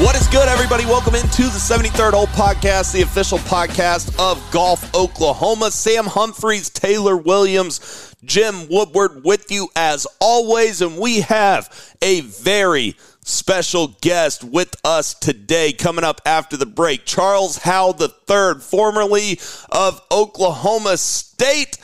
What 0.00 0.16
is 0.16 0.26
good, 0.28 0.48
everybody? 0.48 0.86
Welcome 0.86 1.14
into 1.14 1.42
the 1.42 1.58
73rd 1.58 2.12
Hole 2.12 2.26
Podcast, 2.28 2.94
the 2.94 3.02
official 3.02 3.36
podcast 3.36 4.18
of 4.18 4.42
Golf 4.50 4.94
Oklahoma. 4.94 5.70
Sam 5.70 6.06
Humphreys, 6.06 6.70
Taylor 6.70 7.18
Williams, 7.18 8.14
Jim 8.24 8.66
Woodward 8.70 9.24
with 9.24 9.50
you 9.50 9.68
as 9.76 10.06
always. 10.18 10.80
And 10.80 10.96
we 10.96 11.20
have 11.20 11.94
a 12.00 12.22
very 12.22 12.96
special 13.24 13.88
guest 14.00 14.42
with 14.42 14.74
us 14.86 15.12
today 15.12 15.74
coming 15.74 16.02
up 16.02 16.22
after 16.24 16.56
the 16.56 16.64
break. 16.64 17.04
Charles 17.04 17.58
Howell 17.58 17.94
III, 18.00 18.60
formerly 18.60 19.38
of 19.70 20.00
Oklahoma 20.10 20.96
State 20.96 21.76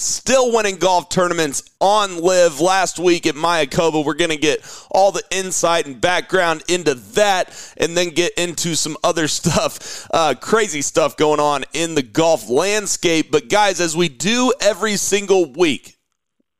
still 0.00 0.52
winning 0.52 0.76
golf 0.76 1.08
tournaments 1.08 1.62
on 1.80 2.22
LIV 2.22 2.60
last 2.60 2.98
week 2.98 3.26
at 3.26 3.34
Mayakoba. 3.34 4.04
We're 4.04 4.14
going 4.14 4.30
to 4.30 4.36
get 4.36 4.60
all 4.90 5.12
the 5.12 5.22
insight 5.30 5.86
and 5.86 6.00
background 6.00 6.62
into 6.68 6.94
that 6.94 7.74
and 7.76 7.96
then 7.96 8.10
get 8.10 8.32
into 8.38 8.74
some 8.74 8.96
other 9.02 9.28
stuff, 9.28 10.08
uh, 10.12 10.34
crazy 10.40 10.82
stuff 10.82 11.16
going 11.16 11.40
on 11.40 11.64
in 11.72 11.94
the 11.94 12.02
golf 12.02 12.48
landscape. 12.48 13.30
But, 13.30 13.48
guys, 13.48 13.80
as 13.80 13.96
we 13.96 14.08
do 14.08 14.52
every 14.60 14.96
single 14.96 15.52
week, 15.52 15.96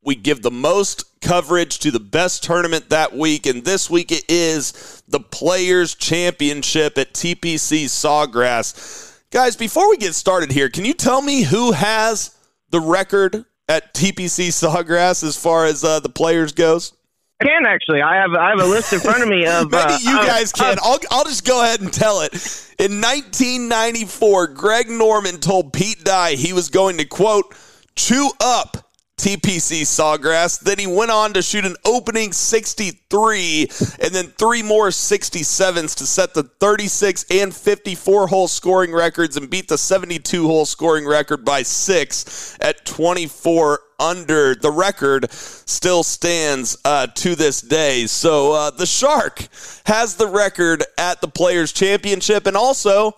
we 0.03 0.15
give 0.15 0.41
the 0.41 0.51
most 0.51 1.21
coverage 1.21 1.79
to 1.79 1.91
the 1.91 1.99
best 1.99 2.43
tournament 2.43 2.89
that 2.89 3.15
week. 3.15 3.45
And 3.45 3.63
this 3.65 3.89
week 3.89 4.11
it 4.11 4.23
is 4.29 5.03
the 5.07 5.19
Players' 5.19 5.95
Championship 5.95 6.97
at 6.97 7.13
TPC 7.13 7.85
Sawgrass. 7.85 9.19
Guys, 9.31 9.55
before 9.55 9.89
we 9.89 9.97
get 9.97 10.15
started 10.15 10.51
here, 10.51 10.69
can 10.69 10.85
you 10.85 10.93
tell 10.93 11.21
me 11.21 11.43
who 11.43 11.73
has 11.73 12.38
the 12.71 12.79
record 12.79 13.45
at 13.67 13.93
TPC 13.93 14.47
Sawgrass 14.49 15.23
as 15.23 15.35
far 15.35 15.65
as 15.65 15.83
uh, 15.83 15.99
the 15.99 16.09
players 16.09 16.51
goes? 16.51 16.93
I 17.41 17.45
can 17.45 17.65
actually. 17.65 18.01
I 18.01 18.15
have 18.17 18.33
I 18.33 18.49
have 18.49 18.59
a 18.59 18.65
list 18.65 18.91
in 18.91 18.99
front 18.99 19.23
of 19.23 19.29
me 19.29 19.45
of. 19.47 19.71
Maybe 19.71 19.93
uh, 19.93 19.97
you 19.99 20.17
guys 20.25 20.51
can. 20.51 20.73
of- 20.73 20.79
I'll, 20.83 20.99
I'll 21.11 21.23
just 21.23 21.45
go 21.45 21.63
ahead 21.63 21.79
and 21.81 21.91
tell 21.91 22.21
it. 22.21 22.33
In 22.79 22.99
1994, 23.01 24.47
Greg 24.47 24.89
Norman 24.89 25.39
told 25.39 25.71
Pete 25.73 26.03
Dye 26.03 26.33
he 26.33 26.51
was 26.53 26.69
going 26.69 26.97
to, 26.97 27.05
quote, 27.05 27.53
chew 27.95 28.29
up 28.41 28.88
TPC 29.19 29.81
Sawgrass. 29.81 30.61
Then 30.61 30.79
he 30.79 30.87
went 30.87 31.11
on 31.11 31.33
to 31.33 31.41
shoot 31.41 31.65
an 31.65 31.75
opening 31.83 32.31
63 32.31 33.61
and 34.01 34.15
then 34.15 34.27
three 34.27 34.63
more 34.63 34.87
67s 34.87 35.95
to 35.97 36.05
set 36.05 36.33
the 36.33 36.43
36 36.43 37.25
and 37.29 37.53
54 37.53 38.27
hole 38.27 38.47
scoring 38.47 38.93
records 38.93 39.35
and 39.35 39.49
beat 39.49 39.67
the 39.67 39.77
72 39.77 40.47
hole 40.47 40.65
scoring 40.65 41.05
record 41.05 41.43
by 41.43 41.63
six 41.63 42.57
at 42.61 42.85
24 42.85 43.81
under. 43.99 44.55
The 44.55 44.71
record 44.71 45.29
still 45.33 46.03
stands 46.03 46.77
uh, 46.85 47.07
to 47.07 47.35
this 47.35 47.59
day. 47.59 48.05
So 48.07 48.53
uh, 48.53 48.69
the 48.71 48.85
Shark 48.85 49.49
has 49.85 50.15
the 50.15 50.27
record 50.27 50.85
at 50.97 51.19
the 51.19 51.27
Players' 51.27 51.73
Championship 51.73 52.47
and 52.47 52.55
also 52.55 53.17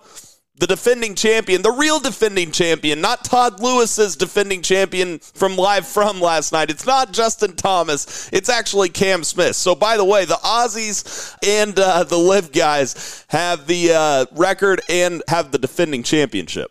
the 0.62 0.68
defending 0.68 1.16
champion, 1.16 1.60
the 1.62 1.72
real 1.72 1.98
defending 1.98 2.52
champion, 2.52 3.00
not 3.00 3.24
Todd 3.24 3.58
Lewis's 3.58 4.14
defending 4.14 4.62
champion 4.62 5.18
from 5.18 5.56
live 5.56 5.84
from 5.84 6.20
last 6.20 6.52
night. 6.52 6.70
It's 6.70 6.86
not 6.86 7.12
Justin 7.12 7.56
Thomas. 7.56 8.30
It's 8.32 8.48
actually 8.48 8.88
Cam 8.88 9.24
Smith. 9.24 9.56
So, 9.56 9.74
by 9.74 9.96
the 9.96 10.04
way, 10.04 10.24
the 10.24 10.36
Aussies 10.36 11.36
and 11.42 11.76
uh, 11.76 12.04
the 12.04 12.16
LIV 12.16 12.52
guys 12.52 13.26
have 13.30 13.66
the 13.66 13.92
uh, 13.92 14.26
record 14.36 14.80
and 14.88 15.20
have 15.26 15.50
the 15.50 15.58
defending 15.58 16.04
championship. 16.04 16.70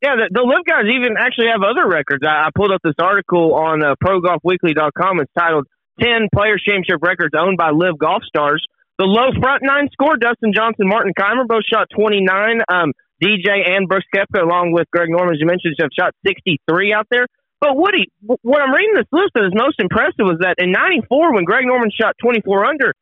yeah, 0.00 0.14
the, 0.14 0.28
the 0.30 0.42
LIV 0.42 0.64
guys 0.64 0.84
even 0.94 1.16
actually 1.18 1.48
have 1.48 1.64
other 1.64 1.88
records. 1.88 2.22
I, 2.24 2.46
I 2.46 2.50
pulled 2.54 2.70
up 2.70 2.82
this 2.84 2.94
article 3.00 3.52
on 3.56 3.82
uh, 3.82 3.96
ProGolfWeekly.com. 3.96 5.18
It's 5.18 5.32
titled 5.36 5.66
10 6.00 6.28
Players 6.32 6.62
Championship 6.64 7.02
Records 7.02 7.34
Owned 7.36 7.56
by 7.56 7.70
LIV 7.70 7.98
Golf 7.98 8.22
Stars. 8.28 8.64
The 8.96 9.06
low 9.06 9.32
front 9.42 9.64
nine 9.64 9.88
score, 9.90 10.16
Dustin 10.16 10.52
Johnson, 10.54 10.86
Martin 10.86 11.12
Kaymer 11.18 11.48
both 11.48 11.64
shot 11.64 11.88
29. 11.96 12.62
Um, 12.68 12.92
DJ 13.22 13.68
and 13.68 13.88
Brooks 13.88 14.06
Koepka, 14.14 14.42
along 14.42 14.72
with 14.72 14.90
Greg 14.90 15.08
Norman, 15.10 15.34
as 15.34 15.40
you 15.40 15.46
mentioned, 15.46 15.76
have 15.80 15.90
shot 15.98 16.14
63 16.26 16.92
out 16.92 17.06
there. 17.10 17.26
But 17.60 17.76
Woody, 17.76 18.12
what 18.20 18.60
I'm 18.60 18.74
reading 18.74 18.94
this 18.94 19.08
list 19.12 19.30
that 19.34 19.44
is 19.44 19.52
most 19.54 19.80
impressive 19.80 20.28
was 20.28 20.38
that 20.40 20.56
in 20.58 20.72
94, 20.72 21.34
when 21.34 21.44
Greg 21.44 21.64
Norman 21.64 21.90
shot 21.90 22.14
24 22.20 22.66
under, 22.66 22.92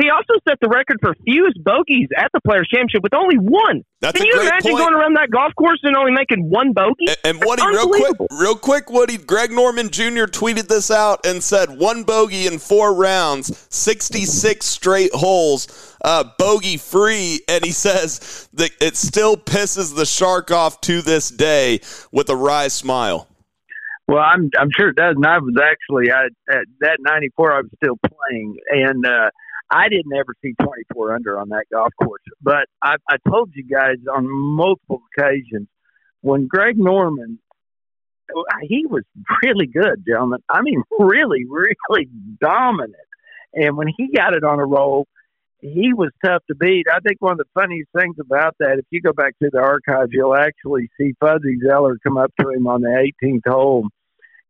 he 0.00 0.10
also 0.10 0.34
set 0.48 0.58
the 0.60 0.68
record 0.68 0.98
for 1.00 1.14
fewest 1.24 1.62
bogeys 1.64 2.08
at 2.16 2.30
the 2.32 2.40
Players' 2.40 2.68
Championship 2.68 3.02
with 3.02 3.14
only 3.14 3.36
one. 3.36 3.84
That's 4.00 4.16
Can 4.16 4.22
a 4.22 4.28
you 4.28 4.34
great 4.34 4.46
imagine 4.48 4.72
point. 4.72 4.84
going 4.84 4.94
around 4.94 5.14
that 5.16 5.30
golf 5.30 5.52
course 5.56 5.80
and 5.82 5.96
only 5.96 6.12
making 6.12 6.48
one 6.48 6.72
bogey? 6.72 7.06
And, 7.08 7.18
and 7.24 7.44
Woody, 7.44 7.66
real 7.66 7.88
quick, 7.88 8.16
real 8.30 8.56
quick, 8.56 8.90
Woody, 8.90 9.18
Greg 9.18 9.50
Norman 9.50 9.90
Jr. 9.90 10.24
tweeted 10.24 10.68
this 10.68 10.90
out 10.90 11.26
and 11.26 11.42
said 11.42 11.78
one 11.78 12.04
bogey 12.04 12.46
in 12.46 12.58
four 12.58 12.94
rounds, 12.94 13.66
66 13.70 14.64
straight 14.64 15.12
holes, 15.12 15.96
uh, 16.04 16.24
bogey 16.38 16.76
free. 16.76 17.40
And 17.48 17.64
he 17.64 17.72
says 17.72 18.48
that 18.54 18.70
it 18.80 18.96
still 18.96 19.36
pisses 19.36 19.94
the 19.94 20.06
shark 20.06 20.50
off 20.50 20.80
to 20.82 21.02
this 21.02 21.28
day 21.30 21.80
with 22.12 22.28
a 22.30 22.36
wry 22.36 22.68
smile. 22.68 23.26
Well, 24.10 24.24
I'm 24.24 24.50
I'm 24.58 24.70
sure 24.76 24.88
it 24.88 24.96
does. 24.96 25.14
And 25.14 25.24
I 25.24 25.38
was 25.38 25.54
actually 25.62 26.10
I, 26.10 26.26
at 26.52 26.64
that 26.80 26.96
'94. 26.98 27.52
I 27.52 27.60
was 27.60 27.70
still 27.76 27.96
playing, 27.96 28.56
and 28.70 29.06
uh, 29.06 29.30
I 29.70 29.88
didn't 29.88 30.12
ever 30.12 30.34
see 30.42 30.54
24 30.60 31.14
under 31.14 31.38
on 31.38 31.50
that 31.50 31.64
golf 31.72 31.92
course. 32.02 32.22
But 32.42 32.66
I, 32.82 32.96
I 33.08 33.16
told 33.28 33.50
you 33.54 33.64
guys 33.64 33.96
on 34.12 34.26
multiple 34.28 35.02
occasions 35.16 35.68
when 36.22 36.46
Greg 36.46 36.76
Norman, 36.76 37.38
he 38.62 38.84
was 38.86 39.04
really 39.44 39.66
good, 39.66 40.04
gentlemen. 40.06 40.40
I 40.48 40.62
mean, 40.62 40.82
really, 40.98 41.44
really 41.48 42.08
dominant. 42.40 42.94
And 43.54 43.76
when 43.76 43.88
he 43.96 44.10
got 44.14 44.34
it 44.34 44.44
on 44.44 44.58
a 44.58 44.66
roll, 44.66 45.06
he 45.60 45.92
was 45.92 46.10
tough 46.24 46.42
to 46.48 46.54
beat. 46.54 46.86
I 46.92 47.00
think 47.00 47.20
one 47.20 47.32
of 47.32 47.38
the 47.38 47.44
funniest 47.54 47.90
things 47.96 48.16
about 48.18 48.56
that, 48.60 48.78
if 48.78 48.86
you 48.90 49.00
go 49.00 49.12
back 49.12 49.34
to 49.42 49.50
the 49.52 49.58
archives, 49.58 50.10
you'll 50.12 50.36
actually 50.36 50.88
see 50.98 51.14
Fuzzy 51.20 51.58
Zoeller 51.64 51.98
come 52.02 52.16
up 52.16 52.32
to 52.40 52.48
him 52.50 52.66
on 52.66 52.80
the 52.80 53.12
18th 53.22 53.50
hole, 53.50 53.88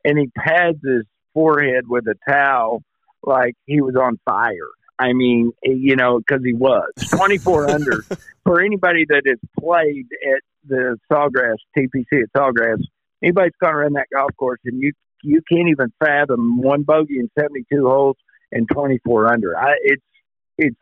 and 0.05 0.19
he 0.19 0.29
pads 0.37 0.79
his 0.85 1.05
forehead 1.35 1.89
with 1.89 2.05
a 2.07 2.15
towel 2.31 2.83
like 3.23 3.55
he 3.67 3.81
was 3.81 3.97
on 3.97 4.19
fire. 4.25 4.53
I 5.01 5.13
mean, 5.15 5.53
eh, 5.65 5.73
you 5.73 5.97
know, 5.97 6.19
because 6.19 6.45
he 6.45 6.53
was 6.53 6.91
24 7.11 7.71
under. 7.71 8.05
For 8.45 8.61
anybody 8.61 9.05
that 9.09 9.23
has 9.27 9.39
played 9.59 10.07
at 10.25 10.41
the 10.67 10.99
Sawgrass 11.11 11.57
TPC 11.77 12.23
at 12.23 12.33
Sawgrass, 12.37 12.83
anybody's 13.23 13.53
gone 13.61 13.75
around 13.75 13.95
that 13.95 14.07
golf 14.15 14.31
course, 14.39 14.61
and 14.65 14.81
you 14.81 14.93
you 15.23 15.43
can't 15.51 15.69
even 15.69 15.93
fathom 16.03 16.61
one 16.63 16.83
bogey 16.83 17.19
in 17.19 17.31
72 17.39 17.87
holes 17.87 18.17
and 18.53 18.67
24 18.73 19.33
under. 19.33 19.57
I, 19.57 19.75
it's 19.83 20.03
it's 20.59 20.77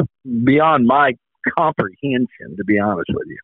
beyond 0.45 0.87
my 0.87 1.13
comprehension, 1.57 2.57
to 2.57 2.65
be 2.65 2.79
honest 2.79 3.11
with 3.13 3.27
you. 3.27 3.39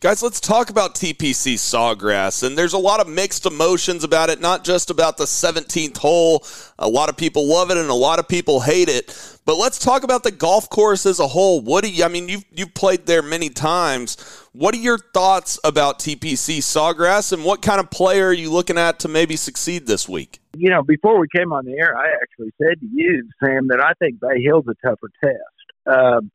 Guys, 0.00 0.22
let's 0.22 0.40
talk 0.40 0.70
about 0.70 0.94
TPC 0.94 1.56
Sawgrass. 1.56 2.42
And 2.42 2.56
there's 2.56 2.72
a 2.72 2.78
lot 2.78 3.00
of 3.00 3.06
mixed 3.06 3.44
emotions 3.44 4.02
about 4.02 4.30
it, 4.30 4.40
not 4.40 4.64
just 4.64 4.88
about 4.88 5.18
the 5.18 5.24
17th 5.24 5.98
hole. 5.98 6.42
A 6.78 6.88
lot 6.88 7.10
of 7.10 7.18
people 7.18 7.46
love 7.46 7.70
it 7.70 7.76
and 7.76 7.90
a 7.90 7.94
lot 7.94 8.18
of 8.18 8.26
people 8.26 8.60
hate 8.60 8.88
it. 8.88 9.14
But 9.44 9.56
let's 9.56 9.78
talk 9.78 10.02
about 10.02 10.22
the 10.22 10.30
golf 10.30 10.70
course 10.70 11.04
as 11.04 11.20
a 11.20 11.26
whole. 11.26 11.60
What 11.60 11.84
do 11.84 11.90
you, 11.90 12.02
I 12.02 12.08
mean, 12.08 12.30
you've, 12.30 12.46
you've 12.50 12.72
played 12.72 13.04
there 13.04 13.20
many 13.20 13.50
times. 13.50 14.16
What 14.52 14.74
are 14.74 14.78
your 14.78 14.96
thoughts 14.96 15.58
about 15.64 15.98
TPC 15.98 16.60
Sawgrass 16.60 17.34
and 17.34 17.44
what 17.44 17.60
kind 17.60 17.78
of 17.78 17.90
player 17.90 18.28
are 18.28 18.32
you 18.32 18.50
looking 18.50 18.78
at 18.78 19.00
to 19.00 19.08
maybe 19.08 19.36
succeed 19.36 19.86
this 19.86 20.08
week? 20.08 20.40
You 20.56 20.70
know, 20.70 20.82
before 20.82 21.20
we 21.20 21.26
came 21.28 21.52
on 21.52 21.66
the 21.66 21.72
air, 21.72 21.94
I 21.94 22.06
actually 22.22 22.54
said 22.56 22.80
to 22.80 22.86
you, 22.90 23.28
Sam, 23.44 23.68
that 23.68 23.84
I 23.84 23.92
think 23.98 24.18
Bay 24.18 24.42
Hill's 24.42 24.64
a 24.66 24.74
tougher 24.82 25.10
test. 25.22 25.60
Um, 25.84 26.30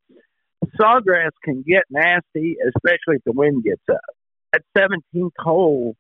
Sawgrass 0.79 1.31
can 1.44 1.63
get 1.67 1.83
nasty, 1.89 2.57
especially 2.67 3.17
if 3.17 3.23
the 3.25 3.31
wind 3.31 3.63
gets 3.63 3.83
up. 3.89 4.00
At 4.53 4.62
17th 4.77 5.31
hole, 5.39 5.95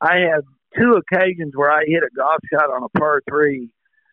I 0.00 0.18
have 0.32 0.44
two 0.78 0.94
occasions 0.94 1.52
where 1.54 1.70
I 1.70 1.82
hit 1.86 2.02
a 2.02 2.14
golf 2.16 2.40
shot 2.52 2.70
on 2.70 2.82
a 2.82 2.98
par 2.98 3.20
three 3.28 3.70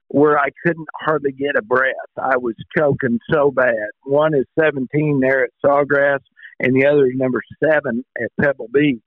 where 0.09 0.39
I 0.39 0.49
couldn't 0.65 0.87
hardly 0.99 1.31
get 1.31 1.57
a 1.57 1.61
breath. 1.61 1.93
I 2.17 2.37
was 2.37 2.55
choking 2.77 3.19
so 3.31 3.51
bad. 3.51 3.89
One 4.03 4.33
is 4.33 4.45
17 4.59 5.19
there 5.19 5.43
at 5.43 5.51
Sawgrass, 5.63 6.19
and 6.59 6.75
the 6.75 6.87
other 6.87 7.07
is 7.07 7.13
number 7.15 7.41
seven 7.63 8.05
at 8.21 8.31
Pebble 8.41 8.69
Beach. 8.73 9.01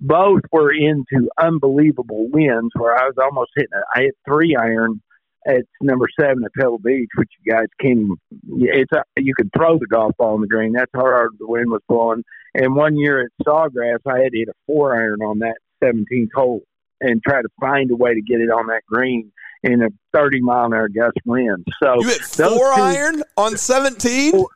Both 0.00 0.42
were 0.52 0.72
into 0.72 1.28
unbelievable 1.38 2.28
winds 2.30 2.70
where 2.74 2.94
I 2.94 3.04
was 3.04 3.14
almost 3.20 3.50
hitting 3.56 3.70
it. 3.72 3.84
I 3.96 4.02
hit 4.02 4.16
three 4.26 4.56
iron 4.56 5.00
It's 5.46 5.68
number 5.80 6.06
seven 6.18 6.42
at 6.44 6.54
Pebble 6.54 6.78
Beach, 6.78 7.10
which 7.16 7.30
you 7.42 7.52
guys 7.52 7.66
can. 7.78 8.16
It's 8.58 8.92
a, 8.92 9.02
you 9.18 9.34
can 9.34 9.50
throw 9.56 9.78
the 9.78 9.86
golf 9.86 10.12
ball 10.16 10.34
in 10.36 10.40
the 10.40 10.46
green. 10.46 10.72
That's 10.72 10.90
how 10.94 11.02
hard 11.02 11.32
the 11.38 11.46
wind 11.46 11.70
was 11.70 11.82
blowing. 11.88 12.24
And 12.54 12.74
one 12.74 12.96
year 12.96 13.20
at 13.20 13.46
Sawgrass, 13.46 13.98
I 14.06 14.20
had 14.20 14.32
to 14.32 14.38
hit 14.38 14.48
a 14.48 14.54
four 14.66 14.96
iron 14.96 15.20
on 15.22 15.40
that 15.40 15.56
17th 15.82 16.30
hole 16.34 16.62
and 17.00 17.22
try 17.22 17.42
to 17.42 17.48
find 17.60 17.90
a 17.90 17.96
way 17.96 18.14
to 18.14 18.22
get 18.22 18.40
it 18.40 18.50
on 18.50 18.68
that 18.68 18.82
green 18.86 19.32
in 19.62 19.82
a 19.82 19.88
30 20.14 20.40
mile 20.40 20.66
an 20.66 20.74
hour 20.74 20.88
gust 20.88 21.18
wind. 21.26 21.66
So 21.82 22.00
you 22.00 22.08
hit 22.08 22.22
four 22.22 22.72
iron 22.72 23.22
on 23.36 23.56
17. 23.56 24.32
Four, 24.32 24.48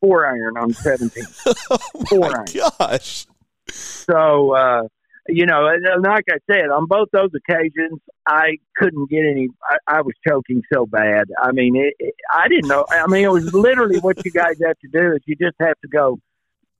four, 0.00 0.26
iron 0.26 0.56
on 0.56 0.72
17. 0.72 1.24
Four 2.08 2.36
iron. 2.36 2.46
Gosh. 2.78 3.26
So. 3.68 4.52
uh 4.54 4.82
you 5.28 5.44
know, 5.46 5.68
and 5.68 6.02
like 6.02 6.24
I 6.30 6.38
said, 6.50 6.70
on 6.70 6.86
both 6.86 7.08
those 7.12 7.30
occasions, 7.34 8.00
I 8.26 8.56
couldn't 8.76 9.10
get 9.10 9.26
any. 9.26 9.48
I, 9.62 9.98
I 9.98 10.00
was 10.00 10.14
choking 10.26 10.62
so 10.72 10.86
bad. 10.86 11.28
I 11.40 11.52
mean, 11.52 11.76
it, 11.76 11.94
it, 11.98 12.14
I 12.32 12.48
didn't 12.48 12.68
know. 12.68 12.86
I 12.90 13.06
mean, 13.06 13.24
it 13.24 13.30
was 13.32 13.52
literally 13.52 13.98
what 13.98 14.24
you 14.24 14.30
guys 14.30 14.56
have 14.64 14.78
to 14.78 14.88
do 14.90 15.12
is 15.12 15.20
you 15.26 15.36
just 15.36 15.56
have 15.60 15.78
to 15.82 15.88
go 15.88 16.18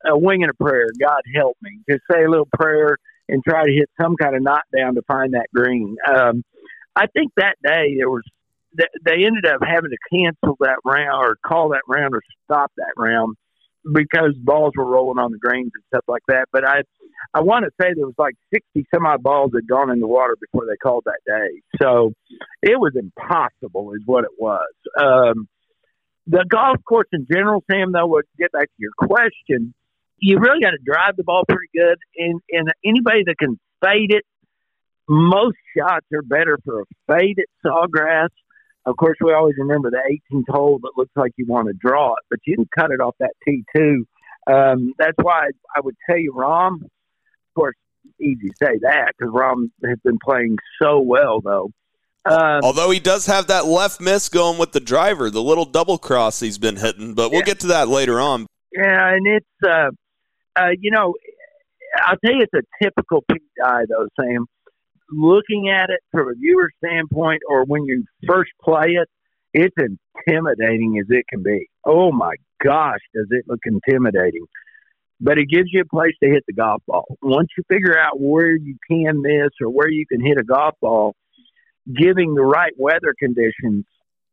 a 0.04 0.16
wing 0.16 0.42
and 0.42 0.50
a 0.50 0.54
prayer. 0.54 0.88
God 0.98 1.20
help 1.34 1.56
me. 1.60 1.80
Just 1.88 2.02
say 2.10 2.24
a 2.24 2.30
little 2.30 2.48
prayer 2.52 2.96
and 3.28 3.42
try 3.44 3.66
to 3.66 3.72
hit 3.72 3.90
some 4.00 4.16
kind 4.16 4.34
of 4.34 4.42
knot 4.42 4.64
down 4.74 4.94
to 4.94 5.02
find 5.02 5.34
that 5.34 5.48
green. 5.54 5.96
Um, 6.10 6.42
I 6.96 7.06
think 7.06 7.32
that 7.36 7.56
day 7.62 7.96
there 7.98 8.10
was 8.10 8.24
they 9.04 9.24
ended 9.24 9.46
up 9.46 9.60
having 9.62 9.90
to 9.90 9.98
cancel 10.10 10.56
that 10.60 10.76
round 10.84 11.24
or 11.24 11.36
call 11.44 11.70
that 11.70 11.82
round 11.88 12.14
or 12.14 12.22
stop 12.44 12.70
that 12.76 12.92
round 12.96 13.36
because 13.92 14.34
balls 14.38 14.72
were 14.76 14.84
rolling 14.84 15.18
on 15.18 15.32
the 15.32 15.38
greens 15.38 15.72
and 15.74 15.84
stuff 15.88 16.04
like 16.08 16.22
that. 16.28 16.46
But 16.52 16.66
I, 16.66 16.82
I 17.34 17.40
want 17.40 17.64
to 17.64 17.70
say 17.80 17.92
there 17.94 18.06
was 18.06 18.14
like 18.18 18.34
sixty 18.52 18.86
some 18.94 19.06
odd 19.06 19.22
balls 19.22 19.52
had 19.54 19.66
gone 19.68 19.90
in 19.90 20.00
the 20.00 20.06
water 20.06 20.36
before 20.40 20.66
they 20.66 20.76
called 20.76 21.04
that 21.06 21.20
day. 21.26 21.60
So 21.80 22.12
it 22.62 22.78
was 22.78 22.92
impossible, 22.96 23.92
is 23.94 24.02
what 24.06 24.24
it 24.24 24.30
was. 24.38 24.72
Um, 24.98 25.48
the 26.26 26.44
golf 26.48 26.76
course 26.86 27.08
in 27.12 27.26
general, 27.30 27.64
Sam. 27.70 27.92
Though, 27.92 28.06
would 28.06 28.26
get 28.38 28.52
back 28.52 28.66
to 28.66 28.78
your 28.78 28.92
question. 28.98 29.74
You 30.18 30.38
really 30.38 30.60
got 30.60 30.70
to 30.70 30.78
drive 30.84 31.16
the 31.16 31.24
ball 31.24 31.44
pretty 31.48 31.70
good, 31.74 31.98
and 32.16 32.40
and 32.50 32.72
anybody 32.84 33.24
that 33.26 33.36
can 33.38 33.58
fade 33.84 34.12
it. 34.12 34.24
Most 35.10 35.56
shots 35.74 36.04
are 36.12 36.20
better 36.20 36.58
for 36.66 36.82
a 36.82 36.84
fade 37.06 37.38
at 37.38 37.46
Sawgrass 37.64 38.28
of 38.86 38.96
course, 38.96 39.16
we 39.20 39.32
always 39.32 39.54
remember 39.58 39.90
the 39.90 40.18
18th 40.32 40.48
hole 40.48 40.78
that 40.82 40.92
looks 40.96 41.12
like 41.16 41.32
you 41.36 41.46
want 41.46 41.68
to 41.68 41.74
draw 41.74 42.12
it, 42.12 42.24
but 42.30 42.38
you 42.46 42.56
can 42.56 42.68
cut 42.76 42.90
it 42.90 43.00
off 43.00 43.14
that 43.20 43.32
T2. 43.46 44.04
Um, 44.50 44.94
that's 44.98 45.16
why 45.20 45.50
I 45.76 45.80
would 45.80 45.96
tell 46.08 46.18
you, 46.18 46.32
Rahm. 46.32 46.82
Of 46.82 47.54
course, 47.54 47.76
easy 48.20 48.48
to 48.48 48.54
say 48.62 48.78
that 48.82 49.12
because 49.18 49.32
Rahm 49.32 49.70
has 49.84 49.98
been 50.04 50.18
playing 50.24 50.56
so 50.80 51.00
well, 51.00 51.40
though. 51.40 51.70
Um, 52.24 52.60
Although 52.62 52.90
he 52.90 53.00
does 53.00 53.26
have 53.26 53.46
that 53.46 53.66
left 53.66 54.00
miss 54.00 54.28
going 54.28 54.58
with 54.58 54.72
the 54.72 54.80
driver, 54.80 55.30
the 55.30 55.42
little 55.42 55.64
double 55.64 55.98
cross 55.98 56.40
he's 56.40 56.58
been 56.58 56.76
hitting, 56.76 57.14
but 57.14 57.30
we'll 57.30 57.40
yeah. 57.40 57.46
get 57.46 57.60
to 57.60 57.68
that 57.68 57.88
later 57.88 58.20
on. 58.20 58.46
Yeah, 58.72 59.14
and 59.14 59.26
it's 59.26 59.46
uh, 59.66 59.90
uh, 60.56 60.70
you 60.78 60.90
know, 60.90 61.14
I'll 61.96 62.16
tell 62.24 62.34
you, 62.34 62.42
it's 62.42 62.52
a 62.54 62.84
typical 62.84 63.24
Pete 63.30 63.42
Dye 63.58 63.84
though, 63.88 64.08
Sam 64.20 64.46
looking 65.10 65.70
at 65.70 65.90
it 65.90 66.00
from 66.10 66.28
a 66.28 66.34
viewer 66.34 66.70
standpoint 66.84 67.42
or 67.48 67.64
when 67.64 67.84
you 67.84 68.04
first 68.26 68.50
play 68.62 68.96
it, 69.00 69.08
it's 69.54 69.74
intimidating 69.76 70.98
as 71.00 71.06
it 71.08 71.24
can 71.28 71.42
be. 71.42 71.68
Oh 71.84 72.12
my 72.12 72.34
gosh, 72.62 73.00
does 73.14 73.26
it 73.30 73.44
look 73.48 73.60
intimidating? 73.64 74.44
But 75.20 75.38
it 75.38 75.48
gives 75.48 75.68
you 75.72 75.80
a 75.80 75.84
place 75.84 76.14
to 76.22 76.28
hit 76.28 76.44
the 76.46 76.52
golf 76.52 76.82
ball. 76.86 77.04
Once 77.22 77.48
you 77.56 77.64
figure 77.68 77.98
out 77.98 78.20
where 78.20 78.54
you 78.54 78.76
can 78.88 79.20
miss 79.20 79.50
or 79.60 79.68
where 79.68 79.90
you 79.90 80.06
can 80.06 80.24
hit 80.24 80.38
a 80.38 80.44
golf 80.44 80.74
ball, 80.80 81.14
giving 81.86 82.34
the 82.34 82.42
right 82.42 82.72
weather 82.76 83.14
conditions, 83.18 83.84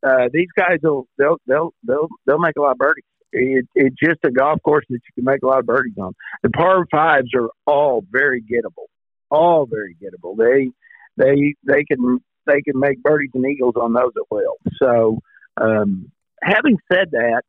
uh, 0.06 0.30
these 0.32 0.50
guys 0.56 0.78
will 0.84 1.08
they'll 1.18 1.38
they'll 1.48 1.74
they'll 1.88 2.08
they'll 2.28 2.38
make 2.38 2.56
a 2.58 2.62
lot 2.62 2.74
of 2.74 2.78
birdies. 2.78 3.04
It, 3.32 3.68
it's 3.74 3.96
just 4.00 4.20
a 4.24 4.32
golf 4.32 4.62
course 4.64 4.86
that 4.90 4.96
you 4.96 5.14
can 5.16 5.24
make 5.24 5.42
a 5.42 5.48
lot 5.48 5.60
of 5.60 5.66
birdies 5.66 5.96
on. 6.00 6.14
The 6.44 6.50
par 6.52 6.86
fives 6.92 7.30
are 7.36 7.50
all 7.66 8.04
very 8.12 8.42
gettable 8.42 8.86
all 9.36 9.66
very 9.66 9.96
gettable. 10.02 10.38
They 10.38 10.72
they 11.18 11.56
they 11.64 11.84
can 11.84 12.20
they 12.46 12.62
can 12.62 12.80
make 12.80 13.02
birdies 13.02 13.32
and 13.34 13.46
eagles 13.46 13.76
on 13.80 13.94
those 13.94 14.14
as 14.18 14.26
well. 14.30 14.58
So, 14.82 15.20
um, 15.58 16.12
having 16.42 16.78
said 16.92 17.12
that, 17.12 17.42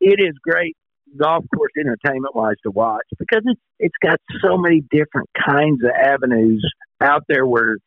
it 0.00 0.20
is 0.20 0.34
great 0.42 0.76
golf 1.16 1.44
course 1.54 1.72
entertainment 1.78 2.36
wise 2.36 2.56
to 2.62 2.70
watch 2.70 3.06
because 3.18 3.42
it's 3.44 3.60
it's 3.78 3.94
got 4.02 4.20
so 4.42 4.56
many 4.56 4.82
different 4.90 5.28
kinds 5.46 5.82
of 5.82 5.90
avenues 5.90 6.64
out 7.00 7.24
there 7.28 7.46
where 7.46 7.78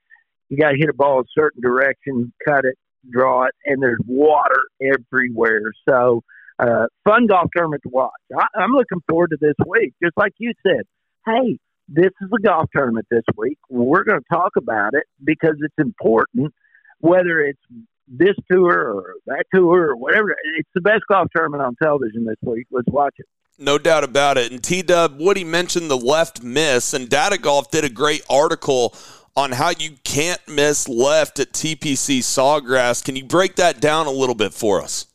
you 0.50 0.58
got 0.58 0.72
to 0.72 0.78
hit 0.78 0.90
a 0.90 0.94
ball 0.94 1.22
a 1.22 1.24
certain 1.38 1.62
direction, 1.62 2.34
cut 2.46 2.66
it, 2.66 2.76
draw 3.10 3.46
it, 3.46 3.54
and 3.66 3.82
there's 3.82 4.00
water 4.06 4.62
everywhere. 4.82 5.72
So, 5.88 6.22
uh, 6.60 6.88
fun 7.04 7.28
golf 7.28 7.50
tournament 7.56 7.84
to 7.84 7.90
watch. 7.90 8.12
I, 8.38 8.46
I'm 8.60 8.72
looking 8.72 9.02
forward 9.10 9.32
to 9.32 9.38
this 9.40 9.56
week, 9.68 9.94
just 10.04 10.18
like 10.18 10.34
you 10.38 10.54
said. 10.66 10.84
Hey, 11.26 11.58
this 11.88 12.12
is 12.22 12.30
a 12.34 12.42
golf 12.42 12.70
tournament 12.76 13.08
this 13.10 13.24
week. 13.38 13.58
We're 13.70 14.04
going 14.04 14.20
to 14.20 14.26
talk 14.32 14.52
about 14.58 14.94
it 14.94 15.04
because 15.24 15.56
it's 15.62 15.76
important, 15.78 16.54
whether 17.00 17.42
it's 17.42 17.60
this 18.08 18.36
tour 18.52 18.94
or 18.94 19.16
that 19.28 19.46
tour 19.54 19.92
or 19.92 19.96
whatever. 19.96 20.36
It's 20.58 20.70
the 20.74 20.82
best 20.82 21.04
golf 21.10 21.28
tournament 21.36 21.64
on 21.64 21.76
television 21.82 22.26
this 22.26 22.38
week. 22.42 22.68
Let's 22.72 22.88
watch 22.90 23.16
it. 23.18 23.26
No 23.60 23.78
doubt 23.78 24.04
about 24.04 24.38
it. 24.38 24.52
And 24.52 24.64
T 24.64 24.82
Dub, 24.82 25.20
Woody 25.20 25.44
mentioned 25.44 25.90
the 25.90 25.98
left 25.98 26.42
miss, 26.42 26.94
and 26.94 27.08
Data 27.08 27.38
Golf 27.38 27.70
did 27.70 27.84
a 27.84 27.90
great 27.90 28.24
article 28.30 28.96
on 29.36 29.52
how 29.52 29.70
you 29.70 29.92
can't 30.04 30.42
miss 30.48 30.88
left 30.88 31.40
at 31.40 31.54
TPC 31.54 32.20
Sawgrass. 32.20 33.04
Can 33.04 33.16
you 33.16 33.24
break 33.24 33.56
that 33.56 33.80
down 33.80 34.08
a 34.08 34.12
little 34.12 34.36
bit 34.36 34.54
for 34.54 34.82
us? 34.82 35.08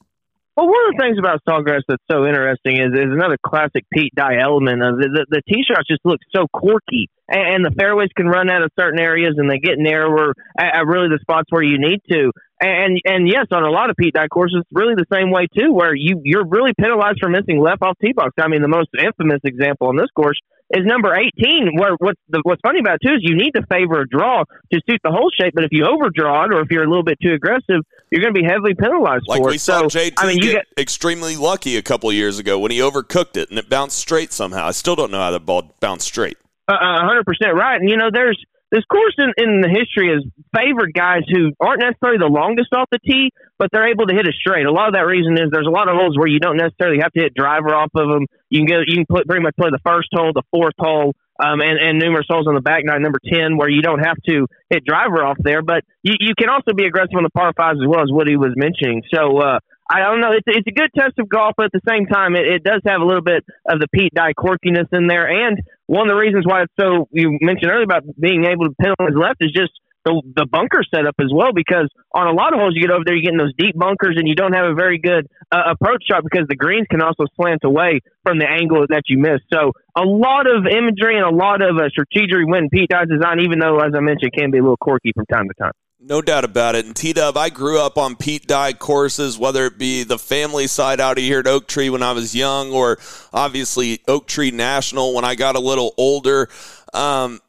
Well, 0.58 0.66
one 0.66 0.90
of 0.90 0.98
the 0.98 1.02
things 1.06 1.18
about 1.22 1.38
Sawgrass 1.46 1.86
that's 1.86 2.02
so 2.10 2.26
interesting 2.26 2.82
is, 2.82 2.90
is 2.90 3.14
another 3.14 3.38
classic 3.38 3.86
Pete 3.94 4.12
Dye 4.12 4.42
element 4.42 4.82
of 4.82 4.98
the, 4.98 5.06
the, 5.06 5.38
the 5.38 5.42
tee 5.46 5.62
just 5.86 6.02
look 6.04 6.18
so 6.34 6.50
quirky, 6.52 7.06
and, 7.28 7.54
and 7.54 7.64
the 7.64 7.70
fairways 7.78 8.10
can 8.16 8.26
run 8.26 8.50
out 8.50 8.64
of 8.66 8.72
certain 8.74 8.98
areas, 8.98 9.38
and 9.38 9.48
they 9.48 9.62
get 9.62 9.78
narrower 9.78 10.34
at, 10.58 10.82
at 10.82 10.86
really 10.90 11.06
the 11.06 11.20
spots 11.22 11.46
where 11.50 11.62
you 11.62 11.78
need 11.78 12.02
to. 12.10 12.32
And 12.58 12.98
and 13.06 13.28
yes, 13.28 13.46
on 13.52 13.62
a 13.62 13.70
lot 13.70 13.88
of 13.88 13.94
Pete 13.94 14.14
Dye 14.14 14.26
courses, 14.26 14.64
really 14.72 14.98
the 14.98 15.06
same 15.14 15.30
way 15.30 15.46
too, 15.46 15.70
where 15.70 15.94
you 15.94 16.20
you're 16.24 16.44
really 16.44 16.72
penalized 16.74 17.22
for 17.22 17.30
missing 17.30 17.62
left 17.62 17.82
off 17.82 17.94
tee 18.02 18.12
box. 18.12 18.34
I 18.40 18.48
mean, 18.48 18.60
the 18.60 18.66
most 18.66 18.90
infamous 18.98 19.38
example 19.44 19.86
on 19.86 19.96
this 19.96 20.10
course 20.10 20.40
is 20.70 20.84
number 20.84 21.14
18, 21.14 21.76
where 21.76 21.94
what's 21.98 22.20
the, 22.28 22.40
what's 22.42 22.60
funny 22.60 22.80
about 22.80 22.98
it 23.00 23.06
too 23.06 23.14
is 23.14 23.20
you 23.22 23.36
need 23.36 23.52
to 23.52 23.62
favor 23.70 24.02
a 24.02 24.08
draw 24.08 24.44
to 24.72 24.80
suit 24.88 25.00
the 25.02 25.10
hole 25.10 25.30
shape, 25.38 25.54
but 25.54 25.64
if 25.64 25.70
you 25.72 25.86
overdraw 25.86 26.44
it 26.44 26.52
or 26.52 26.60
if 26.60 26.70
you're 26.70 26.84
a 26.84 26.88
little 26.88 27.04
bit 27.04 27.18
too 27.22 27.32
aggressive, 27.32 27.82
you're 28.10 28.20
going 28.20 28.34
to 28.34 28.40
be 28.40 28.46
heavily 28.46 28.74
penalized 28.74 29.24
like 29.26 29.40
for 29.40 29.48
we 29.48 29.56
it. 29.56 29.60
saw 29.60 29.88
so, 29.88 29.98
JT 29.98 30.14
I 30.18 30.26
mean, 30.26 30.36
you 30.36 30.52
get 30.52 30.66
get 30.76 30.82
extremely 30.82 31.36
lucky 31.36 31.76
a 31.76 31.82
couple 31.82 32.12
years 32.12 32.38
ago 32.38 32.58
when 32.58 32.70
he 32.70 32.78
overcooked 32.78 33.36
it 33.36 33.50
and 33.50 33.58
it 33.58 33.68
bounced 33.68 33.98
straight 33.98 34.32
somehow. 34.32 34.66
I 34.66 34.72
still 34.72 34.96
don't 34.96 35.10
know 35.10 35.18
how 35.18 35.30
the 35.30 35.40
ball 35.40 35.74
bounced 35.80 36.06
straight. 36.06 36.36
Uh, 36.68 36.76
hundred 36.78 37.24
percent 37.24 37.54
right. 37.54 37.80
And 37.80 37.88
you 37.88 37.96
know, 37.96 38.10
there's 38.12 38.38
this 38.70 38.84
course 38.84 39.14
in, 39.16 39.32
in 39.36 39.60
the 39.60 39.68
history 39.68 40.12
has 40.12 40.20
favored 40.52 40.92
guys 40.92 41.22
who 41.32 41.52
aren't 41.60 41.80
necessarily 41.80 42.18
the 42.18 42.28
longest 42.28 42.68
off 42.72 42.88
the 42.90 42.98
tee, 42.98 43.32
but 43.58 43.70
they're 43.72 43.88
able 43.88 44.06
to 44.06 44.14
hit 44.14 44.28
it 44.28 44.34
straight. 44.34 44.66
A 44.66 44.72
lot 44.72 44.88
of 44.88 44.94
that 44.94 45.08
reason 45.08 45.34
is 45.34 45.48
there's 45.50 45.66
a 45.66 45.72
lot 45.72 45.88
of 45.88 45.96
holes 45.96 46.16
where 46.18 46.28
you 46.28 46.38
don't 46.38 46.56
necessarily 46.56 47.00
have 47.00 47.12
to 47.12 47.20
hit 47.20 47.34
driver 47.34 47.74
off 47.74 47.90
of 47.94 48.08
them. 48.08 48.26
You 48.50 48.60
can 48.60 48.68
go, 48.68 48.80
you 48.84 48.96
can 48.96 49.06
put, 49.08 49.26
pretty 49.26 49.42
much 49.42 49.56
play 49.56 49.70
the 49.70 49.80
first 49.84 50.08
hole, 50.12 50.32
the 50.34 50.44
fourth 50.52 50.76
hole, 50.78 51.14
um, 51.40 51.60
and, 51.60 51.78
and 51.78 51.98
numerous 51.98 52.26
holes 52.28 52.46
on 52.46 52.54
the 52.54 52.60
back 52.60 52.84
nine, 52.84 53.00
number 53.00 53.20
10, 53.24 53.56
where 53.56 53.70
you 53.70 53.80
don't 53.80 54.00
have 54.00 54.16
to 54.28 54.46
hit 54.68 54.84
driver 54.84 55.24
off 55.24 55.38
there. 55.40 55.62
But 55.62 55.84
you, 56.02 56.14
you 56.20 56.34
can 56.36 56.48
also 56.48 56.74
be 56.74 56.84
aggressive 56.84 57.16
on 57.16 57.22
the 57.22 57.30
par 57.30 57.52
fives 57.56 57.80
as 57.80 57.88
well 57.88 58.02
as 58.02 58.10
what 58.12 58.28
he 58.28 58.36
was 58.36 58.52
mentioning. 58.56 59.02
So, 59.14 59.38
uh, 59.38 59.58
I 59.90 60.00
don't 60.00 60.20
know. 60.20 60.32
It's, 60.32 60.44
it's 60.46 60.68
a 60.68 60.72
good 60.72 60.90
test 60.92 61.18
of 61.18 61.28
golf, 61.28 61.54
but 61.56 61.66
at 61.66 61.72
the 61.72 61.80
same 61.88 62.06
time, 62.06 62.36
it, 62.36 62.44
it 62.46 62.62
does 62.62 62.82
have 62.86 63.00
a 63.00 63.04
little 63.04 63.24
bit 63.24 63.44
of 63.68 63.80
the 63.80 63.88
Pete 63.88 64.12
Dye 64.12 64.34
quirkiness 64.36 64.92
in 64.92 65.06
there. 65.06 65.26
And 65.26 65.58
one 65.86 66.02
of 66.02 66.12
the 66.12 66.20
reasons 66.20 66.44
why 66.46 66.62
it's 66.62 66.72
so, 66.78 67.08
you 67.10 67.38
mentioned 67.40 67.70
earlier 67.70 67.88
about 67.88 68.04
being 68.20 68.44
able 68.44 68.68
to 68.68 68.74
pin 68.76 68.92
on 69.00 69.06
his 69.08 69.16
left 69.16 69.40
is 69.40 69.50
just 69.50 69.72
the, 70.04 70.20
the 70.36 70.46
bunker 70.46 70.84
setup 70.94 71.16
as 71.20 71.32
well 71.32 71.52
because 71.52 71.88
on 72.12 72.28
a 72.28 72.32
lot 72.32 72.52
of 72.52 72.60
holes 72.60 72.72
you 72.76 72.84
get 72.84 72.92
over 72.92 73.04
there, 73.04 73.16
you're 73.16 73.24
getting 73.24 73.40
those 73.40 73.56
deep 73.56 73.76
bunkers 73.76 74.16
and 74.16 74.28
you 74.28 74.36
don't 74.36 74.52
have 74.52 74.68
a 74.68 74.74
very 74.74 74.98
good 74.98 75.26
uh, 75.50 75.72
approach 75.72 76.04
shot 76.04 76.22
because 76.22 76.46
the 76.48 76.56
greens 76.56 76.86
can 76.90 77.00
also 77.00 77.24
slant 77.36 77.64
away 77.64 78.00
from 78.22 78.38
the 78.38 78.46
angle 78.46 78.84
that 78.88 79.08
you 79.08 79.16
miss. 79.16 79.40
So 79.52 79.72
a 79.96 80.04
lot 80.04 80.44
of 80.44 80.68
imagery 80.68 81.16
and 81.16 81.24
a 81.24 81.34
lot 81.34 81.64
of 81.64 81.76
uh, 81.76 81.88
strategy 81.88 82.44
when 82.44 82.68
Pete 82.68 82.88
Dye's 82.88 83.08
design, 83.08 83.40
even 83.40 83.58
though, 83.58 83.80
as 83.80 83.92
I 83.96 84.00
mentioned, 84.00 84.32
can 84.36 84.50
be 84.50 84.58
a 84.58 84.62
little 84.62 84.80
quirky 84.80 85.12
from 85.16 85.24
time 85.26 85.48
to 85.48 85.54
time. 85.56 85.76
No 86.00 86.22
doubt 86.22 86.44
about 86.44 86.76
it. 86.76 86.86
And 86.86 86.94
T 86.94 87.12
Dub, 87.12 87.36
I 87.36 87.50
grew 87.50 87.80
up 87.80 87.98
on 87.98 88.14
Pete 88.14 88.46
Dye 88.46 88.72
courses, 88.72 89.36
whether 89.36 89.66
it 89.66 89.78
be 89.78 90.04
the 90.04 90.18
family 90.18 90.68
side 90.68 91.00
out 91.00 91.18
of 91.18 91.24
here 91.24 91.40
at 91.40 91.48
Oak 91.48 91.66
Tree 91.66 91.90
when 91.90 92.04
I 92.04 92.12
was 92.12 92.36
young, 92.36 92.70
or 92.70 92.98
obviously 93.32 94.00
Oak 94.06 94.28
Tree 94.28 94.52
National 94.52 95.12
when 95.12 95.24
I 95.24 95.34
got 95.34 95.56
a 95.56 95.60
little 95.60 95.94
older. 95.96 96.48
Um, 96.94 97.40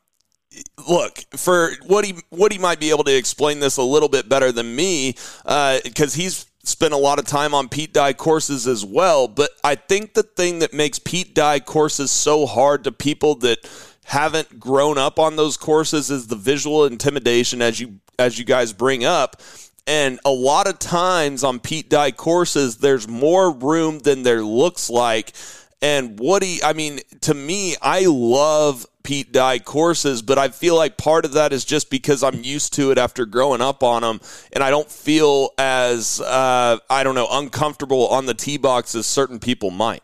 look 0.90 1.20
for 1.36 1.72
what 1.86 2.06
he 2.06 2.16
what 2.30 2.52
he 2.52 2.58
might 2.58 2.80
be 2.80 2.90
able 2.90 3.04
to 3.04 3.16
explain 3.16 3.60
this 3.60 3.78
a 3.78 3.84
little 3.84 4.10
bit 4.10 4.28
better 4.28 4.52
than 4.52 4.76
me 4.76 5.12
because 5.44 6.16
uh, 6.16 6.20
he's 6.20 6.48
spent 6.64 6.94
a 6.94 6.98
lot 6.98 7.20
of 7.20 7.26
time 7.26 7.54
on 7.54 7.70
Pete 7.70 7.94
Dye 7.94 8.14
courses 8.14 8.66
as 8.66 8.84
well. 8.84 9.28
But 9.28 9.52
I 9.64 9.76
think 9.76 10.16
the 10.16 10.24
thing 10.24 10.58
that 10.60 10.74
makes 10.74 10.98
Pete 10.98 11.36
Dye 11.36 11.60
courses 11.60 12.10
so 12.10 12.48
hard 12.48 12.84
to 12.86 12.92
people 12.92 13.36
that 13.36 13.60
haven't 14.06 14.60
grown 14.60 14.98
up 14.98 15.20
on 15.20 15.36
those 15.36 15.56
courses 15.56 16.10
is 16.10 16.26
the 16.28 16.36
visual 16.36 16.86
intimidation 16.86 17.62
as 17.62 17.80
you 17.80 18.00
as 18.20 18.38
you 18.38 18.46
guys 18.46 18.74
bring 18.74 19.06
up 19.06 19.42
And 19.88 20.20
a 20.24 20.30
lot 20.30 20.68
of 20.68 20.78
times 20.78 21.44
on 21.44 21.60
Pete 21.60 21.90
Dye 21.90 22.12
courses, 22.12 22.78
there's 22.78 23.08
more 23.08 23.52
room 23.52 24.00
than 24.00 24.22
there 24.22 24.44
looks 24.44 24.88
like. 24.90 25.34
And 25.82 26.20
Woody, 26.20 26.60
I 26.64 26.74
mean, 26.74 27.00
to 27.22 27.34
me, 27.34 27.76
I 27.82 28.06
love 28.06 28.86
Pete 29.02 29.32
Dye 29.32 29.58
courses, 29.58 30.22
but 30.22 30.38
I 30.38 30.50
feel 30.50 30.76
like 30.76 30.98
part 30.98 31.26
of 31.26 31.34
that 31.34 31.54
is 31.54 31.66
just 31.66 31.90
because 31.90 32.22
I'm 32.22 32.44
used 32.44 32.74
to 32.74 32.92
it 32.92 33.00
after 33.00 33.26
growing 33.26 33.62
up 33.62 33.82
on 33.82 34.04
them, 34.04 34.20
and 34.54 34.64
I 34.64 34.70
don't 34.70 34.92
feel 34.92 35.52
as 35.58 36.22
uh, 36.22 36.78
I 36.90 37.04
don't 37.04 37.16
know 37.16 37.28
uncomfortable 37.32 38.10
on 38.10 38.28
the 38.28 38.36
tee 38.36 38.58
box 38.58 38.94
as 38.94 39.08
certain 39.08 39.40
people 39.40 39.72
might. 39.72 40.04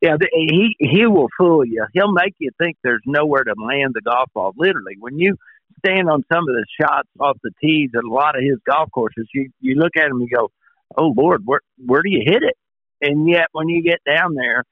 Yeah, 0.00 0.16
he 0.32 0.76
he 0.78 1.06
will 1.06 1.28
fool 1.36 1.64
you. 1.64 1.84
He'll 1.92 2.12
make 2.12 2.36
you 2.38 2.50
think 2.56 2.76
there's 2.82 3.02
nowhere 3.04 3.44
to 3.44 3.54
land 3.58 3.92
the 3.94 4.00
golf 4.00 4.30
ball. 4.32 4.54
Literally, 4.56 4.96
when 4.98 5.18
you 5.18 5.36
stand 5.78 6.08
on 6.08 6.24
some 6.32 6.44
of 6.48 6.54
the 6.54 6.64
shots 6.80 7.08
off 7.20 7.38
the 7.42 7.50
tees 7.60 7.90
at 7.96 8.04
a 8.04 8.08
lot 8.08 8.36
of 8.36 8.42
his 8.42 8.58
golf 8.66 8.90
courses, 8.92 9.28
you 9.34 9.50
you 9.60 9.74
look 9.74 9.96
at 9.96 10.06
him 10.06 10.20
and 10.20 10.30
go, 10.30 10.50
"Oh 10.96 11.12
Lord, 11.16 11.42
where 11.44 11.60
where 11.84 12.02
do 12.02 12.10
you 12.10 12.22
hit 12.24 12.42
it?" 12.42 12.56
And 13.00 13.28
yet, 13.28 13.48
when 13.52 13.68
you 13.68 13.82
get 13.82 14.00
down 14.06 14.34
there, 14.34 14.64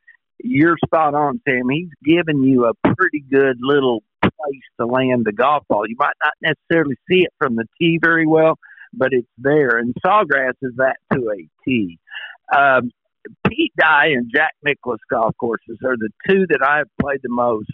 you're 0.43 0.77
spot 0.85 1.15
on, 1.15 1.41
Sam. 1.47 1.69
He's 1.69 1.89
giving 2.03 2.43
you 2.43 2.67
a 2.67 2.95
pretty 2.95 3.23
good 3.31 3.59
little 3.61 4.03
place 4.23 4.63
to 4.81 4.87
land 4.87 5.25
the 5.25 5.33
golf 5.33 5.65
ball. 5.69 5.89
You 5.89 5.97
might 5.99 6.17
not 6.23 6.35
necessarily 6.43 6.97
see 7.09 7.21
it 7.21 7.33
from 7.39 7.57
the 7.57 7.67
tee 7.79 7.99
very 8.03 8.27
well, 8.27 8.59
but 8.93 9.09
it's 9.13 9.29
there. 9.39 9.79
And 9.79 9.95
Sawgrass 10.05 10.55
is 10.63 10.73
that 10.77 10.97
to 11.13 11.31
a 11.31 11.49
tee. 11.65 11.99
Um, 12.55 12.91
Pete 13.49 13.73
Dye 13.79 14.09
and 14.09 14.31
Jack 14.35 14.53
Nicklaus 14.63 15.01
golf 15.11 15.35
courses 15.39 15.79
are 15.85 15.97
the 15.97 16.11
two 16.29 16.47
that 16.49 16.61
I've 16.63 16.91
played 17.01 17.21
the 17.23 17.31
most. 17.31 17.71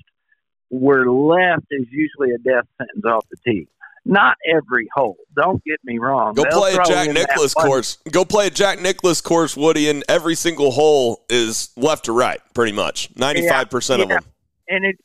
Where 0.70 1.10
left 1.10 1.66
is 1.70 1.86
usually 1.90 2.32
a 2.34 2.38
death 2.38 2.66
sentence 2.78 3.04
off 3.04 3.26
the 3.28 3.36
tee 3.44 3.68
not 4.04 4.36
every 4.48 4.88
hole. 4.94 5.16
Don't 5.36 5.62
get 5.64 5.78
me 5.84 5.98
wrong. 5.98 6.34
Go 6.34 6.42
They'll 6.42 6.58
play 6.58 6.74
a 6.74 6.84
Jack 6.84 7.10
Nicklaus 7.12 7.54
course. 7.54 7.98
Go 8.10 8.24
play 8.24 8.46
a 8.46 8.50
Jack 8.50 8.80
Nicklaus 8.80 9.20
course, 9.20 9.56
Woody, 9.56 9.88
and 9.90 10.04
every 10.08 10.34
single 10.34 10.70
hole 10.70 11.24
is 11.28 11.70
left 11.76 12.06
to 12.06 12.12
right, 12.12 12.40
pretty 12.54 12.72
much. 12.72 13.12
95% 13.14 13.98
yeah, 13.98 14.02
of 14.02 14.08
them. 14.08 14.24
And 14.68 14.84
it's 14.84 15.00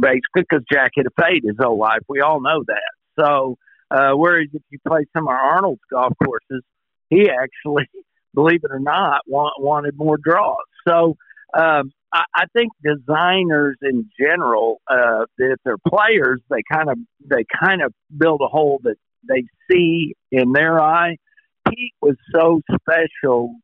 basically 0.00 0.42
because 0.48 0.64
Jack 0.72 0.92
hit 0.94 1.06
a 1.06 1.22
fade 1.22 1.44
his 1.44 1.56
whole 1.60 1.78
life. 1.78 2.00
We 2.08 2.20
all 2.20 2.40
know 2.40 2.64
that. 2.66 3.22
So, 3.22 3.58
uh, 3.90 4.12
whereas 4.12 4.48
if 4.52 4.62
you 4.70 4.78
play 4.86 5.04
some 5.12 5.24
of 5.24 5.34
Arnold's 5.34 5.82
golf 5.90 6.12
courses, 6.24 6.64
he 7.08 7.28
actually, 7.28 7.88
believe 8.34 8.60
it 8.64 8.70
or 8.70 8.80
not, 8.80 9.22
want, 9.26 9.60
wanted 9.62 9.96
more 9.96 10.16
draws. 10.16 10.56
So, 10.86 11.16
um, 11.54 11.92
I, 12.12 12.44
think 12.52 12.72
designers 12.82 13.76
in 13.82 14.10
general, 14.18 14.80
uh, 14.90 15.26
if 15.38 15.58
they're 15.64 15.76
players, 15.78 16.40
they 16.50 16.62
kind 16.70 16.90
of 16.90 16.98
they 17.24 17.44
kind 17.62 17.82
of 17.82 17.92
build 18.16 18.40
a 18.42 18.48
hole 18.48 18.80
that 18.82 18.96
they 19.28 19.44
see 19.70 20.14
in 20.32 20.52
their 20.52 20.80
eye. 20.80 21.16
Pete 21.68 21.94
was 22.00 22.16
so 22.34 22.60
special 22.80 23.54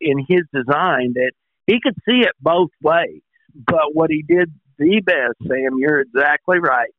in 0.00 0.18
his 0.18 0.42
design 0.52 1.14
that 1.14 1.32
he 1.66 1.80
could 1.82 1.96
see 2.08 2.20
it 2.20 2.32
both 2.40 2.70
ways. 2.82 3.20
But 3.54 3.92
what 3.94 4.10
he 4.10 4.24
did 4.26 4.50
the 4.78 5.00
best, 5.04 5.36
Sam, 5.46 5.78
you're 5.78 6.00
exactly 6.00 6.58
right. 6.58 6.90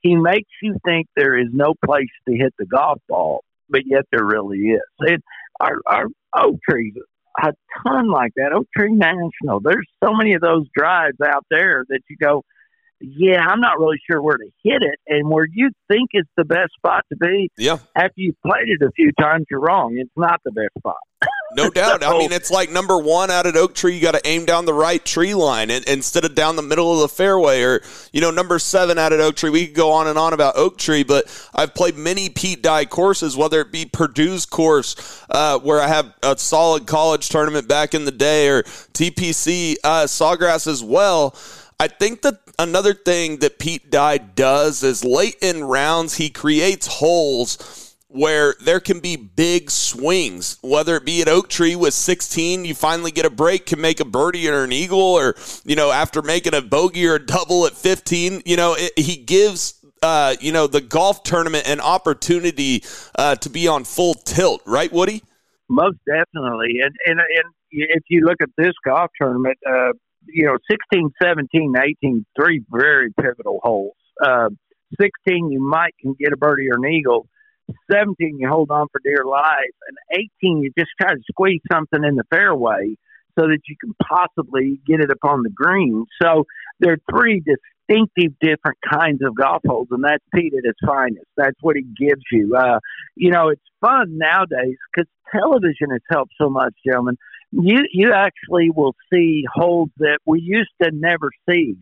He 0.00 0.16
makes 0.16 0.50
you 0.62 0.76
think 0.84 1.06
there 1.16 1.36
is 1.36 1.48
no 1.52 1.74
place 1.84 2.08
to 2.28 2.34
hit 2.34 2.54
the 2.58 2.66
golf 2.66 3.00
ball, 3.08 3.44
but 3.68 3.82
yet 3.86 4.04
there 4.10 4.24
really 4.24 4.58
is. 4.58 4.80
It, 5.00 5.22
our, 5.60 5.80
our 5.86 6.06
oak 6.34 6.56
trees 6.68 6.94
a 7.42 7.52
ton 7.82 8.10
like 8.10 8.32
that. 8.36 8.52
Oak 8.52 8.66
Tree 8.76 8.92
National. 8.92 9.60
There's 9.60 9.86
so 10.02 10.14
many 10.14 10.34
of 10.34 10.40
those 10.40 10.66
drives 10.76 11.16
out 11.24 11.44
there 11.50 11.84
that 11.88 12.00
you 12.08 12.16
go, 12.20 12.42
yeah, 13.00 13.40
I'm 13.46 13.60
not 13.60 13.78
really 13.78 13.98
sure 14.10 14.22
where 14.22 14.38
to 14.38 14.48
hit 14.62 14.82
it, 14.82 14.98
and 15.06 15.28
where 15.28 15.46
you 15.52 15.70
think 15.88 16.10
is 16.14 16.24
the 16.36 16.44
best 16.44 16.72
spot 16.76 17.04
to 17.10 17.16
be. 17.16 17.50
Yeah. 17.58 17.78
After 17.94 18.14
you've 18.16 18.40
played 18.42 18.68
it 18.68 18.82
a 18.82 18.90
few 18.92 19.12
times, 19.20 19.46
you're 19.50 19.60
wrong. 19.60 19.96
It's 19.98 20.10
not 20.16 20.40
the 20.44 20.52
best 20.52 20.70
spot. 20.78 20.96
No 21.52 21.70
doubt. 21.74 22.02
I 22.02 22.16
mean, 22.18 22.32
it's 22.32 22.50
like 22.50 22.70
number 22.70 22.98
one 22.98 23.30
out 23.30 23.46
at 23.46 23.56
Oak 23.56 23.74
Tree, 23.74 23.94
you 23.94 24.00
got 24.00 24.14
to 24.14 24.26
aim 24.26 24.46
down 24.46 24.64
the 24.64 24.74
right 24.74 25.04
tree 25.04 25.34
line 25.34 25.70
and, 25.70 25.84
instead 25.86 26.24
of 26.24 26.34
down 26.34 26.56
the 26.56 26.62
middle 26.62 26.92
of 26.92 27.00
the 27.00 27.08
fairway. 27.08 27.62
Or, 27.62 27.82
you 28.12 28.20
know, 28.20 28.30
number 28.30 28.58
seven 28.58 28.98
out 28.98 29.12
at 29.12 29.20
Oak 29.20 29.36
Tree. 29.36 29.50
We 29.50 29.66
could 29.66 29.76
go 29.76 29.92
on 29.92 30.06
and 30.06 30.18
on 30.18 30.32
about 30.32 30.56
Oak 30.56 30.78
Tree, 30.78 31.02
but 31.02 31.24
I've 31.54 31.74
played 31.74 31.96
many 31.96 32.28
Pete 32.30 32.62
Dye 32.62 32.86
courses, 32.86 33.36
whether 33.36 33.60
it 33.60 33.72
be 33.72 33.84
Purdue's 33.84 34.46
course, 34.46 35.22
uh, 35.30 35.58
where 35.58 35.80
I 35.80 35.88
have 35.88 36.14
a 36.22 36.36
solid 36.38 36.86
college 36.86 37.28
tournament 37.28 37.68
back 37.68 37.94
in 37.94 38.04
the 38.04 38.12
day, 38.12 38.48
or 38.48 38.62
TPC 38.62 39.76
uh, 39.84 40.04
Sawgrass 40.04 40.66
as 40.66 40.82
well. 40.82 41.36
I 41.78 41.88
think 41.88 42.22
that 42.22 42.40
another 42.58 42.94
thing 42.94 43.38
that 43.38 43.58
Pete 43.58 43.90
Dye 43.90 44.18
does 44.18 44.82
is 44.82 45.04
late 45.04 45.36
in 45.42 45.64
rounds, 45.64 46.14
he 46.14 46.30
creates 46.30 46.86
holes 46.86 47.94
where 48.08 48.54
there 48.60 48.80
can 48.80 49.00
be 49.00 49.16
big 49.16 49.70
swings, 49.70 50.56
whether 50.62 50.96
it 50.96 51.04
be 51.04 51.20
at 51.20 51.28
Oak 51.28 51.48
Tree 51.48 51.76
with 51.76 51.92
16, 51.92 52.64
you 52.64 52.74
finally 52.74 53.10
get 53.10 53.26
a 53.26 53.30
break, 53.30 53.66
can 53.66 53.80
make 53.80 54.00
a 54.00 54.06
birdie 54.06 54.48
or 54.48 54.64
an 54.64 54.72
eagle, 54.72 54.98
or, 55.00 55.34
you 55.64 55.76
know, 55.76 55.90
after 55.90 56.22
making 56.22 56.54
a 56.54 56.62
bogey 56.62 57.06
or 57.06 57.16
a 57.16 57.24
double 57.24 57.66
at 57.66 57.74
15, 57.74 58.42
you 58.46 58.56
know, 58.56 58.74
it, 58.76 58.92
he 58.98 59.16
gives. 59.16 59.74
Uh, 60.02 60.36
you 60.40 60.52
know 60.52 60.66
the 60.66 60.82
golf 60.82 61.22
tournament 61.22 61.66
an 61.66 61.80
opportunity 61.80 62.84
uh, 63.18 63.34
to 63.34 63.48
be 63.48 63.66
on 63.66 63.82
full 63.82 64.12
tilt, 64.12 64.60
right, 64.66 64.92
Woody? 64.92 65.22
Most 65.70 65.96
definitely, 66.06 66.80
and 66.84 66.94
and 67.06 67.18
and 67.18 67.52
if 67.72 68.02
you 68.08 68.20
look 68.26 68.36
at 68.42 68.50
this 68.58 68.74
golf 68.84 69.10
tournament, 69.18 69.56
uh, 69.66 69.92
you 70.28 70.46
know, 70.46 70.56
16, 70.70 71.10
17, 71.22 71.74
18, 72.02 72.26
three 72.38 72.62
very 72.70 73.12
pivotal 73.20 73.60
holes. 73.62 73.94
Uh, 74.22 74.48
16, 75.00 75.50
you 75.50 75.60
might 75.60 75.94
can 76.00 76.14
get 76.18 76.32
a 76.32 76.36
birdie 76.36 76.68
or 76.70 76.76
an 76.76 76.92
eagle. 76.92 77.26
17, 77.90 78.38
you 78.38 78.48
hold 78.48 78.70
on 78.70 78.86
for 78.92 79.00
dear 79.02 79.24
life. 79.24 79.74
And 79.88 80.26
18, 80.42 80.62
you 80.62 80.70
just 80.78 80.90
try 81.00 81.12
to 81.12 81.20
squeeze 81.30 81.60
something 81.70 82.04
in 82.04 82.14
the 82.14 82.24
fairway 82.30 82.96
so 83.38 83.46
that 83.46 83.58
you 83.68 83.76
can 83.80 83.94
possibly 84.02 84.80
get 84.86 85.00
it 85.00 85.10
upon 85.10 85.42
the 85.42 85.50
green. 85.50 86.06
So 86.22 86.44
there 86.80 86.94
are 86.94 86.98
three 87.10 87.42
distinctive 87.42 88.32
different 88.40 88.78
kinds 88.90 89.20
of 89.24 89.34
golf 89.34 89.62
holes, 89.66 89.88
and 89.90 90.04
that's 90.04 90.24
Pete 90.34 90.54
at 90.54 90.64
its 90.64 90.78
finest. 90.86 91.26
That's 91.36 91.56
what 91.60 91.76
he 91.76 91.82
gives 91.82 92.22
you. 92.32 92.56
Uh, 92.56 92.78
you 93.14 93.30
know, 93.30 93.48
it's 93.48 93.62
fun 93.80 94.18
nowadays 94.18 94.76
because 94.94 95.08
television 95.32 95.90
has 95.90 96.00
helped 96.10 96.32
so 96.40 96.48
much, 96.48 96.74
gentlemen. 96.84 97.16
You 97.52 97.84
you 97.92 98.12
actually 98.12 98.70
will 98.70 98.94
see 99.12 99.44
holes 99.52 99.90
that 99.98 100.18
we 100.26 100.40
used 100.40 100.72
to 100.82 100.90
never 100.92 101.30
see. 101.48 101.76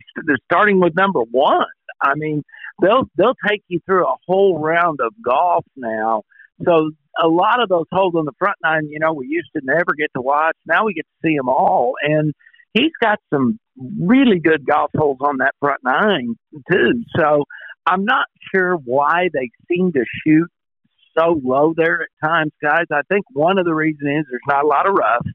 Starting 0.45 0.79
with 0.79 0.95
number 0.95 1.21
one. 1.31 1.65
I 2.01 2.13
mean, 2.15 2.43
they'll 2.81 3.09
they'll 3.17 3.35
take 3.47 3.63
you 3.67 3.79
through 3.85 4.05
a 4.05 4.15
whole 4.27 4.59
round 4.59 4.99
of 5.01 5.13
golf 5.23 5.65
now. 5.75 6.23
So 6.63 6.91
a 7.21 7.27
lot 7.27 7.61
of 7.61 7.69
those 7.69 7.85
holes 7.91 8.13
on 8.15 8.25
the 8.25 8.31
front 8.37 8.57
nine, 8.63 8.87
you 8.89 8.99
know, 8.99 9.13
we 9.13 9.27
used 9.27 9.49
to 9.55 9.61
never 9.63 9.93
get 9.97 10.09
to 10.15 10.21
watch. 10.21 10.55
Now 10.65 10.85
we 10.85 10.93
get 10.93 11.03
to 11.03 11.27
see 11.27 11.35
them 11.35 11.49
all, 11.49 11.93
and 12.01 12.33
he's 12.73 12.91
got 13.01 13.19
some 13.33 13.59
really 13.99 14.39
good 14.39 14.65
golf 14.65 14.91
holes 14.95 15.17
on 15.21 15.37
that 15.37 15.55
front 15.59 15.81
nine 15.83 16.35
too. 16.71 17.03
So 17.17 17.43
I'm 17.85 18.05
not 18.05 18.25
sure 18.53 18.75
why 18.75 19.29
they 19.33 19.49
seem 19.69 19.91
to 19.93 20.05
shoot 20.25 20.49
so 21.17 21.39
low 21.43 21.73
there 21.75 22.03
at 22.03 22.27
times, 22.27 22.51
guys. 22.61 22.85
I 22.91 23.01
think 23.09 23.25
one 23.31 23.57
of 23.57 23.65
the 23.65 23.73
reasons 23.73 24.01
is 24.01 24.25
there's 24.29 24.41
not 24.47 24.63
a 24.63 24.67
lot 24.67 24.87
of 24.87 24.93
rough. 24.93 25.25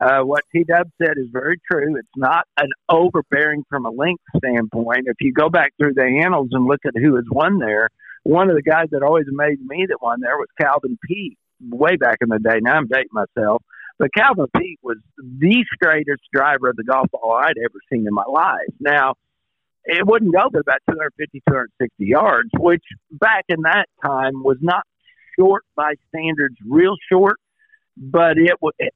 Uh, 0.00 0.20
what 0.22 0.44
T 0.50 0.64
Dub 0.64 0.88
said 1.00 1.18
is 1.18 1.26
very 1.30 1.60
true. 1.70 1.96
It's 1.96 2.08
not 2.16 2.46
an 2.56 2.70
overbearing 2.88 3.64
from 3.68 3.84
a 3.84 3.90
length 3.90 4.22
standpoint. 4.36 5.04
If 5.06 5.16
you 5.20 5.32
go 5.32 5.50
back 5.50 5.72
through 5.78 5.94
the 5.94 6.22
annals 6.24 6.48
and 6.52 6.64
look 6.66 6.80
at 6.86 6.94
who 6.96 7.16
has 7.16 7.26
won 7.30 7.58
there, 7.58 7.90
one 8.22 8.48
of 8.48 8.56
the 8.56 8.62
guys 8.62 8.86
that 8.92 9.02
always 9.02 9.26
amazed 9.28 9.60
me 9.62 9.86
that 9.88 9.98
won 10.00 10.20
there 10.20 10.38
was 10.38 10.48
Calvin 10.58 10.98
Peete 11.06 11.38
way 11.68 11.96
back 11.96 12.18
in 12.22 12.30
the 12.30 12.38
day. 12.38 12.60
Now 12.60 12.76
I'm 12.76 12.86
dating 12.86 13.10
myself. 13.12 13.62
But 13.98 14.14
Calvin 14.14 14.46
Peete 14.56 14.78
was 14.82 14.96
the 15.18 15.64
straightest 15.74 16.22
driver 16.32 16.70
of 16.70 16.76
the 16.76 16.84
golf 16.84 17.10
ball 17.10 17.38
I'd 17.38 17.58
ever 17.62 17.78
seen 17.92 18.06
in 18.06 18.14
my 18.14 18.24
life. 18.24 18.72
Now, 18.80 19.14
it 19.84 20.06
wouldn't 20.06 20.34
go 20.34 20.48
but 20.50 20.60
about 20.60 20.78
250, 20.88 21.42
260 21.46 22.06
yards, 22.06 22.48
which 22.58 22.84
back 23.10 23.44
in 23.50 23.62
that 23.62 23.86
time 24.02 24.42
was 24.42 24.56
not 24.62 24.84
short 25.38 25.64
by 25.76 25.94
standards, 26.08 26.56
real 26.66 26.96
short 27.10 27.38
but 28.00 28.38
it. 28.38 28.52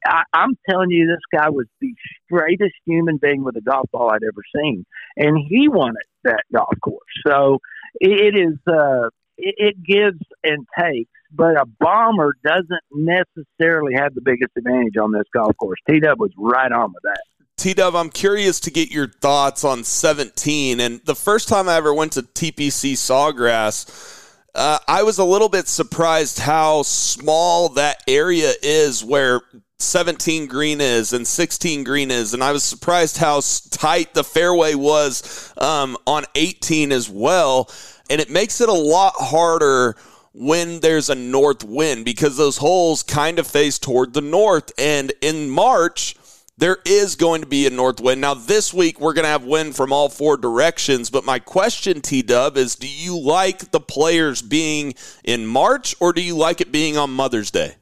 I, 0.06 0.22
I'm 0.32 0.56
telling 0.68 0.90
you, 0.90 1.06
this 1.06 1.38
guy 1.38 1.50
was 1.50 1.66
the 1.80 1.94
straightest 2.24 2.74
human 2.86 3.18
being 3.18 3.44
with 3.44 3.56
a 3.56 3.60
golf 3.60 3.90
ball 3.92 4.10
I'd 4.10 4.24
ever 4.24 4.42
seen, 4.56 4.86
and 5.16 5.38
he 5.38 5.68
won 5.68 5.94
that 6.24 6.42
golf 6.52 6.74
course. 6.82 6.98
So 7.26 7.58
it, 8.00 8.34
it 8.34 8.38
is. 8.38 8.58
Uh, 8.66 9.10
it, 9.36 9.54
it 9.58 9.82
gives 9.82 10.20
and 10.44 10.66
takes, 10.78 11.10
but 11.32 11.60
a 11.60 11.66
bomber 11.80 12.34
doesn't 12.44 12.82
necessarily 12.92 13.94
have 13.94 14.14
the 14.14 14.20
biggest 14.20 14.52
advantage 14.56 14.96
on 14.96 15.12
this 15.12 15.24
golf 15.34 15.56
course. 15.56 15.78
T 15.88 16.00
Dub 16.00 16.20
was 16.20 16.30
right 16.38 16.70
on 16.70 16.92
with 16.92 17.02
that. 17.02 17.20
T 17.56 17.74
Dub, 17.74 17.94
I'm 17.94 18.10
curious 18.10 18.60
to 18.60 18.70
get 18.70 18.90
your 18.90 19.08
thoughts 19.08 19.64
on 19.64 19.84
17. 19.84 20.80
And 20.80 21.00
the 21.04 21.14
first 21.14 21.48
time 21.48 21.68
I 21.68 21.76
ever 21.76 21.94
went 21.94 22.12
to 22.12 22.22
TPC 22.22 22.92
Sawgrass, 22.92 24.13
uh, 24.54 24.78
I 24.86 25.02
was 25.02 25.18
a 25.18 25.24
little 25.24 25.48
bit 25.48 25.66
surprised 25.66 26.38
how 26.38 26.82
small 26.82 27.70
that 27.70 28.02
area 28.06 28.52
is 28.62 29.04
where 29.04 29.42
17 29.78 30.46
green 30.46 30.80
is 30.80 31.12
and 31.12 31.26
16 31.26 31.84
green 31.84 32.10
is. 32.10 32.34
And 32.34 32.42
I 32.42 32.52
was 32.52 32.62
surprised 32.62 33.18
how 33.18 33.40
tight 33.70 34.14
the 34.14 34.24
fairway 34.24 34.74
was 34.74 35.52
um, 35.58 35.96
on 36.06 36.24
18 36.34 36.92
as 36.92 37.08
well. 37.08 37.70
And 38.08 38.20
it 38.20 38.30
makes 38.30 38.60
it 38.60 38.68
a 38.68 38.72
lot 38.72 39.14
harder 39.16 39.96
when 40.32 40.80
there's 40.80 41.10
a 41.10 41.14
north 41.14 41.64
wind 41.64 42.04
because 42.04 42.36
those 42.36 42.56
holes 42.56 43.02
kind 43.02 43.38
of 43.38 43.46
face 43.46 43.78
toward 43.78 44.14
the 44.14 44.20
north. 44.20 44.72
And 44.78 45.12
in 45.20 45.50
March, 45.50 46.16
there 46.56 46.78
is 46.84 47.16
going 47.16 47.40
to 47.40 47.46
be 47.46 47.66
a 47.66 47.70
north 47.70 48.00
wind. 48.00 48.20
Now, 48.20 48.34
this 48.34 48.72
week, 48.72 49.00
we're 49.00 49.12
going 49.12 49.24
to 49.24 49.30
have 49.30 49.44
wind 49.44 49.74
from 49.74 49.92
all 49.92 50.08
four 50.08 50.36
directions. 50.36 51.10
But 51.10 51.24
my 51.24 51.38
question, 51.38 52.00
T 52.00 52.22
Dub, 52.22 52.56
is 52.56 52.76
do 52.76 52.88
you 52.88 53.18
like 53.18 53.70
the 53.70 53.80
players 53.80 54.42
being 54.42 54.94
in 55.24 55.46
March 55.46 55.94
or 56.00 56.12
do 56.12 56.22
you 56.22 56.36
like 56.36 56.60
it 56.60 56.70
being 56.70 56.96
on 56.96 57.10
Mother's 57.10 57.50
Day? 57.50 57.76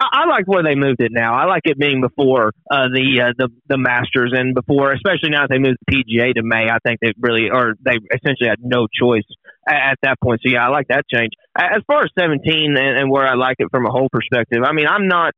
I 0.00 0.26
like 0.26 0.46
where 0.46 0.62
they 0.62 0.74
moved 0.74 1.00
it 1.00 1.12
now. 1.12 1.34
I 1.34 1.46
like 1.46 1.62
it 1.64 1.78
being 1.78 2.00
before 2.00 2.52
uh, 2.70 2.88
the 2.92 3.22
uh, 3.22 3.32
the 3.38 3.48
the 3.68 3.78
Masters 3.78 4.32
and 4.34 4.54
before, 4.54 4.92
especially 4.92 5.30
now 5.30 5.42
that 5.42 5.50
they 5.50 5.58
moved 5.58 5.78
the 5.86 5.94
PGA 5.94 6.34
to 6.34 6.42
May. 6.42 6.68
I 6.68 6.78
think 6.84 6.98
they 7.00 7.12
really, 7.18 7.48
or 7.50 7.74
they 7.80 7.98
essentially 8.12 8.48
had 8.48 8.58
no 8.60 8.86
choice 8.92 9.24
at, 9.68 9.92
at 9.92 9.98
that 10.02 10.20
point. 10.22 10.40
So 10.44 10.52
yeah, 10.52 10.66
I 10.66 10.68
like 10.68 10.88
that 10.88 11.04
change. 11.12 11.30
As 11.56 11.82
far 11.86 12.02
as 12.02 12.10
17 12.18 12.76
and, 12.76 12.98
and 12.98 13.10
where 13.10 13.26
I 13.26 13.34
like 13.34 13.56
it 13.60 13.68
from 13.70 13.86
a 13.86 13.90
whole 13.90 14.08
perspective, 14.10 14.62
I 14.64 14.72
mean, 14.72 14.86
I'm 14.86 15.08
not. 15.08 15.34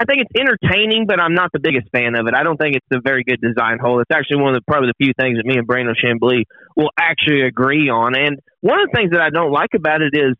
I 0.00 0.04
think 0.04 0.22
it's 0.22 0.30
entertaining, 0.38 1.06
but 1.06 1.18
I'm 1.18 1.34
not 1.34 1.50
the 1.52 1.58
biggest 1.58 1.88
fan 1.90 2.14
of 2.14 2.28
it. 2.28 2.34
I 2.34 2.44
don't 2.44 2.56
think 2.56 2.76
it's 2.76 2.86
a 2.92 3.00
very 3.02 3.24
good 3.24 3.40
design 3.40 3.78
hole. 3.82 3.98
It's 4.00 4.10
actually 4.14 4.42
one 4.42 4.54
of 4.54 4.62
the 4.62 4.64
probably 4.66 4.94
the 4.94 5.04
few 5.04 5.12
things 5.18 5.38
that 5.38 5.44
me 5.44 5.58
and 5.58 5.66
Brandel 5.66 5.98
Chamblee 5.98 6.44
will 6.76 6.90
actually 6.98 7.42
agree 7.42 7.90
on. 7.90 8.14
And 8.14 8.38
one 8.60 8.78
of 8.78 8.86
the 8.90 8.94
things 8.94 9.10
that 9.10 9.20
I 9.20 9.30
don't 9.30 9.50
like 9.50 9.74
about 9.74 10.02
it 10.02 10.14
is 10.14 10.38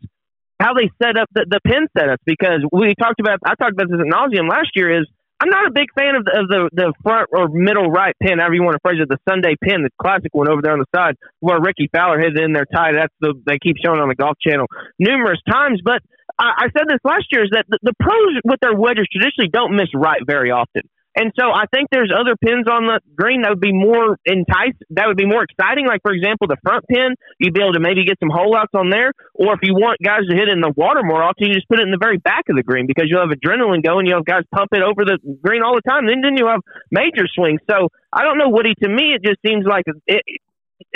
how 0.60 0.74
they 0.74 0.90
set 1.02 1.18
up 1.18 1.28
the, 1.34 1.46
the 1.48 1.58
pin 1.66 1.86
setups 1.96 2.22
because 2.24 2.62
we 2.70 2.94
talked 2.98 3.18
about 3.18 3.38
I 3.44 3.54
talked 3.54 3.72
about 3.72 3.90
this 3.90 3.98
at 3.98 4.06
nauseum 4.06 4.48
last 4.48 4.70
year 4.74 5.00
is 5.00 5.06
I'm 5.40 5.50
not 5.50 5.66
a 5.66 5.70
big 5.70 5.86
fan 5.94 6.14
of 6.14 6.24
the, 6.24 6.32
of 6.38 6.46
the 6.46 6.60
the 6.72 6.92
front 7.02 7.30
or 7.30 7.48
middle 7.48 7.90
right 7.90 8.14
pin, 8.22 8.38
however 8.38 8.54
you 8.54 8.62
want 8.62 8.74
to 8.74 8.82
phrase 8.82 8.98
it, 9.02 9.08
the 9.08 9.18
Sunday 9.28 9.54
pin, 9.62 9.82
the 9.82 9.90
classic 9.98 10.34
one 10.34 10.50
over 10.50 10.62
there 10.62 10.72
on 10.72 10.82
the 10.82 10.90
side 10.94 11.14
where 11.38 11.60
Rickie 11.60 11.90
Fowler 11.90 12.18
hit 12.18 12.34
it 12.38 12.42
in 12.42 12.52
there 12.52 12.66
tied. 12.66 12.94
That's 12.94 13.14
the 13.20 13.34
they 13.46 13.58
keep 13.58 13.76
showing 13.82 13.98
on 13.98 14.08
the 14.08 14.18
Golf 14.18 14.38
Channel 14.38 14.66
numerous 14.98 15.38
times. 15.50 15.80
But 15.82 16.02
I, 16.38 16.64
I 16.64 16.66
said 16.76 16.86
this 16.88 17.00
last 17.04 17.26
year 17.30 17.44
is 17.44 17.50
that 17.52 17.66
the, 17.68 17.78
the 17.82 17.94
pros 17.98 18.40
with 18.44 18.60
their 18.60 18.74
wedges 18.74 19.06
traditionally 19.10 19.50
don't 19.52 19.74
miss 19.76 19.88
right 19.94 20.20
very 20.26 20.50
often. 20.50 20.82
And 21.18 21.32
so 21.34 21.50
I 21.50 21.66
think 21.74 21.90
there's 21.90 22.14
other 22.14 22.38
pins 22.38 22.70
on 22.70 22.86
the 22.86 23.02
green 23.18 23.42
that 23.42 23.50
would 23.50 23.64
be 23.64 23.74
more 23.74 24.14
entice, 24.22 24.78
that 24.94 25.10
would 25.10 25.16
be 25.16 25.26
more 25.26 25.42
exciting. 25.42 25.82
Like 25.82 25.98
for 26.00 26.14
example, 26.14 26.46
the 26.46 26.56
front 26.62 26.86
pin, 26.86 27.18
you'd 27.42 27.54
be 27.54 27.60
able 27.60 27.74
to 27.74 27.82
maybe 27.82 28.06
get 28.06 28.22
some 28.22 28.30
hole 28.30 28.54
outs 28.54 28.70
on 28.70 28.90
there. 28.90 29.10
Or 29.34 29.50
if 29.54 29.60
you 29.66 29.74
want 29.74 29.98
guys 29.98 30.30
to 30.30 30.36
hit 30.36 30.46
in 30.46 30.62
the 30.62 30.70
water 30.76 31.02
more 31.02 31.18
often, 31.18 31.50
you 31.50 31.54
just 31.54 31.66
put 31.66 31.80
it 31.80 31.82
in 31.82 31.90
the 31.90 31.98
very 31.98 32.18
back 32.22 32.46
of 32.46 32.54
the 32.54 32.62
green 32.62 32.86
because 32.86 33.10
you'll 33.10 33.26
have 33.26 33.34
adrenaline 33.34 33.82
going. 33.82 34.06
You'll 34.06 34.22
have 34.22 34.30
guys 34.30 34.46
pump 34.54 34.70
it 34.70 34.82
over 34.86 35.02
the 35.02 35.18
green 35.42 35.66
all 35.66 35.74
the 35.74 35.82
time. 35.82 36.06
Then 36.06 36.22
then 36.22 36.38
you 36.38 36.46
have 36.46 36.62
major 36.94 37.26
swings. 37.26 37.58
So 37.66 37.90
I 38.14 38.22
don't 38.22 38.38
know, 38.38 38.54
Woody. 38.54 38.78
To 38.78 38.88
me, 38.88 39.10
it 39.18 39.26
just 39.26 39.42
seems 39.42 39.66
like 39.66 39.90
it, 40.06 40.22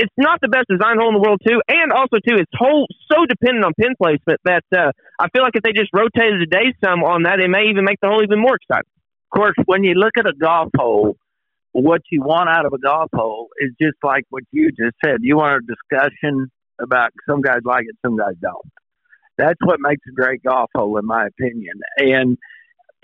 it's 0.02 0.18
not 0.18 0.40
the 0.42 0.48
best 0.48 0.66
design 0.66 0.98
hole 0.98 1.08
in 1.08 1.14
the 1.14 1.22
world 1.22 1.40
too, 1.46 1.62
and 1.68 1.92
also 1.92 2.18
too, 2.18 2.34
it's 2.42 2.50
whole 2.58 2.86
so 3.06 3.24
dependent 3.26 3.64
on 3.64 3.72
pin 3.78 3.94
placement 3.94 4.40
that 4.44 4.66
uh, 4.74 4.90
I 5.20 5.28
feel 5.30 5.42
like 5.42 5.54
if 5.54 5.62
they 5.62 5.72
just 5.72 5.94
rotated 5.94 6.42
the 6.42 6.50
day 6.50 6.74
some 6.82 7.04
on 7.04 7.22
that, 7.22 7.38
it 7.38 7.48
may 7.48 7.70
even 7.70 7.84
make 7.84 8.02
the 8.02 8.08
hole 8.08 8.22
even 8.22 8.40
more 8.42 8.58
exciting 8.58 8.90
Of 9.30 9.38
course, 9.38 9.54
when 9.66 9.84
you 9.84 9.94
look 9.94 10.18
at 10.18 10.26
a 10.26 10.34
golf 10.34 10.70
hole, 10.76 11.16
what 11.70 12.02
you 12.10 12.20
want 12.22 12.50
out 12.50 12.66
of 12.66 12.72
a 12.72 12.78
golf 12.78 13.10
hole 13.14 13.48
is 13.60 13.70
just 13.80 13.96
like 14.02 14.24
what 14.30 14.42
you 14.50 14.70
just 14.70 14.96
said. 15.04 15.18
You 15.20 15.36
want 15.36 15.62
a 15.62 15.66
discussion 15.66 16.50
about 16.80 17.10
some 17.28 17.40
guys 17.40 17.60
like 17.64 17.86
it, 17.88 17.96
some 18.04 18.16
guys 18.16 18.34
don't. 18.42 18.66
That's 19.38 19.60
what 19.62 19.78
makes 19.80 20.02
a 20.08 20.12
great 20.12 20.42
golf 20.42 20.70
hole, 20.74 20.98
in 20.98 21.06
my 21.06 21.26
opinion. 21.26 21.74
And 21.96 22.36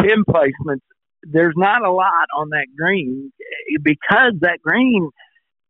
pin 0.02 0.24
placements, 0.28 0.82
there's 1.22 1.54
not 1.56 1.84
a 1.84 1.90
lot 1.90 2.26
on 2.36 2.50
that 2.50 2.66
green 2.76 3.32
because 3.82 4.34
that 4.40 4.58
green, 4.62 5.10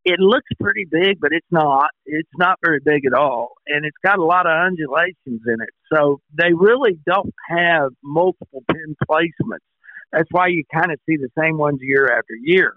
it 0.04 0.20
looks 0.20 0.48
pretty 0.60 0.86
big, 0.90 1.20
but 1.20 1.32
it's 1.32 1.46
not. 1.50 1.90
It's 2.06 2.28
not 2.36 2.58
very 2.64 2.80
big 2.82 3.04
at 3.04 3.12
all. 3.12 3.52
And 3.66 3.84
it's 3.84 3.96
got 4.04 4.18
a 4.18 4.24
lot 4.24 4.46
of 4.46 4.52
undulations 4.52 5.42
in 5.46 5.60
it. 5.60 5.70
So 5.92 6.20
they 6.32 6.52
really 6.52 6.98
don't 7.06 7.34
have 7.50 7.90
multiple 8.02 8.62
pin 8.70 8.96
placements 9.10 9.58
that's 10.12 10.28
why 10.30 10.48
you 10.48 10.64
kind 10.72 10.90
of 10.90 10.98
see 11.06 11.16
the 11.16 11.28
same 11.38 11.58
ones 11.58 11.78
year 11.82 12.06
after 12.06 12.34
year. 12.40 12.76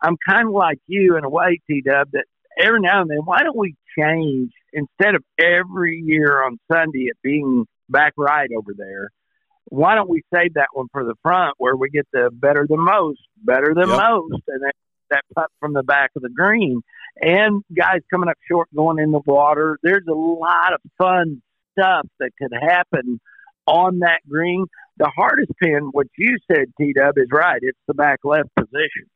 I'm 0.00 0.16
kind 0.28 0.48
of 0.48 0.54
like 0.54 0.78
you 0.86 1.16
in 1.16 1.24
a 1.24 1.28
way, 1.28 1.60
T 1.68 1.82
Dub, 1.82 2.10
that 2.12 2.24
every 2.60 2.80
now 2.80 3.02
and 3.02 3.10
then, 3.10 3.18
why 3.24 3.40
don't 3.40 3.56
we 3.56 3.76
change 3.98 4.50
instead 4.72 5.14
of 5.14 5.22
every 5.38 6.02
year 6.04 6.42
on 6.44 6.58
Sunday 6.70 7.06
it 7.06 7.16
being 7.22 7.66
back 7.88 8.14
right 8.16 8.50
over 8.56 8.72
there? 8.76 9.10
Why 9.66 9.94
don't 9.94 10.08
we 10.08 10.22
save 10.34 10.54
that 10.54 10.68
one 10.72 10.88
for 10.90 11.04
the 11.04 11.14
front 11.22 11.54
where 11.58 11.76
we 11.76 11.88
get 11.88 12.06
the 12.12 12.30
better 12.32 12.66
than 12.68 12.80
most, 12.80 13.20
better 13.36 13.74
than 13.74 13.88
yep. 13.88 13.98
most, 13.98 14.42
and 14.48 14.62
then 14.62 14.72
that 15.12 15.24
putt 15.34 15.50
from 15.60 15.72
the 15.72 15.82
back 15.82 16.10
of 16.16 16.22
the 16.22 16.28
green, 16.28 16.82
and 17.20 17.62
guys 17.76 18.00
coming 18.10 18.28
up 18.28 18.38
short 18.48 18.68
going 18.74 18.98
in 18.98 19.12
the 19.12 19.20
water. 19.24 19.78
There's 19.82 20.06
a 20.08 20.14
lot 20.14 20.72
of 20.72 20.80
fun 20.98 21.42
stuff 21.72 22.06
that 22.18 22.30
could 22.38 22.52
happen 22.52 23.20
on 23.66 24.00
that 24.00 24.20
green. 24.28 24.66
The 24.98 25.10
hardest 25.14 25.52
pin, 25.62 25.88
what 25.92 26.06
you 26.18 26.36
said, 26.50 26.66
T 26.78 26.92
Dub, 26.92 27.14
is 27.16 27.28
right. 27.32 27.60
It's 27.62 27.78
the 27.86 27.94
back 27.94 28.20
left 28.24 28.50
position. 28.56 29.08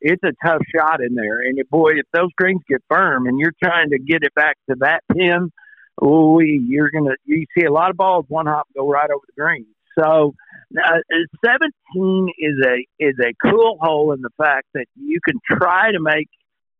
It's 0.00 0.22
a 0.24 0.32
tough 0.44 0.62
shot 0.74 1.00
in 1.00 1.14
there. 1.14 1.40
And 1.40 1.58
boy, 1.70 1.92
if 1.92 2.06
those 2.12 2.30
greens 2.36 2.62
get 2.68 2.82
firm 2.88 3.26
and 3.26 3.38
you're 3.38 3.54
trying 3.62 3.90
to 3.90 3.98
get 3.98 4.22
it 4.22 4.34
back 4.34 4.56
to 4.68 4.76
that 4.80 5.02
pin, 5.12 5.50
oh, 6.00 6.40
you're 6.40 6.90
to, 6.90 7.16
you 7.24 7.46
see 7.56 7.64
a 7.64 7.72
lot 7.72 7.90
of 7.90 7.96
balls 7.96 8.26
one 8.28 8.46
hop 8.46 8.66
go 8.76 8.88
right 8.88 9.10
over 9.10 9.24
the 9.26 9.40
green. 9.40 9.66
So, 9.98 10.34
uh, 10.76 10.98
17 11.44 12.28
is 12.38 12.54
a 12.64 12.86
is 12.98 13.14
a 13.20 13.32
cool 13.48 13.78
hole 13.80 14.12
in 14.12 14.20
the 14.20 14.30
fact 14.36 14.66
that 14.74 14.86
you 14.96 15.20
can 15.24 15.38
try 15.46 15.92
to 15.92 16.00
make 16.00 16.28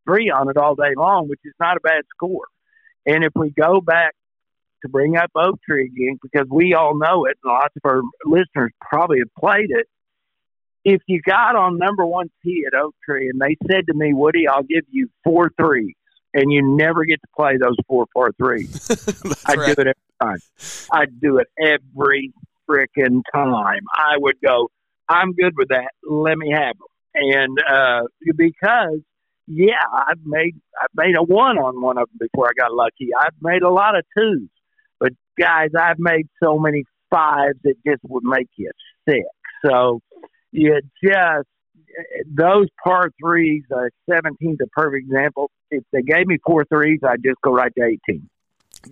three 0.05 0.31
on 0.31 0.49
it 0.49 0.57
all 0.57 0.75
day 0.75 0.95
long, 0.97 1.29
which 1.29 1.41
is 1.45 1.55
not 1.59 1.77
a 1.77 1.81
bad 1.81 2.03
score. 2.15 2.47
And 3.07 3.25
if 3.25 3.33
we 3.35 3.51
go 3.51 3.81
back 3.81 4.15
to 4.83 4.89
bring 4.89 5.17
up 5.17 5.31
Oak 5.35 5.61
Tree 5.63 5.87
again 5.87 6.19
because 6.23 6.47
we 6.51 6.75
all 6.75 6.99
know 6.99 7.27
it, 7.27 7.37
and 7.43 7.53
lots 7.53 7.75
of 7.77 7.83
our 7.85 8.03
listeners 8.25 8.73
probably 8.81 9.19
have 9.19 9.35
played 9.39 9.71
it. 9.71 9.87
If 10.85 11.03
you 11.09 11.21
got 11.21 11.57
on 11.57 11.79
number 11.79 12.07
one 12.07 12.31
tee 12.45 12.65
at 12.67 12.79
Oak 12.79 12.95
Tree 13.05 13.29
and 13.29 13.41
they 13.41 13.57
said 13.71 13.87
to 13.89 13.95
me, 13.95 14.15
Woody, 14.15 14.47
I'll 14.47 14.63
give 14.63 14.85
you 14.91 15.09
four 15.25 15.51
threes, 15.57 15.95
and 16.33 16.53
you 16.53 16.77
never 16.77 17.05
get 17.05 17.21
to 17.23 17.29
play 17.35 17.57
those 17.57 17.77
four 17.89 18.07
par 18.15 18.33
threes, 18.37 18.89
I'd 19.47 19.59
right. 19.59 19.75
do 19.75 19.83
it 19.83 19.89
every 19.89 19.95
time. 20.23 20.39
I'd 20.93 21.21
do 21.21 21.39
it 21.39 21.49
every 21.61 22.33
freaking 22.69 23.23
time. 23.33 23.83
I 23.95 24.17
would 24.17 24.37
go, 24.45 24.71
I'm 25.09 25.33
good 25.33 25.55
with 25.57 25.69
that. 25.69 25.91
Let 26.03 26.37
me 26.39 26.51
have 26.53 26.77
them. 26.77 26.89
And 27.15 27.59
uh, 27.61 28.03
because 28.37 29.01
yeah, 29.47 29.75
I've 29.93 30.25
made 30.25 30.57
I've 30.81 30.91
made 30.95 31.17
a 31.17 31.23
one 31.23 31.57
on 31.57 31.81
one 31.81 31.99
of 31.99 32.09
them 32.09 32.29
before 32.29 32.49
I 32.49 32.53
got 32.59 32.73
lucky. 32.73 33.11
I've 33.19 33.35
made 33.41 33.63
a 33.63 33.71
lot 33.71 33.97
of 33.97 34.05
twos 34.17 34.49
but 34.99 35.13
guys, 35.39 35.71
I've 35.79 35.99
made 35.99 36.29
so 36.43 36.59
many 36.59 36.85
fives 37.11 37.59
that 37.65 37.75
just 37.87 38.01
would 38.05 38.25
make 38.25 38.49
you 38.57 38.71
sick. 39.09 39.25
So 39.65 40.01
you 40.53 40.81
just 41.03 41.49
those 42.27 42.67
par 42.83 43.11
threes, 43.21 43.63
uh, 43.75 43.89
17's 44.11 44.59
a 44.63 44.67
perfect 44.73 45.07
example. 45.07 45.51
If 45.71 45.85
they 45.93 46.03
gave 46.03 46.27
me 46.27 46.39
four 46.45 46.65
threes, 46.65 47.01
I'd 47.07 47.23
just 47.23 47.41
go 47.43 47.53
right 47.53 47.73
to 47.77 47.85
18. 48.11 48.29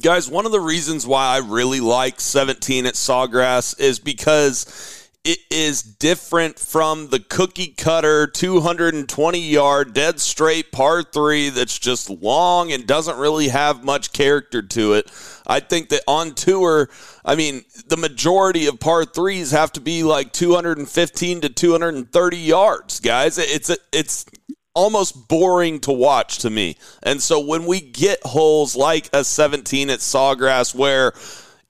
Guys, 0.02 0.28
one 0.28 0.46
of 0.46 0.52
the 0.52 0.60
reasons 0.60 1.06
why 1.06 1.34
I 1.34 1.38
really 1.38 1.80
like 1.80 2.20
17 2.20 2.86
at 2.86 2.94
Sawgrass 2.94 3.78
is 3.78 3.98
because 3.98 5.04
it 5.24 5.38
is 5.50 5.82
different 5.82 6.58
from 6.58 7.08
the 7.08 7.18
cookie 7.18 7.68
cutter 7.68 8.26
220 8.26 9.38
yard 9.38 9.94
dead 9.94 10.20
straight 10.20 10.70
par 10.70 11.02
three 11.02 11.48
that's 11.48 11.78
just 11.78 12.10
long 12.10 12.72
and 12.72 12.86
doesn't 12.86 13.16
really 13.16 13.48
have 13.48 13.82
much 13.82 14.12
character 14.12 14.60
to 14.60 14.92
it. 14.92 15.10
I 15.46 15.60
think 15.60 15.88
that 15.88 16.02
on 16.06 16.34
tour, 16.34 16.90
I 17.24 17.36
mean, 17.36 17.64
the 17.86 17.96
majority 17.96 18.66
of 18.66 18.80
par 18.80 19.06
threes 19.06 19.52
have 19.52 19.72
to 19.72 19.80
be 19.80 20.02
like 20.02 20.32
215 20.32 21.40
to 21.40 21.48
230 21.48 22.36
yards, 22.36 23.00
guys. 23.00 23.38
It's 23.38 23.70
a, 23.70 23.76
it's 23.92 24.26
almost 24.74 25.28
boring 25.28 25.80
to 25.80 25.92
watch 25.92 26.38
to 26.38 26.50
me. 26.50 26.76
And 27.02 27.22
so 27.22 27.40
when 27.40 27.66
we 27.66 27.80
get 27.80 28.18
holes 28.24 28.76
like 28.76 29.08
a 29.12 29.24
17 29.24 29.90
at 29.90 30.00
Sawgrass 30.00 30.74
where 30.74 31.12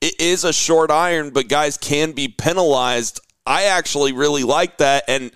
it 0.01 0.19
is 0.19 0.43
a 0.43 0.53
short 0.53 0.91
iron, 0.91 1.29
but 1.29 1.47
guys 1.47 1.77
can 1.77 2.11
be 2.11 2.27
penalized 2.27 3.21
I 3.45 3.65
actually 3.65 4.13
really 4.13 4.43
like 4.43 4.77
that. 4.77 5.03
And 5.07 5.31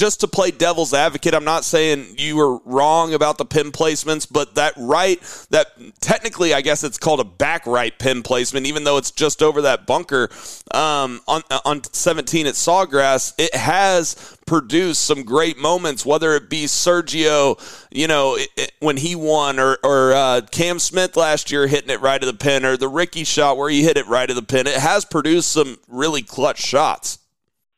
just 0.00 0.20
to 0.20 0.26
play 0.26 0.50
devil's 0.50 0.94
advocate, 0.94 1.34
I'm 1.34 1.44
not 1.44 1.62
saying 1.62 2.14
you 2.16 2.34
were 2.36 2.56
wrong 2.64 3.12
about 3.12 3.36
the 3.36 3.44
pin 3.44 3.70
placements, 3.70 4.26
but 4.28 4.54
that 4.54 4.72
right, 4.78 5.20
that 5.50 5.66
technically, 6.00 6.54
I 6.54 6.62
guess 6.62 6.82
it's 6.82 6.96
called 6.96 7.20
a 7.20 7.24
back 7.24 7.66
right 7.66 7.96
pin 7.98 8.22
placement, 8.22 8.64
even 8.64 8.84
though 8.84 8.96
it's 8.96 9.10
just 9.10 9.42
over 9.42 9.60
that 9.60 9.86
bunker 9.86 10.30
um, 10.72 11.20
on 11.28 11.42
on 11.66 11.84
17 11.84 12.46
at 12.46 12.54
Sawgrass, 12.54 13.34
it 13.36 13.54
has 13.54 14.38
produced 14.46 15.02
some 15.02 15.22
great 15.22 15.58
moments, 15.58 16.06
whether 16.06 16.34
it 16.34 16.48
be 16.48 16.64
Sergio, 16.64 17.60
you 17.90 18.08
know, 18.08 18.36
it, 18.36 18.48
it, 18.56 18.72
when 18.80 18.96
he 18.96 19.14
won, 19.14 19.60
or, 19.60 19.76
or 19.84 20.14
uh, 20.14 20.40
Cam 20.50 20.78
Smith 20.78 21.14
last 21.14 21.52
year 21.52 21.66
hitting 21.66 21.90
it 21.90 22.00
right 22.00 22.22
of 22.22 22.26
the 22.26 22.42
pin, 22.42 22.64
or 22.64 22.78
the 22.78 22.88
Rickie 22.88 23.24
shot 23.24 23.58
where 23.58 23.68
he 23.68 23.82
hit 23.82 23.98
it 23.98 24.06
right 24.06 24.30
of 24.30 24.34
the 24.34 24.42
pin. 24.42 24.66
It 24.66 24.76
has 24.76 25.04
produced 25.04 25.52
some 25.52 25.76
really 25.88 26.22
clutch 26.22 26.58
shots. 26.58 27.19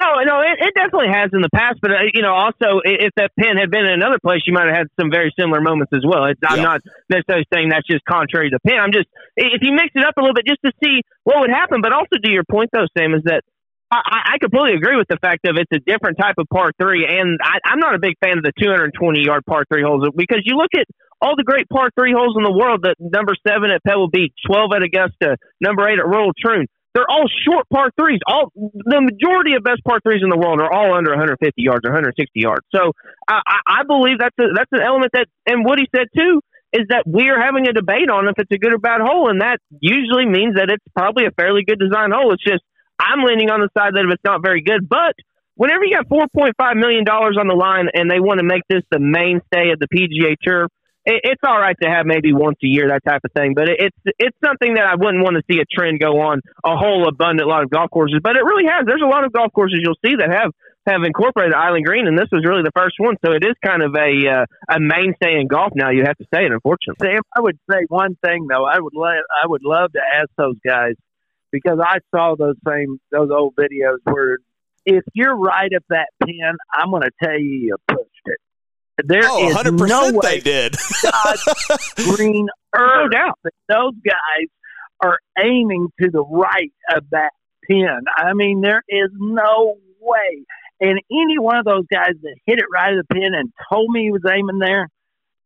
Oh 0.03 0.19
no, 0.27 0.41
it, 0.43 0.59
it 0.59 0.75
definitely 0.75 1.15
has 1.15 1.31
in 1.33 1.43
the 1.43 1.53
past, 1.55 1.79
but 1.81 1.93
uh, 1.93 2.11
you 2.13 2.23
know, 2.23 2.35
also 2.35 2.83
if 2.83 3.15
that 3.17 3.31
pin 3.39 3.55
had 3.57 3.71
been 3.71 3.87
in 3.87 3.93
another 3.95 4.19
place, 4.19 4.43
you 4.47 4.53
might 4.53 4.67
have 4.67 4.75
had 4.75 4.87
some 4.99 5.11
very 5.15 5.31
similar 5.39 5.61
moments 5.63 5.93
as 5.95 6.03
well. 6.03 6.27
It's, 6.27 6.41
I'm 6.43 6.59
Yeah. 6.59 6.77
not 6.77 6.81
necessarily 7.09 7.47
saying 7.55 7.69
that's 7.71 7.87
just 7.87 8.05
contrary 8.05 8.51
to 8.51 8.59
pin. 8.67 8.79
I'm 8.83 8.91
just 8.93 9.07
if 9.37 9.63
you 9.63 9.73
mix 9.73 9.95
it 9.95 10.05
up 10.05 10.15
a 10.19 10.21
little 10.21 10.35
bit 10.35 10.47
just 10.47 10.61
to 10.67 10.73
see 10.83 11.03
what 11.25 11.39
would 11.41 11.51
happen. 11.55 11.81
But 11.83 11.93
also 11.93 12.19
to 12.19 12.31
your 12.31 12.43
point 12.51 12.71
though, 12.73 12.91
Sam, 12.99 13.15
is 13.15 13.23
that 13.31 13.43
I, 13.93 14.01
I- 14.03 14.27
I 14.35 14.39
completely 14.43 14.75
agree 14.75 14.97
with 14.97 15.07
the 15.09 15.19
fact 15.23 15.47
of 15.47 15.55
it's 15.57 15.71
a 15.71 15.79
different 15.85 16.19
type 16.19 16.35
of 16.39 16.47
par 16.53 16.73
three, 16.81 17.07
and 17.07 17.39
I, 17.43 17.63
I'm 17.65 17.79
not 17.79 17.95
a 17.95 18.01
big 18.01 18.19
fan 18.19 18.39
of 18.39 18.45
the 18.45 18.53
220 18.59 19.23
yard 19.23 19.47
par 19.47 19.65
three 19.71 19.83
holes 19.87 20.09
because 20.17 20.43
you 20.45 20.57
look 20.57 20.73
at 20.75 20.87
all 21.21 21.37
the 21.37 21.45
great 21.45 21.69
par 21.69 21.91
three 21.95 22.13
holes 22.17 22.35
in 22.37 22.43
the 22.43 22.51
world. 22.51 22.83
That 22.83 22.97
number 22.99 23.35
seven 23.47 23.71
at 23.71 23.85
Pebble 23.85 24.09
Beach, 24.11 24.35
12 24.51 24.71
at 24.75 24.83
Augusta, 24.83 25.37
number 25.61 25.87
eight 25.89 26.01
at 26.01 26.07
Royal 26.09 26.33
Troon. 26.35 26.67
They're 26.95 27.09
all 27.09 27.25
short 27.49 27.67
par 27.73 27.91
threes. 27.99 28.21
All 28.27 28.53
the 28.55 29.01
majority 29.01 29.55
of 29.55 29.65
best 29.65 29.81
par 29.85 30.01
threes 30.05 30.21
in 30.23 30.29
the 30.29 30.37
world 30.37 30.61
are 30.61 30.71
all 30.71 30.93
under 30.93 31.11
150 31.11 31.41
yards 31.57 31.85
or 31.85 31.91
160 31.91 32.29
yards. 32.35 32.67
So 32.75 32.93
I, 33.27 33.41
I 33.67 33.83
believe 33.85 34.19
that's 34.19 34.37
a, 34.39 34.53
that's 34.55 34.73
an 34.73 34.83
element 34.85 35.13
that, 35.15 35.27
and 35.47 35.65
what 35.65 35.79
he 35.79 35.89
said 35.95 36.09
too 36.15 36.41
is 36.73 36.89
that 36.89 37.05
we 37.07 37.29
are 37.29 37.41
having 37.41 37.69
a 37.69 37.73
debate 37.73 38.11
on 38.11 38.29
if 38.29 38.37
it's 38.39 38.53
a 38.53 38.59
good 38.59 38.73
or 38.73 38.79
bad 38.79 39.01
hole, 39.01 39.29
and 39.29 39.41
that 39.41 39.59
usually 39.81 40.27
means 40.27 40.57
that 40.57 40.69
it's 40.69 40.85
probably 40.97 41.27
a 41.27 41.31
fairly 41.33 41.65
good 41.65 41.79
design 41.79 42.11
hole. 42.13 42.33
It's 42.33 42.45
just 42.45 42.65
I'm 42.99 43.25
leaning 43.25 43.51
on 43.51 43.61
the 43.61 43.69
side 43.77 43.93
that 43.95 44.05
if 44.05 44.13
it's 44.13 44.25
not 44.25 44.43
very 44.43 44.63
good, 44.63 44.89
but 44.89 45.17
whenever 45.55 45.85
you 45.85 45.97
got 45.97 46.09
4.5 46.09 46.77
million 46.77 47.05
dollars 47.05 47.37
on 47.39 47.47
the 47.47 47.55
line 47.55 47.89
and 47.93 48.11
they 48.11 48.21
want 48.21 48.41
to 48.41 48.45
make 48.45 48.63
this 48.69 48.83
the 48.91 48.99
mainstay 48.99 49.73
of 49.73 49.81
the 49.81 49.89
PGA 49.89 50.37
Tour, 50.43 50.69
it, 51.05 51.21
it's 51.25 51.43
all 51.45 51.59
right 51.59 51.77
to 51.83 51.89
have 51.89 52.07
maybe 52.07 52.33
once 52.33 52.59
a 52.63 52.67
year 52.67 52.89
that 52.89 53.05
type 53.05 53.23
of 53.25 53.33
thing. 53.33 53.55
But 53.55 53.69
it, 53.69 53.91
it's 53.91 54.17
it's 54.19 54.37
something 54.45 54.75
that 54.75 54.87
I 54.87 54.95
wouldn't 54.95 55.23
want 55.23 55.37
to 55.37 55.43
see 55.51 55.61
a 55.61 55.67
trend 55.67 56.01
go 56.01 56.21
on 56.21 56.41
a 56.65 56.77
whole 56.77 57.09
abundant 57.09 57.49
lot 57.49 57.63
of 57.63 57.71
golf 57.71 57.91
courses. 57.91 58.21
But 58.23 58.37
it 58.37 58.45
really 58.45 58.69
has. 58.71 58.87
There's 58.87 59.03
a 59.03 59.11
lot 59.11 59.25
of 59.25 59.33
golf 59.33 59.53
courses 59.53 59.81
you'll 59.83 59.99
see 60.05 60.17
that 60.17 60.31
have 60.31 60.53
have 60.87 61.03
incorporated 61.05 61.55
Island 61.55 61.85
Green, 61.85 62.07
and 62.07 62.19
this 62.19 62.29
was 62.33 62.45
really 62.45 62.63
the 62.63 62.75
first 62.75 62.97
one. 62.99 63.17
So 63.25 63.33
it 63.33 63.45
is 63.45 63.55
kind 63.65 63.83
of 63.83 63.95
a 63.95 64.11
uh, 64.27 64.47
a 64.69 64.81
mainstay 64.81 65.39
in 65.39 65.47
golf 65.47 65.73
now. 65.75 65.91
You 65.91 66.05
have 66.07 66.19
to 66.19 66.27
say 66.35 66.45
it, 66.45 66.53
unfortunately. 66.53 67.07
Sam, 67.07 67.23
I 67.35 67.41
would 67.41 67.59
say 67.71 67.87
one 67.89 68.17
thing 68.25 68.47
though. 68.49 68.65
I 68.65 68.79
would 68.79 68.95
let 68.95 69.23
I 69.31 69.47
would 69.47 69.63
love 69.65 69.93
to 69.93 70.01
ask 70.01 70.29
those 70.37 70.57
guys 70.65 70.95
because 71.51 71.79
I 71.83 71.99
saw 72.15 72.35
those 72.37 72.57
same 72.67 72.99
those 73.11 73.31
old 73.31 73.55
videos 73.55 73.99
where 74.05 74.39
if 74.85 75.05
you're 75.15 75.37
right 75.37 75.71
at 75.73 75.83
that 75.91 76.09
pin, 76.25 76.57
I'm 76.73 76.91
going 76.91 77.03
to 77.03 77.13
tell 77.23 77.39
you 77.39 77.69
you 77.69 77.77
it. 77.91 78.12
There 79.05 79.23
Oh, 79.25 79.49
is 79.49 79.57
100% 79.57 79.89
no 79.89 80.21
they 80.21 80.41
did. 80.41 80.77
Green 82.17 82.49
earth 82.75 83.11
doubt. 83.13 83.39
that 83.45 83.53
those 83.69 83.95
guys 84.05 84.47
are 85.03 85.19
aiming 85.43 85.89
to 86.01 86.11
the 86.11 86.23
right 86.25 86.73
of 86.95 87.05
that 87.11 87.31
pin. 87.69 88.01
I 88.17 88.33
mean, 88.35 88.61
there 88.61 88.83
is 88.89 89.11
no 89.19 89.77
way. 90.01 90.45
And 90.81 91.01
any 91.11 91.39
one 91.39 91.57
of 91.59 91.65
those 91.65 91.85
guys 91.93 92.13
that 92.23 92.35
hit 92.47 92.59
it 92.59 92.65
right 92.73 92.93
of 92.97 93.05
the 93.09 93.15
pin 93.15 93.35
and 93.35 93.53
told 93.73 93.91
me 93.91 94.03
he 94.03 94.11
was 94.13 94.23
aiming 94.29 94.59
there, 94.59 94.89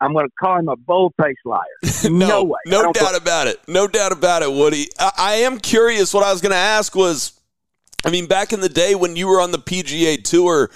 I'm 0.00 0.12
going 0.12 0.26
to 0.26 0.32
call 0.38 0.58
him 0.58 0.68
a 0.68 0.76
bold-faced 0.76 1.38
liar. 1.44 1.60
no, 2.10 2.26
no 2.28 2.44
way. 2.44 2.58
No 2.66 2.92
doubt 2.92 3.16
about 3.16 3.46
it. 3.46 3.60
No 3.68 3.86
doubt 3.86 4.12
about 4.12 4.42
it, 4.42 4.50
Woody. 4.52 4.88
I, 4.98 5.10
I 5.16 5.34
am 5.36 5.58
curious. 5.58 6.12
What 6.12 6.24
I 6.24 6.32
was 6.32 6.40
going 6.42 6.52
to 6.52 6.56
ask 6.58 6.94
was, 6.94 7.38
I 8.04 8.10
mean, 8.10 8.26
back 8.26 8.52
in 8.52 8.60
the 8.60 8.68
day 8.68 8.94
when 8.94 9.16
you 9.16 9.26
were 9.28 9.40
on 9.40 9.52
the 9.52 9.58
PGA 9.58 10.22
Tour, 10.22 10.70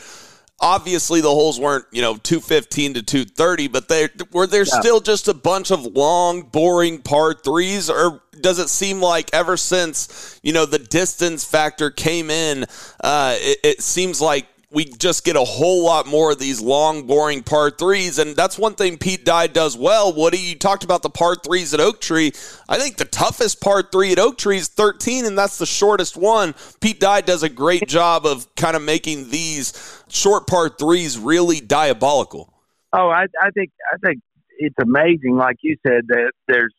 obviously 0.60 1.20
the 1.20 1.30
holes 1.30 1.58
weren't, 1.58 1.86
you 1.90 2.02
know, 2.02 2.16
215 2.16 2.94
to 2.94 3.02
230, 3.02 3.68
but 3.68 3.88
they 3.88 4.08
were 4.32 4.46
there 4.46 4.64
still 4.64 5.00
just 5.00 5.28
a 5.28 5.34
bunch 5.34 5.70
of 5.70 5.84
long, 5.84 6.42
boring 6.42 7.00
par 7.00 7.34
threes, 7.34 7.88
or 7.88 8.22
does 8.40 8.58
it 8.58 8.68
seem 8.68 9.00
like 9.00 9.30
ever 9.32 9.56
since, 9.56 10.38
you 10.42 10.52
know, 10.52 10.66
the 10.66 10.78
distance 10.78 11.44
factor 11.44 11.90
came 11.90 12.30
in, 12.30 12.66
uh, 13.02 13.34
it, 13.38 13.58
it 13.64 13.82
seems 13.82 14.20
like 14.20 14.46
we 14.72 14.84
just 14.84 15.24
get 15.24 15.34
a 15.34 15.42
whole 15.42 15.84
lot 15.84 16.06
more 16.06 16.30
of 16.30 16.38
these 16.38 16.60
long, 16.60 17.06
boring 17.06 17.42
par 17.42 17.70
threes. 17.70 18.18
And 18.18 18.36
that's 18.36 18.56
one 18.56 18.74
thing 18.74 18.98
Pete 18.98 19.24
Dye 19.24 19.48
does 19.48 19.76
well. 19.76 20.12
Woody, 20.12 20.38
you 20.38 20.54
talked 20.54 20.84
about 20.84 21.02
the 21.02 21.10
par 21.10 21.34
threes 21.34 21.74
at 21.74 21.80
Oak 21.80 22.00
Tree. 22.00 22.32
I 22.68 22.78
think 22.78 22.96
the 22.96 23.04
toughest 23.04 23.60
par 23.60 23.82
three 23.82 24.12
at 24.12 24.18
Oak 24.20 24.38
Tree 24.38 24.58
is 24.58 24.68
13, 24.68 25.26
and 25.26 25.36
that's 25.36 25.58
the 25.58 25.66
shortest 25.66 26.16
one. 26.16 26.54
Pete 26.80 27.00
Dye 27.00 27.20
does 27.20 27.42
a 27.42 27.48
great 27.48 27.88
job 27.88 28.24
of 28.24 28.52
kind 28.54 28.76
of 28.76 28.82
making 28.82 29.30
these 29.30 30.02
short 30.08 30.46
par 30.46 30.68
threes 30.68 31.18
really 31.18 31.60
diabolical. 31.60 32.52
Oh, 32.92 33.08
I, 33.08 33.26
I 33.42 33.50
think 33.50 33.70
I 33.92 33.96
think 34.04 34.20
it's 34.58 34.76
amazing. 34.80 35.36
Like 35.36 35.56
you 35.62 35.76
said, 35.84 36.06
that 36.08 36.32
there's 36.46 36.74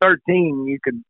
13. 0.00 0.66
You 0.66 0.78
could. 0.82 1.02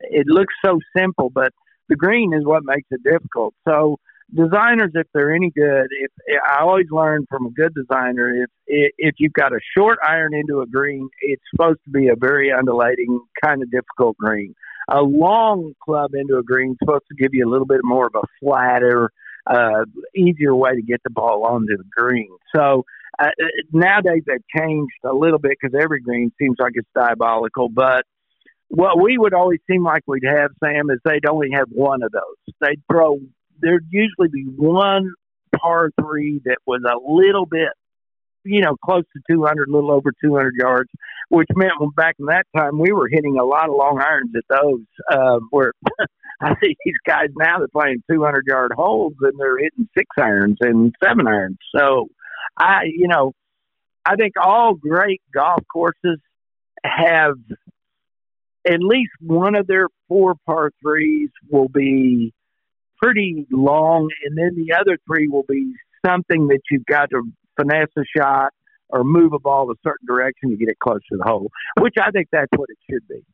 It 0.00 0.26
looks 0.26 0.54
so 0.64 0.80
simple, 0.96 1.30
but 1.30 1.52
the 1.88 1.96
green 1.96 2.32
is 2.32 2.44
what 2.44 2.64
makes 2.64 2.88
it 2.90 3.02
difficult. 3.04 3.54
So 3.68 3.98
designers, 4.34 4.92
if 4.94 5.06
they're 5.12 5.34
any 5.34 5.50
good, 5.50 5.86
if 5.90 6.10
I 6.48 6.62
always 6.62 6.86
learn 6.90 7.26
from 7.28 7.46
a 7.46 7.50
good 7.50 7.74
designer, 7.74 8.44
if 8.44 8.50
if 8.66 9.14
you've 9.18 9.32
got 9.32 9.52
a 9.52 9.60
short 9.76 9.98
iron 10.06 10.34
into 10.34 10.60
a 10.60 10.66
green, 10.66 11.08
it's 11.20 11.42
supposed 11.50 11.80
to 11.84 11.90
be 11.90 12.08
a 12.08 12.16
very 12.16 12.52
undulating, 12.52 13.20
kind 13.42 13.62
of 13.62 13.70
difficult 13.70 14.16
green. 14.16 14.54
A 14.88 15.02
long 15.02 15.74
club 15.82 16.14
into 16.14 16.36
a 16.38 16.42
green 16.42 16.72
is 16.72 16.76
supposed 16.82 17.04
to 17.08 17.16
give 17.16 17.34
you 17.34 17.46
a 17.46 17.50
little 17.50 17.66
bit 17.66 17.80
more 17.82 18.06
of 18.06 18.14
a 18.14 18.26
flatter, 18.40 19.10
uh, 19.46 19.84
easier 20.14 20.54
way 20.54 20.74
to 20.74 20.82
get 20.82 21.00
the 21.04 21.10
ball 21.10 21.44
onto 21.44 21.76
the 21.76 21.84
green. 21.96 22.30
So 22.54 22.84
uh, 23.18 23.30
nowadays 23.72 24.22
they've 24.26 24.60
changed 24.60 24.92
a 25.04 25.12
little 25.12 25.38
bit 25.38 25.56
because 25.60 25.78
every 25.80 26.00
green 26.00 26.32
seems 26.40 26.56
like 26.58 26.72
it's 26.74 26.88
diabolical. 26.94 27.68
But 27.68 28.04
what 28.68 29.00
we 29.02 29.18
would 29.18 29.34
always 29.34 29.60
seem 29.68 29.84
like 29.84 30.02
we'd 30.06 30.24
have, 30.24 30.52
Sam, 30.62 30.90
is 30.90 30.98
they'd 31.04 31.26
only 31.28 31.50
have 31.52 31.66
one 31.70 32.02
of 32.02 32.12
those. 32.12 32.54
They'd 32.60 32.82
throw. 32.90 33.18
There'd 33.60 33.86
usually 33.90 34.28
be 34.28 34.44
one 34.56 35.12
par 35.56 35.90
three 36.00 36.40
that 36.44 36.58
was 36.66 36.82
a 36.84 36.98
little 37.12 37.46
bit, 37.46 37.68
you 38.44 38.62
know, 38.62 38.76
close 38.84 39.04
to 39.14 39.22
200, 39.30 39.68
a 39.68 39.72
little 39.72 39.90
over 39.90 40.12
200 40.22 40.54
yards, 40.58 40.90
which 41.28 41.48
meant 41.54 41.72
when 41.78 41.90
back 41.90 42.16
in 42.18 42.26
that 42.26 42.46
time 42.56 42.78
we 42.78 42.92
were 42.92 43.08
hitting 43.08 43.38
a 43.38 43.44
lot 43.44 43.68
of 43.68 43.74
long 43.74 44.00
irons 44.00 44.32
at 44.36 44.44
those. 44.48 44.84
Uh, 45.10 45.40
where 45.50 45.72
I 46.40 46.54
see 46.62 46.76
these 46.84 46.94
guys 47.06 47.28
now 47.36 47.58
they're 47.58 47.68
playing 47.68 48.02
200 48.10 48.44
yard 48.46 48.72
holes 48.74 49.14
and 49.20 49.38
they're 49.38 49.58
hitting 49.58 49.88
six 49.96 50.08
irons 50.18 50.56
and 50.60 50.94
seven 51.04 51.26
irons. 51.26 51.58
So 51.76 52.08
I, 52.56 52.84
you 52.84 53.08
know, 53.08 53.32
I 54.04 54.16
think 54.16 54.34
all 54.42 54.74
great 54.74 55.20
golf 55.34 55.62
courses 55.70 56.18
have 56.82 57.34
at 58.66 58.80
least 58.80 59.12
one 59.20 59.54
of 59.54 59.66
their 59.66 59.88
four 60.08 60.34
par 60.46 60.70
threes 60.82 61.30
will 61.50 61.68
be 61.68 62.32
pretty 63.02 63.46
long, 63.50 64.08
and 64.24 64.36
then 64.36 64.54
the 64.56 64.74
other 64.74 64.98
three 65.06 65.28
will 65.28 65.44
be 65.48 65.72
something 66.04 66.48
that 66.48 66.60
you've 66.70 66.86
got 66.86 67.10
to 67.10 67.22
finesse 67.56 67.88
a 67.96 68.02
shot 68.16 68.52
or 68.88 69.04
move 69.04 69.32
a 69.32 69.38
ball 69.38 69.70
a 69.70 69.74
certain 69.84 70.06
direction 70.06 70.50
to 70.50 70.56
get 70.56 70.68
it 70.68 70.78
close 70.78 71.00
to 71.10 71.16
the 71.16 71.24
hole, 71.24 71.50
which 71.78 71.94
I 72.00 72.10
think 72.10 72.28
that's 72.32 72.50
what 72.56 72.68
it 72.70 72.78
should 72.90 73.06
be. 73.08 73.24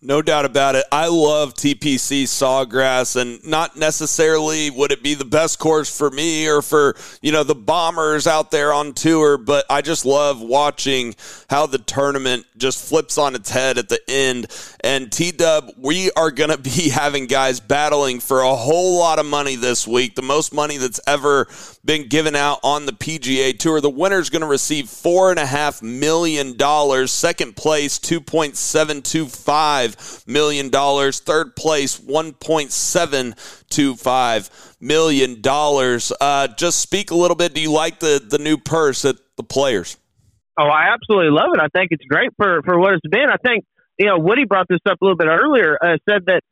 No 0.00 0.22
doubt 0.22 0.44
about 0.44 0.76
it. 0.76 0.84
I 0.92 1.08
love 1.08 1.54
TPC 1.54 2.22
Sawgrass, 2.22 3.20
and 3.20 3.44
not 3.44 3.76
necessarily 3.76 4.70
would 4.70 4.92
it 4.92 5.02
be 5.02 5.14
the 5.14 5.24
best 5.24 5.58
course 5.58 5.94
for 5.94 6.08
me 6.08 6.48
or 6.48 6.62
for 6.62 6.94
you 7.20 7.32
know 7.32 7.42
the 7.42 7.56
bombers 7.56 8.28
out 8.28 8.52
there 8.52 8.72
on 8.72 8.92
tour, 8.92 9.36
but 9.36 9.66
I 9.68 9.82
just 9.82 10.06
love 10.06 10.40
watching 10.40 11.16
how 11.50 11.66
the 11.66 11.78
tournament 11.78 12.46
just 12.56 12.88
flips 12.88 13.18
on 13.18 13.34
its 13.34 13.50
head 13.50 13.76
at 13.76 13.88
the 13.88 13.98
end. 14.08 14.46
And 14.84 15.10
T 15.10 15.32
Dub, 15.32 15.72
we 15.76 16.12
are 16.12 16.30
going 16.30 16.50
to 16.50 16.58
be 16.58 16.88
having 16.90 17.26
guys 17.26 17.58
battling 17.58 18.20
for 18.20 18.42
a 18.42 18.54
whole 18.54 19.00
lot 19.00 19.18
of 19.18 19.26
money 19.26 19.56
this 19.56 19.84
week, 19.84 20.14
the 20.14 20.22
most 20.22 20.54
money 20.54 20.76
that's 20.76 21.00
ever 21.08 21.48
been 21.88 22.06
given 22.06 22.36
out 22.36 22.60
on 22.62 22.84
the 22.84 22.92
PGA 22.92 23.58
Tour. 23.58 23.80
The 23.80 23.88
winner 23.88 24.18
is 24.18 24.28
going 24.28 24.42
to 24.42 24.46
receive 24.46 24.90
four 24.90 25.30
and 25.30 25.38
a 25.38 25.46
half 25.46 25.80
million 25.80 26.54
dollars. 26.54 27.10
Second 27.10 27.56
place, 27.56 27.98
two 27.98 28.20
point 28.20 28.58
seven 28.58 29.00
two 29.00 29.24
five 29.24 30.22
million 30.26 30.68
dollars. 30.68 31.18
Third 31.18 31.56
place, 31.56 31.98
one 31.98 32.34
point 32.34 32.72
seven 32.72 33.34
two 33.70 33.96
five 33.96 34.50
million 34.78 35.40
dollars. 35.40 36.12
Uh, 36.20 36.48
just 36.48 36.78
speak 36.78 37.10
a 37.10 37.14
little 37.14 37.34
bit. 37.34 37.54
Do 37.54 37.60
you 37.62 37.72
like 37.72 38.00
the 38.00 38.22
the 38.24 38.38
new 38.38 38.58
purse 38.58 39.06
at 39.06 39.16
the 39.38 39.42
players? 39.42 39.96
Oh, 40.58 40.68
I 40.68 40.92
absolutely 40.92 41.30
love 41.30 41.54
it. 41.54 41.60
I 41.60 41.68
think 41.74 41.88
it's 41.92 42.04
great 42.04 42.32
for 42.36 42.60
for 42.64 42.78
what 42.78 42.92
it's 42.92 43.08
been. 43.08 43.30
I 43.30 43.36
think 43.42 43.64
you 43.98 44.06
know 44.06 44.18
Woody 44.18 44.44
brought 44.44 44.68
this 44.68 44.80
up 44.84 44.98
a 45.00 45.04
little 45.04 45.16
bit 45.16 45.28
earlier. 45.28 45.78
Uh, 45.82 45.96
said 46.06 46.26
that 46.26 46.42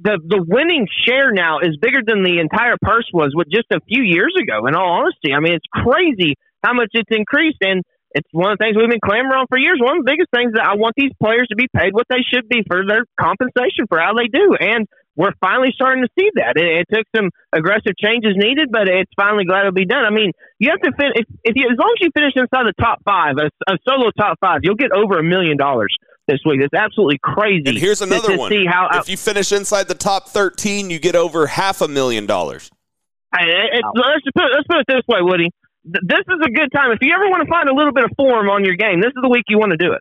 the 0.00 0.20
the 0.20 0.42
winning 0.44 0.86
share 1.06 1.32
now 1.32 1.60
is 1.60 1.76
bigger 1.80 2.00
than 2.04 2.22
the 2.22 2.38
entire 2.40 2.76
purse 2.82 3.08
was 3.12 3.32
with 3.34 3.48
just 3.48 3.66
a 3.72 3.80
few 3.88 4.02
years 4.02 4.34
ago. 4.36 4.66
In 4.66 4.74
all 4.74 5.04
honesty, 5.04 5.32
I 5.32 5.40
mean 5.40 5.54
it's 5.54 5.68
crazy 5.72 6.36
how 6.62 6.74
much 6.74 6.90
it's 6.92 7.10
increased, 7.10 7.60
and 7.60 7.82
it's 8.14 8.28
one 8.32 8.52
of 8.52 8.58
the 8.58 8.62
things 8.64 8.76
we've 8.76 8.90
been 8.90 9.02
clamoring 9.04 9.36
on 9.36 9.46
for 9.48 9.58
years. 9.58 9.80
One 9.80 9.98
of 9.98 10.04
the 10.04 10.10
biggest 10.10 10.30
things 10.34 10.52
that 10.54 10.64
I 10.64 10.76
want 10.76 10.94
these 10.96 11.12
players 11.20 11.48
to 11.50 11.56
be 11.56 11.68
paid 11.72 11.92
what 11.92 12.06
they 12.08 12.22
should 12.22 12.48
be 12.48 12.62
for 12.66 12.84
their 12.86 13.04
compensation 13.18 13.88
for 13.88 13.98
how 13.98 14.14
they 14.14 14.28
do, 14.28 14.56
and 14.58 14.86
we're 15.16 15.34
finally 15.40 15.70
starting 15.70 16.02
to 16.02 16.10
see 16.18 16.26
that. 16.42 16.58
It, 16.58 16.82
it 16.82 16.86
took 16.90 17.06
some 17.14 17.30
aggressive 17.54 17.94
changes 17.96 18.34
needed, 18.34 18.70
but 18.74 18.90
it's 18.90 19.12
finally 19.14 19.44
glad 19.46 19.62
it'll 19.62 19.78
be 19.78 19.86
done. 19.86 20.04
I 20.04 20.10
mean, 20.10 20.32
you 20.58 20.70
have 20.74 20.82
to 20.82 20.90
fin- 20.98 21.14
if, 21.14 21.26
if 21.46 21.54
you 21.54 21.70
as 21.70 21.78
long 21.78 21.94
as 21.94 22.02
you 22.02 22.10
finish 22.10 22.34
inside 22.34 22.66
the 22.66 22.74
top 22.80 22.98
five, 23.06 23.38
a, 23.38 23.46
a 23.70 23.78
solo 23.86 24.10
top 24.18 24.38
five, 24.42 24.60
you'll 24.62 24.80
get 24.80 24.90
over 24.90 25.18
a 25.18 25.24
million 25.24 25.56
dollars 25.56 25.94
this 26.26 26.40
week. 26.44 26.60
It's 26.62 26.74
absolutely 26.74 27.18
crazy. 27.22 27.64
And 27.66 27.78
here's 27.78 28.00
another 28.00 28.32
to 28.32 28.36
one. 28.36 28.50
See 28.50 28.66
how 28.66 28.88
if 28.92 29.08
you 29.08 29.16
finish 29.16 29.52
inside 29.52 29.88
the 29.88 29.94
top 29.94 30.28
13, 30.28 30.90
you 30.90 30.98
get 30.98 31.16
over 31.16 31.46
half 31.46 31.80
a 31.80 31.88
million 31.88 32.26
dollars. 32.26 32.70
Let's 33.94 34.24
put 34.34 34.44
let's 34.54 34.66
put 34.68 34.78
it 34.78 34.86
this 34.88 35.02
way, 35.08 35.18
Woody. 35.20 35.50
This 35.84 36.24
is 36.26 36.40
a 36.42 36.50
good 36.50 36.70
time 36.72 36.92
if 36.92 36.98
you 37.02 37.12
ever 37.14 37.28
want 37.28 37.42
to 37.44 37.50
find 37.50 37.68
a 37.68 37.74
little 37.74 37.92
bit 37.92 38.04
of 38.04 38.10
form 38.16 38.48
on 38.48 38.64
your 38.64 38.76
game. 38.76 39.00
This 39.00 39.08
is 39.08 39.20
the 39.20 39.28
week 39.28 39.44
you 39.48 39.58
want 39.58 39.72
to 39.72 39.76
do 39.76 39.92
it. 39.92 40.00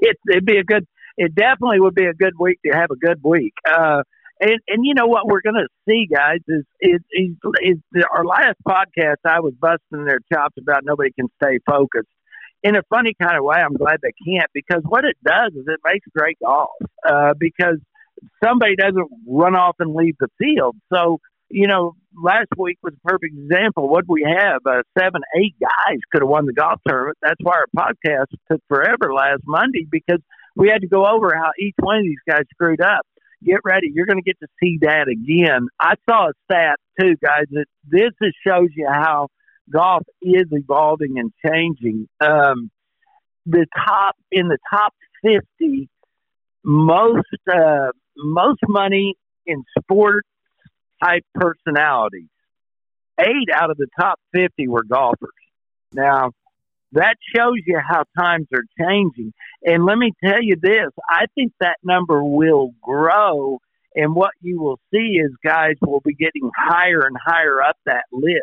It, 0.00 0.16
it'd 0.30 0.46
be 0.46 0.56
a 0.56 0.64
good. 0.64 0.86
It 1.16 1.34
definitely 1.34 1.78
would 1.80 1.94
be 1.94 2.06
a 2.06 2.14
good 2.14 2.32
week 2.38 2.58
to 2.66 2.72
have 2.72 2.90
a 2.90 2.96
good 2.96 3.20
week. 3.22 3.52
Uh, 3.68 4.02
and 4.40 4.58
and 4.66 4.84
you 4.84 4.94
know 4.94 5.06
what 5.06 5.26
we're 5.26 5.42
going 5.42 5.54
to 5.54 5.68
see, 5.88 6.08
guys, 6.12 6.40
is 6.48 6.64
is, 6.80 7.00
is 7.12 7.36
is 7.60 8.04
our 8.12 8.24
last 8.24 8.56
podcast. 8.66 9.22
I 9.24 9.40
was 9.40 9.54
busting 9.60 10.04
their 10.04 10.18
chops 10.32 10.56
about 10.58 10.82
nobody 10.84 11.12
can 11.12 11.28
stay 11.42 11.58
focused. 11.64 12.08
In 12.62 12.76
a 12.76 12.82
funny 12.88 13.14
kind 13.20 13.36
of 13.36 13.44
way, 13.44 13.56
I'm 13.56 13.74
glad 13.74 13.98
they 14.02 14.12
can't 14.26 14.50
because 14.54 14.82
what 14.84 15.04
it 15.04 15.16
does 15.24 15.52
is 15.54 15.64
it 15.66 15.80
makes 15.84 16.06
great 16.16 16.38
golf. 16.42 16.70
Uh, 17.06 17.34
because 17.38 17.78
somebody 18.42 18.76
doesn't 18.76 19.08
run 19.26 19.56
off 19.56 19.76
and 19.80 19.94
leave 19.94 20.14
the 20.20 20.28
field. 20.38 20.76
So 20.92 21.18
you 21.52 21.66
know, 21.66 21.94
last 22.20 22.48
week 22.56 22.78
was 22.82 22.94
a 22.94 23.08
perfect 23.08 23.34
example. 23.36 23.88
What 23.88 24.04
we 24.08 24.24
have, 24.26 24.60
uh, 24.66 24.82
seven, 24.98 25.20
eight 25.38 25.54
guys 25.60 25.98
could 26.10 26.22
have 26.22 26.28
won 26.28 26.46
the 26.46 26.54
golf 26.54 26.80
tournament. 26.88 27.18
That's 27.22 27.40
why 27.42 27.56
our 27.56 27.66
podcast 27.76 28.26
took 28.50 28.60
forever 28.68 29.12
last 29.14 29.42
Monday 29.46 29.86
because 29.90 30.20
we 30.56 30.68
had 30.68 30.80
to 30.80 30.88
go 30.88 31.04
over 31.04 31.34
how 31.36 31.50
each 31.60 31.74
one 31.78 31.98
of 31.98 32.04
these 32.04 32.22
guys 32.26 32.42
screwed 32.52 32.80
up. 32.80 33.06
Get 33.44 33.60
ready. 33.64 33.90
You're 33.92 34.06
going 34.06 34.22
to 34.22 34.24
get 34.24 34.38
to 34.40 34.48
see 34.62 34.78
that 34.82 35.08
again. 35.08 35.68
I 35.78 35.94
saw 36.08 36.28
a 36.28 36.32
stat 36.44 36.78
too, 36.98 37.16
guys. 37.22 37.44
That 37.50 37.66
this 37.86 38.10
just 38.22 38.36
shows 38.46 38.68
you 38.74 38.88
how 38.90 39.28
golf 39.72 40.02
is 40.20 40.46
evolving 40.50 41.18
and 41.18 41.32
changing. 41.44 42.08
Um, 42.20 42.70
the 43.46 43.66
top 43.86 44.16
in 44.30 44.48
the 44.48 44.58
top 44.70 44.94
50 45.22 45.88
most 46.64 47.26
uh, 47.52 47.88
most 48.16 48.60
money 48.68 49.16
in 49.46 49.64
sport 49.80 50.24
type 51.02 51.24
personalities. 51.34 52.28
Eight 53.18 53.48
out 53.54 53.70
of 53.70 53.76
the 53.76 53.88
top 53.98 54.20
50 54.32 54.68
were 54.68 54.84
golfers. 54.84 55.30
Now, 55.92 56.30
that 56.92 57.16
shows 57.34 57.56
you 57.66 57.78
how 57.78 58.04
times 58.18 58.46
are 58.54 58.64
changing. 58.78 59.32
And 59.64 59.84
let 59.84 59.98
me 59.98 60.12
tell 60.22 60.42
you 60.42 60.56
this 60.60 60.90
I 61.08 61.26
think 61.34 61.52
that 61.60 61.78
number 61.82 62.22
will 62.22 62.72
grow. 62.80 63.58
And 63.94 64.14
what 64.14 64.32
you 64.40 64.60
will 64.60 64.80
see 64.92 65.18
is 65.22 65.30
guys 65.44 65.74
will 65.82 66.00
be 66.00 66.14
getting 66.14 66.50
higher 66.56 67.00
and 67.00 67.16
higher 67.22 67.60
up 67.60 67.76
that 67.84 68.04
list. 68.10 68.40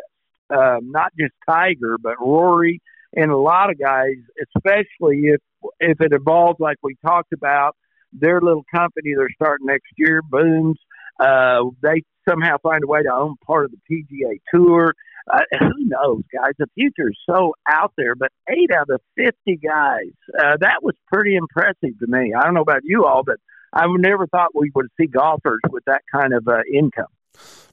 Um, 0.50 0.90
not 0.90 1.12
just 1.18 1.32
Tiger, 1.48 1.96
but 1.98 2.20
Rory 2.20 2.80
and 3.14 3.30
a 3.30 3.36
lot 3.36 3.70
of 3.70 3.78
guys, 3.78 4.16
especially 4.56 5.22
if 5.26 5.40
if 5.78 6.00
it 6.00 6.12
evolves 6.12 6.60
like 6.60 6.76
we 6.82 6.96
talked 7.04 7.32
about. 7.32 7.76
Their 8.12 8.40
little 8.40 8.64
company 8.74 9.12
they're 9.16 9.28
starting 9.34 9.66
next 9.66 9.92
year 9.96 10.20
booms. 10.22 10.78
Uh, 11.18 11.70
they 11.82 12.02
somehow 12.28 12.56
find 12.62 12.82
a 12.82 12.86
way 12.86 13.02
to 13.02 13.12
own 13.12 13.36
part 13.46 13.66
of 13.66 13.72
the 13.72 13.78
PGA 13.90 14.40
Tour. 14.52 14.94
Uh, 15.32 15.40
who 15.58 15.84
knows, 15.84 16.22
guys? 16.32 16.52
The 16.58 16.66
future 16.74 17.10
is 17.10 17.18
so 17.28 17.54
out 17.68 17.92
there. 17.96 18.14
But 18.14 18.30
eight 18.48 18.70
out 18.72 18.90
of 18.90 19.00
fifty 19.16 19.56
guys, 19.56 20.12
uh, 20.38 20.56
that 20.60 20.82
was 20.82 20.94
pretty 21.12 21.36
impressive 21.36 21.98
to 22.00 22.06
me. 22.06 22.32
I 22.36 22.42
don't 22.44 22.54
know 22.54 22.62
about 22.62 22.82
you 22.84 23.04
all, 23.04 23.22
but 23.24 23.36
I 23.72 23.86
never 23.88 24.26
thought 24.26 24.50
we 24.54 24.70
would 24.74 24.88
see 24.98 25.06
golfers 25.06 25.60
with 25.70 25.84
that 25.86 26.02
kind 26.12 26.32
of 26.34 26.48
uh, 26.48 26.62
income. 26.72 27.06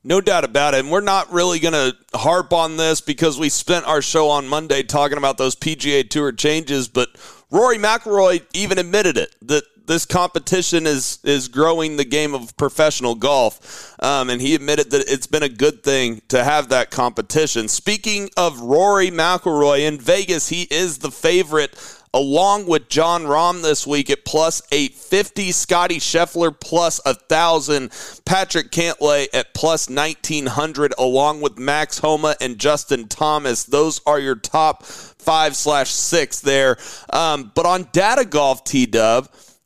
No 0.04 0.22
doubt 0.22 0.44
about 0.46 0.74
it. 0.74 0.82
And 0.82 0.92
we're 0.92 1.02
not 1.02 1.32
really 1.32 1.60
going 1.60 1.74
to 1.74 1.96
harp 2.18 2.54
on 2.54 2.78
this 2.78 3.02
because 3.02 3.38
we 3.38 3.50
spent 3.50 3.86
our 3.86 4.02
show 4.02 4.30
on 4.30 4.48
Monday 4.48 4.84
talking 4.84 5.18
about 5.18 5.38
those 5.38 5.56
PGA 5.56 6.10
Tour 6.10 6.32
changes. 6.32 6.88
But 6.88 7.10
Rory 7.52 7.78
McIlroy 7.78 8.46
even 8.54 8.78
admitted 8.78 9.18
it 9.18 9.36
that 9.42 9.64
this 9.88 10.06
competition 10.06 10.86
is 10.86 11.20
is 11.24 11.48
growing 11.48 11.96
the 11.96 12.06
game 12.06 12.36
of 12.36 12.56
professional 12.58 13.16
golf, 13.16 13.96
um, 14.04 14.30
and 14.30 14.42
he 14.42 14.54
admitted 14.54 14.92
that 14.92 15.10
it's 15.10 15.28
been 15.28 15.44
a 15.44 15.50
good 15.50 15.82
thing 15.82 16.22
to 16.28 16.44
have 16.44 16.70
that 16.70 16.92
competition. 16.92 17.68
Speaking 17.68 18.30
of 18.38 18.60
Rory 18.60 19.10
McIlroy 19.10 19.88
in 19.88 19.98
Vegas, 19.98 20.50
he 20.50 20.68
is 20.70 21.00
the 21.00 21.12
favorite 21.12 21.74
along 22.14 22.66
with 22.68 22.90
Jon 22.90 23.24
Rahm 23.24 23.62
this 23.62 23.86
week 23.86 24.10
at 24.10 24.26
plus 24.26 24.62
850, 24.72 25.52
Scotty 25.52 26.00
Scheffler 26.00 26.58
plus 26.58 27.00
1,000, 27.06 27.92
Patrick 28.26 28.72
Cantlay 28.72 29.28
at 29.34 29.54
plus 29.54 29.90
1,900, 29.90 30.94
along 30.98 31.42
with 31.42 31.58
Max 31.58 32.00
Homa 32.00 32.36
and 32.42 32.58
Justin 32.58 33.08
Thomas. 33.08 33.64
Those 33.64 34.02
are 34.06 34.20
your 34.20 34.36
top 34.36 34.84
five 34.84 35.56
slash 35.56 35.92
six 35.92 36.40
there. 36.40 36.78
Um, 37.12 37.52
but 37.54 37.66
on 37.66 37.90
Data 37.92 38.26
Golf, 38.26 38.64
T 38.64 38.88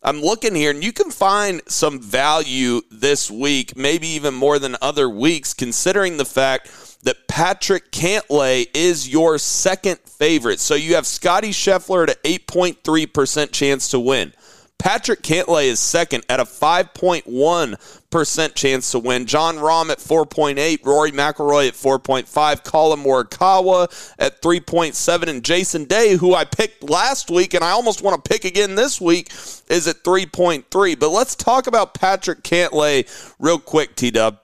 I'm 0.04 0.19
looking 0.19 0.56
here, 0.56 0.71
and 0.71 0.84
you 0.84 0.91
can 0.91 1.12
find 1.12 1.62
some 1.67 2.01
value 2.01 2.82
this 2.89 3.30
week, 3.30 3.77
maybe 3.77 4.08
even 4.08 4.34
more 4.34 4.58
than 4.58 4.75
other 4.82 5.08
weeks, 5.08 5.54
considering 5.54 6.17
the 6.17 6.25
fact 6.25 6.69
that 7.03 7.27
Patrick 7.27 7.91
Cantlay 7.91 8.67
is 8.73 9.09
your 9.09 9.37
second 9.37 9.99
favorite. 9.99 10.59
So 10.59 10.75
you 10.75 10.95
have 10.95 11.05
Scotty 11.05 11.51
Scheffler 11.51 12.03
at 12.03 12.11
an 12.11 12.15
8.3% 12.23 13.51
chance 13.51 13.89
to 13.89 13.99
win. 13.99 14.33
Patrick 14.81 15.21
Cantlay 15.21 15.65
is 15.65 15.79
second 15.79 16.25
at 16.27 16.39
a 16.39 16.43
5.1% 16.43 18.55
chance 18.55 18.91
to 18.91 18.97
win. 18.97 19.27
Jon 19.27 19.57
Rahm 19.57 19.91
at 19.91 19.99
4.8, 19.99 20.83
Rory 20.83 21.11
McIlroy 21.11 21.67
at 21.67 21.75
4.5, 21.75 22.63
Collin 22.63 22.99
Morikawa 22.99 24.15
at 24.17 24.41
3.7, 24.41 25.27
and 25.27 25.43
Jason 25.43 25.85
Day, 25.85 26.15
who 26.15 26.33
I 26.33 26.45
picked 26.45 26.89
last 26.89 27.29
week 27.29 27.53
and 27.53 27.63
I 27.63 27.69
almost 27.69 28.01
want 28.01 28.25
to 28.25 28.27
pick 28.27 28.43
again 28.43 28.73
this 28.73 28.99
week, 28.99 29.27
is 29.69 29.87
at 29.87 30.03
3.3. 30.03 30.99
But 30.99 31.09
let's 31.09 31.35
talk 31.35 31.67
about 31.67 31.93
Patrick 31.93 32.41
Cantlay 32.41 33.07
real 33.37 33.59
quick, 33.59 33.95
T 33.95 34.09
Dub. 34.09 34.40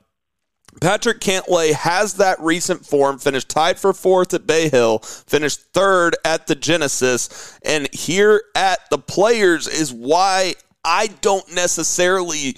Patrick 0.79 1.19
Cantlay 1.19 1.73
has 1.73 2.15
that 2.15 2.39
recent 2.39 2.85
form, 2.85 3.19
finished 3.19 3.49
tied 3.49 3.79
for 3.79 3.93
fourth 3.93 4.33
at 4.33 4.45
Bay 4.45 4.69
Hill, 4.69 4.99
finished 4.99 5.61
third 5.73 6.15
at 6.23 6.47
the 6.47 6.55
Genesis, 6.55 7.57
and 7.63 7.93
here 7.93 8.43
at 8.55 8.79
the 8.89 8.97
Players 8.97 9.67
is 9.67 9.91
why 9.91 10.55
I 10.83 11.07
don't 11.07 11.53
necessarily, 11.53 12.57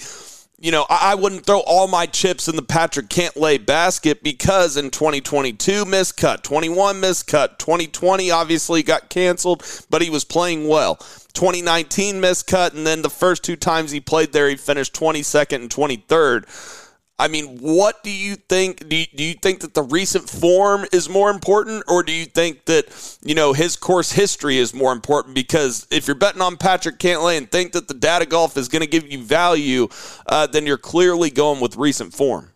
you 0.60 0.72
know, 0.72 0.86
I 0.90 1.16
wouldn't 1.16 1.46
throw 1.46 1.62
all 1.62 1.88
my 1.88 2.06
chips 2.06 2.48
in 2.48 2.56
the 2.56 2.62
Patrick 2.62 3.08
Cantlay 3.08 3.64
basket 3.64 4.22
because 4.22 4.76
in 4.76 4.92
2022 4.92 5.86
miscut, 5.86 6.44
21 6.44 7.02
miscut, 7.02 7.58
2020 7.58 8.32
obviously 8.32 8.84
got 8.84 9.10
canceled, 9.10 9.64
but 9.90 10.02
he 10.02 10.10
was 10.10 10.26
playing 10.26 10.68
well. 10.68 10.96
2019 11.34 12.16
miscut, 12.16 12.74
and 12.74 12.86
then 12.86 13.02
the 13.02 13.10
first 13.10 13.44
two 13.44 13.56
times 13.56 13.92
he 13.92 14.02
played 14.02 14.34
there, 14.34 14.50
he 14.50 14.56
finished 14.56 14.94
22nd 14.94 15.56
and 15.56 15.70
23rd. 15.70 16.89
I 17.20 17.28
mean, 17.28 17.58
what 17.60 18.02
do 18.02 18.10
you 18.10 18.36
think? 18.36 18.88
Do 18.88 18.96
you, 18.96 19.06
do 19.14 19.24
you 19.26 19.34
think 19.34 19.60
that 19.60 19.74
the 19.74 19.84
recent 19.84 20.30
form 20.30 20.86
is 20.94 21.10
more 21.10 21.30
important, 21.30 21.84
or 21.90 22.02
do 22.02 22.14
you 22.14 22.26
think 22.26 22.64
that 22.66 23.18
you 23.22 23.36
know 23.36 23.52
his 23.52 23.76
course 23.76 24.14
history 24.14 24.58
is 24.58 24.74
more 24.74 24.94
important? 24.94 25.36
Because 25.36 25.86
if 25.92 26.08
you're 26.08 26.16
betting 26.16 26.42
on 26.42 26.56
Patrick 26.56 26.98
Cantlay 26.98 27.38
and 27.38 27.52
think 27.52 27.74
that 27.74 27.90
the 27.90 27.94
data 27.94 28.26
golf 28.26 28.56
is 28.56 28.70
going 28.70 28.82
to 28.82 28.88
give 28.88 29.12
you 29.12 29.22
value, 29.22 29.90
uh, 30.28 30.48
then 30.48 30.66
you're 30.66 30.78
clearly 30.78 31.30
going 31.30 31.60
with 31.60 31.76
recent 31.76 32.14
form. 32.14 32.54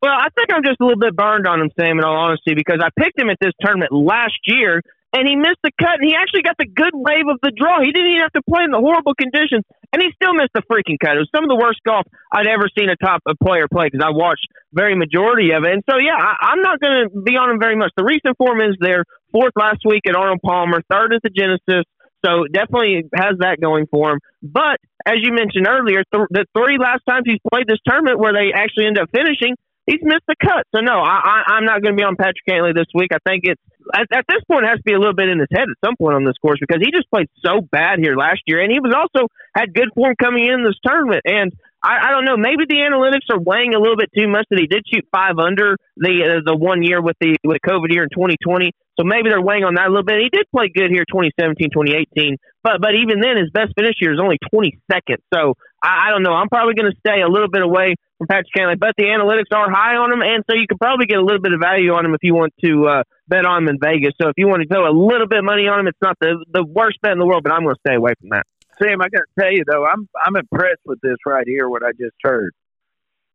Well, 0.00 0.12
I 0.12 0.28
think 0.34 0.48
I'm 0.50 0.62
just 0.64 0.80
a 0.80 0.84
little 0.84 0.98
bit 0.98 1.14
burned 1.14 1.46
on 1.46 1.60
him, 1.60 1.70
Sam. 1.78 1.98
In 1.98 2.04
all 2.04 2.16
honesty, 2.16 2.54
because 2.54 2.80
I 2.82 2.88
picked 2.98 3.20
him 3.20 3.28
at 3.28 3.36
this 3.40 3.52
tournament 3.60 3.92
last 3.92 4.38
year, 4.46 4.80
and 5.16 5.24
he 5.24 5.32
missed 5.34 5.64
the 5.64 5.72
cut, 5.80 5.96
and 5.96 6.04
he 6.04 6.12
actually 6.12 6.44
got 6.44 6.60
the 6.60 6.68
good 6.68 6.92
wave 6.92 7.24
of 7.24 7.40
the 7.40 7.48
draw. 7.48 7.80
He 7.80 7.88
didn't 7.88 8.12
even 8.12 8.20
have 8.20 8.36
to 8.36 8.44
play 8.44 8.68
in 8.68 8.70
the 8.70 8.84
horrible 8.84 9.16
conditions, 9.16 9.64
and 9.96 10.04
he 10.04 10.12
still 10.12 10.36
missed 10.36 10.52
the 10.52 10.60
freaking 10.68 11.00
cut. 11.00 11.16
It 11.16 11.24
was 11.24 11.32
some 11.32 11.40
of 11.40 11.48
the 11.48 11.56
worst 11.56 11.80
golf 11.88 12.04
I'd 12.28 12.44
ever 12.44 12.68
seen 12.76 12.92
a 12.92 13.00
top 13.00 13.24
player 13.40 13.64
play 13.64 13.88
because 13.88 14.04
I 14.04 14.12
watched 14.12 14.44
very 14.76 14.92
majority 14.92 15.56
of 15.56 15.64
it. 15.64 15.72
And 15.72 15.82
so, 15.88 15.96
yeah, 15.96 16.20
I, 16.20 16.52
I'm 16.52 16.60
not 16.60 16.84
going 16.84 17.08
to 17.08 17.20
be 17.24 17.40
on 17.40 17.48
him 17.48 17.58
very 17.58 17.80
much. 17.80 17.96
The 17.96 18.04
recent 18.04 18.36
form 18.36 18.60
is 18.60 18.76
there. 18.76 19.08
Fourth 19.32 19.56
last 19.56 19.80
week 19.88 20.04
at 20.04 20.14
Arnold 20.14 20.44
Palmer, 20.44 20.84
third 20.92 21.16
at 21.16 21.24
the 21.24 21.32
Genesis. 21.32 21.88
So 22.24 22.44
definitely 22.52 23.08
has 23.14 23.40
that 23.40 23.60
going 23.60 23.86
for 23.88 24.12
him. 24.12 24.18
But 24.42 24.76
as 25.06 25.16
you 25.22 25.32
mentioned 25.32 25.66
earlier, 25.68 26.02
th- 26.12 26.28
the 26.30 26.44
three 26.56 26.76
last 26.76 27.02
times 27.08 27.24
he's 27.24 27.40
played 27.52 27.66
this 27.66 27.78
tournament 27.86 28.18
where 28.18 28.32
they 28.32 28.52
actually 28.52 28.86
end 28.86 28.98
up 28.98 29.08
finishing, 29.14 29.54
he's 29.86 30.02
missed 30.02 30.26
the 30.26 30.36
cut. 30.38 30.66
So 30.74 30.80
no, 30.82 30.98
I, 31.00 31.16
I, 31.22 31.38
I'm 31.56 31.64
not 31.64 31.80
going 31.82 31.94
to 31.94 31.98
be 31.98 32.04
on 32.04 32.16
Patrick 32.16 32.44
Cantlay 32.48 32.74
this 32.74 32.90
week. 32.94 33.10
I 33.14 33.18
think 33.24 33.46
it's 33.46 33.62
at, 33.94 34.06
at 34.12 34.24
this 34.28 34.42
point 34.50 34.66
it 34.66 34.68
has 34.68 34.78
to 34.78 34.86
be 34.86 34.92
a 34.92 34.98
little 34.98 35.14
bit 35.14 35.30
in 35.30 35.38
his 35.38 35.48
head 35.50 35.70
at 35.70 35.78
some 35.84 35.96
point 35.96 36.14
on 36.14 36.24
this 36.24 36.36
course 36.42 36.58
because 36.60 36.82
he 36.82 36.90
just 36.90 37.08
played 37.08 37.30
so 37.38 37.62
bad 37.62 37.98
here 38.02 38.16
last 38.16 38.42
year, 38.46 38.60
and 38.60 38.70
he 38.70 38.80
was 38.80 38.92
also 38.92 39.30
had 39.54 39.72
good 39.72 39.88
form 39.94 40.14
coming 40.20 40.46
in 40.46 40.66
this 40.66 40.76
tournament. 40.82 41.22
And 41.24 41.54
I, 41.82 42.08
I 42.08 42.10
don't 42.10 42.24
know, 42.26 42.36
maybe 42.36 42.66
the 42.66 42.82
analytics 42.82 43.30
are 43.30 43.38
weighing 43.38 43.74
a 43.74 43.78
little 43.78 43.96
bit 43.96 44.10
too 44.10 44.26
much 44.26 44.46
that 44.50 44.58
he 44.58 44.66
did 44.66 44.82
shoot 44.90 45.06
five 45.14 45.38
under 45.38 45.78
the 45.96 46.14
uh, 46.26 46.42
the 46.44 46.56
one 46.56 46.82
year 46.82 47.00
with 47.00 47.16
the 47.20 47.38
with 47.46 47.58
the 47.62 47.64
COVID 47.68 47.94
year 47.94 48.02
in 48.02 48.10
2020. 48.10 48.72
So 48.98 49.04
maybe 49.04 49.28
they're 49.28 49.44
weighing 49.44 49.64
on 49.64 49.76
that 49.76 49.86
a 49.86 49.92
little 49.92 50.08
bit. 50.08 50.24
He 50.24 50.32
did 50.32 50.48
play 50.50 50.72
good 50.72 50.90
here 50.90 51.04
2017, 51.04 51.68
2018, 51.70 52.36
but 52.64 52.80
but 52.80 52.96
even 52.96 53.20
then 53.20 53.36
his 53.36 53.52
best 53.52 53.76
finish 53.76 54.00
year 54.00 54.12
is 54.12 54.20
only 54.20 54.40
22nd. 54.50 55.20
So 55.32 55.54
I, 55.86 56.08
I 56.08 56.10
don't 56.10 56.22
know. 56.22 56.34
I'm 56.34 56.48
probably 56.48 56.74
going 56.74 56.90
to 56.90 56.98
stay 56.98 57.22
a 57.22 57.28
little 57.28 57.48
bit 57.48 57.62
away 57.62 57.94
from 58.18 58.26
Patrick 58.26 58.50
Cantlay, 58.56 58.78
but 58.78 58.94
the 58.98 59.04
analytics 59.04 59.54
are 59.54 59.70
high 59.70 59.94
on 59.96 60.12
him, 60.12 60.20
and 60.20 60.42
so 60.50 60.56
you 60.56 60.66
could 60.68 60.78
probably 60.78 61.06
get 61.06 61.18
a 61.18 61.24
little 61.24 61.40
bit 61.40 61.52
of 61.52 61.60
value 61.60 61.92
on 61.94 62.04
him 62.04 62.14
if 62.14 62.22
you 62.22 62.34
want 62.34 62.52
to 62.64 62.86
uh, 62.86 63.02
bet 63.28 63.46
on 63.46 63.62
him 63.62 63.68
in 63.68 63.78
Vegas. 63.80 64.12
So 64.20 64.28
if 64.28 64.34
you 64.36 64.48
want 64.48 64.62
to 64.62 64.68
throw 64.68 64.88
a 64.88 64.90
little 64.90 65.28
bit 65.28 65.38
of 65.38 65.44
money 65.44 65.68
on 65.68 65.78
him, 65.80 65.86
it's 65.86 66.02
not 66.02 66.18
the 66.20 66.44
the 66.52 66.64
worst 66.64 66.98
bet 67.02 67.12
in 67.12 67.18
the 67.18 67.26
world, 67.26 67.44
but 67.44 67.52
I'm 67.52 67.62
going 67.62 67.76
to 67.76 67.80
stay 67.86 67.94
away 67.94 68.14
from 68.18 68.30
that. 68.30 68.46
Sam, 68.82 69.00
I 69.00 69.08
got 69.08 69.22
to 69.24 69.40
tell 69.40 69.52
you 69.52 69.64
though, 69.66 69.86
I'm 69.86 70.08
I'm 70.26 70.36
impressed 70.36 70.82
with 70.84 71.00
this 71.00 71.16
right 71.24 71.46
here. 71.46 71.68
What 71.68 71.82
I 71.84 71.92
just 71.92 72.16
heard 72.22 72.52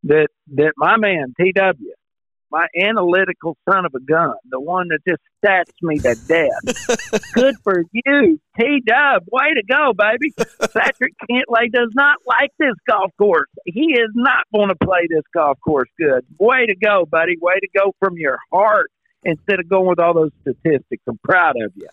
that 0.04 0.28
that 0.56 0.74
my 0.78 0.98
man 0.98 1.34
TW 1.40 1.78
my 2.52 2.68
analytical 2.78 3.56
son 3.70 3.86
of 3.86 3.94
a 3.96 4.00
gun, 4.00 4.34
the 4.50 4.60
one 4.60 4.90
that 4.90 5.00
just 5.08 5.22
stats 5.44 5.72
me 5.82 5.98
to 6.00 6.16
death. 6.28 7.22
Good 7.34 7.56
for 7.64 7.84
you, 7.92 8.40
T 8.60 8.82
Dub. 8.86 9.24
Way 9.32 9.54
to 9.56 9.64
go, 9.68 9.94
baby. 9.94 10.34
Patrick 10.74 11.14
Cantlay 11.30 11.72
does 11.72 11.90
not 11.94 12.18
like 12.28 12.52
this 12.60 12.74
golf 12.90 13.12
course. 13.18 13.50
He 13.66 13.94
is 13.94 14.10
not 14.16 14.46
going 14.54 14.70
to 14.70 14.76
play 14.76 15.08
this 15.10 15.24
golf 15.34 15.58
course 15.62 15.90
good. 15.98 16.26
Way 16.40 16.66
to 16.68 16.76
go, 16.76 17.06
buddy. 17.10 17.38
Way 17.42 17.54
to 17.62 17.68
go 17.76 17.94
from 18.00 18.18
your 18.18 18.38
heart 18.52 18.92
instead 19.24 19.60
of 19.60 19.70
going 19.70 19.88
with 19.88 20.00
all 20.00 20.14
those 20.14 20.32
statistics. 20.42 21.04
I'm 21.08 21.18
proud 21.24 21.56
of 21.64 21.72
you. 21.76 21.88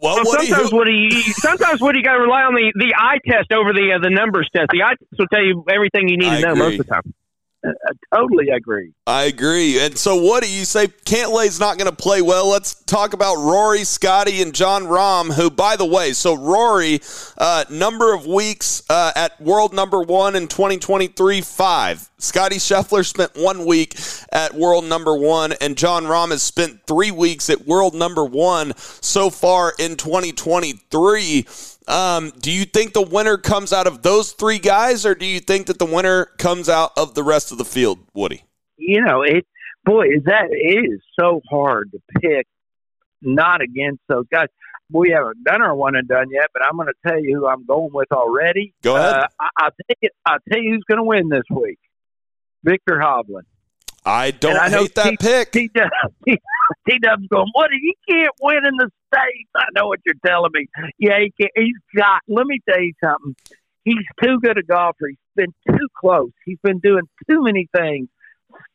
Well, 0.00 0.22
sometimes 0.24 0.70
who- 0.70 0.76
Woody, 0.76 1.10
sometimes 1.10 1.80
Woody, 1.80 1.98
you 2.00 2.04
got 2.04 2.14
to 2.16 2.20
rely 2.22 2.42
on 2.42 2.54
the, 2.54 2.72
the 2.74 2.94
eye 2.96 3.18
test 3.26 3.52
over 3.52 3.72
the 3.72 3.92
uh, 3.96 4.02
the 4.02 4.10
numbers 4.10 4.48
test. 4.54 4.68
The 4.70 4.82
eye 4.82 4.94
test 4.98 5.18
will 5.18 5.26
tell 5.28 5.42
you 5.42 5.64
everything 5.70 6.08
you 6.08 6.18
need 6.18 6.28
I 6.28 6.40
to 6.40 6.46
know 6.46 6.52
agree. 6.52 6.62
most 6.62 6.80
of 6.80 6.86
the 6.86 6.92
time. 6.92 7.14
I 7.64 8.16
totally 8.16 8.48
agree. 8.50 8.92
I 9.06 9.24
agree. 9.24 9.80
And 9.80 9.96
so, 9.96 10.16
what 10.16 10.42
do 10.42 10.50
you 10.50 10.64
say? 10.64 10.88
Cantlay's 10.88 11.58
not 11.58 11.78
going 11.78 11.90
to 11.90 11.96
play 11.96 12.20
well. 12.20 12.48
Let's 12.48 12.74
talk 12.84 13.12
about 13.14 13.36
Rory, 13.36 13.84
Scotty, 13.84 14.42
and 14.42 14.54
Jon 14.54 14.84
Rahm, 14.84 15.32
who, 15.32 15.50
by 15.50 15.76
the 15.76 15.84
way, 15.84 16.12
so 16.12 16.34
Rory, 16.34 17.00
uh, 17.38 17.64
number 17.70 18.12
of 18.12 18.26
weeks 18.26 18.82
uh, 18.90 19.12
at 19.16 19.40
world 19.40 19.72
number 19.72 20.02
one 20.02 20.36
in 20.36 20.48
2023, 20.48 21.40
five. 21.40 22.10
Scotty 22.18 22.56
Scheffler 22.56 23.04
spent 23.04 23.32
one 23.36 23.66
week 23.66 23.98
at 24.32 24.54
world 24.54 24.84
number 24.84 25.16
one, 25.16 25.52
and 25.60 25.76
Jon 25.76 26.04
Rahm 26.04 26.30
has 26.30 26.42
spent 26.42 26.86
three 26.86 27.10
weeks 27.10 27.50
at 27.50 27.66
world 27.66 27.94
number 27.94 28.24
one 28.24 28.72
so 28.76 29.30
far 29.30 29.74
in 29.78 29.96
2023. 29.96 31.46
Um, 31.86 32.32
do 32.40 32.50
you 32.50 32.64
think 32.64 32.92
the 32.92 33.02
winner 33.02 33.36
comes 33.36 33.72
out 33.72 33.86
of 33.86 34.02
those 34.02 34.32
three 34.32 34.58
guys, 34.58 35.04
or 35.04 35.14
do 35.14 35.26
you 35.26 35.40
think 35.40 35.66
that 35.66 35.78
the 35.78 35.84
winner 35.84 36.26
comes 36.38 36.68
out 36.68 36.92
of 36.96 37.14
the 37.14 37.22
rest 37.22 37.52
of 37.52 37.58
the 37.58 37.64
field, 37.64 37.98
Woody? 38.14 38.44
You 38.76 39.02
know, 39.02 39.22
it 39.22 39.46
boy, 39.84 40.06
is 40.06 40.24
that 40.24 40.46
it 40.50 40.90
is 40.92 41.00
so 41.18 41.40
hard 41.48 41.92
to 41.92 42.00
pick 42.20 42.46
not 43.20 43.60
against 43.60 44.00
those 44.08 44.26
guys. 44.32 44.48
We 44.92 45.10
haven't 45.10 45.44
done 45.44 45.62
our 45.62 45.74
one 45.74 45.96
and 45.96 46.06
done 46.06 46.30
yet, 46.30 46.46
but 46.52 46.62
I'm 46.66 46.76
going 46.76 46.88
to 46.88 47.08
tell 47.08 47.18
you 47.18 47.38
who 47.38 47.46
I'm 47.46 47.64
going 47.64 47.90
with 47.92 48.12
already. 48.12 48.74
Go 48.82 48.96
ahead. 48.96 49.14
Uh, 49.14 49.26
I, 49.40 49.48
I'll 49.58 49.70
tell 49.70 49.96
you. 50.00 50.08
I'll 50.26 50.38
tell 50.50 50.60
you 50.60 50.74
who's 50.74 50.84
going 50.88 50.98
to 50.98 51.04
win 51.04 51.28
this 51.28 51.44
week. 51.50 51.78
Viktor 52.62 53.00
Hovland. 53.02 53.44
I 54.06 54.32
don't 54.32 54.56
I 54.56 54.68
hate 54.68 54.94
that 54.96 55.10
T- 55.10 55.16
pick. 55.18 55.52
T 55.52 55.70
Dub 55.74 55.88
T 56.26 56.98
Dub's 56.98 57.26
going, 57.28 57.48
what? 57.52 57.70
He 57.72 57.96
can't 58.08 58.32
win 58.42 58.58
in 58.66 58.76
the 58.76 58.90
I 59.16 59.64
know 59.74 59.86
what 59.88 60.00
you're 60.04 60.14
telling 60.24 60.50
me. 60.52 60.66
Yeah, 60.98 61.18
he 61.20 61.32
can, 61.40 61.50
he's 61.54 61.76
got, 61.96 62.20
let 62.28 62.46
me 62.46 62.60
tell 62.68 62.80
you 62.80 62.92
something. 63.02 63.34
He's 63.84 64.04
too 64.22 64.38
good 64.40 64.58
a 64.58 64.62
golfer. 64.62 65.08
He's 65.08 65.18
been 65.36 65.54
too 65.68 65.88
close. 65.98 66.30
He's 66.44 66.58
been 66.62 66.78
doing 66.78 67.02
too 67.28 67.42
many 67.42 67.68
things. 67.76 68.08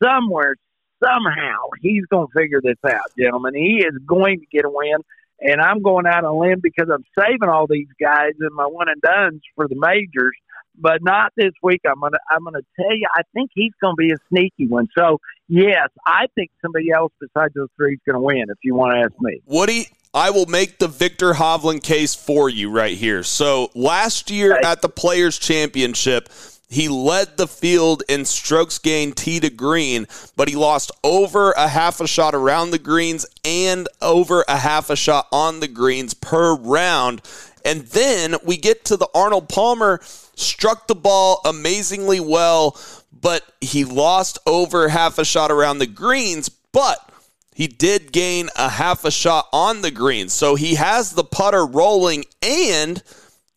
Somewhere, 0.04 0.56
somehow, 1.04 1.58
he's 1.82 2.06
going 2.12 2.28
to 2.28 2.34
figure 2.39 2.62
this 2.62 2.78
out, 2.86 3.12
gentlemen. 3.17 3.56
He 3.56 3.84
is 3.86 3.97
going 4.06 4.39
to 4.39 4.45
get 4.52 4.65
a 4.65 4.69
win. 4.69 4.97
And 5.41 5.62
I'm 5.62 5.82
going 5.82 6.06
out 6.06 6.25
on 6.25 6.36
a 6.36 6.38
limb 6.38 6.60
because 6.62 6.89
I'm 6.93 7.06
saving 7.17 7.47
all 7.47 7.65
these 7.65 7.88
guys 7.99 8.34
in 8.39 8.54
my 8.54 8.65
one 8.65 8.89
and 8.89 9.02
dones 9.02 9.41
for 9.56 9.69
the 9.69 9.75
majors, 9.78 10.36
but 10.78 11.02
not 11.02 11.32
this 11.38 11.54
week. 11.63 11.80
I'm 11.88 12.02
gonna 12.02 12.17
I'm 12.30 12.43
gonna 12.43 12.60
tell 12.75 12.93
you, 12.93 13.08
I 13.15 13.21
think 13.34 13.52
he's 13.54 13.71
gonna 13.82 13.95
be 13.95 14.12
a 14.12 14.17
sneaky 14.28 14.67
one. 14.67 14.89
So 14.97 15.19
yes, 15.47 15.88
I 16.06 16.25
think 16.36 16.52
somebody 16.62 16.91
else 16.91 17.13
besides 17.21 17.54
those 17.54 17.69
three 17.78 17.93
is 17.93 17.99
gonna 18.06 18.19
win. 18.19 18.47
If 18.49 18.58
you 18.63 18.75
want 18.75 18.95
to 18.95 18.99
ask 18.99 19.13
me, 19.21 19.41
Woody, 19.45 19.88
I 20.13 20.32
will 20.32 20.48
make 20.48 20.80
the 20.80 20.88
Viktor 20.88 21.34
Hovland 21.34 21.84
case 21.84 22.15
for 22.15 22.50
you 22.50 22.72
right 22.72 22.98
here. 22.98 23.22
So 23.24 23.69
last 23.76 24.32
year 24.32 24.60
at 24.63 24.82
the 24.82 24.89
Players 24.89 25.38
Championship, 25.38 26.30
he 26.67 26.88
led 26.88 27.38
the 27.38 27.48
field 27.48 28.02
in 28.10 28.26
strokes 28.26 28.80
gained 28.80 29.17
tee 29.17 29.39
to 29.39 29.52
green, 29.52 30.08
but 30.36 30.48
he 30.48 30.56
lost 30.56 30.91
over 31.04 31.52
a 31.52 31.67
half 31.67 32.00
a 32.02 32.08
shot 32.08 32.34
around 32.34 32.72
the 32.72 32.80
greens 32.80 33.26
and 33.45 33.88
over 34.02 34.43
a 34.48 34.58
half 34.58 34.89
a 34.89 34.95
shot 34.95 35.28
on 35.32 35.60
the 35.60 35.67
greens 35.67 36.15
per 36.15 36.56
round. 36.56 37.22
And 37.63 37.82
then 37.82 38.36
we 38.43 38.58
get 38.58 38.86
to 38.86 38.98
the 38.98 39.10
Arnold 39.13 39.50
Palmer, 39.50 40.00
struck 40.04 40.88
the 40.88 40.95
ball 40.95 41.41
amazingly 41.45 42.19
well, 42.19 42.80
but 43.12 43.43
he 43.62 43.84
lost 43.84 44.39
over 44.48 44.89
half 44.89 45.19
a 45.19 45.26
shot 45.26 45.52
around 45.52 45.80
the 45.80 45.88
greens. 45.88 46.50
But 46.50 47.09
he 47.55 47.67
did 47.67 48.12
gain 48.12 48.49
a 48.55 48.69
half 48.69 49.03
a 49.03 49.12
shot 49.12 49.47
on 49.51 49.81
the 49.81 49.91
greens. 49.91 50.33
So 50.33 50.55
he 50.55 50.75
has 50.75 51.12
the 51.12 51.23
putter 51.23 51.65
rolling. 51.65 52.25
And 52.41 53.03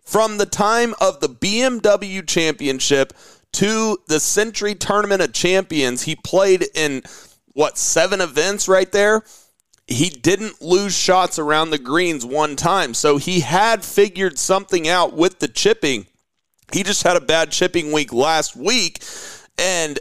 from 0.04 0.38
the 0.38 0.46
time 0.46 0.94
of 1.00 1.20
the 1.20 1.28
BMW 1.28 2.26
championship 2.26 3.12
to 3.52 3.98
the 4.08 4.18
Sentry 4.18 4.74
Tournament 4.74 5.22
of 5.22 5.32
Champions, 5.32 6.02
he 6.02 6.16
played 6.16 6.66
in 6.74 7.02
what, 7.52 7.78
seven 7.78 8.20
events 8.20 8.66
right 8.68 8.90
there? 8.90 9.22
He 9.86 10.08
didn't 10.08 10.62
lose 10.62 10.96
shots 10.96 11.38
around 11.38 11.70
the 11.70 11.78
greens 11.78 12.24
one 12.24 12.56
time. 12.56 12.94
So 12.94 13.18
he 13.18 13.40
had 13.40 13.84
figured 13.84 14.38
something 14.38 14.88
out 14.88 15.12
with 15.12 15.38
the 15.38 15.48
chipping. 15.48 16.06
He 16.72 16.82
just 16.82 17.02
had 17.02 17.16
a 17.16 17.20
bad 17.20 17.52
chipping 17.52 17.92
week 17.92 18.12
last 18.12 18.56
week. 18.56 19.02
And 19.58 19.98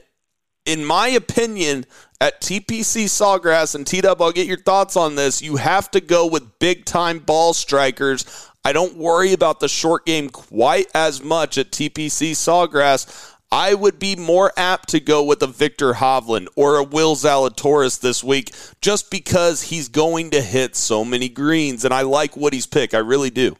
in 0.65 0.85
my 0.85 1.09
opinion, 1.09 1.85
at 2.21 2.39
TPC 2.39 3.05
Sawgrass 3.05 3.73
and 3.73 3.85
T 3.85 3.99
Dub, 3.99 4.21
I'll 4.21 4.31
get 4.31 4.45
your 4.45 4.59
thoughts 4.59 4.95
on 4.95 5.15
this. 5.15 5.41
You 5.41 5.55
have 5.55 5.89
to 5.91 5.99
go 5.99 6.27
with 6.27 6.59
big 6.59 6.85
time 6.85 7.17
ball 7.17 7.53
strikers. 7.55 8.47
I 8.63 8.73
don't 8.73 8.95
worry 8.95 9.33
about 9.33 9.59
the 9.59 9.67
short 9.67 10.05
game 10.05 10.29
quite 10.29 10.85
as 10.93 11.23
much 11.23 11.57
at 11.57 11.71
TPC 11.71 12.33
Sawgrass. 12.33 13.33
I 13.51 13.73
would 13.73 13.97
be 13.97 14.15
more 14.15 14.53
apt 14.55 14.89
to 14.89 14.99
go 14.99 15.23
with 15.23 15.41
a 15.41 15.47
Viktor 15.47 15.93
Hovland 15.93 16.47
or 16.55 16.77
a 16.77 16.83
Will 16.83 17.15
Zalatoris 17.15 17.99
this 17.99 18.23
week 18.23 18.53
just 18.81 19.09
because 19.09 19.63
he's 19.63 19.89
going 19.89 20.29
to 20.29 20.41
hit 20.41 20.75
so 20.75 21.03
many 21.03 21.27
greens. 21.27 21.83
And 21.83 21.93
I 21.93 22.03
like 22.03 22.37
Woody's 22.37 22.67
pick. 22.67 22.93
I 22.93 22.99
really 22.99 23.31
do. 23.31 23.57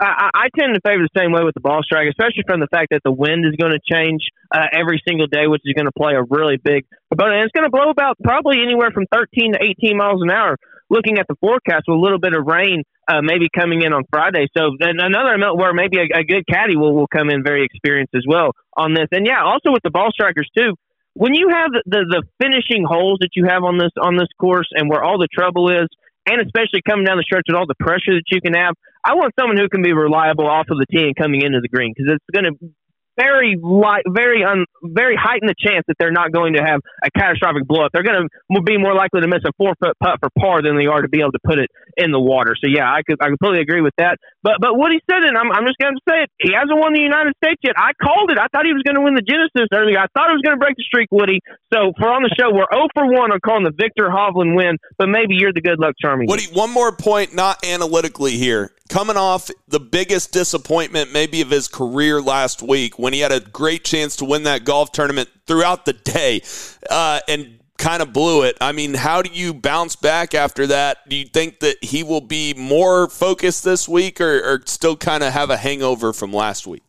I, 0.00 0.30
I 0.34 0.46
tend 0.58 0.74
to 0.74 0.80
favor 0.82 1.02
the 1.02 1.18
same 1.18 1.30
way 1.30 1.44
with 1.44 1.54
the 1.54 1.60
ball 1.62 1.80
strike, 1.82 2.08
especially 2.10 2.42
from 2.46 2.60
the 2.60 2.66
fact 2.66 2.90
that 2.90 3.02
the 3.04 3.12
wind 3.12 3.46
is 3.46 3.54
going 3.54 3.72
to 3.72 3.82
change 3.82 4.26
uh, 4.50 4.66
every 4.72 5.00
single 5.06 5.26
day, 5.26 5.46
which 5.46 5.62
is 5.64 5.74
going 5.74 5.86
to 5.86 5.94
play 5.96 6.14
a 6.14 6.22
really 6.26 6.56
big 6.56 6.86
component. 7.10 7.38
And 7.38 7.44
it's 7.46 7.54
going 7.54 7.66
to 7.66 7.70
blow 7.70 7.90
about 7.90 8.18
probably 8.22 8.58
anywhere 8.62 8.90
from 8.90 9.06
13 9.14 9.54
to 9.54 9.58
18 9.62 9.96
miles 9.96 10.20
an 10.22 10.30
hour. 10.30 10.56
Looking 10.90 11.18
at 11.18 11.26
the 11.28 11.36
forecast 11.40 11.86
with 11.88 11.96
a 11.96 12.00
little 12.00 12.18
bit 12.18 12.34
of 12.34 12.44
rain 12.46 12.82
uh, 13.08 13.20
maybe 13.22 13.48
coming 13.54 13.82
in 13.82 13.92
on 13.92 14.04
Friday. 14.10 14.46
So 14.56 14.76
then 14.78 14.96
another 14.98 15.32
amount 15.34 15.58
where 15.58 15.72
maybe 15.72 15.98
a, 15.98 16.20
a 16.20 16.24
good 16.24 16.44
caddy 16.46 16.76
will, 16.76 16.94
will 16.94 17.08
come 17.08 17.30
in 17.30 17.42
very 17.42 17.64
experienced 17.64 18.14
as 18.14 18.24
well 18.26 18.52
on 18.76 18.94
this. 18.94 19.08
And 19.12 19.26
yeah, 19.26 19.42
also 19.44 19.72
with 19.72 19.82
the 19.82 19.90
ball 19.90 20.10
strikers 20.12 20.48
too. 20.56 20.74
When 21.14 21.32
you 21.32 21.48
have 21.48 21.70
the, 21.86 22.02
the 22.10 22.22
finishing 22.42 22.84
holes 22.84 23.18
that 23.20 23.30
you 23.36 23.46
have 23.46 23.62
on 23.62 23.78
this 23.78 23.92
on 24.00 24.16
this 24.16 24.28
course 24.40 24.66
and 24.72 24.90
where 24.90 25.02
all 25.02 25.18
the 25.18 25.28
trouble 25.32 25.70
is, 25.70 25.86
and 26.26 26.40
especially 26.40 26.80
coming 26.86 27.04
down 27.04 27.16
the 27.16 27.22
stretch 27.22 27.44
with 27.48 27.56
all 27.56 27.66
the 27.66 27.78
pressure 27.78 28.14
that 28.16 28.24
you 28.30 28.40
can 28.40 28.54
have, 28.54 28.74
I 29.04 29.14
want 29.14 29.34
someone 29.38 29.56
who 29.56 29.68
can 29.68 29.82
be 29.82 29.92
reliable 29.92 30.46
off 30.46 30.66
of 30.70 30.78
the 30.78 30.86
tee 30.86 31.04
and 31.04 31.16
coming 31.16 31.42
into 31.42 31.60
the 31.60 31.68
green 31.68 31.92
because 31.94 32.16
it's 32.16 32.30
going 32.32 32.48
to 32.52 32.74
very 33.16 33.56
light, 33.60 34.04
very 34.08 34.44
un, 34.44 34.64
very 34.82 35.16
heighten 35.16 35.48
the 35.48 35.54
chance 35.58 35.84
that 35.88 35.96
they're 35.98 36.14
not 36.14 36.32
going 36.32 36.54
to 36.54 36.62
have 36.62 36.80
a 37.02 37.10
catastrophic 37.10 37.66
blow 37.66 37.84
up. 37.84 37.92
They're 37.92 38.06
going 38.06 38.28
to 38.28 38.62
be 38.62 38.78
more 38.78 38.94
likely 38.94 39.20
to 39.20 39.28
miss 39.28 39.42
a 39.46 39.52
four 39.56 39.74
foot 39.78 39.96
putt 40.02 40.18
for 40.20 40.30
par 40.38 40.62
than 40.62 40.76
they 40.76 40.86
are 40.86 41.02
to 41.02 41.08
be 41.08 41.20
able 41.20 41.32
to 41.32 41.42
put 41.44 41.58
it 41.58 41.70
in 41.96 42.10
the 42.10 42.20
water. 42.20 42.54
So 42.58 42.66
yeah, 42.68 42.90
I 42.90 43.02
could 43.06 43.18
I 43.20 43.28
completely 43.28 43.60
agree 43.60 43.80
with 43.80 43.94
that. 43.98 44.18
But 44.42 44.58
but 44.60 44.76
what 44.76 44.92
he 44.92 45.00
said, 45.10 45.22
and 45.24 45.38
I'm 45.38 45.50
I'm 45.52 45.66
just 45.66 45.78
going 45.78 45.94
to 45.94 46.04
say 46.08 46.26
it. 46.26 46.30
He 46.38 46.52
hasn't 46.52 46.76
won 46.76 46.92
the 46.92 47.00
United 47.00 47.34
States 47.42 47.60
yet. 47.62 47.74
I 47.78 47.92
called 47.96 48.30
it. 48.30 48.38
I 48.38 48.46
thought 48.50 48.66
he 48.66 48.74
was 48.74 48.82
going 48.82 48.96
to 48.96 49.04
win 49.04 49.14
the 49.14 49.24
Genesis 49.24 49.70
earlier. 49.72 49.98
I 49.98 50.10
thought 50.12 50.28
he 50.28 50.36
was 50.36 50.44
going 50.44 50.56
to 50.58 50.62
break 50.62 50.76
the 50.76 50.84
streak, 50.84 51.08
Woody. 51.10 51.40
So 51.72 51.94
for 51.96 52.10
on 52.10 52.22
the 52.22 52.34
show, 52.34 52.50
we're 52.50 52.68
0 52.72 52.88
for 52.94 53.06
1 53.06 53.32
on 53.32 53.40
calling 53.40 53.64
the 53.64 53.74
Viktor 53.74 54.10
Hovland 54.10 54.56
win. 54.56 54.76
But 54.98 55.08
maybe 55.08 55.34
you're 55.38 55.52
the 55.52 55.62
good 55.62 55.78
luck 55.78 55.94
charming. 56.00 56.26
Woody, 56.28 56.46
one 56.52 56.70
more 56.70 56.92
point, 56.92 57.34
not 57.34 57.64
analytically 57.64 58.36
here. 58.36 58.73
Coming 58.90 59.16
off 59.16 59.50
the 59.66 59.80
biggest 59.80 60.32
disappointment, 60.32 61.12
maybe 61.12 61.40
of 61.40 61.50
his 61.50 61.68
career 61.68 62.20
last 62.20 62.62
week, 62.62 62.98
when 62.98 63.14
he 63.14 63.20
had 63.20 63.32
a 63.32 63.40
great 63.40 63.82
chance 63.82 64.16
to 64.16 64.26
win 64.26 64.42
that 64.42 64.64
golf 64.64 64.92
tournament 64.92 65.30
throughout 65.46 65.86
the 65.86 65.94
day, 65.94 66.42
uh, 66.90 67.20
and 67.26 67.60
kind 67.78 68.02
of 68.02 68.12
blew 68.12 68.42
it. 68.42 68.56
I 68.60 68.72
mean, 68.72 68.94
how 68.94 69.22
do 69.22 69.30
you 69.32 69.54
bounce 69.54 69.96
back 69.96 70.34
after 70.34 70.66
that? 70.66 71.08
Do 71.08 71.16
you 71.16 71.24
think 71.24 71.60
that 71.60 71.82
he 71.82 72.02
will 72.02 72.20
be 72.20 72.54
more 72.54 73.08
focused 73.08 73.64
this 73.64 73.88
week, 73.88 74.20
or, 74.20 74.38
or 74.40 74.60
still 74.66 74.96
kind 74.96 75.22
of 75.22 75.32
have 75.32 75.50
a 75.50 75.56
hangover 75.56 76.12
from 76.12 76.32
last 76.32 76.66
week? 76.66 76.82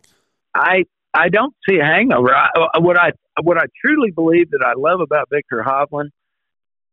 I 0.54 0.84
I 1.14 1.30
don't 1.30 1.56
see 1.68 1.78
a 1.78 1.86
hangover. 1.86 2.36
I, 2.36 2.80
what 2.80 2.98
I 2.98 3.12
what 3.42 3.58
I 3.58 3.66
truly 3.84 4.12
believe 4.12 4.52
that 4.52 4.64
I 4.66 4.74
love 4.78 5.00
about 5.00 5.30
Viktor 5.30 5.64
Hovland, 5.66 6.10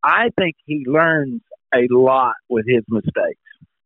I 0.01 0.29
think 0.37 0.55
he 0.65 0.85
learns 0.87 1.41
a 1.73 1.87
lot 1.89 2.35
with 2.49 2.65
his 2.67 2.83
mistakes. 2.87 3.39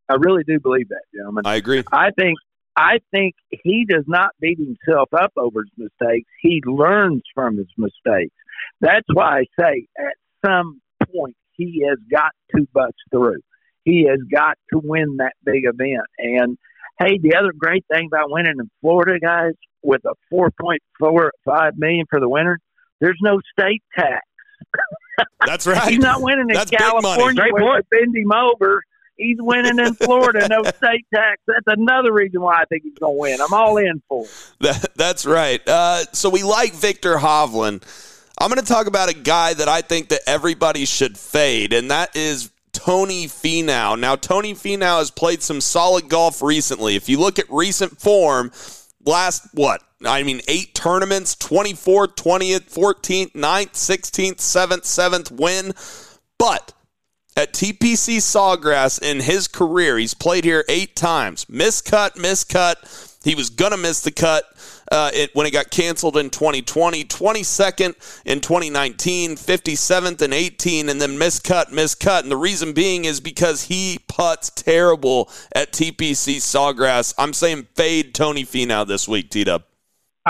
I 0.09 0.15
really 0.19 0.43
do 0.43 0.59
believe 0.59 0.89
that, 0.89 1.01
gentlemen. 1.13 1.43
I 1.45 1.55
agree. 1.55 1.83
I 1.91 2.11
think 2.17 2.37
I 2.75 2.99
think 3.11 3.35
he 3.49 3.85
does 3.89 4.05
not 4.07 4.29
beat 4.39 4.59
himself 4.59 5.09
up 5.13 5.33
over 5.35 5.61
his 5.63 5.89
mistakes. 5.99 6.29
He 6.41 6.61
learns 6.65 7.23
from 7.33 7.57
his 7.57 7.67
mistakes. 7.77 8.35
That's 8.81 9.07
why 9.11 9.39
I 9.39 9.45
say 9.59 9.87
at 9.97 10.13
some 10.45 10.79
point 11.13 11.35
he 11.53 11.85
has 11.89 11.97
got 12.09 12.31
to 12.55 12.67
bust 12.73 12.93
through. 13.11 13.41
He 13.83 14.05
has 14.07 14.19
got 14.31 14.57
to 14.71 14.79
win 14.83 15.17
that 15.17 15.33
big 15.43 15.63
event. 15.63 16.05
And 16.19 16.57
hey, 16.99 17.17
the 17.21 17.35
other 17.35 17.51
great 17.57 17.85
thing 17.91 18.09
about 18.11 18.29
winning 18.29 18.55
in 18.59 18.69
Florida, 18.81 19.19
guys, 19.19 19.53
with 19.81 20.05
a 20.05 20.13
four 20.29 20.51
point 20.51 20.81
four 20.99 21.31
five 21.45 21.73
million 21.77 22.05
for 22.09 22.19
the 22.19 22.29
winner, 22.29 22.59
there's 22.99 23.19
no 23.21 23.39
state 23.57 23.81
tax. 23.97 24.25
That's 25.45 25.65
right. 25.65 25.81
He's 25.89 25.99
not 25.99 26.21
winning 26.21 26.49
in 26.49 26.53
That's 26.55 26.69
big 26.69 26.79
money. 26.79 27.01
California 27.01 27.41
Great 27.41 27.53
where 27.53 27.73
point. 27.73 27.85
they 27.91 27.97
bend 27.99 28.15
him 28.15 28.31
over. 28.31 28.83
He's 29.17 29.37
winning 29.39 29.79
in 29.79 29.95
Florida, 29.95 30.47
no 30.47 30.63
state 30.63 31.05
tax. 31.13 31.41
That's 31.47 31.65
another 31.65 32.13
reason 32.13 32.41
why 32.41 32.61
I 32.61 32.65
think 32.65 32.83
he's 32.83 32.97
going 32.97 33.15
to 33.15 33.19
win. 33.19 33.41
I'm 33.41 33.53
all 33.53 33.77
in 33.77 34.01
for 34.07 34.23
him. 34.23 34.29
That, 34.61 34.95
that's 34.95 35.25
right. 35.25 35.61
Uh, 35.67 36.03
so 36.13 36.29
we 36.29 36.43
like 36.43 36.73
Viktor 36.73 37.15
Hovland. 37.15 37.83
I'm 38.39 38.49
going 38.51 38.61
to 38.61 38.67
talk 38.67 38.85
about 38.85 39.09
a 39.09 39.15
guy 39.15 39.53
that 39.55 39.67
I 39.67 39.81
think 39.81 40.09
that 40.09 40.21
everybody 40.27 40.85
should 40.85 41.17
fade, 41.17 41.73
and 41.73 41.89
that 41.89 42.15
is 42.15 42.51
Tony 42.71 43.25
Finau. 43.25 43.99
Now, 43.99 44.15
Tony 44.15 44.53
Finau 44.53 44.99
has 44.99 45.09
played 45.09 45.41
some 45.41 45.61
solid 45.61 46.09
golf 46.09 46.43
recently. 46.43 46.95
If 46.95 47.09
you 47.09 47.19
look 47.19 47.39
at 47.39 47.45
recent 47.49 47.99
form, 47.99 48.51
last 49.03 49.47
what? 49.53 49.81
I 50.05 50.21
mean, 50.21 50.41
eight 50.47 50.75
tournaments 50.75 51.35
24th, 51.35 52.15
20th, 52.15 52.71
14th, 52.71 53.31
9th, 53.31 53.71
16th, 53.71 54.35
7th, 54.35 54.83
7th 54.83 55.31
win. 55.31 55.73
But 56.37 56.73
at 57.37 57.53
TPC 57.53 58.17
Sawgrass 58.17 58.99
in 58.99 59.19
his 59.19 59.47
career, 59.47 59.97
he's 59.99 60.15
played 60.15 60.43
here 60.43 60.65
eight 60.67 60.95
times. 60.95 61.45
Miscut, 61.45 62.15
miscut. 62.15 63.23
He 63.23 63.35
was 63.35 63.51
going 63.51 63.71
to 63.71 63.77
miss 63.77 64.01
the 64.01 64.11
cut 64.11 64.45
uh, 64.91 65.11
it, 65.13 65.35
when 65.35 65.45
it 65.45 65.51
got 65.51 65.69
canceled 65.69 66.17
in 66.17 66.31
2020, 66.31 67.03
22nd 67.03 68.21
in 68.25 68.39
2019, 68.41 69.35
57th 69.35 70.21
in 70.21 70.33
18, 70.33 70.89
and 70.89 70.99
then 70.99 71.11
miscut, 71.11 71.65
miscut. 71.67 72.23
And 72.23 72.31
the 72.31 72.37
reason 72.37 72.73
being 72.73 73.05
is 73.05 73.19
because 73.19 73.63
he 73.63 73.99
puts 74.07 74.49
terrible 74.49 75.29
at 75.53 75.71
TPC 75.73 76.37
Sawgrass. 76.37 77.13
I'm 77.19 77.33
saying 77.33 77.67
fade 77.75 78.15
Tony 78.15 78.45
Finau 78.45 78.87
this 78.87 79.07
week, 79.07 79.29
T 79.29 79.43
Dub. 79.43 79.61
I- 79.61 79.66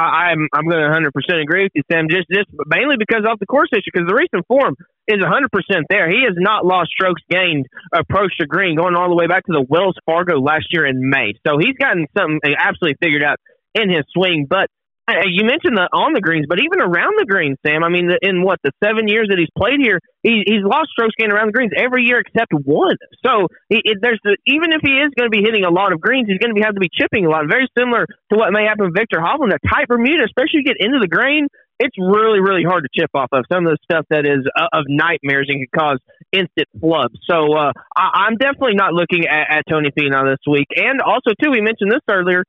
I'm 0.02 0.48
I'm 0.54 0.66
going 0.66 0.80
to 0.80 0.90
100 0.90 1.14
percent 1.14 1.40
agree 1.40 1.64
with 1.64 1.72
you, 1.76 1.84
Sam. 1.92 2.08
Just 2.10 2.28
just 2.30 2.50
mainly 2.68 2.96
because 2.98 3.26
off 3.26 3.40
the 3.40 3.46
course 3.46 3.70
issue, 3.74 3.90
because 3.92 4.08
the 4.08 4.16
recent 4.16 4.46
form 4.48 4.76
is 5.08 5.20
100 5.20 5.52
percent 5.52 5.88
there. 5.90 6.10
He 6.10 6.24
has 6.28 6.36
not 6.38 6.66
lost 6.66 6.92
strokes 6.92 7.22
gained 7.30 7.66
approach 7.94 8.38
to 8.40 8.46
green, 8.46 8.76
going 8.76 8.96
all 8.96 9.10
the 9.10 9.16
way 9.16 9.28
back 9.28 9.46
to 9.46 9.54
the 9.54 9.66
Wells 9.68 9.96
Fargo 10.06 10.40
last 10.40 10.68
year 10.72 10.86
in 10.86 11.10
May. 11.10 11.34
So 11.46 11.58
he's 11.58 11.76
gotten 11.80 12.06
something 12.18 12.40
absolutely 12.58 12.98
figured 13.02 13.24
out 13.24 13.38
in 13.74 13.90
his 13.90 14.06
swing. 14.14 14.46
But 14.50 14.70
you 15.08 15.48
mentioned 15.48 15.80
the 15.80 15.88
on 15.96 16.12
the 16.12 16.20
greens, 16.20 16.46
but 16.50 16.60
even 16.60 16.84
around 16.84 17.16
the 17.16 17.24
greens, 17.24 17.56
Sam. 17.66 17.84
I 17.84 17.90
mean, 17.90 18.12
in 18.22 18.44
what 18.44 18.60
the 18.64 18.72
seven 18.84 19.08
years 19.08 19.32
that 19.32 19.40
he's 19.40 19.52
played 19.56 19.80
here, 19.80 20.00
he, 20.22 20.44
he's 20.44 20.64
lost 20.68 20.92
strokes 20.92 21.16
gained 21.16 21.32
around 21.32 21.48
the 21.48 21.56
greens 21.56 21.72
every 21.72 22.04
year 22.04 22.20
except 22.20 22.52
one. 22.52 23.00
So 23.24 23.48
it, 23.70 24.04
there's 24.04 24.20
the, 24.24 24.36
even 24.48 24.76
if 24.76 24.84
he 24.84 25.00
is 25.00 25.16
going 25.16 25.32
to 25.32 25.34
be 25.34 25.40
hitting 25.40 25.64
a 25.64 25.72
lot 25.72 25.96
of 25.96 26.04
greens, 26.04 26.28
he's 26.28 26.40
going 26.44 26.52
to 26.52 26.62
have 26.68 26.76
to 26.76 26.84
be 26.84 26.92
chipping 26.92 27.26
a 27.26 27.30
lot. 27.30 27.48
Very 27.48 27.72
similar 27.78 28.04
to 28.06 28.34
what 28.36 28.52
may 28.52 28.68
happen 28.68 28.92
with 28.92 28.96
Viktor 28.96 29.24
Hovland. 29.24 29.56
A 29.56 29.60
tight 29.64 29.88
Bermuda, 29.88 30.28
especially 30.28 30.60
if 30.60 30.68
you 30.68 30.76
get 30.76 30.80
into 30.84 31.00
the 31.00 31.08
grain, 31.08 31.48
it's 31.80 31.96
really 31.96 32.42
really 32.42 32.64
hard 32.68 32.84
to 32.84 32.92
chip 32.92 33.12
off 33.14 33.30
of. 33.32 33.46
Some 33.48 33.64
of 33.64 33.72
the 33.72 33.80
stuff 33.88 34.06
that 34.10 34.26
is 34.26 34.44
uh, 34.60 34.68
of 34.74 34.86
nightmares 34.90 35.48
and 35.48 35.64
can 35.64 35.72
cause 35.72 36.00
instant 36.34 36.68
flubs. 36.76 37.16
So 37.30 37.56
uh, 37.56 37.72
I, 37.96 38.28
I'm 38.28 38.36
definitely 38.36 38.76
not 38.76 38.92
looking 38.94 39.24
at, 39.28 39.62
at 39.62 39.64
Tony 39.70 39.92
Finau 39.96 40.28
this 40.28 40.44
week. 40.50 40.68
And 40.76 41.00
also 41.02 41.32
too, 41.42 41.52
we 41.52 41.62
mentioned 41.62 41.92
this 41.92 42.04
earlier 42.10 42.44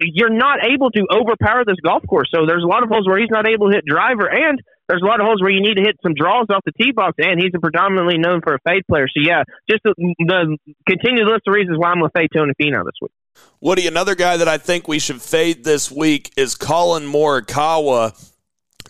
you're 0.00 0.32
not 0.32 0.64
able 0.64 0.90
to 0.90 1.06
overpower 1.12 1.64
this 1.64 1.80
golf 1.82 2.02
course. 2.06 2.28
So 2.34 2.46
there's 2.46 2.62
a 2.62 2.66
lot 2.66 2.82
of 2.82 2.88
holes 2.88 3.06
where 3.06 3.18
he's 3.18 3.30
not 3.30 3.48
able 3.48 3.70
to 3.70 3.74
hit 3.76 3.84
driver, 3.86 4.28
and 4.28 4.60
there's 4.88 5.02
a 5.02 5.06
lot 5.06 5.20
of 5.20 5.26
holes 5.26 5.40
where 5.40 5.50
you 5.50 5.62
need 5.62 5.74
to 5.74 5.82
hit 5.82 5.96
some 6.02 6.14
draws 6.14 6.46
off 6.50 6.62
the 6.64 6.72
tee 6.72 6.92
box, 6.92 7.14
and 7.18 7.40
he's 7.40 7.52
a 7.54 7.60
predominantly 7.60 8.18
known 8.18 8.40
for 8.42 8.54
a 8.54 8.58
fade 8.68 8.82
player. 8.88 9.06
So 9.08 9.22
yeah, 9.22 9.42
just 9.70 9.82
the, 9.84 9.94
the 9.96 10.58
continue 10.86 11.24
the 11.24 11.30
list 11.30 11.42
of 11.46 11.54
reasons 11.54 11.78
why 11.78 11.90
I'm 11.90 12.00
going 12.00 12.10
to 12.10 12.18
fade 12.18 12.30
Tony 12.34 12.52
Finau 12.60 12.84
this 12.84 12.98
week. 13.00 13.12
Woody, 13.60 13.86
another 13.86 14.14
guy 14.14 14.36
that 14.36 14.48
I 14.48 14.58
think 14.58 14.88
we 14.88 14.98
should 14.98 15.22
fade 15.22 15.64
this 15.64 15.90
week 15.90 16.32
is 16.36 16.54
Collin 16.54 17.04
Morikawa. 17.04 18.12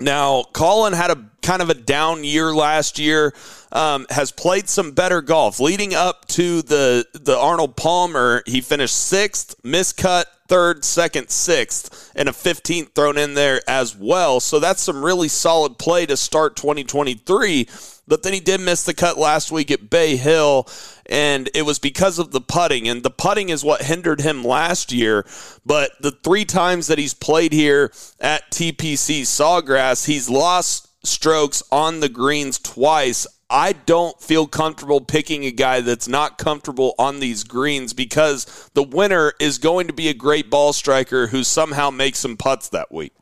Now, 0.01 0.43
Collin 0.53 0.95
had 0.95 1.11
a 1.11 1.30
kind 1.43 1.62
of 1.62 1.70
a 1.70 1.74
down 1.74 2.24
year 2.24 2.55
last 2.55 2.99
year. 2.99 3.35
Um, 3.70 4.07
has 4.11 4.33
played 4.33 4.68
some 4.68 4.93
better 4.93 5.22
golf 5.22 5.59
leading 5.61 5.95
up 5.95 6.26
to 6.28 6.62
the 6.62 7.07
the 7.14 7.37
Arnold 7.39 7.76
Palmer. 7.76 8.43
He 8.47 8.61
finished 8.61 8.97
sixth, 8.97 9.55
miscut 9.62 10.24
third, 10.53 10.84
second, 10.84 11.30
sixth, 11.30 12.12
and 12.14 12.28
a 12.28 12.32
15th 12.32 12.94
thrown 12.94 13.16
in 13.16 13.32
there 13.32 13.62
as 13.66 13.96
well. 13.96 14.38
So 14.38 14.61
that's 14.61 14.82
some 14.82 15.03
really 15.03 15.28
solid 15.28 15.78
play 15.78 16.05
to 16.05 16.14
start 16.14 16.57
2023. 16.57 17.66
But 18.07 18.22
then 18.22 18.34
he 18.34 18.40
did 18.40 18.61
miss 18.61 18.82
the 18.82 18.92
cut 18.92 19.16
last 19.16 19.50
week 19.50 19.70
at 19.70 19.88
Bay 19.88 20.16
Hill, 20.16 20.68
and 21.07 21.48
it 21.55 21.62
was 21.62 21.78
because 21.78 22.18
of 22.18 22.32
the 22.32 22.40
putting. 22.42 22.86
And 22.86 23.03
the 23.03 23.09
putting 23.09 23.48
is 23.48 23.64
what 23.64 23.80
hindered 23.80 24.20
him 24.20 24.44
last 24.44 24.92
year. 24.92 25.24
But 25.64 25.92
the 26.03 26.11
three 26.11 26.44
times 26.44 26.88
that 26.88 26.98
he's 26.98 27.14
played 27.14 27.55
here 27.55 27.90
at 28.20 28.50
TPC 28.50 29.22
Sawgrass, 29.22 30.05
he's 30.05 30.28
lost 30.28 30.91
strokes 31.05 31.62
on 31.70 32.00
the 32.00 32.09
greens 32.09 32.59
twice. 32.59 33.26
I 33.50 33.72
don't 33.72 34.18
feel 34.20 34.46
comfortable 34.46 35.00
picking 35.00 35.44
a 35.44 35.50
guy 35.50 35.80
that's 35.82 36.09
not 36.09 36.38
comfortable 36.38 36.94
on 36.98 37.20
these 37.20 37.44
greens 37.44 37.92
because 37.92 38.70
the 38.72 38.82
winner 38.82 39.34
is 39.38 39.59
going 39.59 39.88
to 39.88 39.92
be 39.92 40.09
a 40.09 40.14
great 40.14 40.48
ball 40.48 40.72
striker 40.72 41.26
who 41.26 41.44
somehow 41.44 41.90
makes 41.90 42.18
some 42.18 42.36
putts 42.36 42.70
that 42.70 42.90
week. 42.90 43.12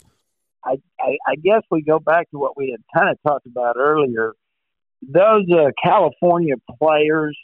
I, 0.65 0.77
I, 1.01 1.17
I 1.27 1.35
guess 1.37 1.63
we 1.71 1.83
go 1.83 1.99
back 1.99 2.31
to 2.31 2.39
what 2.39 2.57
we 2.57 2.71
had 2.71 2.81
kind 2.97 3.11
of 3.11 3.19
talked 3.27 3.47
about 3.47 3.77
earlier. 3.77 4.35
Those 5.03 5.47
uh, 5.51 5.71
California 5.83 6.55
players, 6.79 7.37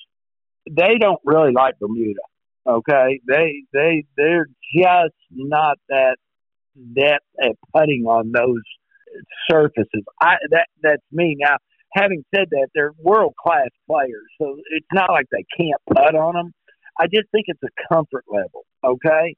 they 0.71 0.99
don't 1.01 1.21
really 1.25 1.53
like 1.53 1.79
Bermuda. 1.81 2.21
Okay, 2.69 3.21
they 3.27 3.63
they 3.73 4.05
they're 4.17 4.49
just 4.77 5.15
not 5.31 5.79
that 5.89 6.17
depth 6.95 7.25
at 7.41 7.57
putting 7.73 8.05
on 8.07 8.33
those 8.33 8.63
surfaces. 9.51 10.03
I 10.21 10.37
that 10.51 10.67
that's 10.83 11.03
me 11.13 11.37
now. 11.39 11.57
Having 11.95 12.25
said 12.35 12.49
that, 12.51 12.69
they're 12.75 12.93
world 12.99 13.35
class 13.43 13.69
players, 13.89 14.27
so 14.41 14.57
it's 14.71 14.87
not 14.93 15.11
like 15.11 15.27
they 15.31 15.45
can't 15.57 15.81
putt 15.95 16.15
on 16.15 16.35
them. 16.35 16.53
I 16.99 17.07
just 17.07 17.31
think 17.31 17.47
it's 17.49 17.63
a 17.63 17.95
comfort 17.95 18.25
level. 18.29 18.65
Okay, 18.85 19.35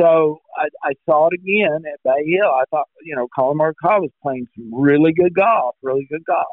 so 0.00 0.40
I, 0.56 0.68
I 0.82 0.92
saw 1.04 1.28
it 1.28 1.34
again 1.34 1.82
at 1.92 2.00
Bay 2.04 2.24
Hill. 2.26 2.48
I 2.48 2.64
thought, 2.70 2.86
you 3.02 3.14
know, 3.14 3.28
Collin 3.34 3.58
Morikawa 3.58 4.00
was 4.00 4.10
playing 4.22 4.46
some 4.56 4.70
really 4.72 5.12
good 5.12 5.34
golf, 5.34 5.76
really 5.82 6.06
good 6.10 6.24
golf. 6.24 6.46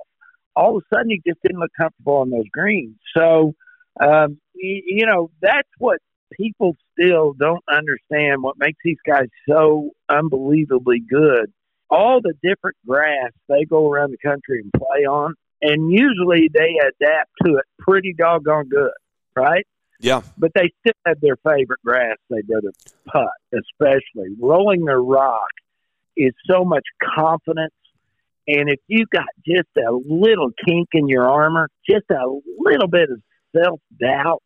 All 0.56 0.78
of 0.78 0.84
a 0.84 0.96
sudden, 0.96 1.12
he 1.12 1.22
just 1.26 1.42
didn't 1.44 1.60
look 1.60 1.72
comfortable 1.80 2.18
on 2.18 2.30
those 2.30 2.48
greens. 2.52 2.96
So, 3.16 3.54
um, 4.02 4.40
you, 4.56 4.82
you 4.86 5.06
know, 5.06 5.30
that's 5.42 5.70
what 5.78 6.00
people 6.34 6.76
still 6.94 7.34
don't 7.34 7.64
understand. 7.72 8.42
What 8.44 8.58
makes 8.58 8.80
these 8.84 8.98
guys 9.06 9.28
so 9.48 9.92
unbelievably 10.10 11.04
good. 11.10 11.54
All 11.90 12.20
the 12.22 12.34
different 12.44 12.76
grass 12.86 13.32
they 13.48 13.64
go 13.64 13.90
around 13.90 14.12
the 14.12 14.18
country 14.18 14.62
and 14.62 14.72
play 14.74 15.06
on, 15.06 15.36
and 15.62 15.92
usually 15.92 16.50
they 16.54 16.76
adapt 16.82 17.30
to 17.46 17.56
it 17.56 17.66
pretty 17.80 18.14
doggone 18.18 18.68
good, 18.70 18.92
right? 19.36 19.66
Yeah. 20.00 20.22
but 20.38 20.52
they 20.54 20.72
still 20.82 20.94
have 21.08 21.20
their 21.22 21.38
favorite 21.38 21.80
grass 21.84 22.18
they'd 22.30 22.48
rather 22.48 22.72
putt, 23.08 23.32
especially. 23.52 24.36
Rolling 24.40 24.86
their 24.86 25.02
rock 25.02 25.50
is 26.16 26.34
so 26.50 26.64
much 26.64 26.84
confidence. 27.16 27.74
And 28.48 28.70
if 28.70 28.80
you 28.88 29.06
got 29.12 29.26
just 29.46 29.70
a 29.78 29.92
little 29.92 30.52
kink 30.66 30.90
in 30.94 31.08
your 31.08 31.28
armor, 31.28 31.70
just 31.90 32.06
a 32.12 32.26
little 32.60 32.88
bit 32.88 33.10
of 33.10 33.22
self 33.56 33.80
doubt 34.00 34.44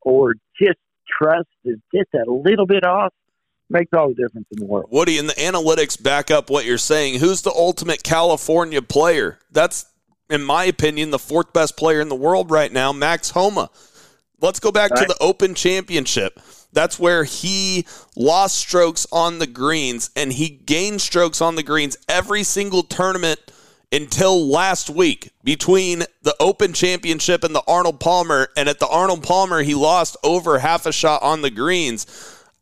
or 0.00 0.34
just 0.60 0.78
trust 1.20 1.48
is 1.64 1.78
just 1.94 2.08
a 2.14 2.30
little 2.30 2.66
bit 2.66 2.84
off, 2.84 3.12
makes 3.74 3.92
all 3.92 4.08
the 4.08 4.14
difference 4.14 4.46
in 4.52 4.60
the 4.60 4.66
world. 4.66 4.86
Woody, 4.90 5.18
and 5.18 5.28
the 5.28 5.34
analytics 5.34 6.02
back 6.02 6.30
up 6.30 6.48
what 6.48 6.64
you're 6.64 6.78
saying. 6.78 7.18
Who's 7.20 7.42
the 7.42 7.52
ultimate 7.52 8.02
California 8.02 8.80
player? 8.80 9.38
That's, 9.50 9.86
in 10.30 10.42
my 10.42 10.64
opinion, 10.64 11.10
the 11.10 11.18
fourth 11.18 11.52
best 11.52 11.76
player 11.76 12.00
in 12.00 12.08
the 12.08 12.14
world 12.14 12.50
right 12.50 12.72
now, 12.72 12.92
Max 12.92 13.30
Homa. 13.30 13.70
Let's 14.40 14.60
go 14.60 14.72
back 14.72 14.90
to 14.94 15.04
the 15.06 15.16
Open 15.20 15.54
Championship. 15.54 16.40
That's 16.72 16.98
where 16.98 17.24
he 17.24 17.86
lost 18.16 18.56
strokes 18.56 19.06
on 19.12 19.38
the 19.38 19.46
greens 19.46 20.10
and 20.16 20.32
he 20.32 20.48
gained 20.48 21.00
strokes 21.00 21.40
on 21.40 21.54
the 21.54 21.62
greens 21.62 21.96
every 22.08 22.42
single 22.42 22.82
tournament 22.82 23.40
until 23.92 24.48
last 24.48 24.90
week 24.90 25.30
between 25.44 26.00
the 26.22 26.34
Open 26.40 26.72
Championship 26.72 27.44
and 27.44 27.54
the 27.54 27.62
Arnold 27.68 28.00
Palmer. 28.00 28.48
And 28.56 28.68
at 28.68 28.80
the 28.80 28.88
Arnold 28.88 29.22
Palmer, 29.22 29.62
he 29.62 29.74
lost 29.74 30.16
over 30.24 30.58
half 30.58 30.84
a 30.84 30.92
shot 30.92 31.22
on 31.22 31.42
the 31.42 31.50
greens. 31.50 32.06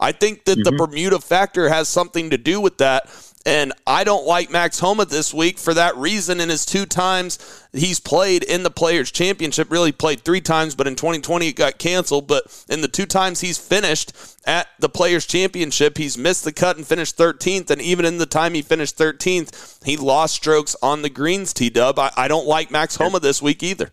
I 0.02 0.10
think 0.10 0.44
that 0.46 0.56
the 0.56 0.70
mm-hmm. 0.70 0.76
Bermuda 0.78 1.20
factor 1.20 1.68
has 1.68 1.88
something 1.88 2.30
to 2.30 2.38
do 2.38 2.60
with 2.60 2.78
that. 2.78 3.08
And 3.46 3.72
I 3.86 4.02
don't 4.02 4.26
like 4.26 4.50
Max 4.50 4.80
Homa 4.80 5.04
this 5.04 5.32
week 5.32 5.58
for 5.58 5.74
that 5.74 5.96
reason. 5.96 6.40
In 6.40 6.48
his 6.48 6.66
two 6.66 6.86
times 6.86 7.38
he's 7.72 8.00
played 8.00 8.42
in 8.42 8.64
the 8.64 8.70
Players 8.70 9.12
Championship, 9.12 9.70
really 9.70 9.92
played 9.92 10.20
three 10.20 10.40
times, 10.40 10.74
but 10.74 10.88
in 10.88 10.96
2020 10.96 11.48
it 11.48 11.56
got 11.56 11.78
canceled. 11.78 12.26
But 12.26 12.64
in 12.68 12.80
the 12.80 12.88
two 12.88 13.06
times 13.06 13.40
he's 13.40 13.58
finished 13.58 14.12
at 14.44 14.68
the 14.80 14.88
Players 14.88 15.24
Championship, 15.24 15.98
he's 15.98 16.18
missed 16.18 16.44
the 16.44 16.52
cut 16.52 16.76
and 16.76 16.86
finished 16.86 17.16
13th. 17.16 17.70
And 17.70 17.80
even 17.80 18.04
in 18.04 18.18
the 18.18 18.26
time 18.26 18.54
he 18.54 18.62
finished 18.62 18.98
13th, 18.98 19.84
he 19.84 19.96
lost 19.96 20.34
strokes 20.34 20.74
on 20.82 21.02
the 21.02 21.10
greens, 21.10 21.52
T 21.52 21.70
Dub. 21.70 21.98
I, 21.98 22.10
I 22.16 22.28
don't 22.28 22.46
like 22.46 22.72
Max 22.72 22.96
Homa 22.96 23.20
this 23.20 23.40
week 23.40 23.62
either. 23.62 23.90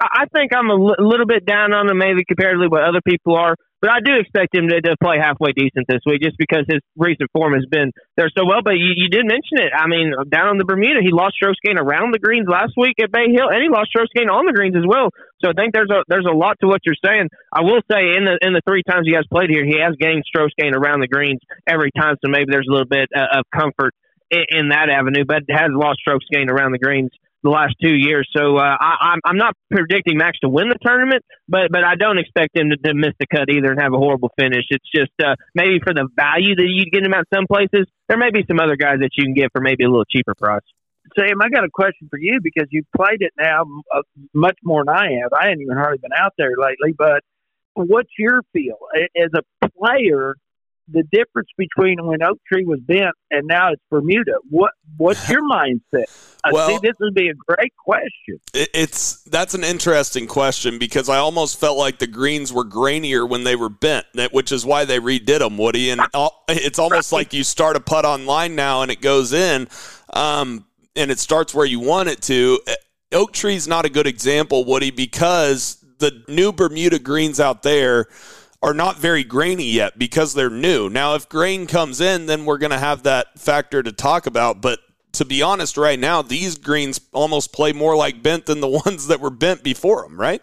I 0.00 0.06
I 0.22 0.26
think 0.32 0.52
I'm 0.54 0.70
a 0.70 0.74
little 0.74 1.26
bit 1.26 1.46
down 1.46 1.72
on 1.72 1.88
him, 1.88 1.98
maybe 1.98 2.24
comparatively 2.24 2.68
what 2.68 2.82
other 2.82 3.00
people 3.00 3.36
are. 3.36 3.56
But 3.82 3.90
I 3.90 3.98
do 3.98 4.14
expect 4.14 4.54
him 4.54 4.70
to, 4.70 4.78
to 4.78 4.94
play 5.02 5.18
halfway 5.18 5.50
decent 5.50 5.90
this 5.90 6.06
week, 6.06 6.22
just 6.22 6.38
because 6.38 6.62
his 6.70 6.78
recent 6.94 7.26
form 7.34 7.58
has 7.58 7.66
been 7.66 7.90
there 8.14 8.30
so 8.30 8.46
well. 8.46 8.62
But 8.62 8.78
you, 8.78 8.94
you 8.94 9.10
did 9.10 9.26
mention 9.26 9.58
it. 9.58 9.74
I 9.74 9.90
mean, 9.90 10.14
down 10.30 10.54
on 10.54 10.56
the 10.56 10.64
Bermuda, 10.64 11.02
he 11.02 11.10
lost 11.10 11.34
strokes 11.34 11.58
gain 11.66 11.82
around 11.82 12.14
the 12.14 12.22
greens 12.22 12.46
last 12.46 12.78
week 12.78 13.02
at 13.02 13.10
Bay 13.10 13.34
Hill, 13.34 13.50
and 13.50 13.58
he 13.58 13.66
lost 13.66 13.90
strokes 13.90 14.14
gain 14.14 14.30
on 14.30 14.46
the 14.46 14.54
greens 14.54 14.78
as 14.78 14.86
well. 14.86 15.10
So 15.42 15.50
I 15.50 15.54
think 15.58 15.74
there's 15.74 15.90
a 15.90 16.06
there's 16.06 16.30
a 16.30 16.32
lot 16.32 16.62
to 16.62 16.70
what 16.70 16.86
you're 16.86 17.02
saying. 17.02 17.26
I 17.50 17.66
will 17.66 17.82
say 17.90 18.14
in 18.14 18.22
the 18.22 18.38
in 18.38 18.54
the 18.54 18.62
three 18.62 18.86
times 18.86 19.10
he 19.10 19.18
has 19.18 19.26
played 19.26 19.50
here, 19.50 19.66
he 19.66 19.82
has 19.82 19.98
gained 19.98 20.22
strokes 20.30 20.54
gain 20.54 20.78
around 20.78 21.02
the 21.02 21.10
greens 21.10 21.42
every 21.66 21.90
time. 21.90 22.14
So 22.22 22.30
maybe 22.30 22.54
there's 22.54 22.70
a 22.70 22.72
little 22.72 22.86
bit 22.86 23.10
uh, 23.10 23.42
of 23.42 23.50
comfort 23.50 23.98
in, 24.30 24.46
in 24.62 24.64
that 24.70 24.94
avenue, 24.94 25.26
but 25.26 25.42
has 25.50 25.74
lost 25.74 25.98
strokes 26.06 26.30
gained 26.30 26.54
around 26.54 26.70
the 26.70 26.78
greens 26.78 27.10
the 27.42 27.50
last 27.50 27.74
two 27.82 27.94
years. 27.94 28.28
So 28.36 28.56
uh, 28.56 28.76
I, 28.80 29.16
I'm 29.24 29.36
not 29.36 29.54
predicting 29.70 30.16
Max 30.16 30.38
to 30.40 30.48
win 30.48 30.68
the 30.68 30.78
tournament, 30.82 31.24
but 31.48 31.70
but 31.70 31.84
I 31.84 31.96
don't 31.96 32.18
expect 32.18 32.56
him 32.56 32.70
to, 32.70 32.76
to 32.76 32.94
miss 32.94 33.12
the 33.18 33.26
cut 33.26 33.50
either 33.50 33.72
and 33.72 33.80
have 33.80 33.92
a 33.92 33.98
horrible 33.98 34.30
finish. 34.38 34.64
It's 34.70 34.88
just 34.94 35.12
uh, 35.22 35.34
maybe 35.54 35.80
for 35.82 35.92
the 35.92 36.08
value 36.14 36.54
that 36.54 36.68
you 36.68 36.86
get 36.90 37.04
him 37.04 37.14
at 37.14 37.26
some 37.34 37.46
places, 37.46 37.86
there 38.08 38.18
may 38.18 38.30
be 38.30 38.44
some 38.46 38.60
other 38.60 38.76
guys 38.76 38.98
that 39.00 39.10
you 39.16 39.24
can 39.24 39.34
get 39.34 39.50
for 39.52 39.60
maybe 39.60 39.84
a 39.84 39.88
little 39.88 40.04
cheaper 40.04 40.34
price. 40.34 40.62
Sam, 41.18 41.42
I 41.42 41.48
got 41.48 41.64
a 41.64 41.70
question 41.72 42.08
for 42.08 42.18
you 42.18 42.38
because 42.42 42.68
you've 42.70 42.90
played 42.96 43.20
it 43.20 43.32
now 43.38 43.64
uh, 43.92 44.02
much 44.32 44.56
more 44.62 44.84
than 44.84 44.94
I 44.94 45.18
have. 45.22 45.32
I 45.32 45.48
haven't 45.48 45.62
even 45.62 45.76
hardly 45.76 45.98
been 45.98 46.12
out 46.16 46.32
there 46.38 46.52
lately, 46.56 46.94
but 46.96 47.22
what's 47.74 48.10
your 48.18 48.42
feel 48.52 48.78
as 49.16 49.30
a 49.34 49.68
player? 49.78 50.36
The 50.88 51.04
difference 51.12 51.48
between 51.56 52.04
when 52.04 52.22
Oak 52.22 52.38
Tree 52.52 52.64
was 52.64 52.80
bent 52.80 53.14
and 53.30 53.46
now 53.46 53.70
it's 53.72 53.82
Bermuda. 53.90 54.32
What 54.50 54.72
what's 54.96 55.28
your 55.28 55.42
mindset? 55.48 56.04
I 56.44 56.50
Well- 56.52 56.68
see 56.68 56.78
this 56.82 56.94
would 57.00 57.14
be 57.14 57.28
a 57.28 57.34
great 57.34 57.72
question. 57.76 58.40
It- 58.52 58.70
It's 58.74 59.22
that's 59.22 59.54
an 59.54 59.64
interesting 59.64 60.26
question 60.26 60.78
because 60.78 61.08
I 61.08 61.18
almost 61.18 61.58
felt 61.60 61.78
like 61.78 61.98
the 61.98 62.06
greens 62.08 62.52
were 62.52 62.64
grainier 62.64 63.28
when 63.28 63.44
they 63.44 63.54
were 63.56 63.68
bent, 63.68 64.06
which 64.32 64.50
is 64.52 64.66
why 64.66 64.84
they 64.84 64.98
redid 64.98 65.38
them, 65.38 65.56
Woody. 65.56 65.90
And 65.90 66.00
all- 66.14 66.44
it's 66.48 66.78
almost 66.78 67.12
like 67.12 67.32
you 67.32 67.44
start 67.44 67.76
a 67.76 67.80
putt 67.80 68.04
online 68.04 68.54
now 68.56 68.82
and 68.82 68.90
it 68.90 69.00
goes 69.00 69.32
in, 69.32 69.68
um, 70.12 70.66
and 70.96 71.10
it 71.10 71.18
starts 71.20 71.54
where 71.54 71.66
you 71.66 71.78
want 71.80 72.08
it 72.08 72.20
to. 72.22 72.60
Oak 73.12 73.32
Tree's 73.32 73.68
not 73.68 73.84
a 73.84 73.88
good 73.90 74.06
example, 74.06 74.64
Woody, 74.64 74.90
because 74.90 75.76
the 75.98 76.22
new 76.28 76.50
Bermuda 76.52 76.98
greens 76.98 77.38
out 77.38 77.62
there 77.62 78.06
are 78.62 78.74
not 78.74 78.98
very 78.98 79.24
grainy 79.24 79.70
yet 79.70 79.98
because 79.98 80.34
they're 80.34 80.50
new. 80.50 80.88
Now, 80.88 81.14
if 81.14 81.28
grain 81.28 81.66
comes 81.66 82.00
in, 82.00 82.26
then 82.26 82.44
we're 82.44 82.58
going 82.58 82.70
to 82.70 82.78
have 82.78 83.02
that 83.02 83.38
factor 83.38 83.82
to 83.82 83.92
talk 83.92 84.26
about. 84.26 84.60
But 84.60 84.78
to 85.12 85.24
be 85.24 85.42
honest, 85.42 85.76
right 85.76 85.98
now, 85.98 86.22
these 86.22 86.58
greens 86.58 87.00
almost 87.12 87.52
play 87.52 87.72
more 87.72 87.96
like 87.96 88.22
bent 88.22 88.46
than 88.46 88.60
the 88.60 88.68
ones 88.86 89.08
that 89.08 89.20
were 89.20 89.30
bent 89.30 89.62
before 89.62 90.02
them, 90.02 90.18
right? 90.18 90.42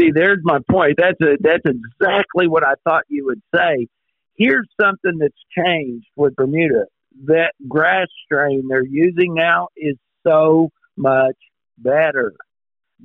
See, 0.00 0.10
there's 0.12 0.40
my 0.42 0.58
point. 0.70 0.94
That's 0.96 1.20
a, 1.20 1.36
that's 1.40 1.64
exactly 1.64 2.48
what 2.48 2.64
I 2.64 2.74
thought 2.84 3.02
you 3.08 3.26
would 3.26 3.42
say. 3.54 3.88
Here's 4.36 4.68
something 4.80 5.18
that's 5.18 5.34
changed 5.56 6.06
with 6.16 6.34
Bermuda. 6.34 6.86
That 7.26 7.52
grass 7.68 8.08
strain 8.24 8.66
they're 8.68 8.84
using 8.84 9.34
now 9.34 9.68
is 9.76 9.96
so 10.26 10.70
much 10.96 11.36
better. 11.78 12.32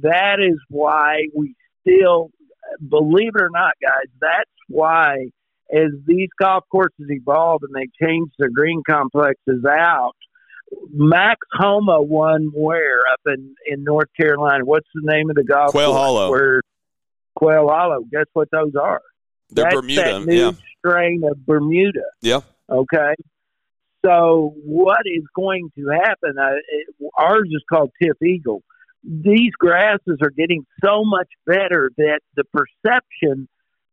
That 0.02 0.38
is 0.40 0.58
why 0.70 1.28
we 1.36 1.56
still, 1.82 2.32
believe 2.88 3.32
it 3.36 3.42
or 3.42 3.50
not, 3.52 3.74
guys, 3.82 4.08
that's 4.20 4.50
why 4.68 5.28
as 5.72 5.92
these 6.06 6.30
golf 6.40 6.64
courses 6.72 7.08
evolve 7.10 7.62
and 7.64 7.74
they 7.76 7.88
change 8.06 8.30
their 8.40 8.50
green 8.50 8.82
complexes 8.88 9.64
out, 9.70 10.16
Max 10.92 11.40
Homa 11.54 12.02
won 12.02 12.52
where 12.54 13.00
up 13.12 13.22
in, 13.28 13.56
in 13.66 13.84
North 13.84 14.10
Carolina. 14.20 14.66
What's 14.66 14.88
the 14.94 15.02
name 15.04 15.30
of 15.30 15.36
the 15.36 15.44
golf 15.44 15.72
Quail? 15.72 15.94
Hollow. 15.94 16.32
Where 16.32 16.62
Quail 17.36 17.68
Hollow. 17.68 18.02
Guess 18.12 18.26
what 18.34 18.50
those 18.52 18.74
are? 18.80 19.02
They're 19.52 19.66
That's 19.66 19.76
Bermuda, 19.76 20.02
that 20.02 20.26
new 20.26 20.36
yeah, 20.36 20.52
strain 20.78 21.24
of 21.30 21.44
Bermuda. 21.46 22.06
yeah. 22.22 22.42
Okay. 22.70 23.16
So 24.06 24.54
what 24.64 25.02
is 25.06 25.24
going 25.36 25.70
to 25.76 25.90
happen? 25.90 26.36
Uh, 26.40 26.52
it, 26.70 26.88
ours 27.18 27.50
is 27.52 27.64
called 27.70 27.92
TifEagle. 28.02 28.62
These 29.04 29.52
grasses 29.58 30.18
are 30.22 30.30
getting 30.30 30.66
so 30.84 31.04
much 31.04 31.30
better 31.45 31.91
that 31.97 32.20
the 32.36 32.43
perception 32.45 33.47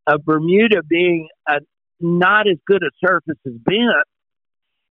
of 0.06 0.24
Bermuda 0.24 0.82
being 0.82 1.28
a, 1.48 1.60
not 2.00 2.48
as 2.48 2.58
good 2.66 2.82
a 2.82 2.90
surface 3.04 3.38
as 3.46 3.52
bent 3.52 4.06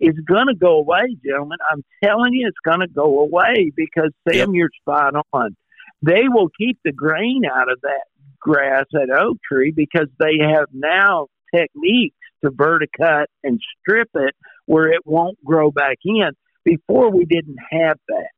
is 0.01 0.15
going 0.27 0.49
to 0.49 0.55
go 0.55 0.79
away, 0.79 1.17
gentlemen. 1.25 1.59
I'm 1.71 1.85
telling 2.03 2.33
you, 2.33 2.49
it's 2.49 2.59
going 2.65 2.81
to 2.81 2.93
go 2.93 3.21
away 3.21 3.73
because 3.75 4.11
Sam, 4.29 4.55
you're 4.55 4.71
spot 4.81 5.15
on. 5.33 5.57
They 6.03 6.29
will 6.29 6.49
keep 6.59 6.79
the 6.85 6.93
grain 6.93 7.43
out 7.51 7.71
of 7.71 7.81
that 7.83 8.05
grass 8.39 8.85
at 8.95 9.11
Oak 9.11 9.39
Tree 9.43 9.73
because 9.75 10.09
they 10.19 10.39
have 10.41 10.67
now 10.73 11.29
techniques 11.55 12.17
to 12.45 12.51
verticut 12.51 13.27
and 13.43 13.61
strip 13.81 14.11
it 14.15 14.35
where 14.67 14.93
it 14.93 15.01
won't 15.05 15.43
grow 15.45 15.71
back 15.71 15.99
in. 16.05 16.31
Before 16.65 17.11
we 17.11 17.25
didn't 17.25 17.59
have 17.71 17.99
that. 18.09 18.31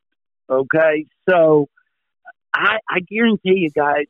Okay, 0.48 1.06
so 1.28 1.68
I, 2.54 2.78
I 2.88 3.00
guarantee 3.00 3.58
you 3.60 3.70
guys, 3.70 4.06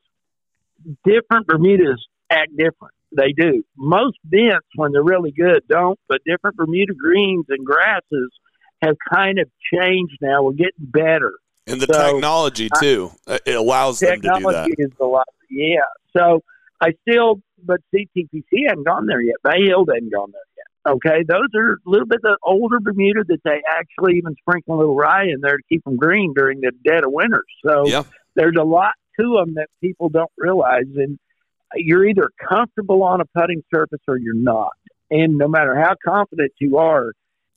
different 1.04 1.46
Bermudas 1.46 2.04
act 2.30 2.50
different. 2.50 2.94
They 3.16 3.32
do. 3.32 3.64
Most 3.76 4.18
bents, 4.24 4.66
when 4.74 4.92
they're 4.92 5.02
really 5.02 5.32
good, 5.32 5.62
don't. 5.68 5.98
But 6.08 6.20
different 6.26 6.56
Bermuda 6.56 6.94
greens 6.94 7.46
and 7.48 7.64
grasses 7.64 8.30
have 8.82 8.96
kind 9.12 9.38
of 9.38 9.48
changed 9.72 10.18
now. 10.20 10.42
We're 10.42 10.52
getting 10.52 10.72
better. 10.78 11.34
And 11.66 11.80
the 11.80 11.92
So, 11.92 12.12
technology 12.12 12.68
too, 12.80 13.10
uh, 13.26 13.38
it 13.44 13.54
allows 13.56 14.00
them 14.00 14.10
to 14.10 14.16
do 14.16 14.22
that. 14.22 14.34
Technology 14.34 14.74
is 14.78 14.92
a 15.00 15.04
lot. 15.04 15.26
Yeah. 15.50 15.80
So 16.16 16.42
I 16.80 16.90
still, 17.08 17.40
but 17.64 17.80
CTPC 17.94 18.68
hadn't 18.68 18.84
gone 18.84 19.06
there 19.06 19.20
yet. 19.20 19.36
Bay 19.42 19.64
Hill 19.66 19.84
hadn't 19.92 20.12
gone 20.12 20.30
there 20.32 20.42
yet. 20.55 20.55
Okay, 20.86 21.24
those 21.28 21.48
are 21.56 21.72
a 21.72 21.76
little 21.90 22.06
bit 22.06 22.20
the 22.22 22.36
older 22.44 22.78
Bermuda 22.80 23.24
that 23.28 23.40
they 23.44 23.60
actually 23.68 24.16
even 24.18 24.34
sprinkle 24.40 24.76
a 24.76 24.78
little 24.78 24.94
rye 24.94 25.24
in 25.24 25.40
there 25.40 25.56
to 25.56 25.62
keep 25.68 25.82
them 25.84 25.96
green 25.96 26.32
during 26.34 26.60
the 26.60 26.70
dead 26.84 27.04
of 27.04 27.10
winter. 27.12 27.42
So 27.66 27.86
Yeah. 27.88 28.02
there's 28.36 28.54
a 28.58 28.62
lot 28.64 28.92
to 29.18 29.36
them 29.38 29.54
that 29.54 29.68
people 29.80 30.08
don't 30.10 30.30
realize, 30.36 30.84
and 30.94 31.18
you're 31.74 32.04
either 32.06 32.30
comfortable 32.48 33.02
on 33.02 33.20
a 33.20 33.24
putting 33.36 33.62
surface 33.74 34.00
or 34.06 34.16
you're 34.16 34.34
not. 34.36 34.72
And 35.10 35.36
no 35.38 35.48
matter 35.48 35.74
how 35.74 35.94
confident 36.04 36.52
you 36.60 36.78
are, 36.78 37.12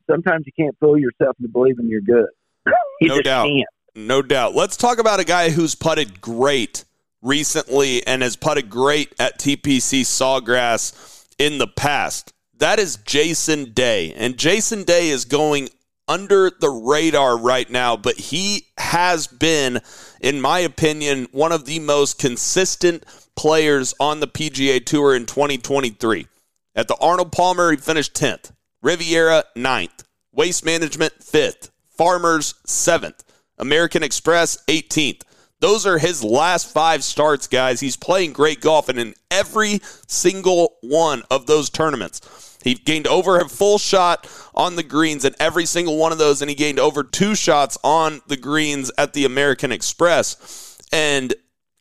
sometimes 0.10 0.46
you 0.48 0.52
can't 0.58 0.76
fool 0.80 0.98
yourself 0.98 1.36
into 1.40 1.52
believing 1.52 1.88
you're 1.88 2.02
good. 2.02 2.30
you 3.02 3.08
No 3.10 3.16
just 3.16 3.26
doubt. 3.26 3.48
can't. 3.48 3.70
No 3.96 4.22
doubt. 4.22 4.56
Let's 4.56 4.78
talk 4.78 4.98
about 5.00 5.20
a 5.20 5.24
guy 5.24 5.50
who's 5.50 5.76
putted 5.76 6.22
great 6.22 6.86
recently 7.22 8.06
and 8.08 8.22
has 8.22 8.36
putted 8.36 8.70
great 8.70 9.14
at 9.20 9.38
TPC 9.40 10.02
Sawgrass 10.02 11.28
in 11.38 11.58
the 11.58 11.68
past. 11.68 12.34
That 12.60 12.78
is 12.78 12.98
Jason 12.98 13.72
Day. 13.72 14.14
And 14.14 14.38
Jason 14.38 14.84
Day 14.84 15.10
is 15.10 15.24
going 15.24 15.70
under 16.10 16.50
the 16.50 16.70
radar 16.70 17.38
right 17.38 17.70
now, 17.70 17.96
but 17.96 18.18
he 18.18 18.68
has 18.78 19.28
been, 19.28 19.80
in 20.20 20.42
my 20.42 20.60
opinion, 20.60 21.28
one 21.32 21.54
of 21.54 21.66
the 21.66 21.80
most 21.80 22.20
consistent 22.20 23.06
players 23.38 23.94
on 24.00 24.20
the 24.20 24.28
PGA 24.28 24.86
Tour 24.86 25.16
in 25.16 25.26
2023. 25.26 26.28
At 26.76 26.90
the 26.90 26.98
Arnold 27.00 27.32
Palmer, 27.32 27.72
he 27.72 27.78
finished 27.78 28.14
10th. 28.14 28.52
Riviera, 28.82 29.46
9th. 29.56 30.04
Waste 30.34 30.66
Management, 30.66 31.20
5th. 31.20 31.70
Farmers, 31.88 32.56
7th. 32.68 33.22
American 33.58 34.04
Express, 34.04 34.58
18th. 34.68 35.22
Those 35.62 35.86
are 35.86 35.98
his 35.98 36.24
last 36.24 36.72
five 36.74 37.04
starts, 37.04 37.48
guys. 37.48 37.80
He's 37.80 37.98
playing 37.98 38.34
great 38.34 38.62
golf, 38.62 38.90
and 38.90 39.00
in 39.00 39.14
every 39.30 39.82
single 40.08 40.78
one 40.82 41.24
of 41.30 41.48
those 41.48 41.70
tournaments, 41.70 42.22
he 42.64 42.74
gained 42.74 43.08
over 43.08 43.38
a 43.38 43.48
full 43.48 43.78
shot 43.78 44.28
on 44.54 44.76
the 44.76 44.84
greens 44.84 45.24
in 45.24 45.34
every 45.40 45.66
single 45.66 45.98
one 45.98 46.12
of 46.12 46.18
those, 46.18 46.42
and 46.42 46.50
he 46.50 46.56
gained 46.56 46.80
over 46.80 47.04
two 47.04 47.36
shots 47.36 47.78
on 47.84 48.22
the 48.28 48.38
greens 48.38 48.92
at 48.98 49.14
the 49.14 49.26
American 49.26 49.72
Express. 49.72 50.78
And 50.92 51.34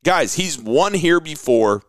guys, 0.05 0.35
he's 0.35 0.59
won 0.59 0.95
here 0.95 1.21
before. 1.21 1.83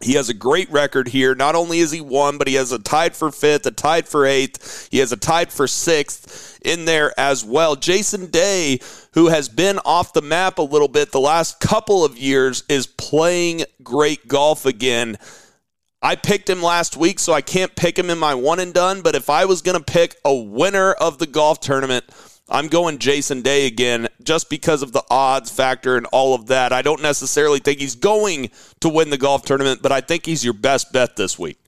He 0.00 0.14
has 0.14 0.28
a 0.28 0.34
great 0.34 0.70
record 0.70 1.08
here. 1.08 1.34
Not 1.34 1.56
only 1.56 1.80
is 1.80 1.90
he 1.90 2.00
won, 2.00 2.38
but 2.38 2.46
he 2.46 2.54
has 2.54 2.70
a 2.70 2.78
tied 2.78 3.16
for 3.16 3.32
fifth, 3.32 3.66
a 3.66 3.72
tied 3.72 4.06
for 4.06 4.24
eighth. 4.24 4.88
He 4.92 4.98
has 4.98 5.10
a 5.10 5.16
tied 5.16 5.52
for 5.52 5.66
sixth 5.66 6.60
in 6.64 6.84
there 6.84 7.12
as 7.18 7.44
well. 7.44 7.74
Jason 7.74 8.30
Day, 8.30 8.78
who 9.14 9.26
has 9.28 9.48
been 9.48 9.80
off 9.84 10.12
the 10.12 10.22
map 10.22 10.58
a 10.58 10.62
little 10.62 10.86
bit 10.86 11.10
the 11.10 11.18
last 11.18 11.58
couple 11.58 12.04
of 12.04 12.16
years, 12.16 12.62
is 12.68 12.86
playing 12.86 13.64
great 13.82 14.28
golf 14.28 14.66
again. 14.66 15.18
I 16.00 16.14
picked 16.14 16.48
him 16.48 16.62
last 16.62 16.96
week, 16.96 17.18
so 17.18 17.32
I 17.32 17.40
can't 17.40 17.74
pick 17.74 17.98
him 17.98 18.08
in 18.08 18.18
my 18.18 18.34
one 18.34 18.60
and 18.60 18.72
done. 18.72 19.02
But 19.02 19.16
if 19.16 19.28
I 19.28 19.46
was 19.46 19.62
going 19.62 19.78
to 19.78 19.84
pick 19.84 20.16
a 20.24 20.34
winner 20.34 20.92
of 20.92 21.18
the 21.18 21.26
golf 21.26 21.58
tournament, 21.60 22.04
I'm 22.48 22.68
going 22.68 22.98
Jason 22.98 23.42
Day 23.42 23.66
again 23.66 24.08
just 24.22 24.48
because 24.48 24.82
of 24.82 24.92
the 24.92 25.04
odds 25.10 25.50
factor 25.50 25.96
and 25.96 26.06
all 26.06 26.34
of 26.34 26.46
that. 26.46 26.72
I 26.72 26.82
don't 26.82 27.02
necessarily 27.02 27.58
think 27.58 27.80
he's 27.80 27.96
going 27.96 28.50
to 28.80 28.88
win 28.88 29.10
the 29.10 29.18
golf 29.18 29.42
tournament, 29.42 29.82
but 29.82 29.92
I 29.92 30.00
think 30.00 30.24
he's 30.24 30.44
your 30.44 30.54
best 30.54 30.92
bet 30.92 31.16
this 31.16 31.38
week. 31.38 31.58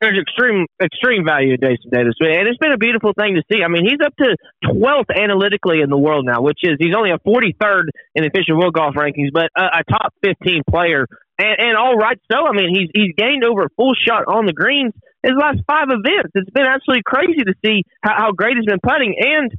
There's 0.00 0.18
extreme 0.18 0.66
extreme 0.82 1.24
value 1.24 1.54
in 1.54 1.60
Jason 1.60 1.90
Davis, 1.90 2.14
and 2.20 2.48
it's 2.48 2.58
been 2.58 2.72
a 2.72 2.78
beautiful 2.78 3.12
thing 3.18 3.34
to 3.34 3.42
see. 3.50 3.62
I 3.62 3.68
mean, 3.68 3.84
he's 3.84 3.98
up 4.04 4.14
to 4.16 4.36
12th 4.64 5.10
analytically 5.14 5.80
in 5.80 5.90
the 5.90 5.98
world 5.98 6.24
now, 6.26 6.42
which 6.42 6.60
is 6.62 6.76
he's 6.78 6.94
only 6.96 7.10
a 7.10 7.18
43rd 7.18 7.90
in 8.14 8.22
the 8.22 8.30
official 8.30 8.58
world 8.58 8.74
golf 8.74 8.94
rankings, 8.94 9.32
but 9.32 9.50
a, 9.56 9.80
a 9.80 9.84
top 9.90 10.14
15 10.22 10.62
player 10.68 11.06
and, 11.38 11.56
and 11.58 11.76
all 11.76 11.96
right 11.96 12.18
so. 12.30 12.46
I 12.46 12.52
mean, 12.52 12.74
he's 12.74 12.90
he's 12.94 13.14
gained 13.16 13.44
over 13.44 13.64
a 13.64 13.70
full 13.76 13.94
shot 13.94 14.24
on 14.26 14.46
the 14.46 14.52
greens 14.52 14.92
his 15.22 15.32
last 15.38 15.58
five 15.66 15.88
events. 15.90 16.30
It's 16.34 16.50
been 16.50 16.66
absolutely 16.66 17.02
crazy 17.04 17.42
to 17.42 17.54
see 17.64 17.82
how, 18.02 18.14
how 18.16 18.32
great 18.32 18.56
he's 18.56 18.66
been 18.66 18.82
putting. 18.82 19.16
And 19.18 19.52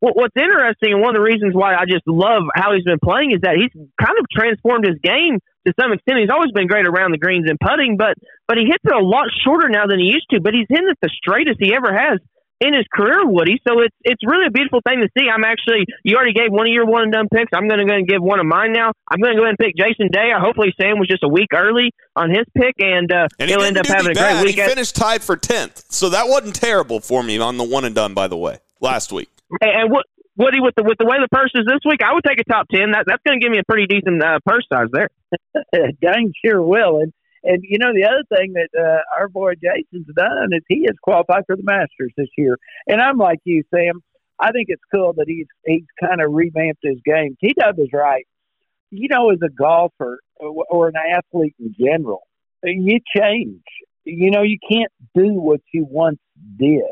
what, 0.00 0.16
what's 0.16 0.36
interesting, 0.36 0.92
and 0.92 1.00
one 1.00 1.16
of 1.16 1.20
the 1.20 1.24
reasons 1.24 1.54
why 1.54 1.74
I 1.74 1.84
just 1.88 2.04
love 2.06 2.44
how 2.54 2.74
he's 2.74 2.84
been 2.84 3.00
playing, 3.02 3.32
is 3.32 3.40
that 3.42 3.56
he's 3.56 3.72
kind 3.72 4.16
of 4.18 4.26
transformed 4.30 4.86
his 4.86 5.00
game 5.02 5.40
to 5.66 5.74
some 5.78 5.92
extent. 5.92 6.18
He's 6.20 6.30
always 6.30 6.52
been 6.52 6.66
great 6.66 6.86
around 6.86 7.10
the 7.12 7.18
greens 7.18 7.46
and 7.50 7.58
putting, 7.58 7.96
but 7.96 8.14
but 8.46 8.56
he 8.56 8.64
hits 8.64 8.84
it 8.84 8.94
a 8.94 9.02
lot 9.02 9.26
shorter 9.44 9.68
now 9.68 9.86
than 9.86 9.98
he 9.98 10.06
used 10.06 10.30
to. 10.30 10.40
But 10.40 10.54
he's 10.54 10.66
hitting 10.68 10.88
it 10.88 10.98
the 11.02 11.10
straightest 11.10 11.58
he 11.58 11.74
ever 11.74 11.92
has 11.92 12.20
in 12.60 12.72
his 12.72 12.86
career, 12.92 13.26
Woody. 13.26 13.60
So 13.66 13.80
it's 13.80 13.94
it's 14.02 14.22
really 14.24 14.46
a 14.46 14.50
beautiful 14.50 14.80
thing 14.86 15.00
to 15.00 15.08
see. 15.18 15.28
I'm 15.28 15.44
actually 15.44 15.84
you 16.04 16.16
already 16.16 16.32
gave 16.32 16.50
one 16.50 16.66
of 16.66 16.72
your 16.72 16.86
one 16.86 17.02
and 17.02 17.12
done 17.12 17.28
picks. 17.28 17.50
I'm 17.52 17.68
going 17.68 17.80
to 17.80 17.86
go 17.86 17.94
and 17.94 18.08
give 18.08 18.22
one 18.22 18.40
of 18.40 18.46
mine 18.46 18.72
now. 18.72 18.92
I'm 19.10 19.20
going 19.20 19.34
to 19.34 19.38
go 19.38 19.44
ahead 19.44 19.56
and 19.58 19.60
pick 19.60 19.76
Jason 19.76 20.08
Day. 20.08 20.32
I 20.34 20.40
Hopefully 20.40 20.72
Sam 20.80 20.98
was 20.98 21.08
just 21.08 21.22
a 21.22 21.28
week 21.28 21.50
early 21.52 21.92
on 22.14 22.30
his 22.30 22.46
pick, 22.56 22.74
and, 22.78 23.10
uh, 23.12 23.28
and 23.38 23.50
he 23.50 23.56
will 23.56 23.64
end 23.64 23.76
up 23.76 23.86
having 23.86 24.12
a 24.12 24.14
great 24.14 24.44
week. 24.44 24.56
He 24.56 24.62
finished 24.62 24.96
tied 24.96 25.22
for 25.22 25.36
tenth, 25.36 25.84
so 25.90 26.08
that 26.10 26.28
wasn't 26.28 26.54
terrible 26.54 27.00
for 27.00 27.22
me 27.22 27.38
on 27.38 27.56
the 27.56 27.64
one 27.64 27.84
and 27.84 27.94
done. 27.94 28.14
By 28.14 28.28
the 28.28 28.36
way, 28.36 28.58
last 28.80 29.12
week. 29.12 29.28
And, 29.60 29.70
and 29.70 29.90
what. 29.90 30.06
Woody, 30.38 30.60
with 30.60 30.74
the 30.76 30.82
with 30.82 30.98
the 30.98 31.06
way 31.06 31.16
the 31.16 31.32
purse 31.32 31.50
is 31.54 31.64
this 31.64 31.80
week, 31.88 32.00
I 32.04 32.12
would 32.12 32.22
take 32.22 32.38
a 32.38 32.44
top 32.44 32.68
ten. 32.68 32.90
That 32.90 33.04
that's 33.06 33.22
going 33.26 33.40
to 33.40 33.42
give 33.42 33.50
me 33.50 33.56
a 33.56 33.64
pretty 33.64 33.86
decent 33.86 34.22
uh, 34.22 34.38
purse 34.44 34.66
size 34.70 34.88
there. 34.92 35.08
Dang 36.00 36.32
sure 36.44 36.62
will. 36.62 37.00
And 37.00 37.12
and 37.42 37.62
you 37.62 37.78
know 37.78 37.92
the 37.94 38.04
other 38.04 38.24
thing 38.36 38.54
that 38.54 38.68
uh, 38.78 39.00
our 39.18 39.28
boy 39.28 39.54
Jason's 39.54 40.08
done 40.14 40.50
is 40.52 40.62
he 40.68 40.84
has 40.86 40.96
qualified 41.02 41.44
for 41.46 41.56
the 41.56 41.62
Masters 41.62 42.12
this 42.16 42.28
year. 42.36 42.56
And 42.86 43.00
I'm 43.00 43.18
like 43.18 43.38
you, 43.44 43.62
Sam. 43.74 44.02
I 44.38 44.50
think 44.52 44.66
it's 44.68 44.82
cool 44.92 45.14
that 45.14 45.26
he's 45.28 45.46
he's 45.64 45.86
kind 46.00 46.20
of 46.20 46.32
revamped 46.32 46.82
his 46.82 46.98
game. 47.04 47.36
T 47.42 47.54
Dub 47.58 47.78
is 47.78 47.88
right. 47.92 48.26
You 48.90 49.08
know, 49.08 49.30
as 49.30 49.38
a 49.42 49.48
golfer 49.48 50.20
or 50.38 50.88
an 50.88 50.94
athlete 50.96 51.54
in 51.58 51.74
general, 51.78 52.26
you 52.62 52.98
change. 53.16 53.62
You 54.04 54.30
know, 54.30 54.42
you 54.42 54.58
can't 54.70 54.92
do 55.14 55.34
what 55.34 55.60
you 55.72 55.86
once 55.88 56.18
did. 56.58 56.84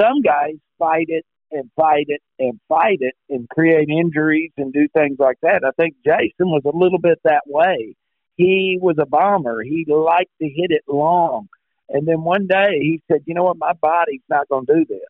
Some 0.00 0.22
guys 0.22 0.54
fight 0.78 1.06
it 1.08 1.24
and 1.52 1.70
fight 1.76 2.06
it 2.08 2.22
and 2.38 2.58
fight 2.68 2.98
it 3.00 3.14
and 3.28 3.48
create 3.48 3.88
injuries 3.88 4.52
and 4.56 4.72
do 4.72 4.88
things 4.88 5.16
like 5.18 5.38
that. 5.42 5.62
I 5.64 5.70
think 5.80 5.96
Jason 6.04 6.50
was 6.50 6.62
a 6.64 6.76
little 6.76 6.98
bit 6.98 7.18
that 7.24 7.42
way 7.46 7.96
he 8.36 8.78
was 8.80 8.96
a 9.00 9.06
bomber. 9.06 9.62
He 9.62 9.84
liked 9.88 10.32
to 10.40 10.48
hit 10.48 10.70
it 10.70 10.82
long. 10.86 11.48
And 11.88 12.06
then 12.06 12.22
one 12.22 12.46
day 12.46 12.78
he 12.80 13.02
said, 13.10 13.22
you 13.26 13.34
know 13.34 13.44
what, 13.44 13.58
my 13.58 13.72
body's 13.80 14.22
not 14.28 14.48
going 14.48 14.66
to 14.66 14.74
do 14.74 14.84
this. 14.88 15.00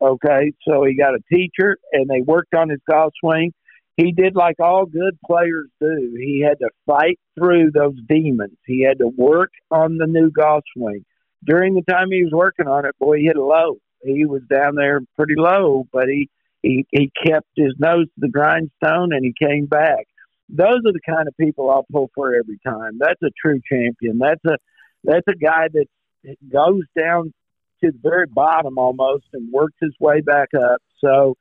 Okay. 0.00 0.52
So 0.68 0.84
he 0.84 0.96
got 0.96 1.14
a 1.14 1.22
teacher 1.32 1.78
and 1.92 2.08
they 2.08 2.20
worked 2.20 2.54
on 2.54 2.68
his 2.68 2.80
golf 2.88 3.12
swing. 3.20 3.52
He 3.96 4.12
did 4.12 4.34
like 4.34 4.56
all 4.58 4.86
good 4.86 5.16
players 5.24 5.68
do. 5.80 6.14
He 6.18 6.44
had 6.46 6.58
to 6.58 6.68
fight 6.84 7.18
through 7.38 7.70
those 7.70 7.94
demons. 8.08 8.56
He 8.66 8.82
had 8.82 8.98
to 8.98 9.08
work 9.08 9.52
on 9.70 9.98
the 9.98 10.06
new 10.06 10.30
golf 10.30 10.64
swing. 10.76 11.04
During 11.44 11.74
the 11.74 11.82
time 11.82 12.10
he 12.10 12.24
was 12.24 12.32
working 12.32 12.66
on 12.66 12.84
it, 12.86 12.98
boy, 12.98 13.18
he 13.18 13.26
hit 13.26 13.36
a 13.36 13.44
low. 13.44 13.76
He 14.04 14.26
was 14.26 14.42
down 14.50 14.74
there 14.74 15.00
pretty 15.16 15.34
low, 15.36 15.86
but 15.92 16.08
he, 16.08 16.28
he, 16.62 16.86
he 16.90 17.10
kept 17.26 17.48
his 17.56 17.74
nose 17.78 18.06
to 18.06 18.20
the 18.20 18.28
grindstone 18.28 19.12
and 19.12 19.24
he 19.24 19.34
came 19.38 19.66
back 19.66 20.06
those 20.48 20.80
are 20.86 20.92
the 20.92 21.00
kind 21.06 21.26
of 21.26 21.36
people 21.36 21.70
I'll 21.70 21.86
pull 21.90 22.10
for 22.14 22.34
every 22.34 22.58
time. 22.66 22.98
That's 22.98 23.22
a 23.22 23.30
true 23.40 23.60
champion. 23.70 24.18
That's 24.18 24.44
a 24.46 24.58
that's 25.02 25.26
a 25.28 25.36
guy 25.36 25.68
that 25.72 25.86
goes 26.52 26.84
down 26.98 27.32
to 27.82 27.90
the 27.90 27.98
very 28.02 28.26
bottom 28.26 28.78
almost 28.78 29.24
and 29.32 29.52
works 29.52 29.76
his 29.80 29.94
way 30.00 30.20
back 30.20 30.48
up. 30.54 30.80
So 31.02 31.36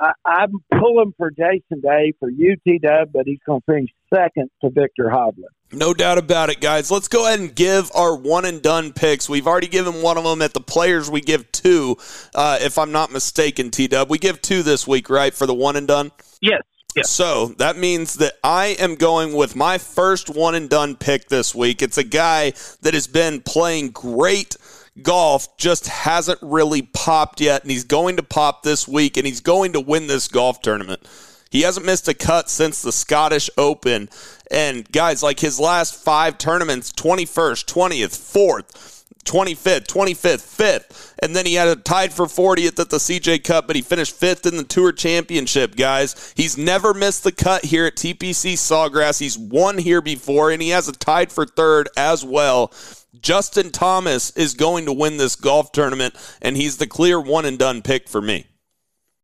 I, 0.00 0.12
I'm 0.24 0.52
pulling 0.78 1.12
for 1.16 1.30
Jason 1.30 1.80
Day 1.82 2.12
for 2.18 2.30
UTW, 2.30 3.12
but 3.12 3.22
he's 3.26 3.40
going 3.46 3.60
to 3.60 3.66
finish 3.66 3.90
second 4.12 4.50
to 4.62 4.70
Viktor 4.70 5.10
Hovland. 5.12 5.52
No 5.72 5.92
doubt 5.92 6.18
about 6.18 6.50
it, 6.50 6.60
guys. 6.60 6.90
Let's 6.90 7.08
go 7.08 7.26
ahead 7.26 7.40
and 7.40 7.54
give 7.54 7.90
our 7.94 8.16
one 8.16 8.44
and 8.44 8.62
done 8.62 8.92
picks. 8.92 9.28
We've 9.28 9.46
already 9.46 9.66
given 9.66 10.00
one 10.00 10.16
of 10.16 10.24
them 10.24 10.40
at 10.40 10.54
the 10.54 10.60
players. 10.60 11.10
We 11.10 11.20
give 11.20 11.50
two, 11.52 11.96
uh, 12.34 12.58
if 12.60 12.78
I'm 12.78 12.92
not 12.92 13.12
mistaken, 13.12 13.70
T 13.70 13.86
Dub. 13.86 14.08
We 14.08 14.18
give 14.18 14.40
two 14.40 14.62
this 14.62 14.86
week, 14.86 15.10
right, 15.10 15.34
for 15.34 15.46
the 15.46 15.54
one 15.54 15.76
and 15.76 15.86
done? 15.86 16.12
Yes. 16.40 17.10
So 17.10 17.48
that 17.58 17.76
means 17.76 18.14
that 18.14 18.34
I 18.42 18.76
am 18.78 18.96
going 18.96 19.34
with 19.34 19.54
my 19.54 19.78
first 19.78 20.30
one 20.30 20.54
and 20.54 20.68
done 20.68 20.96
pick 20.96 21.28
this 21.28 21.54
week. 21.54 21.82
It's 21.82 21.98
a 21.98 22.04
guy 22.04 22.52
that 22.82 22.94
has 22.94 23.06
been 23.06 23.40
playing 23.40 23.90
great 23.90 24.56
golf, 25.02 25.56
just 25.56 25.86
hasn't 25.86 26.38
really 26.42 26.82
popped 26.82 27.40
yet, 27.40 27.62
and 27.62 27.70
he's 27.70 27.84
going 27.84 28.16
to 28.16 28.22
pop 28.22 28.62
this 28.62 28.86
week, 28.86 29.16
and 29.16 29.26
he's 29.26 29.40
going 29.40 29.72
to 29.72 29.80
win 29.80 30.06
this 30.06 30.28
golf 30.28 30.60
tournament. 30.60 31.06
He 31.50 31.62
hasn't 31.62 31.86
missed 31.86 32.08
a 32.08 32.14
cut 32.14 32.50
since 32.50 32.82
the 32.82 32.92
Scottish 32.92 33.48
Open. 33.56 34.08
And 34.50 34.90
guys, 34.92 35.22
like 35.22 35.40
his 35.40 35.58
last 35.58 36.02
five 36.02 36.38
tournaments 36.38 36.92
21st, 36.92 37.64
20th, 37.64 38.62
4th, 38.64 39.04
25th, 39.24 39.86
25th, 39.86 40.56
5th. 40.56 41.14
And 41.22 41.34
then 41.34 41.46
he 41.46 41.54
had 41.54 41.68
a 41.68 41.76
tied 41.76 42.12
for 42.12 42.26
40th 42.26 42.78
at 42.78 42.90
the 42.90 42.96
CJ 42.96 43.44
Cup, 43.44 43.66
but 43.66 43.76
he 43.76 43.82
finished 43.82 44.18
5th 44.18 44.46
in 44.46 44.56
the 44.56 44.64
Tour 44.64 44.92
Championship, 44.92 45.76
guys. 45.76 46.32
He's 46.36 46.56
never 46.56 46.94
missed 46.94 47.24
the 47.24 47.32
cut 47.32 47.64
here 47.66 47.86
at 47.86 47.96
TPC 47.96 48.54
Sawgrass. 48.54 49.18
He's 49.18 49.38
won 49.38 49.78
here 49.78 50.00
before, 50.00 50.50
and 50.50 50.62
he 50.62 50.70
has 50.70 50.88
a 50.88 50.92
tied 50.92 51.32
for 51.32 51.44
third 51.44 51.88
as 51.96 52.24
well. 52.24 52.72
Justin 53.20 53.70
Thomas 53.70 54.30
is 54.36 54.54
going 54.54 54.86
to 54.86 54.92
win 54.92 55.16
this 55.16 55.36
golf 55.36 55.72
tournament, 55.72 56.14
and 56.42 56.56
he's 56.56 56.76
the 56.76 56.86
clear 56.86 57.20
one 57.20 57.44
and 57.44 57.58
done 57.58 57.82
pick 57.82 58.08
for 58.08 58.20
me. 58.20 58.46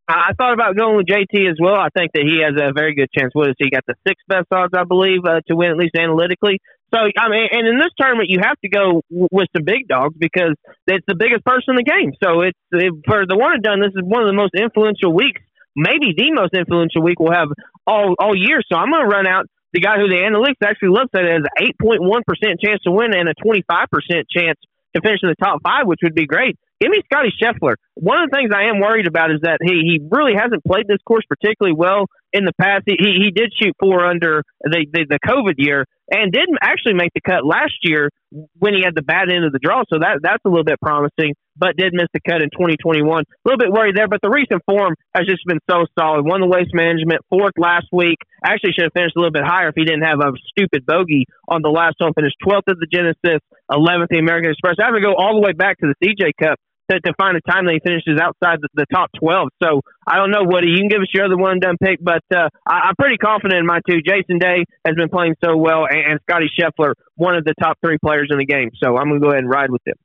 I 0.07 0.33
thought 0.37 0.53
about 0.53 0.77
going 0.77 0.97
with 0.97 1.07
JT 1.07 1.49
as 1.49 1.57
well. 1.59 1.77
I 1.77 1.89
think 1.97 2.13
that 2.13 2.25
he 2.29 2.45
has 2.45 2.53
a 2.61 2.73
very 2.75 2.95
good 2.95 3.09
chance. 3.17 3.31
What 3.33 3.49
is 3.49 3.55
he 3.59 3.71
got 3.71 3.85
the 3.87 3.95
sixth 4.07 4.25
best 4.29 4.47
odds, 4.53 4.75
I 4.77 4.85
believe, 4.85 5.25
uh, 5.25 5.41
to 5.49 5.57
win 5.57 5.71
at 5.71 5.79
least 5.79 5.97
analytically. 5.97 6.61
So 6.93 7.01
I 7.01 7.29
mean, 7.29 7.49
and 7.51 7.67
in 7.67 7.79
this 7.79 7.91
tournament, 7.99 8.29
you 8.29 8.41
have 8.43 8.61
to 8.61 8.69
go 8.69 9.03
with 9.09 9.49
some 9.57 9.65
big 9.65 9.89
dogs 9.89 10.15
because 10.19 10.55
it's 10.87 11.05
the 11.09 11.17
biggest 11.17 11.45
person 11.45 11.75
in 11.75 11.77
the 11.77 11.89
game. 11.89 12.13
So 12.23 12.43
it's 12.43 12.59
it, 12.73 12.93
for 13.07 13.25
the 13.27 13.37
one 13.37 13.55
and 13.55 13.63
done. 13.63 13.81
This 13.81 13.97
is 13.97 14.05
one 14.05 14.23
of 14.23 14.29
the 14.29 14.37
most 14.37 14.53
influential 14.55 15.13
weeks, 15.13 15.41
maybe 15.75 16.13
the 16.17 16.31
most 16.33 16.53
influential 16.55 17.03
week 17.03 17.19
we'll 17.19 17.33
have 17.33 17.49
all 17.87 18.15
all 18.19 18.37
year. 18.37 18.61
So 18.71 18.77
I'm 18.77 18.93
going 18.93 19.03
to 19.03 19.11
run 19.11 19.27
out 19.27 19.47
the 19.75 19.83
guy 19.83 19.99
who 19.99 20.07
the 20.07 20.23
analytics 20.23 20.63
actually 20.63 20.95
looks 20.95 21.11
at 21.15 21.27
has 21.27 21.43
an 21.43 21.75
8.1 21.83 22.01
percent 22.25 22.63
chance 22.63 22.81
to 22.87 22.93
win 22.95 23.13
and 23.13 23.29
a 23.29 23.35
25 23.43 23.67
percent 23.91 24.31
chance 24.31 24.57
to 24.95 25.03
finish 25.03 25.21
in 25.23 25.29
the 25.29 25.43
top 25.43 25.61
five, 25.63 25.87
which 25.87 26.01
would 26.03 26.15
be 26.15 26.27
great. 26.27 26.57
Give 26.81 26.91
me 26.91 27.03
Scotty 27.11 27.33
Scheffler. 27.35 27.75
One 27.95 28.23
of 28.23 28.31
the 28.31 28.37
things 28.37 28.51
I 28.55 28.71
am 28.71 28.81
worried 28.81 29.07
about 29.07 29.31
is 29.31 29.41
that 29.43 29.59
he 29.63 29.83
he 29.83 30.01
really 30.11 30.35
hasn't 30.39 30.65
played 30.65 30.87
this 30.87 31.03
course 31.07 31.25
particularly 31.29 31.75
well 31.75 32.07
in 32.33 32.45
the 32.45 32.53
past. 32.61 32.85
He 32.87 32.97
he 32.99 33.31
did 33.31 33.53
shoot 33.55 33.75
four 33.79 34.05
under 34.05 34.43
the 34.63 34.87
the, 34.93 35.07
the 35.09 35.19
COVID 35.27 35.55
year, 35.59 35.87
and 36.11 36.33
didn't 36.33 36.59
actually 36.61 36.95
make 36.95 37.11
the 37.15 37.21
cut 37.21 37.47
last 37.47 37.75
year 37.83 38.11
when 38.59 38.75
he 38.75 38.83
had 38.85 38.95
the 38.95 39.03
bad 39.03 39.31
end 39.31 39.45
of 39.45 39.53
the 39.53 39.61
draw. 39.63 39.83
So 39.89 39.99
that 40.01 40.19
that's 40.23 40.43
a 40.45 40.49
little 40.49 40.65
bit 40.65 40.81
promising, 40.83 41.35
but 41.57 41.77
did 41.77 41.95
miss 41.95 42.09
the 42.13 42.21
cut 42.21 42.43
in 42.43 42.51
2021. 42.51 43.07
A 43.07 43.25
little 43.45 43.59
bit 43.59 43.71
worried 43.71 43.97
there, 43.97 44.09
but 44.09 44.21
the 44.23 44.31
recent 44.31 44.63
form 44.67 44.95
has 45.15 45.27
just 45.27 45.47
been 45.47 45.61
so 45.71 45.87
solid. 45.99 46.27
Won 46.27 46.41
the 46.41 46.49
waste 46.51 46.75
management, 46.75 47.23
fourth 47.31 47.55
last 47.57 47.87
week. 47.93 48.19
Actually, 48.45 48.73
should 48.77 48.85
have 48.85 48.93
finished 48.93 49.17
a 49.17 49.21
little 49.21 49.33
bit 49.33 49.45
higher 49.45 49.69
if 49.69 49.75
he 49.75 49.85
didn't 49.85 50.05
have 50.05 50.21
a 50.21 50.33
stupid 50.53 50.85
bogey 50.85 51.25
on 51.49 51.63
the 51.63 51.73
last 51.73 51.97
home 51.99 52.13
finish. 52.15 52.33
12th 52.45 52.69
at 52.69 52.77
the 52.77 52.87
Genesis, 52.93 53.41
11th 53.73 54.09
the 54.11 54.19
American 54.19 54.53
Express. 54.53 54.77
I 54.79 54.87
have 54.87 54.95
to 54.95 55.01
go 55.01 55.17
all 55.17 55.41
the 55.41 55.41
way 55.41 55.53
back 55.53 55.79
to 55.81 55.89
the 55.89 55.97
CJ 56.05 56.37
Cup 56.37 56.61
to, 56.91 57.01
to 57.01 57.15
find 57.17 57.37
a 57.37 57.41
time 57.41 57.65
that 57.67 57.73
he 57.73 57.81
finishes 57.81 58.21
outside 58.21 58.61
the, 58.61 58.69
the, 58.75 58.87
top 58.93 59.11
12. 59.19 59.49
So 59.63 59.81
I 60.07 60.17
don't 60.17 60.31
know, 60.31 60.45
Woody. 60.45 60.69
You 60.69 60.79
can 60.79 60.89
give 60.89 61.01
us 61.01 61.09
your 61.15 61.25
other 61.25 61.37
one 61.37 61.61
done 61.61 61.77
pick, 61.81 61.99
but 62.03 62.23
uh, 62.35 62.49
I, 62.67 62.89
am 62.89 62.95
pretty 62.99 63.17
confident 63.17 63.59
in 63.61 63.67
my 63.67 63.81
two. 63.89 64.05
Jason 64.05 64.39
Day 64.39 64.65
has 64.85 64.95
been 64.95 65.09
playing 65.09 65.35
so 65.43 65.57
well, 65.57 65.87
and, 65.89 66.13
and 66.13 66.21
Scotty 66.29 66.51
Scheffler, 66.53 66.93
one 67.17 67.37
of 67.37 67.45
the 67.45 67.55
top 67.61 67.79
three 67.81 67.99
players 67.99 68.29
in 68.31 68.39
the 68.39 68.47
game. 68.47 68.71
So 68.83 68.97
I'm 68.97 69.09
going 69.09 69.21
to 69.21 69.25
go 69.25 69.31
ahead 69.33 69.45
and 69.45 69.51
ride 69.51 69.71
with 69.71 69.83
him. 69.87 69.97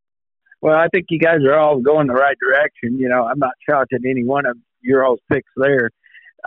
Well, 0.62 0.76
I 0.76 0.88
think 0.88 1.08
you 1.10 1.20
guys 1.20 1.40
are 1.46 1.58
all 1.58 1.80
going 1.80 2.08
the 2.08 2.14
right 2.14 2.36
direction. 2.40 3.00
You 3.00 3.10
know, 3.10 3.26
I'm 3.26 3.40
not 3.40 3.54
shocked 3.68 3.94
at 3.94 4.02
any 4.10 4.24
one 4.24 4.46
of 4.46 4.58
your 4.82 5.06
all's 5.06 5.20
picks 5.32 5.52
there. 5.56 5.90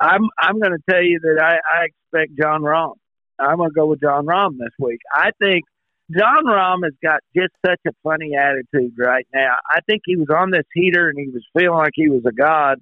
I'm 0.01 0.29
I'm 0.39 0.59
going 0.61 0.73
to 0.73 0.83
tell 0.91 1.03
you 1.03 1.21
that 1.21 1.43
I, 1.43 1.81
I 1.81 1.85
expect 1.87 2.39
Jon 2.39 2.63
Rahm. 2.63 2.95
I'm 3.39 3.57
going 3.57 3.71
to 3.71 3.75
go 3.75 3.87
with 3.87 4.01
Jon 4.01 4.27
Rahm 4.27 4.59
this 4.59 4.73
week. 4.79 5.01
I 5.15 5.31
think 5.39 5.65
Jon 6.11 6.45
Rahm 6.45 6.85
has 6.85 6.95
got 7.03 7.21
just 7.35 7.53
such 7.65 7.81
a 7.87 7.93
funny 8.03 8.35
attitude 8.37 8.95
right 8.99 9.27
now. 9.35 9.57
I 9.71 9.81
think 9.89 10.03
he 10.05 10.17
was 10.17 10.29
on 10.31 10.51
this 10.51 10.67
heater 10.75 11.09
and 11.09 11.19
he 11.19 11.31
was 11.31 11.43
feeling 11.57 11.79
like 11.79 11.93
he 11.95 12.09
was 12.09 12.23
a 12.27 12.33
god, 12.33 12.79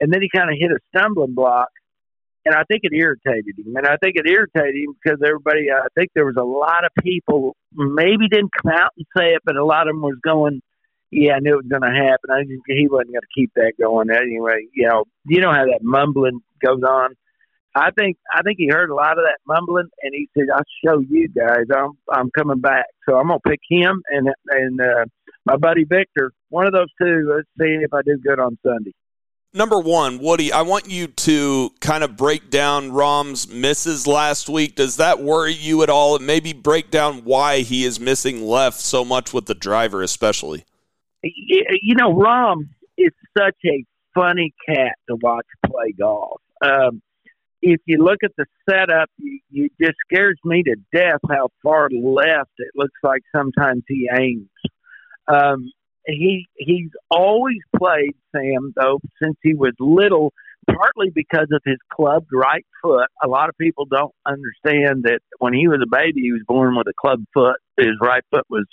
and 0.00 0.12
then 0.12 0.22
he 0.22 0.28
kind 0.34 0.50
of 0.50 0.56
hit 0.58 0.70
a 0.70 0.78
stumbling 0.94 1.34
block, 1.34 1.68
and 2.44 2.54
I 2.54 2.64
think 2.64 2.82
it 2.84 2.92
irritated 2.92 3.58
him. 3.58 3.76
And 3.76 3.86
I 3.86 3.96
think 3.96 4.16
it 4.16 4.26
irritated 4.26 4.74
him 4.74 4.94
because 5.02 5.20
everybody, 5.24 5.70
I 5.70 5.86
think 5.94 6.10
there 6.14 6.26
was 6.26 6.36
a 6.36 6.44
lot 6.44 6.84
of 6.84 6.90
people 7.02 7.56
maybe 7.72 8.28
didn't 8.28 8.52
come 8.62 8.72
out 8.72 8.92
and 8.96 9.06
say 9.16 9.30
it, 9.30 9.42
but 9.44 9.56
a 9.56 9.64
lot 9.64 9.88
of 9.88 9.94
them 9.94 10.02
was 10.02 10.18
going, 10.22 10.60
"Yeah, 11.10 11.34
I 11.34 11.40
knew 11.40 11.54
it 11.54 11.64
was 11.64 11.70
going 11.70 11.82
to 11.82 11.96
happen." 11.96 12.30
I 12.30 12.42
he 12.66 12.88
wasn't 12.88 13.12
going 13.12 13.20
to 13.20 13.34
keep 13.34 13.52
that 13.56 13.72
going 13.80 14.10
anyway. 14.10 14.66
You 14.74 14.88
know, 14.88 15.04
you 15.26 15.40
know 15.40 15.52
how 15.52 15.64
that 15.66 15.82
mumbling 15.82 16.40
goes 16.64 16.82
on. 16.82 17.14
I 17.74 17.90
think 17.96 18.16
I 18.32 18.42
think 18.42 18.58
he 18.58 18.68
heard 18.68 18.90
a 18.90 18.94
lot 18.94 19.18
of 19.18 19.24
that 19.24 19.38
mumbling, 19.46 19.88
and 20.02 20.12
he 20.12 20.28
said, 20.36 20.46
"I'll 20.52 20.62
show 20.84 21.00
you 21.00 21.28
guys. 21.28 21.66
I'm 21.74 21.92
I'm 22.10 22.30
coming 22.30 22.60
back." 22.60 22.86
So 23.08 23.16
I'm 23.16 23.28
gonna 23.28 23.40
pick 23.46 23.60
him 23.68 24.02
and 24.08 24.28
and 24.48 24.80
uh, 24.80 25.04
my 25.44 25.56
buddy 25.56 25.84
Viktor. 25.84 26.32
One 26.48 26.66
of 26.66 26.72
those 26.72 26.88
two. 27.00 27.30
Let's 27.32 27.48
see 27.58 27.82
if 27.82 27.92
I 27.92 28.02
do 28.02 28.18
good 28.18 28.40
on 28.40 28.58
Sunday. 28.64 28.92
number 29.52 29.78
one, 29.78 30.18
Woody, 30.18 30.52
I 30.52 30.62
want 30.62 30.90
you 30.90 31.08
to 31.08 31.70
kind 31.80 32.02
of 32.02 32.16
break 32.16 32.50
down 32.50 32.92
Rahm's 32.92 33.48
misses 33.48 34.06
last 34.06 34.48
week. 34.48 34.74
Does 34.74 34.96
that 34.96 35.20
worry 35.20 35.52
you 35.52 35.82
at 35.82 35.90
all? 35.90 36.16
And 36.16 36.26
maybe 36.26 36.52
break 36.52 36.90
down 36.90 37.24
why 37.24 37.60
he 37.60 37.84
is 37.84 38.00
missing 38.00 38.42
left 38.42 38.80
so 38.80 39.04
much 39.04 39.32
with 39.32 39.46
the 39.46 39.54
driver, 39.54 40.02
especially. 40.02 40.64
You 41.22 41.94
know, 41.96 42.14
Rahm 42.14 42.68
is 42.96 43.12
such 43.36 43.56
a 43.66 43.84
funny 44.14 44.52
cat 44.68 44.96
to 45.08 45.16
watch 45.20 45.46
play 45.66 45.92
golf. 45.98 46.40
Um, 46.62 47.02
if 47.60 47.80
you 47.86 48.02
look 48.02 48.18
at 48.22 48.32
the 48.36 48.46
setup, 48.68 49.10
you, 49.18 49.40
you 49.50 49.68
just 49.80 49.96
scares 50.06 50.38
me 50.44 50.62
to 50.62 50.76
death 50.92 51.20
how 51.28 51.48
far 51.62 51.88
left 51.90 52.50
it 52.58 52.68
looks 52.74 52.98
like 53.02 53.22
sometimes 53.34 53.82
he 53.88 54.08
aims. 54.12 54.48
Um, 55.26 55.70
he 56.06 56.46
he's 56.56 56.90
always 57.10 57.58
played 57.76 58.14
Sam 58.34 58.72
though 58.76 59.00
since 59.20 59.36
he 59.42 59.54
was 59.54 59.72
little, 59.78 60.32
partly 60.66 61.10
because 61.14 61.48
of 61.52 61.60
his 61.64 61.76
clubbed 61.92 62.30
right 62.32 62.64
foot. 62.82 63.08
A 63.22 63.28
lot 63.28 63.48
of 63.48 63.56
people 63.58 63.84
don't 63.84 64.14
understand 64.24 65.02
that 65.04 65.20
when 65.38 65.52
he 65.52 65.68
was 65.68 65.80
a 65.82 65.90
baby, 65.90 66.22
he 66.22 66.32
was 66.32 66.42
born 66.46 66.76
with 66.76 66.86
a 66.86 66.94
clubbed 66.98 67.26
foot. 67.34 67.56
His 67.76 67.92
right 68.00 68.24
foot 68.30 68.44
was 68.48 68.64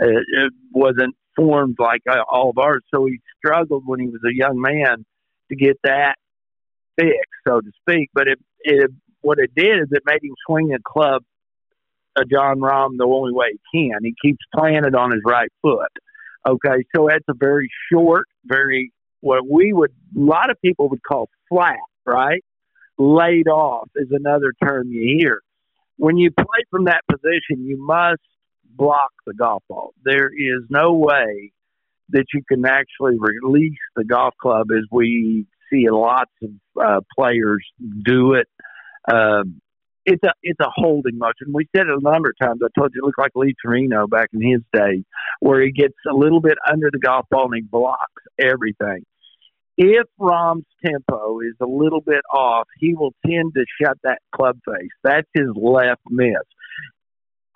uh, 0.00 0.06
it 0.06 0.52
wasn't 0.72 1.14
formed 1.38 1.76
like 1.78 2.02
uh, 2.10 2.22
all 2.28 2.50
of 2.50 2.58
ours, 2.58 2.82
so 2.92 3.06
he 3.06 3.20
struggled 3.38 3.84
when 3.86 4.00
he 4.00 4.08
was 4.08 4.20
a 4.26 4.34
young 4.34 4.60
man 4.60 5.06
to 5.48 5.56
get 5.56 5.78
that 5.84 6.16
fixed, 6.96 7.14
so 7.46 7.60
to 7.60 7.70
speak. 7.80 8.10
But 8.12 8.26
it 8.26 8.38
it 8.60 8.90
what 9.20 9.38
it 9.38 9.52
did 9.56 9.80
is 9.80 9.88
it 9.92 10.02
made 10.04 10.22
him 10.22 10.34
swing 10.46 10.74
a 10.74 10.78
club 10.84 11.22
a 12.16 12.24
Jon 12.24 12.58
Rahm 12.58 12.96
the 12.96 13.04
only 13.04 13.32
way 13.32 13.46
he 13.70 13.88
can. 13.88 13.98
He 14.02 14.14
keeps 14.20 14.44
it 14.52 14.94
on 14.94 15.12
his 15.12 15.22
right 15.24 15.50
foot. 15.62 15.92
Okay, 16.46 16.84
so 16.94 17.08
that's 17.08 17.24
a 17.28 17.34
very 17.34 17.68
short, 17.92 18.26
very 18.44 18.92
what 19.20 19.48
we 19.48 19.72
would 19.72 19.90
a 20.16 20.20
lot 20.20 20.50
of 20.50 20.60
people 20.62 20.88
would 20.88 21.02
call 21.02 21.28
flat, 21.48 21.78
right? 22.06 22.42
Laid 22.98 23.48
off 23.48 23.88
is 23.96 24.08
another 24.10 24.52
term 24.64 24.88
you 24.90 25.18
hear. 25.18 25.40
When 25.96 26.16
you 26.16 26.30
play 26.30 26.64
from 26.70 26.84
that 26.84 27.02
position, 27.08 27.66
you 27.66 27.76
must 27.78 28.22
block 28.68 29.10
the 29.26 29.34
golf 29.34 29.62
ball. 29.68 29.94
There 30.04 30.28
is 30.28 30.62
no 30.70 30.94
way 30.94 31.52
that 32.10 32.24
you 32.32 32.42
can 32.48 32.64
actually 32.64 33.16
release 33.18 33.78
the 33.96 34.04
golf 34.04 34.34
club 34.40 34.68
as 34.72 34.84
we 34.90 35.46
see 35.70 35.88
lots 35.90 36.30
of 36.42 36.50
uh, 36.80 37.00
players 37.16 37.64
do 38.04 38.34
it. 38.34 38.48
Um, 39.10 39.60
it's 40.06 40.22
a 40.24 40.32
it's 40.42 40.60
a 40.60 40.70
holding 40.74 41.18
motion. 41.18 41.52
We 41.52 41.68
said 41.76 41.86
it 41.86 41.98
a 41.98 42.00
number 42.00 42.30
of 42.30 42.38
times. 42.40 42.60
I 42.64 42.68
told 42.78 42.92
you 42.94 43.02
it 43.02 43.06
looked 43.06 43.18
like 43.18 43.32
Lee 43.34 43.54
Trevino 43.60 44.06
back 44.06 44.30
in 44.32 44.40
his 44.40 44.62
day, 44.72 45.04
where 45.40 45.60
he 45.60 45.70
gets 45.70 45.94
a 46.10 46.14
little 46.14 46.40
bit 46.40 46.56
under 46.70 46.88
the 46.90 46.98
golf 46.98 47.26
ball 47.30 47.44
and 47.44 47.54
he 47.56 47.60
blocks 47.60 48.22
everything. 48.38 49.04
If 49.76 50.06
Rahm's 50.18 50.64
tempo 50.84 51.40
is 51.40 51.54
a 51.60 51.66
little 51.66 52.00
bit 52.00 52.22
off, 52.32 52.66
he 52.80 52.94
will 52.94 53.14
tend 53.24 53.52
to 53.54 53.64
shut 53.80 53.96
that 54.02 54.18
club 54.34 54.58
face. 54.66 54.90
That's 55.04 55.28
his 55.34 55.48
left 55.54 56.00
miss. 56.08 56.34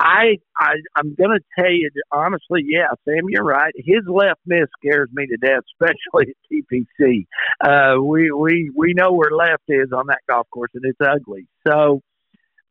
I, 0.03 0.39
I 0.59 0.73
I'm 0.97 1.15
to 1.15 1.41
tell 1.57 1.71
you 1.71 1.89
honestly, 2.11 2.65
yeah, 2.67 2.89
Sam, 3.05 3.29
you're 3.29 3.45
right. 3.45 3.73
His 3.77 4.03
left 4.09 4.41
miss 4.45 4.67
scares 4.79 5.09
me 5.13 5.27
to 5.29 5.37
death, 5.37 5.63
especially 5.81 6.35
at 6.35 6.51
TPC. 6.53 7.27
Uh, 7.65 8.03
we 8.03 8.33
we 8.33 8.71
we 8.75 8.95
know 8.95 9.13
where 9.13 9.31
left 9.31 9.63
is 9.69 9.93
on 9.97 10.09
that 10.09 10.19
golf 10.29 10.49
course, 10.51 10.71
and 10.75 10.85
it's 10.85 10.99
ugly. 11.01 11.47
So 11.67 12.01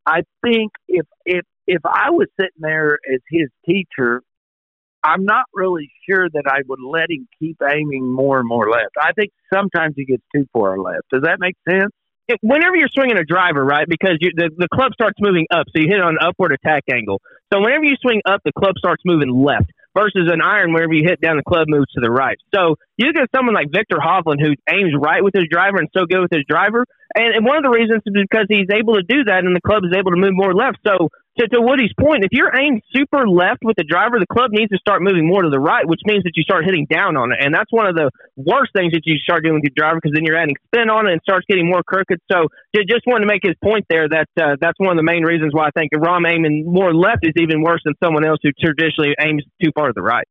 I 0.06 0.24
think 0.44 0.74
if 0.90 1.06
if 1.26 1.46
if 1.68 1.82
I 1.86 2.10
was 2.10 2.28
sitting 2.38 2.52
there 2.60 3.00
as 3.12 3.22
his 3.30 3.48
teacher, 3.66 4.22
I'm 5.02 5.24
not 5.24 5.46
really 5.54 5.90
sure 6.10 6.28
that 6.30 6.44
I 6.48 6.64
would 6.68 6.82
let 6.82 7.10
him 7.10 7.30
keep 7.40 7.58
aiming 7.64 8.12
more 8.14 8.40
and 8.40 8.48
more 8.48 8.70
left. 8.70 8.96
I 9.02 9.14
think 9.14 9.32
sometimes 9.54 9.94
he 9.96 10.04
gets 10.06 10.24
too 10.36 10.46
far 10.52 10.78
left. 10.78 11.04
Does 11.14 11.22
that 11.24 11.40
make 11.40 11.56
sense? 11.70 11.94
Whenever 12.42 12.76
you're 12.76 12.92
swinging 12.94 13.18
a 13.18 13.24
driver, 13.24 13.64
right, 13.64 13.88
because 13.88 14.18
you, 14.20 14.32
the 14.36 14.50
the 14.58 14.68
club 14.74 14.94
starts 14.94 15.18
moving 15.20 15.48
up, 15.52 15.68
so 15.68 15.82
you 15.82 15.88
hit 15.90 16.02
on 16.02 16.16
an 16.16 16.18
upward 16.22 16.52
attack 16.54 16.84
angle. 16.92 17.22
So 17.54 17.60
whenever 17.60 17.84
you 17.84 17.96
swing 18.02 18.22
up, 18.26 18.42
the 18.46 18.54
club 18.58 18.76
starts 18.78 19.04
moving 19.06 19.30
left 19.30 19.72
versus 19.94 20.30
an 20.32 20.42
iron 20.42 20.74
wherever 20.74 20.94
you 20.94 21.04
hit 21.04 21.20
down 21.20 21.38
the 21.38 21.44
club 21.44 21.68
moves 21.68 21.92
to 21.94 22.02
the 22.02 22.10
right. 22.10 22.38
So 22.56 22.76
you 22.98 23.12
get 23.14 23.28
someone 23.36 23.54
like 23.54 23.68
Viktor 23.72 23.98
Hovland 23.98 24.40
who 24.40 24.56
aims 24.72 24.94
right 24.98 25.24
with 25.24 25.34
his 25.34 25.46
driver 25.52 25.78
and 25.78 25.90
so 25.96 26.06
good 26.06 26.22
with 26.22 26.32
his 26.32 26.46
driver. 26.48 26.86
And, 27.16 27.36
and 27.36 27.46
one 27.46 27.58
of 27.58 27.64
the 27.64 27.70
reasons 27.70 28.02
is 28.06 28.14
because 28.14 28.48
he's 28.50 28.70
able 28.72 28.96
to 28.96 29.04
do 29.04 29.26
that 29.26 29.44
and 29.44 29.56
the 29.56 29.62
club 29.62 29.84
is 29.84 29.94
able 29.96 30.12
to 30.12 30.20
move 30.20 30.34
more 30.34 30.54
left. 30.54 30.80
So 30.86 31.10
to, 31.40 31.48
to 31.48 31.60
Woody's 31.62 31.94
point, 32.00 32.24
if 32.24 32.32
you're 32.32 32.52
aimed 32.52 32.82
super 32.92 33.28
left 33.28 33.64
with 33.64 33.76
the 33.78 33.88
driver, 33.88 34.20
the 34.20 34.28
club 34.28 34.52
needs 34.52 34.72
to 34.72 34.78
start 34.78 35.02
moving 35.02 35.28
more 35.28 35.42
to 35.44 35.50
the 35.50 35.60
right, 35.60 35.88
which 35.88 36.02
means 36.06 36.24
that 36.24 36.36
you 36.36 36.44
start 36.44 36.66
hitting 36.66 36.88
down 36.90 37.16
on 37.16 37.32
it. 37.32 37.40
And 37.40 37.54
that's 37.54 37.72
one 37.72 37.88
of 37.88 37.96
the 37.96 38.12
worst 38.36 38.72
things 38.76 38.92
that 38.94 39.04
you 39.06 39.16
start 39.18 39.44
doing 39.44 39.56
with 39.56 39.64
your 39.64 39.76
driver 39.76 40.00
because 40.02 40.14
then 40.14 40.26
you're 40.26 40.38
adding 40.38 40.56
spin 40.68 40.90
on 40.90 41.08
it 41.08 41.14
and 41.14 41.22
starts 41.24 41.46
getting 41.48 41.68
more 41.68 41.84
crooked. 41.84 42.20
So 42.32 42.48
just 42.76 43.08
wanted 43.08 43.24
to 43.24 43.32
make 43.32 43.44
his 43.44 43.56
point 43.64 43.86
there 43.90 44.10
that 44.10 44.28
uh, 44.36 44.56
that's 44.60 44.78
one 44.78 44.92
of 44.92 44.98
the 44.98 45.08
main 45.08 45.24
reasons 45.24 45.54
why 45.54 45.68
I 45.68 45.72
think 45.72 45.92
Rahm 45.96 46.28
aiming 46.28 46.66
more 46.68 46.94
left 46.94 47.24
is 47.24 47.34
even 47.40 47.62
worse 47.62 47.82
than 47.86 47.94
someone 48.04 48.26
else 48.26 48.40
who 48.44 48.52
traditionally 48.52 49.16
aims 49.20 49.44
too 49.64 49.72
far 49.74 49.88
to 49.88 49.94
the 49.96 50.02
right. 50.02 50.28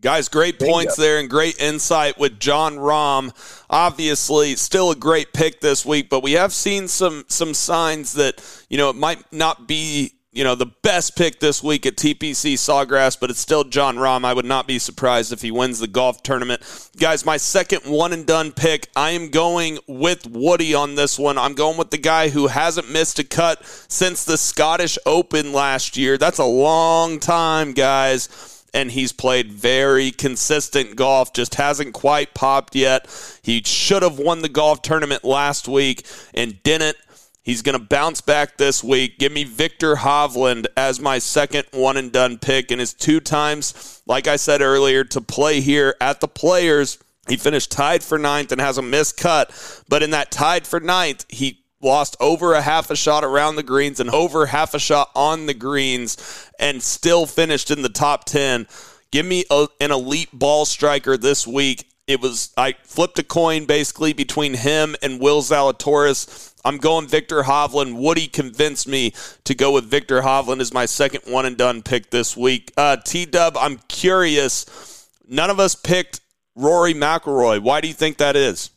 Guys, 0.00 0.28
great 0.28 0.60
points 0.60 0.94
there 0.94 1.18
and 1.18 1.28
great 1.28 1.60
insight 1.60 2.18
with 2.18 2.38
Jon 2.38 2.76
Rahm. 2.76 3.32
Obviously, 3.68 4.54
still 4.54 4.92
a 4.92 4.96
great 4.96 5.32
pick 5.32 5.60
this 5.60 5.84
week, 5.84 6.08
but 6.08 6.22
we 6.22 6.32
have 6.32 6.52
seen 6.52 6.86
some 6.86 7.24
some 7.26 7.52
signs 7.52 8.12
that 8.12 8.40
you 8.70 8.78
know 8.78 8.90
it 8.90 8.96
might 8.96 9.32
not 9.32 9.66
be 9.66 10.12
you 10.30 10.44
know, 10.44 10.54
the 10.54 10.66
best 10.66 11.16
pick 11.16 11.40
this 11.40 11.64
week 11.64 11.84
at 11.84 11.96
TPC 11.96 12.54
Sawgrass, 12.54 13.18
but 13.18 13.28
it's 13.28 13.40
still 13.40 13.64
Jon 13.64 13.96
Rahm. 13.96 14.24
I 14.24 14.34
would 14.34 14.44
not 14.44 14.68
be 14.68 14.78
surprised 14.78 15.32
if 15.32 15.42
he 15.42 15.50
wins 15.50 15.80
the 15.80 15.88
golf 15.88 16.22
tournament. 16.22 16.62
Guys, 16.96 17.26
my 17.26 17.38
second 17.38 17.80
one 17.90 18.12
and 18.12 18.24
done 18.24 18.52
pick, 18.52 18.88
I 18.94 19.10
am 19.10 19.30
going 19.30 19.78
with 19.88 20.28
Woody 20.28 20.74
on 20.74 20.94
this 20.94 21.18
one. 21.18 21.38
I'm 21.38 21.54
going 21.54 21.76
with 21.76 21.90
the 21.90 21.98
guy 21.98 22.28
who 22.28 22.46
hasn't 22.46 22.88
missed 22.88 23.18
a 23.18 23.24
cut 23.24 23.64
since 23.66 24.24
the 24.24 24.36
Scottish 24.36 24.96
Open 25.06 25.52
last 25.52 25.96
year. 25.96 26.18
That's 26.18 26.38
a 26.38 26.44
long 26.44 27.18
time, 27.18 27.72
guys. 27.72 28.57
And 28.74 28.90
he's 28.90 29.12
played 29.12 29.50
very 29.50 30.10
consistent 30.10 30.94
golf, 30.96 31.32
just 31.32 31.54
hasn't 31.54 31.94
quite 31.94 32.34
popped 32.34 32.74
yet. 32.74 33.08
He 33.42 33.62
should 33.64 34.02
have 34.02 34.18
won 34.18 34.42
the 34.42 34.48
golf 34.48 34.82
tournament 34.82 35.24
last 35.24 35.68
week 35.68 36.06
and 36.34 36.62
didn't. 36.62 36.96
He's 37.42 37.62
going 37.62 37.78
to 37.78 37.84
bounce 37.84 38.20
back 38.20 38.58
this 38.58 38.84
week. 38.84 39.18
Give 39.18 39.32
me 39.32 39.44
Viktor 39.44 39.94
Hovland 39.94 40.66
as 40.76 41.00
my 41.00 41.18
second 41.18 41.64
one 41.72 41.96
and 41.96 42.12
done 42.12 42.36
pick. 42.36 42.70
And 42.70 42.78
his 42.78 42.92
two 42.92 43.20
times, 43.20 44.02
like 44.04 44.26
I 44.26 44.36
said 44.36 44.60
earlier, 44.60 45.02
to 45.04 45.22
play 45.22 45.62
here 45.62 45.94
at 45.98 46.20
the 46.20 46.28
Players. 46.28 46.98
He 47.26 47.38
finished 47.38 47.70
tied 47.72 48.02
for 48.02 48.18
ninth 48.18 48.52
and 48.52 48.60
has 48.60 48.76
a 48.76 48.82
missed 48.82 49.16
cut. 49.16 49.50
But 49.88 50.02
in 50.02 50.10
that 50.10 50.30
tied 50.30 50.66
for 50.66 50.78
ninth, 50.78 51.24
he 51.30 51.64
lost 51.80 52.16
over 52.20 52.54
a 52.54 52.62
half 52.62 52.90
a 52.90 52.96
shot 52.96 53.24
around 53.24 53.56
the 53.56 53.62
greens 53.62 54.00
and 54.00 54.10
over 54.10 54.46
half 54.46 54.74
a 54.74 54.78
shot 54.78 55.10
on 55.14 55.46
the 55.46 55.54
greens 55.54 56.50
and 56.58 56.82
still 56.82 57.26
finished 57.26 57.70
in 57.70 57.82
the 57.82 57.88
top 57.88 58.24
10. 58.24 58.66
Give 59.10 59.24
me 59.24 59.44
a, 59.50 59.68
an 59.80 59.90
elite 59.90 60.30
ball 60.32 60.64
striker 60.64 61.16
this 61.16 61.46
week. 61.46 61.88
It 62.06 62.20
was 62.20 62.52
I 62.56 62.74
flipped 62.84 63.18
a 63.18 63.22
coin 63.22 63.66
basically 63.66 64.12
between 64.12 64.54
him 64.54 64.96
and 65.02 65.20
Will 65.20 65.42
Zalatoris. 65.42 66.54
I'm 66.64 66.78
going 66.78 67.06
Viktor 67.06 67.42
Hovland. 67.42 67.96
Woody 67.96 68.26
convinced 68.26 68.88
me 68.88 69.12
to 69.44 69.54
go 69.54 69.72
with 69.72 69.84
Viktor 69.84 70.22
Hovland 70.22 70.60
as 70.60 70.72
my 70.72 70.86
second 70.86 71.30
one 71.30 71.44
and 71.44 71.56
done 71.56 71.82
pick 71.82 72.10
this 72.10 72.36
week. 72.36 72.72
Uh, 72.76 72.96
T 72.96 73.26
Dub, 73.26 73.56
I'm 73.58 73.78
curious. 73.88 75.06
None 75.28 75.50
of 75.50 75.60
us 75.60 75.74
picked 75.74 76.20
Rory 76.54 76.94
McIlroy. 76.94 77.60
Why 77.60 77.82
do 77.82 77.88
you 77.88 77.94
think 77.94 78.16
that 78.16 78.36
is? 78.36 78.70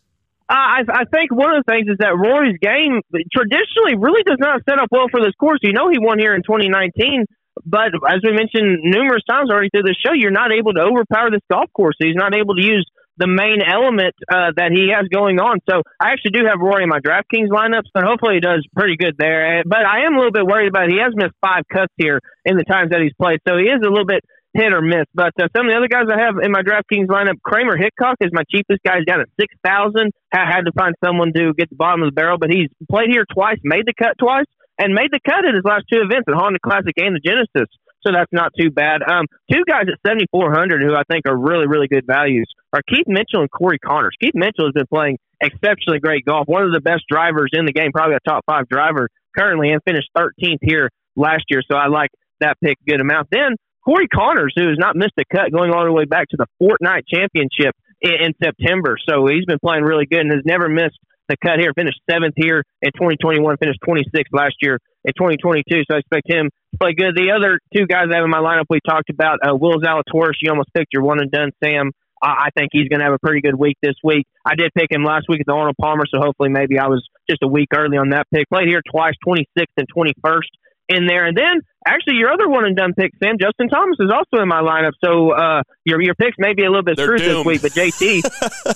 I, 0.52 0.84
I 0.84 1.04
think 1.08 1.32
one 1.32 1.56
of 1.56 1.64
the 1.64 1.72
things 1.72 1.88
is 1.88 1.97
that 1.99 2.12
Rory's 2.12 2.60
game 2.60 2.99
traditionally 3.32 3.95
really 3.95 4.24
does 4.28 4.39
not 4.39 4.60
set 4.68 4.80
up 4.80 4.91
well 4.91 5.08
for 5.10 5.24
this 5.24 5.36
course. 5.39 5.60
You 5.64 5.72
know, 5.72 5.89
he 5.89 5.97
won 5.97 6.20
here 6.20 6.36
in 6.36 6.43
2019, 6.43 7.26
but 7.66 7.95
as 8.08 8.20
we 8.24 8.36
mentioned 8.36 8.84
numerous 8.84 9.24
times 9.30 9.49
already 9.49 9.70
through 9.72 9.88
the 9.88 9.95
show, 9.95 10.12
you're 10.12 10.36
not 10.36 10.52
able 10.52 10.74
to 10.74 10.84
overpower 10.84 11.32
this 11.32 11.43
golf 11.49 11.72
course. 11.74 11.95
He's 11.99 12.20
not 12.20 12.36
able 12.36 12.56
to 12.56 12.64
use 12.64 12.84
the 13.18 13.28
main 13.28 13.62
element 13.62 14.16
uh, 14.28 14.52
that 14.56 14.72
he 14.72 14.89
has 14.91 15.08
going 15.08 15.39
on. 15.39 15.60
So 15.70 15.84
I 15.99 16.12
actually 16.12 16.32
do 16.32 16.47
have 16.47 16.60
Rory 16.60 16.84
in 16.84 16.89
my 16.89 16.99
DraftKings 16.99 17.47
lineups, 17.47 17.91
but 17.93 18.04
hopefully 18.04 18.36
he 18.36 18.43
does 18.43 18.66
pretty 18.76 18.97
good 18.97 19.16
there. 19.18 19.64
But 19.64 19.86
I 19.86 20.08
am 20.08 20.16
a 20.16 20.18
little 20.18 20.36
bit 20.36 20.45
worried 20.45 20.68
about 20.68 20.89
it. 20.89 20.97
he 20.97 20.99
has 20.99 21.14
missed 21.16 21.36
five 21.39 21.64
cuts 21.72 21.93
here 21.97 22.20
in 22.43 22.58
the 22.58 22.64
times 22.64 22.91
that 22.91 22.99
he's 22.99 23.14
played, 23.16 23.39
so 23.47 23.56
he 23.56 23.70
is 23.70 23.80
a 23.84 23.89
little 23.89 24.10
bit 24.10 24.24
hit 24.54 24.74
or 24.74 24.82
miss. 24.82 25.06
But 25.14 25.34
uh, 25.39 25.47
some 25.56 25.68
of 25.68 25.72
the 25.72 25.78
other 25.78 25.88
guys 25.88 26.12
I 26.12 26.20
have 26.20 26.36
in 26.41 26.52
my 26.52 26.62
DraftKings 26.62 27.08
lineup, 27.08 27.41
Kramer 27.43 27.78
Hickok 27.78 28.18
is 28.22 28.32
my 28.32 28.43
cheapest 28.49 28.84
guy. 28.86 28.97
He's 28.97 29.06
down 29.06 29.22
at 29.22 29.30
six 29.39 29.54
thousand. 29.64 30.12
I 30.34 30.45
had 30.47 30.66
to 30.66 30.72
find 30.74 30.95
someone 31.04 31.34
to 31.34 31.54
get 31.54 31.70
the 31.70 31.76
bottom 31.76 32.04
of 32.04 32.08
the 32.10 32.16
barrel, 32.16 32.38
but 32.38 32.49
he's 32.49 32.70
played 32.89 33.10
here 33.12 33.26
twice, 33.32 33.60
made 33.64 33.86
the 33.86 33.93
cut 33.93 34.18
twice, 34.20 34.47
and 34.80 34.93
made 34.93 35.12
the 35.12 35.20
cut 35.24 35.45
at 35.45 35.56
his 35.56 35.64
last 35.64 35.86
two 35.91 36.02
events, 36.02 36.26
the 36.28 36.36
Honda 36.36 36.60
Classic 36.60 36.93
and 36.97 37.16
the 37.16 37.24
Genesis 37.24 37.70
so 38.06 38.12
that's 38.12 38.32
not 38.32 38.52
too 38.60 38.72
bad. 38.72 39.02
Um, 39.04 39.26
two 39.52 39.64
guys 39.68 39.86
at 39.86 39.99
7,400 40.06 40.82
who 40.82 40.95
I 40.95 41.04
think 41.10 41.28
are 41.28 41.38
really, 41.38 41.68
really 41.68 41.88
good 41.88 42.06
values 42.06 42.49
are 42.74 42.82
Keith 42.88 43.08
Mitchell 43.08 43.41
and 43.41 43.52
Corey 43.52 43.80
Conners. 43.80 44.16
Keith 44.22 44.34
Mitchell 44.34 44.66
has 44.66 44.74
been 44.74 44.88
playing 44.88 45.18
exceptionally 45.41 45.99
great 45.99 46.26
golf, 46.26 46.47
one 46.47 46.64
of 46.64 46.72
the 46.72 46.82
best 46.82 47.04
drivers 47.10 47.49
in 47.54 47.66
the 47.66 47.74
game, 47.74 47.91
probably 47.91 48.16
a 48.16 48.30
top 48.30 48.43
five 48.45 48.68
driver 48.68 49.10
currently, 49.38 49.72
and 49.72 49.82
finished 49.86 50.10
13th 50.18 50.60
here 50.62 50.89
last 51.16 51.43
year. 51.49 51.62
So 51.70 51.78
I 51.78 51.88
like 51.88 52.10
that 52.39 52.58
pick 52.64 52.78
a 52.82 52.89
good 52.89 53.02
amount. 53.02 53.28
Then 53.32 53.56
Corey 53.84 54.08
Conners, 54.08 54.54
who 54.56 54.68
has 54.70 54.78
not 54.78 54.96
missed 54.96 55.18
a 55.18 55.26
cut 55.26 55.52
going 55.52 55.72
all 55.72 55.86
the 55.86 55.92
way 55.92 56.06
back 56.06 56.30
to 56.30 56.38
the 56.38 56.48
Fortinet 56.62 57.04
Championship 57.08 57.76
in, 58.02 58.14
in 58.30 58.34
September. 58.42 58.98
So 59.08 59.26
he's 59.28 59.46
been 59.46 59.60
playing 59.60 59.84
really 59.84 60.06
good 60.06 60.22
and 60.22 60.32
has 60.32 60.46
never 60.46 60.70
missed 60.70 60.98
the 61.30 61.38
cut 61.42 61.60
here. 61.60 61.74
Finished 61.74 62.00
seventh 62.10 62.36
here 62.38 62.64
in 62.82 62.92
2021. 62.94 63.58
Finished 63.58 63.80
26th 63.88 64.32
last 64.32 64.56
year 64.62 64.80
in 65.06 65.14
2022. 65.14 65.84
So 65.90 65.96
I 65.96 66.00
expect 66.00 66.30
him 66.30 66.50
to 66.50 66.78
play 66.78 66.94
good. 66.94 67.16
The 67.16 67.34
other 67.34 67.60
two 67.76 67.88
guys 67.88 68.06
I 68.12 68.18
have 68.18 68.26
in 68.26 68.30
my 68.30 68.44
lineup 68.44 68.66
we 68.70 68.80
talked 68.86 69.10
about, 69.10 69.40
uh, 69.42 69.56
Will 69.56 69.80
Zalatoris. 69.82 70.38
You 70.42 70.52
almost 70.52 70.70
picked 70.76 70.94
your 70.94 71.04
one 71.04 71.20
and 71.20 71.32
done, 71.32 71.50
Sam. 71.64 71.92
I, 72.22 72.46
I 72.46 72.50
think 72.56 72.70
he's 72.72 72.88
going 72.88 73.00
to 73.00 73.06
have 73.06 73.14
a 73.14 73.20
pretty 73.20 73.42
good 73.42 73.56
week 73.56 73.78
this 73.82 73.96
week. 74.04 74.28
I 74.46 74.56
did 74.56 74.72
pick 74.78 74.92
him 74.92 75.04
last 75.04 75.26
week 75.30 75.42
at 75.42 75.48
the 75.48 75.54
Arnold 75.54 75.76
Palmer, 75.80 76.04
so 76.06 76.20
hopefully 76.22 76.50
maybe 76.50 76.78
I 76.78 76.88
was 76.88 77.08
just 77.30 77.42
a 77.44 77.48
week 77.48 77.70
early 77.74 77.98
on 77.98 78.10
that 78.10 78.28
pick. 78.34 78.50
Played 78.50 78.68
here 78.68 78.82
twice, 78.90 79.14
26th 79.26 79.74
and 79.78 79.88
21st 79.96 80.50
in 80.92 81.08
there. 81.08 81.26
And 81.26 81.36
then 81.38 81.62
actually 81.86 82.16
your 82.16 82.30
other 82.32 82.48
one 82.48 82.66
and 82.66 82.76
done 82.76 82.94
pick, 82.94 83.12
Sam, 83.24 83.38
Justin 83.39 83.70
Thomas 83.70 83.98
is 84.00 84.12
also 84.12 84.42
in 84.42 84.48
my 84.48 84.62
lineup. 84.62 84.92
So 85.04 85.32
uh, 85.32 85.64
your 85.86 86.02
your 86.02 86.16
picks 86.16 86.38
may 86.38 86.54
be 86.54 86.64
a 86.64 86.70
little 86.70 86.84
bit 86.84 86.98
They're 86.98 87.06
screwed 87.08 87.22
doomed. 87.22 87.39
this 87.39 87.46
week, 87.46 87.62
but 87.62 87.72
JT, 87.72 88.22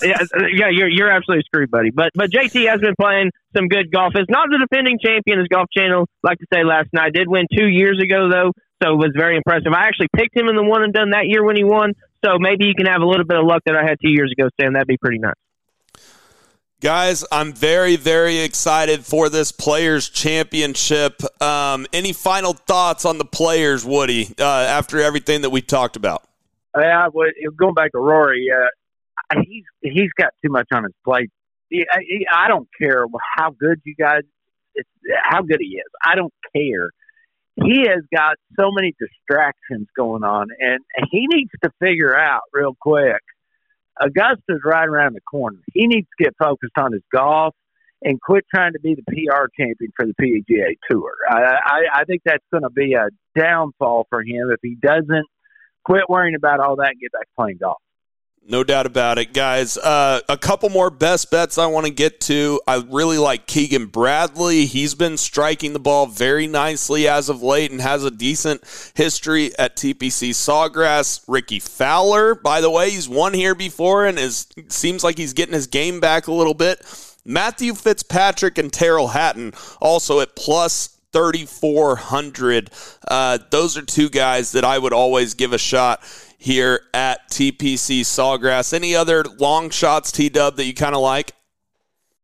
yeah, 0.03 0.21
yeah, 0.53 0.69
you're 0.71 0.89
you're 0.89 1.11
absolutely 1.11 1.43
screwed, 1.45 1.69
buddy. 1.71 1.91
But 1.91 2.11
but 2.15 2.31
JT 2.31 2.67
has 2.69 2.79
been 2.79 2.95
playing 2.99 3.31
some 3.55 3.67
good 3.67 3.91
golf. 3.91 4.13
It's 4.15 4.29
not 4.29 4.49
the 4.49 4.57
defending 4.57 4.97
champion, 5.03 5.39
as 5.39 5.47
Golf 5.47 5.67
Channel 5.75 6.07
like 6.23 6.39
to 6.39 6.45
say 6.53 6.63
last 6.63 6.89
night. 6.93 7.13
Did 7.13 7.27
win 7.27 7.45
two 7.51 7.67
years 7.67 8.01
ago 8.01 8.29
though, 8.29 8.51
so 8.81 8.93
it 8.93 8.97
was 8.97 9.11
very 9.15 9.37
impressive. 9.37 9.71
I 9.73 9.87
actually 9.87 10.09
picked 10.15 10.35
him 10.35 10.47
in 10.47 10.55
the 10.55 10.63
one 10.63 10.83
and 10.83 10.93
done 10.93 11.11
that 11.11 11.25
year 11.27 11.43
when 11.43 11.55
he 11.55 11.63
won. 11.63 11.93
So 12.23 12.39
maybe 12.39 12.65
you 12.65 12.73
can 12.75 12.87
have 12.87 13.01
a 13.01 13.05
little 13.05 13.25
bit 13.25 13.37
of 13.37 13.45
luck 13.45 13.61
that 13.67 13.75
I 13.75 13.83
had 13.83 13.97
two 14.01 14.09
years 14.09 14.33
ago, 14.35 14.49
Sam. 14.59 14.73
That'd 14.73 14.87
be 14.87 14.97
pretty 14.97 15.19
nice. 15.19 15.35
Guys, 16.81 17.23
I'm 17.31 17.53
very, 17.53 17.95
very 17.95 18.39
excited 18.39 19.05
for 19.05 19.29
this 19.29 19.51
Players 19.51 20.09
Championship. 20.09 21.21
Um, 21.41 21.87
any 21.93 22.11
final 22.11 22.53
thoughts 22.53 23.05
on 23.05 23.17
the 23.17 23.25
players, 23.25 23.85
Woody, 23.85 24.35
uh, 24.37 24.43
after 24.43 24.99
everything 24.99 25.41
that 25.41 25.51
we 25.51 25.61
talked 25.61 25.95
about? 25.95 26.23
Yeah, 26.77 27.07
going 27.55 27.73
back 27.73 27.93
to 27.93 27.99
Rory, 27.99 28.47
uh, 28.51 29.39
he's 29.41 29.63
he's 29.81 30.11
got 30.17 30.33
too 30.43 30.51
much 30.51 30.67
on 30.73 30.83
his 30.83 30.93
plate. 31.05 31.31
He, 31.69 31.85
I, 31.89 31.99
he, 32.01 32.27
I 32.31 32.49
don't 32.49 32.67
care 32.77 33.05
how 33.37 33.51
good 33.51 33.79
you 33.85 33.95
guys, 33.95 34.23
how 35.23 35.41
good 35.41 35.61
he 35.61 35.77
is. 35.77 35.89
I 36.03 36.15
don't 36.15 36.33
care. 36.53 36.91
He 37.55 37.85
has 37.87 38.03
got 38.13 38.35
so 38.59 38.69
many 38.71 38.93
distractions 38.99 39.87
going 39.95 40.25
on, 40.25 40.49
and 40.59 40.81
he 41.09 41.25
needs 41.31 41.51
to 41.63 41.71
figure 41.79 42.15
out 42.15 42.41
real 42.53 42.75
quick. 42.81 43.21
Augusta's 44.01 44.61
right 44.63 44.87
around 44.87 45.15
the 45.15 45.21
corner. 45.21 45.59
He 45.73 45.87
needs 45.87 46.07
to 46.17 46.23
get 46.23 46.35
focused 46.37 46.77
on 46.77 46.93
his 46.93 47.03
golf 47.13 47.53
and 48.03 48.19
quit 48.21 48.45
trying 48.53 48.73
to 48.73 48.79
be 48.79 48.95
the 48.95 49.03
PR 49.03 49.47
champion 49.57 49.91
for 49.95 50.05
the 50.05 50.13
PGA 50.21 50.75
Tour. 50.89 51.11
I, 51.29 51.57
I, 51.65 51.81
I 52.01 52.03
think 52.05 52.21
that's 52.25 52.43
going 52.51 52.63
to 52.63 52.69
be 52.69 52.93
a 52.93 53.07
downfall 53.39 54.07
for 54.09 54.21
him 54.21 54.51
if 54.51 54.59
he 54.61 54.75
doesn't 54.75 55.25
quit 55.83 56.03
worrying 56.09 56.35
about 56.35 56.59
all 56.59 56.75
that 56.77 56.91
and 56.91 56.99
get 56.99 57.11
back 57.11 57.27
playing 57.37 57.57
golf. 57.61 57.77
No 58.47 58.63
doubt 58.63 58.85
about 58.85 59.17
it, 59.17 59.33
guys. 59.33 59.75
Uh, 59.75 60.19
a 60.29 60.37
couple 60.37 60.69
more 60.69 60.91
best 60.91 61.31
bets 61.31 61.57
I 61.57 61.65
want 61.65 61.87
to 61.87 61.91
get 61.91 62.19
to. 62.21 62.61
I 62.67 62.75
really 62.87 63.17
like 63.17 63.47
Keegan 63.47 63.87
Bradley. 63.87 64.67
He's 64.67 64.93
been 64.93 65.17
striking 65.17 65.73
the 65.73 65.79
ball 65.79 66.05
very 66.05 66.45
nicely 66.45 67.07
as 67.07 67.27
of 67.27 67.41
late 67.41 67.71
and 67.71 67.81
has 67.81 68.03
a 68.03 68.11
decent 68.11 68.61
history 68.93 69.57
at 69.57 69.75
TPC 69.75 70.29
Sawgrass. 70.29 71.23
Rickie 71.27 71.59
Fowler, 71.59 72.35
by 72.35 72.61
the 72.61 72.69
way, 72.69 72.91
he's 72.91 73.09
won 73.09 73.33
here 73.33 73.55
before 73.55 74.05
and 74.05 74.19
is 74.19 74.45
seems 74.67 75.03
like 75.03 75.17
he's 75.17 75.33
getting 75.33 75.55
his 75.55 75.65
game 75.65 75.99
back 75.99 76.27
a 76.27 76.33
little 76.33 76.53
bit. 76.53 76.85
Matthew 77.25 77.73
Fitzpatrick 77.73 78.59
and 78.59 78.71
Tyrrell 78.71 79.07
Hatton 79.07 79.53
also 79.81 80.19
at 80.19 80.35
plus 80.35 80.95
3,400. 81.15 82.69
Uh, 83.07 83.39
those 83.49 83.77
are 83.77 83.81
two 83.81 84.09
guys 84.09 84.51
that 84.51 84.65
I 84.65 84.77
would 84.77 84.91
always 84.91 85.33
give 85.33 85.53
a 85.53 85.57
shot 85.57 86.03
here 86.45 86.81
at 86.93 87.27
TPC 87.31 88.01
Sawgrass. 88.01 88.71
Any 88.71 88.95
other 88.95 89.23
long 89.39 89.71
shots, 89.71 90.11
T 90.11 90.29
Dub, 90.29 90.57
that 90.57 90.65
you 90.65 90.75
kind 90.75 90.93
of 90.93 91.01
like? 91.01 91.31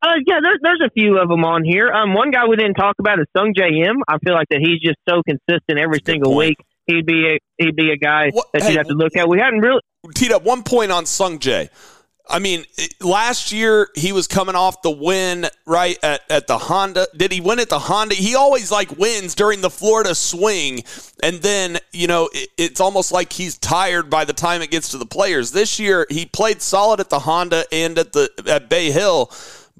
Uh, 0.04 0.14
yeah, 0.28 0.38
there's 0.42 0.60
there's 0.62 0.82
a 0.86 0.90
few 0.92 1.18
of 1.20 1.28
them 1.28 1.44
on 1.44 1.64
here. 1.64 1.92
Um, 1.92 2.14
one 2.14 2.30
guy 2.30 2.46
we 2.48 2.56
didn't 2.56 2.76
talk 2.76 2.96
about 3.00 3.20
is 3.20 3.26
Sung 3.36 3.54
J 3.56 3.64
M. 3.88 3.98
I 4.08 4.18
feel 4.20 4.34
like 4.36 4.48
that 4.50 4.60
he's 4.60 4.80
just 4.80 4.98
so 5.10 5.22
consistent 5.28 5.80
every 5.80 5.98
That's 5.98 6.06
single 6.06 6.36
week. 6.36 6.58
He'd 6.86 7.06
be 7.06 7.36
a 7.36 7.40
he'd 7.64 7.76
be 7.76 7.92
a 7.92 7.98
guy 7.98 8.30
What- 8.32 8.48
that 8.54 8.62
hey, 8.64 8.70
you'd 8.70 8.78
have 8.78 8.88
to 8.88 8.94
look 8.94 9.16
at. 9.18 9.28
We 9.28 9.40
hadn't 9.40 9.60
really. 9.60 9.82
T 10.16 10.28
Dub, 10.28 10.44
one 10.46 10.64
point 10.64 10.92
on 10.92 11.06
Sungjae. 11.06 11.70
I 12.30 12.40
mean, 12.40 12.66
last 13.02 13.52
year 13.52 13.90
he 13.96 14.12
was 14.12 14.28
coming 14.28 14.56
off 14.56 14.82
the 14.82 14.92
win 14.92 15.48
right 15.66 15.98
at, 16.04 16.22
at 16.30 16.48
the 16.48 16.58
Honda. 16.58 17.08
Did 17.16 17.32
he 17.32 17.42
win 17.42 17.60
at 17.60 17.70
the 17.70 17.80
Honda? 17.80 18.16
He 18.16 18.36
always 18.36 18.72
like 18.72 18.98
wins 18.98 19.36
during 19.36 19.62
the 19.62 19.70
Florida 19.70 20.16
swing, 20.16 20.84
and 21.24 21.42
then 21.42 21.78
you 21.92 22.08
know 22.08 22.30
it, 22.34 22.50
it's 22.58 22.80
almost 22.80 23.12
like 23.12 23.34
he's 23.34 23.58
tired 23.58 24.10
by 24.10 24.26
the 24.26 24.34
time 24.34 24.62
it 24.62 24.72
gets 24.72 24.90
to 24.90 24.98
the 24.98 25.06
players. 25.06 25.52
This 25.52 25.80
year 25.80 26.06
he 26.10 26.26
played 26.26 26.62
solid 26.62 27.00
at 27.00 27.10
the 27.10 27.20
Honda 27.20 27.66
and 27.72 27.98
at 27.98 28.14
the 28.14 28.30
at 28.48 28.70
Bay 28.70 28.92
Hill, 28.92 29.32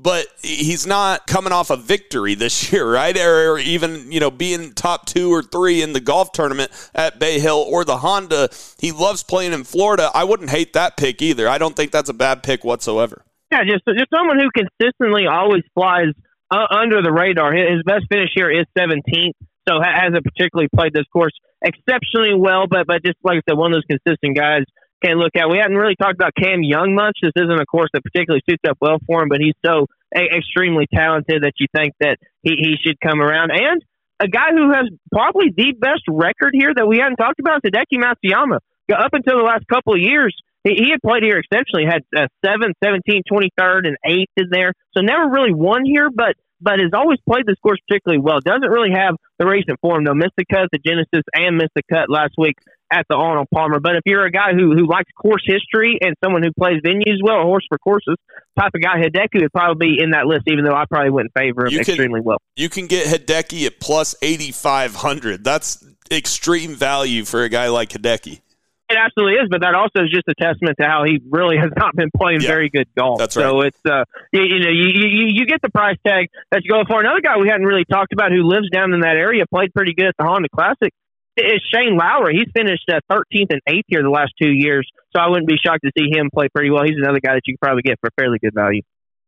but 0.02 0.26
he's 0.42 0.88
not 0.88 1.28
coming 1.28 1.54
off 1.54 1.70
a 1.70 1.78
victory 1.78 2.34
this 2.34 2.72
year, 2.72 2.92
right? 2.92 3.18
Or 3.18 3.58
even 3.60 4.12
you 4.12 4.20
know 4.20 4.32
being 4.32 4.74
top 4.74 5.06
two 5.06 5.32
or 5.32 5.44
three 5.44 5.82
in 5.82 5.94
the 5.94 6.00
golf 6.00 6.32
tournament 6.32 6.72
at 6.96 7.20
Bay 7.20 7.40
Hill 7.40 7.66
or 7.70 7.86
the 7.86 7.98
Honda. 7.98 8.50
He 8.80 8.92
loves 8.92 9.24
playing 9.24 9.54
in 9.54 9.64
Florida. 9.64 10.10
I 10.14 10.24
wouldn't 10.24 10.50
hate 10.50 10.74
that 10.74 10.98
pick 10.98 11.22
either. 11.22 11.48
I 11.48 11.58
don't 11.58 11.76
think 11.76 11.92
that's 11.92 12.10
a 12.10 12.14
bad 12.14 12.44
pick 12.44 12.64
whatsoever. 12.64 13.24
Yeah, 13.52 13.64
just 13.64 13.84
just 13.86 14.10
someone 14.14 14.40
who 14.40 14.50
consistently 14.50 15.28
always 15.28 15.64
flies 15.74 16.14
uh, 16.50 16.66
under 16.70 17.02
the 17.02 17.12
radar. 17.12 17.54
His 17.54 17.84
best 17.86 18.06
finish 18.10 18.30
here 18.34 18.50
is 18.50 18.66
17th, 18.78 19.34
so 19.68 19.76
ha- 19.76 20.00
hasn't 20.02 20.24
particularly 20.24 20.70
played 20.74 20.94
this 20.94 21.06
course 21.12 21.34
exceptionally 21.62 22.34
well. 22.34 22.68
But 22.68 22.88
but 22.88 23.04
just 23.04 23.18
like 23.24 23.38
I 23.38 23.42
said, 23.50 23.58
one 23.58 23.74
of 23.74 23.78
those 23.78 24.00
consistent 24.00 24.38
guys 24.38 24.64
can 25.04 25.18
look 25.18 25.36
at. 25.36 25.50
We 25.50 25.58
hadn't 25.58 25.78
really 25.78 25.96
talked 25.96 26.16
about 26.16 26.34
Cam 26.36 26.64
Young 26.64 26.96
much. 26.96 27.18
This 27.22 27.34
isn't 27.36 27.62
a 27.62 27.66
course 27.66 27.90
that 27.94 28.04
particularly 28.04 28.42
suits 28.48 28.64
up 28.68 28.78
well 28.82 28.98
for 29.06 29.24
him, 29.24 29.30
but 29.30 29.40
he's 29.40 29.56
so 29.66 29.88
a- 30.16 30.38
extremely 30.38 30.88
talented 30.94 31.44
that 31.44 31.54
you 31.60 31.68
think 31.76 31.94
that 32.00 32.18
he, 32.44 32.56
he 32.58 32.76
should 32.82 33.00
come 33.00 33.22
around. 33.22 33.52
And 33.52 33.84
a 34.20 34.28
guy 34.28 34.52
who 34.54 34.72
has 34.72 34.86
probably 35.12 35.52
the 35.56 35.74
best 35.74 36.04
record 36.08 36.54
here 36.54 36.74
that 36.74 36.88
we 36.88 37.00
hadn't 37.00 37.18
talked 37.18 37.40
about 37.40 37.62
is 37.64 37.72
Hideki 37.72 37.98
Matsuyama. 37.98 38.60
Up 38.94 39.14
until 39.14 39.38
the 39.38 39.44
last 39.44 39.66
couple 39.68 39.94
of 39.94 40.00
years, 40.00 40.36
he, 40.64 40.76
he 40.76 40.90
had 40.92 41.02
played 41.02 41.24
here 41.24 41.38
exceptionally, 41.38 41.86
had 41.86 42.04
uh, 42.16 42.28
7th, 42.46 42.74
17th, 42.84 43.24
23rd, 43.32 43.88
and 43.88 43.98
8th 44.06 44.26
in 44.38 44.50
there. 44.52 44.74
So 44.94 45.02
never 45.02 45.30
really 45.30 45.54
won 45.54 45.86
here, 45.86 46.10
but 46.14 46.36
but 46.64 46.80
has 46.80 46.92
always 46.94 47.18
played 47.28 47.48
this 47.48 47.58
course 47.64 47.80
particularly 47.88 48.22
well. 48.22 48.40
Doesn't 48.40 48.70
really 48.70 48.92
have 48.94 49.16
the 49.40 49.48
recent 49.48 49.80
form, 49.82 50.04
though. 50.04 50.14
Missed 50.14 50.38
the 50.38 50.46
cut 50.46 50.70
the 50.72 50.78
Genesis 50.78 51.26
and 51.34 51.58
missed 51.58 51.74
the 51.76 51.82
cut 51.90 52.08
last 52.08 52.36
week 52.38 52.56
at 52.92 53.06
the 53.10 53.16
Arnold 53.16 53.48
Palmer. 53.54 53.80
But 53.80 53.96
if 53.96 54.02
you're 54.06 54.26
a 54.26 54.32
guy 54.32 54.54
who, 54.54 54.74
who 54.76 54.88
likes 54.88 55.10
course 55.20 55.44
history 55.46 55.98
and 56.02 56.14
someone 56.24 56.44
who 56.44 56.52
plays 56.60 56.82
venues 56.86 57.18
well, 57.24 57.40
a 57.42 57.44
horse 57.44 57.66
for 57.70 57.78
courses 57.78 58.16
type 58.60 58.72
of 58.76 58.82
guy, 58.82 59.02
Hideki 59.02 59.42
would 59.42 59.54
probably 59.54 59.96
be 59.96 60.04
in 60.04 60.12
that 60.12 60.26
list, 60.28 60.44
even 60.48 60.66
though 60.66 60.76
I 60.76 60.84
probably 60.90 61.10
wouldn't 61.12 61.32
favor 61.38 61.66
him 61.66 61.72
You 61.72 61.80
can- 61.80 61.94
extremely 61.94 62.22
well. 62.22 62.38
You 62.56 62.70
can 62.70 62.88
get 62.88 63.08
Hideki 63.08 63.66
at 63.66 63.80
plus 63.80 64.16
8,500. 64.22 65.44
That's 65.44 65.84
extreme 66.12 66.76
value 66.76 67.24
for 67.26 67.44
a 67.44 67.50
guy 67.50 67.68
like 67.70 67.90
Hideki. 67.90 68.42
It 68.90 68.98
absolutely 68.98 69.40
is, 69.40 69.48
but 69.50 69.62
that 69.62 69.74
also 69.74 70.04
is 70.04 70.12
just 70.12 70.28
a 70.28 70.36
testament 70.36 70.76
to 70.82 70.86
how 70.86 71.06
he 71.06 71.22
really 71.30 71.56
has 71.56 71.72
not 71.78 71.96
been 71.96 72.10
playing 72.18 72.42
Yeah. 72.42 72.48
very 72.50 72.70
good 72.70 72.88
golf. 72.98 73.20
That's 73.20 73.38
right. 73.38 73.44
So 73.44 73.62
it's 73.62 73.80
uh, 73.90 74.04
you, 74.34 74.42
you 74.44 74.60
know, 74.60 74.70
you, 74.70 74.88
you 74.92 75.28
you 75.32 75.46
get 75.46 75.62
the 75.62 75.70
price 75.70 75.96
tag 76.06 76.28
that 76.52 76.64
you 76.66 76.72
go 76.72 76.84
for. 76.86 77.00
Another 77.00 77.22
guy 77.22 77.38
we 77.38 77.48
hadn't 77.48 77.66
really 77.66 77.86
talked 77.86 78.12
about 78.12 78.34
who 78.34 78.44
lives 78.44 78.70
down 78.70 78.92
in 78.94 79.00
that 79.00 79.16
area, 79.16 79.46
played 79.48 79.74
pretty 79.74 79.94
good 79.94 80.08
at 80.08 80.16
the 80.20 80.26
Honda 80.26 80.50
Classic, 80.54 80.92
is 81.38 81.62
Shane 81.74 81.98
Lowry. 81.98 82.36
He's 82.36 82.52
finished 82.56 82.90
uh, 82.90 83.00
13th 83.12 83.52
and 83.52 83.62
8th 83.68 83.84
here 83.88 84.04
the 84.04 84.10
last 84.10 84.34
two 84.42 84.52
years, 84.52 84.90
so 85.16 85.22
I 85.22 85.30
wouldn't 85.30 85.48
be 85.48 85.58
shocked 85.58 85.84
to 85.84 85.92
see 85.98 86.10
him 86.12 86.30
play 86.34 86.48
pretty 86.54 86.70
well. 86.70 86.84
He's 86.84 86.98
another 86.98 87.20
guy 87.20 87.34
that 87.34 87.42
you 87.46 87.54
could 87.54 87.62
probably 87.62 87.84
get 87.84 88.00
for 88.02 88.10
fairly 88.18 88.38
good 88.40 88.54
value. 88.54 88.82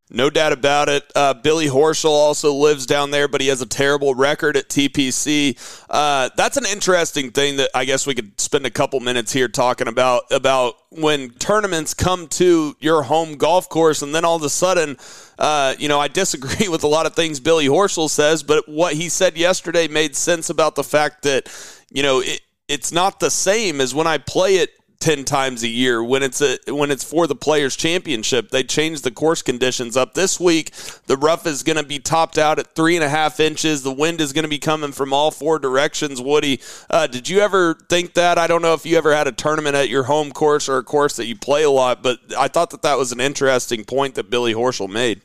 No 0.09 0.29
doubt 0.29 0.51
about 0.51 0.89
it. 0.89 1.09
Uh, 1.15 1.33
Billy 1.33 1.67
Horschel 1.67 2.09
also 2.09 2.53
lives 2.53 2.85
down 2.85 3.11
there, 3.11 3.27
but 3.27 3.39
he 3.39 3.47
has 3.47 3.61
a 3.61 3.65
terrible 3.65 4.13
record 4.13 4.57
at 4.57 4.67
TPC. 4.67 5.57
Uh, 5.89 6.29
that's 6.35 6.57
an 6.57 6.65
interesting 6.65 7.31
thing 7.31 7.55
that 7.57 7.71
I 7.73 7.85
guess 7.85 8.05
we 8.05 8.13
could 8.13 8.39
spend 8.39 8.65
a 8.65 8.69
couple 8.69 8.99
minutes 8.99 9.31
here 9.31 9.47
talking 9.47 9.87
about 9.87 10.23
about 10.29 10.75
when 10.89 11.29
tournaments 11.31 11.93
come 11.93 12.27
to 12.27 12.75
your 12.79 13.03
home 13.03 13.37
golf 13.37 13.69
course, 13.69 14.01
and 14.01 14.13
then 14.13 14.25
all 14.25 14.35
of 14.35 14.43
a 14.43 14.49
sudden, 14.49 14.97
uh, 15.39 15.73
you 15.79 15.87
know, 15.87 15.99
I 15.99 16.09
disagree 16.09 16.67
with 16.69 16.83
a 16.83 16.87
lot 16.87 17.05
of 17.05 17.15
things 17.15 17.39
Billy 17.39 17.67
Horschel 17.67 18.09
says, 18.09 18.43
but 18.43 18.67
what 18.67 18.93
he 18.93 19.07
said 19.07 19.37
yesterday 19.37 19.87
made 19.87 20.15
sense 20.17 20.49
about 20.49 20.75
the 20.75 20.83
fact 20.83 21.23
that 21.23 21.47
you 21.93 22.03
know 22.03 22.19
it, 22.19 22.41
it's 22.67 22.91
not 22.91 23.19
the 23.19 23.31
same 23.31 23.79
as 23.79 23.93
when 23.93 24.07
I 24.07 24.17
play 24.17 24.57
it 24.57 24.71
10 25.03 25.25
times 25.25 25.63
a 25.63 25.67
year. 25.67 26.01
When 26.01 26.23
it's 26.23 26.41
a 26.41 26.57
when 26.73 26.89
it's 26.89 27.03
for 27.03 27.27
the 27.27 27.35
players 27.35 27.75
championship 27.75 28.49
they 28.51 28.63
change 28.63 29.01
the 29.01 29.11
course 29.11 29.41
conditions. 29.41 29.97
Up 29.97 30.13
this 30.13 30.39
week 30.39 30.71
the 31.07 31.17
rough 31.17 31.45
is 31.45 31.61
going 31.61 31.75
to 31.75 31.83
be 31.83 31.99
topped 31.99 32.37
out 32.37 32.57
at 32.57 32.73
three 32.73 32.95
and 32.95 33.03
a 33.03 33.09
half 33.09 33.41
inches. 33.41 33.83
The 33.83 33.91
wind 33.91 34.21
is 34.21 34.31
going 34.31 34.43
to 34.43 34.49
be 34.49 34.59
coming 34.59 34.93
from 34.93 35.11
all 35.11 35.29
four 35.29 35.59
directions 35.59 36.21
woody. 36.21 36.61
Uh, 36.89 37.07
did 37.07 37.27
you 37.27 37.41
ever 37.41 37.75
think 37.89 38.13
that? 38.13 38.37
I 38.37 38.47
don't 38.47 38.61
know 38.61 38.73
if 38.73 38.85
you 38.85 38.97
ever 38.97 39.13
had 39.13 39.27
a 39.27 39.33
tournament 39.33 39.75
at 39.75 39.89
your 39.89 40.03
home 40.03 40.31
course 40.31 40.69
or 40.69 40.77
a 40.77 40.83
course 40.83 41.17
that 41.17 41.25
you 41.25 41.35
play 41.35 41.63
a 41.63 41.69
lot 41.69 42.01
but 42.01 42.19
i 42.37 42.47
thought 42.47 42.69
that 42.69 42.81
that 42.83 42.97
was 42.97 43.11
an 43.11 43.19
interesting 43.19 43.83
point 43.83 44.15
that 44.15 44.29
billy 44.29 44.53
horschel 44.53 44.89
made. 44.89 45.21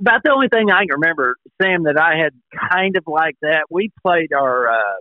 About 0.00 0.22
the 0.22 0.30
only 0.30 0.48
thing 0.48 0.70
I 0.70 0.86
can 0.86 1.00
remember, 1.00 1.36
Sam, 1.60 1.84
that 1.84 1.98
I 1.98 2.16
had 2.16 2.32
kind 2.70 2.96
of 2.96 3.04
like 3.06 3.36
that. 3.42 3.64
We 3.70 3.90
played 4.02 4.32
our, 4.32 4.68
uh, 4.68 4.94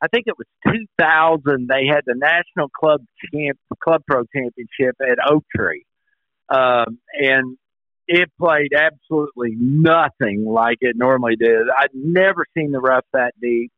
I 0.00 0.06
think 0.08 0.26
it 0.26 0.34
was 0.38 0.46
2000. 1.00 1.68
They 1.68 1.86
had 1.86 2.02
the 2.06 2.14
National 2.16 2.68
Club 2.68 3.00
Champ, 3.32 3.58
Club 3.82 4.02
Pro 4.06 4.24
Championship 4.34 4.96
at 5.00 5.18
Oak 5.28 5.44
Tree, 5.54 5.84
um, 6.48 6.98
and 7.12 7.56
it 8.06 8.30
played 8.38 8.72
absolutely 8.74 9.54
nothing 9.58 10.44
like 10.46 10.78
it 10.80 10.96
normally 10.96 11.36
did. 11.36 11.66
I'd 11.76 11.90
never 11.92 12.46
seen 12.56 12.72
the 12.72 12.80
rough 12.80 13.04
that 13.12 13.32
deep. 13.40 13.70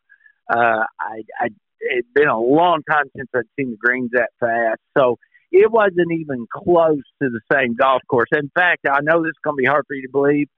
Uh, 0.49 0.85
I, 1.01 1.23
I 1.41 1.49
it'd 1.93 2.12
been 2.14 2.29
a 2.29 2.39
long 2.39 2.83
time 2.89 3.07
since 3.16 3.29
I'd 3.35 3.45
seen 3.59 3.71
the 3.71 3.77
greens 3.77 4.11
that 4.12 4.31
fast, 4.39 4.81
so 4.97 5.16
it 5.51 5.71
wasn't 5.71 6.12
even 6.12 6.47
close 6.53 7.03
to 7.23 7.31
the 7.31 7.41
same 7.53 7.75
golf 7.75 8.03
course. 8.09 8.29
In 8.33 8.51
fact, 8.55 8.87
I 8.89 9.01
know 9.03 9.23
this 9.23 9.31
is 9.31 9.41
going 9.43 9.57
to 9.57 9.62
be 9.62 9.66
hard 9.66 9.85
for 9.87 9.95
you 9.95 10.03
to 10.03 10.12
believe. 10.12 10.49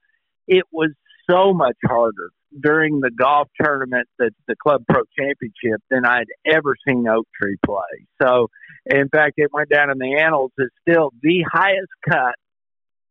It 0.47 0.65
was 0.71 0.91
so 1.29 1.53
much 1.53 1.77
harder 1.85 2.29
during 2.61 2.99
the 2.99 3.09
golf 3.11 3.47
tournament 3.61 4.07
that's 4.19 4.35
the 4.47 4.55
Club 4.55 4.83
Pro 4.89 5.01
Championship 5.17 5.81
than 5.89 6.05
I'd 6.05 6.27
ever 6.45 6.75
seen 6.87 7.07
Oak 7.07 7.27
Tree 7.41 7.57
play. 7.65 8.05
So, 8.21 8.47
in 8.85 9.09
fact, 9.09 9.33
it 9.37 9.49
went 9.53 9.69
down 9.69 9.89
in 9.89 9.97
the 9.97 10.17
annals 10.19 10.51
as 10.59 10.67
still 10.87 11.11
the 11.21 11.43
highest 11.51 11.91
cut 12.09 12.35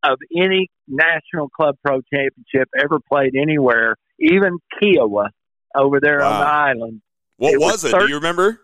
of 0.05 0.19
any 0.37 0.69
National 0.89 1.49
Club 1.49 1.77
Pro 1.85 2.01
Championship 2.13 2.69
ever 2.79 2.99
played 3.01 3.35
anywhere, 3.37 3.97
even 4.19 4.59
Kiawah 4.81 5.29
over 5.75 6.01
there 6.01 6.19
Wow. 6.21 6.33
on 6.33 6.41
the 6.41 6.47
island. 6.47 7.03
What 7.37 7.55
It 7.55 7.61
was, 7.61 7.83
was 7.83 7.93
it? 7.93 7.99
Do 7.99 8.09
you 8.09 8.17
remember? 8.17 8.61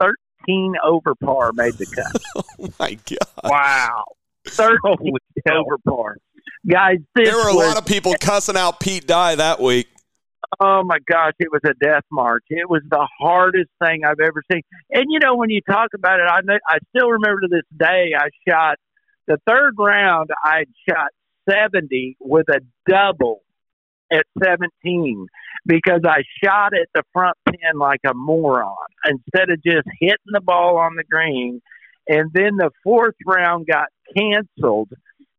13 0.00 0.74
over 0.84 1.14
par 1.16 1.52
made 1.52 1.74
the 1.74 1.86
cut. 1.86 2.22
Oh 2.58 2.68
my 2.80 2.94
god! 2.94 3.18
Wow. 3.44 4.04
13 4.46 5.12
over 5.52 5.76
par. 5.86 6.16
Guys, 6.68 6.98
this 7.14 7.28
There 7.28 7.36
were 7.36 7.50
a 7.50 7.54
was, 7.54 7.66
lot 7.66 7.78
of 7.78 7.86
people 7.86 8.14
cussing 8.20 8.56
out 8.56 8.80
Pete 8.80 9.06
Dye 9.06 9.36
that 9.36 9.60
week. 9.60 9.86
Oh 10.60 10.82
my 10.84 10.98
gosh, 11.10 11.32
it 11.38 11.48
was 11.50 11.60
a 11.64 11.74
death 11.74 12.04
march. 12.10 12.44
It 12.48 12.68
was 12.68 12.82
the 12.88 13.06
hardest 13.20 13.70
thing 13.82 14.04
I've 14.04 14.20
ever 14.20 14.42
seen. 14.50 14.62
And 14.90 15.04
you 15.08 15.18
know, 15.20 15.36
when 15.36 15.50
you 15.50 15.60
talk 15.60 15.90
about 15.94 16.20
it, 16.20 16.26
I 16.28 16.40
know, 16.42 16.58
I 16.68 16.78
still 16.96 17.10
remember 17.10 17.42
to 17.42 17.48
this 17.50 17.78
day. 17.78 18.12
I 18.16 18.28
shot 18.48 18.76
the 19.26 19.38
third 19.46 19.74
round. 19.78 20.30
I 20.42 20.64
shot 20.88 21.10
seventy 21.48 22.16
with 22.20 22.46
a 22.48 22.60
double 22.88 23.42
at 24.10 24.24
seventeen 24.42 25.26
because 25.66 26.00
I 26.06 26.22
shot 26.42 26.72
at 26.74 26.88
the 26.94 27.02
front 27.12 27.36
pin 27.46 27.78
like 27.78 28.00
a 28.06 28.14
moron 28.14 28.74
instead 29.04 29.50
of 29.50 29.62
just 29.62 29.86
hitting 30.00 30.16
the 30.26 30.40
ball 30.40 30.78
on 30.78 30.96
the 30.96 31.04
green. 31.04 31.60
And 32.08 32.30
then 32.32 32.56
the 32.56 32.70
fourth 32.84 33.16
round 33.26 33.66
got 33.66 33.88
canceled 34.16 34.90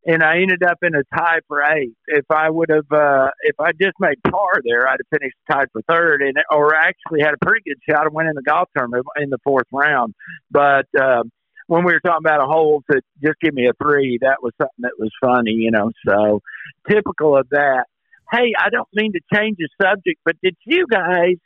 and 0.06 0.22
I 0.22 0.36
ended 0.36 0.62
up 0.62 0.78
in 0.82 0.94
a 0.94 1.02
tie 1.14 1.40
for 1.48 1.62
eighth. 1.62 1.96
If 2.06 2.24
I 2.30 2.48
would 2.48 2.70
have, 2.70 2.90
uh, 2.90 3.30
if 3.42 3.58
I 3.58 3.72
just 3.72 3.94
made 3.98 4.22
par 4.22 4.60
there, 4.64 4.88
I'd 4.88 4.98
have 5.00 5.20
finished 5.20 5.36
tied 5.50 5.68
for 5.72 5.82
third, 5.88 6.22
and 6.22 6.36
or 6.50 6.74
actually 6.74 7.20
had 7.20 7.34
a 7.34 7.44
pretty 7.44 7.62
good 7.66 7.78
shot 7.88 8.06
of 8.06 8.12
winning 8.12 8.34
the 8.34 8.42
golf 8.42 8.68
tournament 8.76 9.06
in 9.16 9.30
the 9.30 9.38
fourth 9.44 9.66
round. 9.72 10.14
But 10.50 10.86
uh, 10.98 11.24
when 11.66 11.84
we 11.84 11.92
were 11.92 12.00
talking 12.00 12.24
about 12.24 12.42
a 12.42 12.46
hole 12.46 12.82
to 12.90 13.00
just 13.22 13.40
give 13.40 13.54
me 13.54 13.68
a 13.68 13.72
three, 13.82 14.18
that 14.22 14.38
was 14.42 14.52
something 14.58 14.82
that 14.82 14.98
was 14.98 15.10
funny, 15.22 15.52
you 15.52 15.70
know. 15.70 15.90
So 16.06 16.40
typical 16.88 17.36
of 17.36 17.48
that. 17.50 17.84
Hey, 18.30 18.52
I 18.58 18.68
don't 18.70 18.88
mean 18.92 19.12
to 19.12 19.20
change 19.34 19.56
the 19.58 19.68
subject, 19.82 20.20
but 20.24 20.36
did 20.42 20.56
you 20.64 20.86
guys 20.90 21.36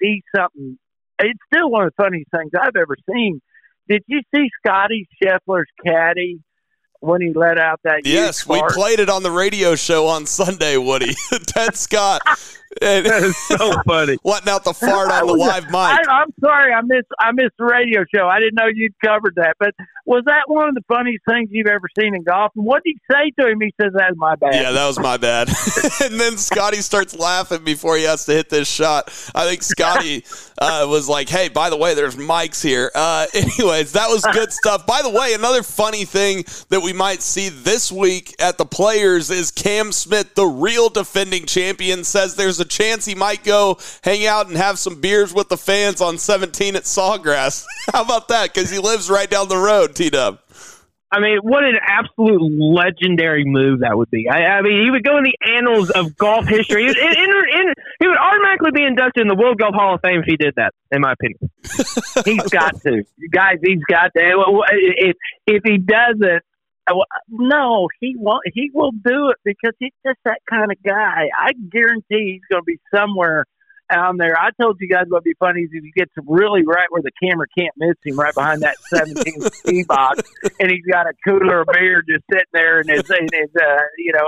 see 0.00 0.22
something? 0.34 0.78
It's 1.20 1.38
still 1.52 1.68
one 1.68 1.84
of 1.84 1.92
the 1.96 2.02
funniest 2.02 2.30
things 2.30 2.52
I've 2.58 2.76
ever 2.76 2.96
seen. 3.12 3.40
Did 3.88 4.02
you 4.06 4.20
see 4.32 4.48
Scotty 4.64 5.08
Scheffler's 5.20 5.66
caddy 5.84 6.40
when 7.00 7.20
he 7.20 7.32
let 7.32 7.58
out 7.58 7.80
that? 7.84 8.02
Yes, 8.04 8.46
we 8.46 8.62
played 8.68 9.00
it 9.00 9.08
on 9.08 9.22
the 9.22 9.30
radio 9.30 9.74
show 9.74 10.06
on 10.06 10.26
Sunday, 10.26 10.76
Woody. 10.76 11.14
Ted 11.46 11.76
Scott. 11.76 12.22
And 12.82 13.34
so 13.34 13.72
funny. 13.86 14.18
letting 14.24 14.48
out 14.48 14.64
the 14.64 14.74
fart 14.74 15.10
on 15.10 15.26
the 15.26 15.32
live 15.32 15.64
mic. 15.66 15.74
I, 15.74 15.98
I'm 16.08 16.32
sorry, 16.40 16.72
I 16.72 16.80
missed 16.82 17.08
I 17.18 17.32
missed 17.32 17.56
the 17.58 17.64
radio 17.64 18.04
show. 18.14 18.26
I 18.28 18.38
didn't 18.40 18.54
know 18.54 18.66
you'd 18.72 18.98
covered 19.04 19.34
that. 19.36 19.56
But 19.58 19.74
was 20.06 20.24
that 20.26 20.42
one 20.46 20.68
of 20.68 20.74
the 20.74 20.84
funniest 20.88 21.24
things 21.28 21.48
you've 21.50 21.66
ever 21.66 21.86
seen 21.98 22.14
in 22.14 22.22
golf? 22.22 22.52
And 22.56 22.64
what 22.64 22.82
did 22.84 22.96
he 22.96 23.00
say 23.12 23.30
to 23.40 23.48
him? 23.50 23.60
He 23.60 23.74
says, 23.80 23.92
"That's 23.94 24.16
my 24.16 24.36
bad." 24.36 24.54
Yeah, 24.54 24.72
that 24.72 24.86
was 24.86 24.98
my 24.98 25.16
bad. 25.16 25.48
and 26.04 26.20
then 26.20 26.36
Scotty 26.38 26.78
starts 26.78 27.16
laughing 27.16 27.64
before 27.64 27.96
he 27.96 28.04
has 28.04 28.24
to 28.26 28.32
hit 28.32 28.48
this 28.48 28.68
shot. 28.68 29.08
I 29.34 29.46
think 29.46 29.62
Scotty 29.62 30.24
uh, 30.58 30.86
was 30.88 31.08
like, 31.08 31.28
"Hey, 31.28 31.48
by 31.48 31.70
the 31.70 31.76
way, 31.76 31.94
there's 31.94 32.16
mics 32.16 32.62
here." 32.62 32.90
Uh, 32.94 33.26
anyways, 33.34 33.92
that 33.92 34.08
was 34.08 34.24
good 34.32 34.52
stuff. 34.52 34.86
By 34.86 35.02
the 35.02 35.10
way, 35.10 35.34
another 35.34 35.62
funny 35.62 36.04
thing 36.04 36.44
that 36.68 36.80
we 36.80 36.92
might 36.92 37.22
see 37.22 37.48
this 37.48 37.90
week 37.90 38.34
at 38.38 38.58
the 38.58 38.66
Players 38.66 39.30
is 39.30 39.50
Cam 39.50 39.92
Smith, 39.92 40.34
the 40.34 40.46
real 40.46 40.88
defending 40.88 41.46
champion, 41.46 42.04
says 42.04 42.36
there's 42.36 42.57
a 42.60 42.64
chance 42.64 43.04
he 43.04 43.14
might 43.14 43.44
go 43.44 43.78
hang 44.02 44.26
out 44.26 44.48
and 44.48 44.56
have 44.56 44.78
some 44.78 45.00
beers 45.00 45.32
with 45.32 45.48
the 45.48 45.56
fans 45.56 46.00
on 46.00 46.18
17 46.18 46.76
at 46.76 46.84
Sawgrass. 46.84 47.64
How 47.92 48.02
about 48.02 48.28
that? 48.28 48.52
Because 48.52 48.70
he 48.70 48.78
lives 48.78 49.10
right 49.10 49.28
down 49.28 49.48
the 49.48 49.56
road, 49.56 49.94
T 49.94 50.10
Dub. 50.10 50.40
I 51.10 51.20
mean, 51.20 51.38
what 51.40 51.64
an 51.64 51.78
absolute 51.86 52.42
legendary 52.60 53.44
move 53.46 53.80
that 53.80 53.96
would 53.96 54.10
be. 54.10 54.28
I, 54.28 54.58
I 54.58 54.62
mean, 54.62 54.84
he 54.84 54.90
would 54.90 55.02
go 55.02 55.16
in 55.16 55.24
the 55.24 55.36
annals 55.56 55.88
of 55.88 56.16
golf 56.18 56.46
history. 56.46 56.82
He 56.82 56.88
would, 56.88 56.98
in, 56.98 57.30
in, 57.60 57.74
he 57.98 58.06
would 58.06 58.18
automatically 58.18 58.72
be 58.72 58.84
inducted 58.84 59.22
in 59.22 59.28
the 59.28 59.34
World 59.34 59.58
Golf 59.58 59.74
Hall 59.74 59.94
of 59.94 60.02
Fame 60.02 60.20
if 60.20 60.26
he 60.26 60.36
did 60.36 60.54
that, 60.56 60.74
in 60.92 61.00
my 61.00 61.12
opinion. 61.12 61.50
he's 62.26 62.50
got 62.50 62.78
to, 62.82 63.04
guys. 63.32 63.56
He's 63.62 63.82
got 63.88 64.12
to. 64.14 64.62
If 64.70 65.16
if 65.46 65.62
he 65.64 65.78
doesn't, 65.78 66.42
no, 67.28 67.88
he 68.00 68.14
won't. 68.16 68.42
He 68.52 68.70
will 68.72 68.92
do 68.92 69.30
it 69.30 69.36
because 69.44 69.74
he's 69.78 69.92
just 70.06 70.18
that 70.24 70.40
kind 70.48 70.70
of 70.70 70.82
guy. 70.82 71.28
I 71.36 71.52
guarantee 71.70 72.32
he's 72.32 72.42
going 72.50 72.62
to 72.62 72.64
be 72.64 72.78
somewhere 72.94 73.44
out 73.90 74.16
there. 74.18 74.38
I 74.38 74.50
told 74.60 74.76
you 74.80 74.88
guys 74.88 75.04
what'd 75.08 75.24
be 75.24 75.34
funny 75.38 75.62
is 75.62 75.70
if 75.72 75.82
he 75.82 75.92
gets 75.92 76.12
really 76.26 76.62
right 76.66 76.86
where 76.90 77.02
the 77.02 77.10
camera 77.22 77.46
can't 77.56 77.74
miss 77.76 77.94
him, 78.04 78.18
right 78.18 78.34
behind 78.34 78.62
that 78.62 78.76
17 78.88 79.24
tee 79.66 79.84
box, 79.84 80.22
and 80.60 80.70
he's 80.70 80.84
got 80.90 81.06
a 81.06 81.12
cooler 81.26 81.62
of 81.62 81.68
beer 81.72 82.02
just 82.08 82.24
sitting 82.30 82.44
there 82.52 82.80
in 82.80 82.88
his, 82.88 83.08
in 83.10 83.28
his 83.32 83.50
uh, 83.56 83.76
you 83.96 84.12
know, 84.12 84.24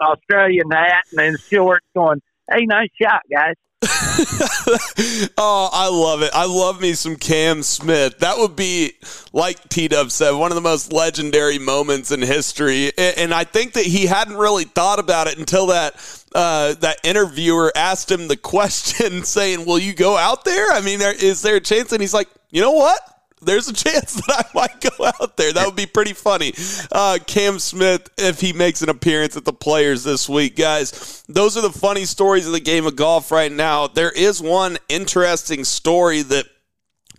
Australian 0.00 0.70
hat 0.70 1.04
and 1.12 1.20
his 1.20 1.40
shorts, 1.42 1.86
going, 1.94 2.20
"Hey, 2.50 2.66
nice 2.66 2.90
shot, 3.00 3.22
guys." 3.32 3.54
oh, 5.38 5.70
I 5.72 5.88
love 5.88 6.22
it. 6.22 6.30
I 6.34 6.46
love 6.46 6.80
me 6.80 6.94
some 6.94 7.14
Cam 7.14 7.62
Smith. 7.62 8.18
That 8.18 8.36
would 8.38 8.56
be, 8.56 8.94
like 9.32 9.68
T 9.68 9.86
Dub 9.86 10.10
said, 10.10 10.32
one 10.32 10.50
of 10.50 10.56
the 10.56 10.60
most 10.60 10.92
legendary 10.92 11.60
moments 11.60 12.10
in 12.10 12.20
history. 12.20 12.90
And 12.98 13.32
I 13.32 13.44
think 13.44 13.74
that 13.74 13.84
he 13.84 14.06
hadn't 14.06 14.36
really 14.36 14.64
thought 14.64 14.98
about 14.98 15.28
it 15.28 15.38
until 15.38 15.66
that 15.66 15.94
uh, 16.34 16.74
that 16.74 16.98
interviewer 17.04 17.72
asked 17.76 18.10
him 18.10 18.26
the 18.26 18.36
question, 18.48 19.22
saying, 19.22 19.64
"Will 19.64 19.78
you 19.78 19.94
go 19.94 20.16
out 20.16 20.44
there? 20.44 20.72
I 20.72 20.80
mean, 20.80 21.00
is 21.00 21.42
there 21.42 21.56
a 21.56 21.60
chance?" 21.60 21.92
And 21.92 22.00
he's 22.00 22.14
like, 22.14 22.28
"You 22.50 22.60
know 22.60 22.72
what?" 22.72 23.00
There's 23.40 23.68
a 23.68 23.72
chance 23.72 24.14
that 24.26 24.46
I 24.46 24.54
might 24.54 24.80
go 24.80 25.06
out 25.06 25.36
there. 25.36 25.52
That 25.52 25.66
would 25.66 25.76
be 25.76 25.86
pretty 25.86 26.12
funny. 26.12 26.52
Uh, 26.90 27.18
Cam 27.26 27.58
Smith, 27.58 28.08
if 28.18 28.40
he 28.40 28.52
makes 28.52 28.82
an 28.82 28.88
appearance 28.88 29.36
at 29.36 29.44
the 29.44 29.52
Players 29.52 30.04
this 30.04 30.28
week, 30.28 30.56
guys. 30.56 31.24
Those 31.28 31.56
are 31.56 31.62
the 31.62 31.70
funny 31.70 32.04
stories 32.04 32.46
of 32.46 32.52
the 32.52 32.60
game 32.60 32.86
of 32.86 32.96
golf 32.96 33.30
right 33.30 33.52
now. 33.52 33.86
There 33.86 34.10
is 34.10 34.40
one 34.40 34.78
interesting 34.88 35.64
story 35.64 36.22
that 36.22 36.46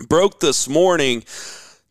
broke 0.08 0.40
this 0.40 0.68
morning. 0.68 1.24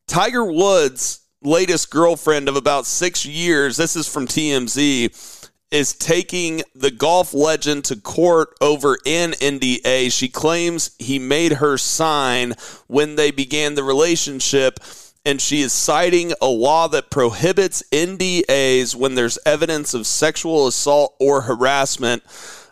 Tiger 0.07 0.45
Woods' 0.45 1.21
latest 1.43 1.91
girlfriend 1.91 2.49
of 2.49 2.57
about 2.57 2.87
six 2.87 3.25
years, 3.25 3.77
this 3.77 3.95
is 3.95 4.09
from 4.09 4.27
TMZ, 4.27 5.38
is 5.71 5.93
taking 5.95 6.63
the 6.75 6.91
golf 6.91 7.35
legend 7.35 7.85
to 7.85 7.97
court 7.97 8.55
over 8.61 8.99
an 9.05 9.33
NDA. 9.33 10.13
She 10.13 10.29
claims 10.29 10.91
he 10.99 11.19
made 11.19 11.55
her 11.55 11.77
sign 11.77 12.55
when 12.87 13.17
they 13.17 13.31
began 13.31 13.75
the 13.75 13.85
relationship. 13.85 14.81
And 15.27 15.43
she 15.43 15.61
is 15.61 15.75
citing 15.75 16.33
a 16.41 16.47
law 16.47 16.89
that 16.89 17.11
prohibits 17.11 17.83
NDAs 17.93 18.95
when 18.95 19.15
there's 19.15 19.39
evidence 19.45 19.93
of 19.93 20.07
sexual 20.07 20.67
assault 20.67 21.17
or 21.21 21.43
harassment. 21.43 22.23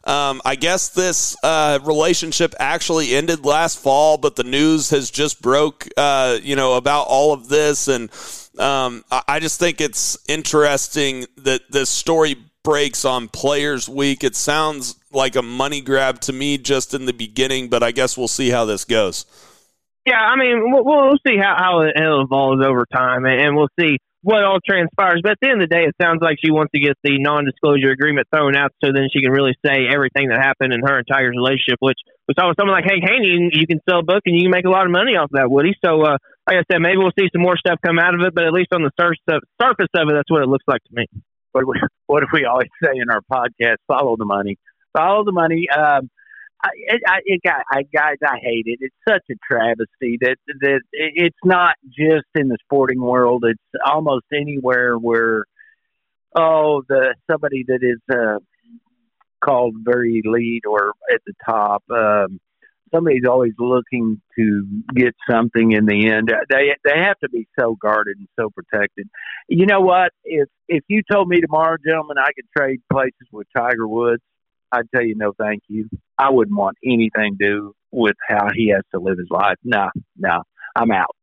Um, 0.05 0.40
I 0.44 0.55
guess 0.55 0.88
this 0.88 1.36
uh, 1.42 1.80
relationship 1.82 2.55
actually 2.61 3.14
ended 3.14 3.44
last 3.44 3.78
fall, 3.80 4.16
but 4.16 4.36
the 4.36 4.44
news 4.44 4.88
has 4.90 5.11
just 5.11 5.42
broke, 5.42 5.88
uh, 5.97 6.38
you 6.40 6.55
know, 6.55 6.74
about 6.74 7.09
all 7.09 7.32
of 7.32 7.49
this, 7.49 7.88
and 7.88 8.09
um, 8.57 9.05
I, 9.11 9.22
I 9.26 9.40
just 9.40 9.59
think 9.59 9.80
it's 9.80 10.16
interesting 10.28 11.26
that 11.38 11.62
this 11.70 11.90
story 11.90 12.36
breaks 12.66 13.04
on 13.04 13.28
Players 13.28 13.88
Week. 13.88 14.24
It 14.24 14.34
sounds 14.34 14.98
like 15.12 15.36
a 15.36 15.42
money 15.42 15.80
grab 15.80 16.18
to 16.22 16.32
me 16.32 16.58
just 16.58 16.94
in 16.94 17.06
the 17.06 17.12
beginning, 17.12 17.68
but 17.68 17.84
I 17.84 17.92
guess 17.92 18.18
we'll 18.18 18.26
see 18.26 18.50
how 18.50 18.64
this 18.64 18.84
goes. 18.84 19.24
Yeah, 20.04 20.18
I 20.18 20.34
mean, 20.34 20.74
we'll, 20.74 20.82
we'll 20.82 21.22
see 21.24 21.38
how, 21.38 21.54
how 21.56 21.80
it 21.82 21.94
evolves 21.94 22.66
over 22.66 22.84
time, 22.92 23.24
and, 23.24 23.40
and 23.40 23.56
we'll 23.56 23.70
see 23.78 23.98
what 24.22 24.42
all 24.42 24.58
transpires. 24.58 25.20
But 25.22 25.38
at 25.38 25.38
the 25.40 25.48
end 25.48 25.62
of 25.62 25.70
the 25.70 25.74
day, 25.76 25.84
it 25.86 25.94
sounds 26.02 26.18
like 26.20 26.38
she 26.42 26.50
wants 26.50 26.72
to 26.74 26.80
get 26.82 26.98
the 27.04 27.22
non-disclosure 27.22 27.94
agreement 27.94 28.26
thrown 28.34 28.56
out, 28.56 28.74
so 28.82 28.90
then 28.90 29.06
she 29.14 29.22
can 29.22 29.30
really 29.30 29.54
say 29.64 29.86
everything 29.86 30.34
that 30.34 30.42
happened 30.42 30.74
in 30.74 30.82
her 30.82 30.98
and 30.98 31.06
Tiger's 31.06 31.38
relationship. 31.38 31.78
Which 31.78 32.02
we 32.26 32.34
saw 32.34 32.50
with 32.50 32.58
someone 32.58 32.74
like 32.74 32.90
Hank 32.90 33.06
Haney, 33.06 33.54
you 33.54 33.66
can 33.70 33.78
sell 33.88 34.00
a 34.00 34.02
book 34.02 34.26
and 34.26 34.34
you 34.34 34.50
can 34.50 34.50
make 34.50 34.66
a 34.66 34.74
lot 34.74 34.86
of 34.86 34.90
money 34.90 35.14
off 35.14 35.30
that, 35.38 35.46
Woody. 35.48 35.78
So, 35.86 36.02
uh, 36.02 36.18
like 36.50 36.58
I 36.58 36.66
said, 36.66 36.82
maybe 36.82 36.98
we'll 36.98 37.14
see 37.14 37.30
some 37.30 37.46
more 37.46 37.54
stuff 37.54 37.78
come 37.78 38.02
out 38.02 38.18
of 38.18 38.26
it, 38.26 38.34
but 38.34 38.42
at 38.42 38.50
least 38.50 38.74
on 38.74 38.82
the 38.82 38.90
surface 38.98 39.22
of 39.94 40.04
it, 40.10 40.14
that's 40.18 40.30
what 40.34 40.42
it 40.42 40.50
looks 40.50 40.66
like 40.66 40.82
to 40.90 40.94
me. 40.98 41.06
What 41.57 41.66
we, 41.66 41.80
what 42.07 42.20
do 42.20 42.26
we 42.32 42.44
always 42.44 42.68
say 42.82 42.92
in 42.94 43.11
our 43.11 43.22
podcast? 43.32 43.76
Follow 43.86 44.16
the 44.16 44.24
money. 44.24 44.59
Follow 44.96 45.24
the 45.24 45.32
money. 45.32 45.66
Um, 45.74 46.11
I, 46.62 46.70
I, 47.07 47.18
it 47.24 47.42
got, 47.42 47.62
I, 47.70 47.82
guys, 47.82 48.16
I 48.26 48.38
hate 48.40 48.64
it. 48.66 48.78
It's 48.80 48.94
such 49.09 49.22
a 49.30 49.34
travesty 49.46 50.18
that 50.22 50.36
that 50.61 50.80
it's 50.92 51.36
not 51.44 51.76
just 51.86 52.26
in 52.34 52.48
the 52.48 52.57
sporting 52.64 53.00
world. 53.00 53.44
It's 53.46 53.82
almost 53.84 54.24
anywhere 54.34 54.96
where, 54.96 55.44
oh, 56.34 56.82
the 56.88 57.14
somebody 57.30 57.64
that 57.68 57.80
is 57.82 58.00
uh, 58.11 58.38
called 59.44 59.74
very 59.78 60.22
elite 60.24 60.64
or 60.66 60.94
at 61.12 61.20
the 61.26 61.34
top. 61.44 61.84
Um, 61.90 62.40
somebody's 62.95 63.24
always 63.28 63.53
looking 63.59 64.20
to 64.39 64.66
get 64.95 65.14
something 65.28 65.72
in 65.72 65.87
the 65.87 66.09
end. 66.09 66.32
They 66.49 66.74
they 66.84 66.99
have 67.03 67.18
to 67.20 67.28
be 67.28 67.47
so 67.59 67.76
guarded 67.80 68.18
and 68.18 68.28
so 68.39 68.51
protected. 68.51 69.09
You 69.49 69.66
know 69.66 69.80
what? 69.80 70.12
If 70.24 70.49
if 70.68 70.84
you 70.89 71.03
told 71.11 71.28
me 71.28 71.41
tomorrow, 71.41 71.76
gentlemen, 71.84 72.16
I 72.18 72.32
could 72.34 72.47
trade 72.57 72.80
places 72.91 73.28
with 73.32 73.47
Tiger 73.57 73.87
Woods, 73.87 74.22
I'd 74.72 74.91
tell 74.95 75.05
you 75.05 75.14
no, 75.14 75.32
thank 75.39 75.62
you. 75.68 75.89
I 76.18 76.30
wouldn't 76.30 76.57
want 76.57 76.76
anything 76.84 77.37
to 77.39 77.47
do 77.47 77.74
with 77.91 78.16
how 78.28 78.49
he 78.55 78.70
has 78.70 78.82
to 78.93 79.01
live 79.01 79.18
his 79.18 79.30
life. 79.30 79.57
No, 79.64 79.91
no, 80.16 80.43
I'm 80.74 80.91
out. 80.91 81.14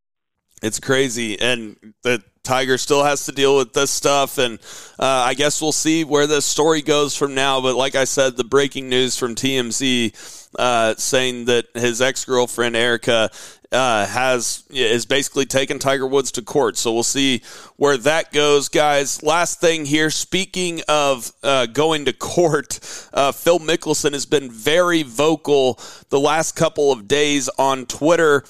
It's 0.62 0.80
crazy, 0.80 1.40
and 1.40 1.76
the 2.04 2.24
Tiger 2.44 2.78
still 2.78 3.04
has 3.04 3.26
to 3.26 3.32
deal 3.34 3.58
with 3.58 3.74
this 3.74 3.92
stuff, 3.92 4.38
and 4.38 4.60
uh, 4.98 5.06
I 5.06 5.34
guess 5.34 5.62
we'll 5.62 5.74
see 5.74 6.04
where 6.04 6.26
the 6.26 6.42
story 6.42 6.82
goes 6.82 7.16
from 7.16 7.36
now. 7.36 7.60
But 7.60 7.76
like 7.76 7.96
I 7.96 8.06
said, 8.06 8.38
the 8.38 8.46
breaking 8.46 8.88
news 8.88 9.18
from 9.18 9.36
TMZ 9.36 10.43
uh, 10.58 10.96
saying 10.96 11.46
that 11.46 11.68
his 11.74 12.02
ex 12.02 12.26
girlfriend 12.26 12.76
Erica 12.76 13.30
uh, 13.72 14.06
has 14.06 14.64
is 14.70 15.06
basically 15.06 15.46
taken 15.46 15.80
Tiger 15.80 16.06
Woods 16.06 16.32
to 16.34 16.42
court. 16.42 16.78
So 16.78 16.94
we'll 16.94 17.04
see 17.04 17.42
where 17.76 17.98
that 17.98 18.32
goes, 18.32 18.70
guys. 18.70 19.24
Last 19.24 19.60
thing 19.60 19.86
here. 19.86 20.10
Speaking 20.10 20.82
of 20.88 21.32
uh, 21.42 21.66
going 21.66 22.06
to 22.06 22.14
court, 22.14 22.80
uh, 23.14 23.32
Phil 23.32 23.60
Mickelson 23.60 24.14
has 24.14 24.26
been 24.26 24.52
very 24.52 25.04
vocal 25.04 25.80
the 26.10 26.20
last 26.20 26.56
couple 26.56 26.92
of 26.92 27.08
days 27.08 27.50
on 27.58 27.86
Twitter 27.86 28.44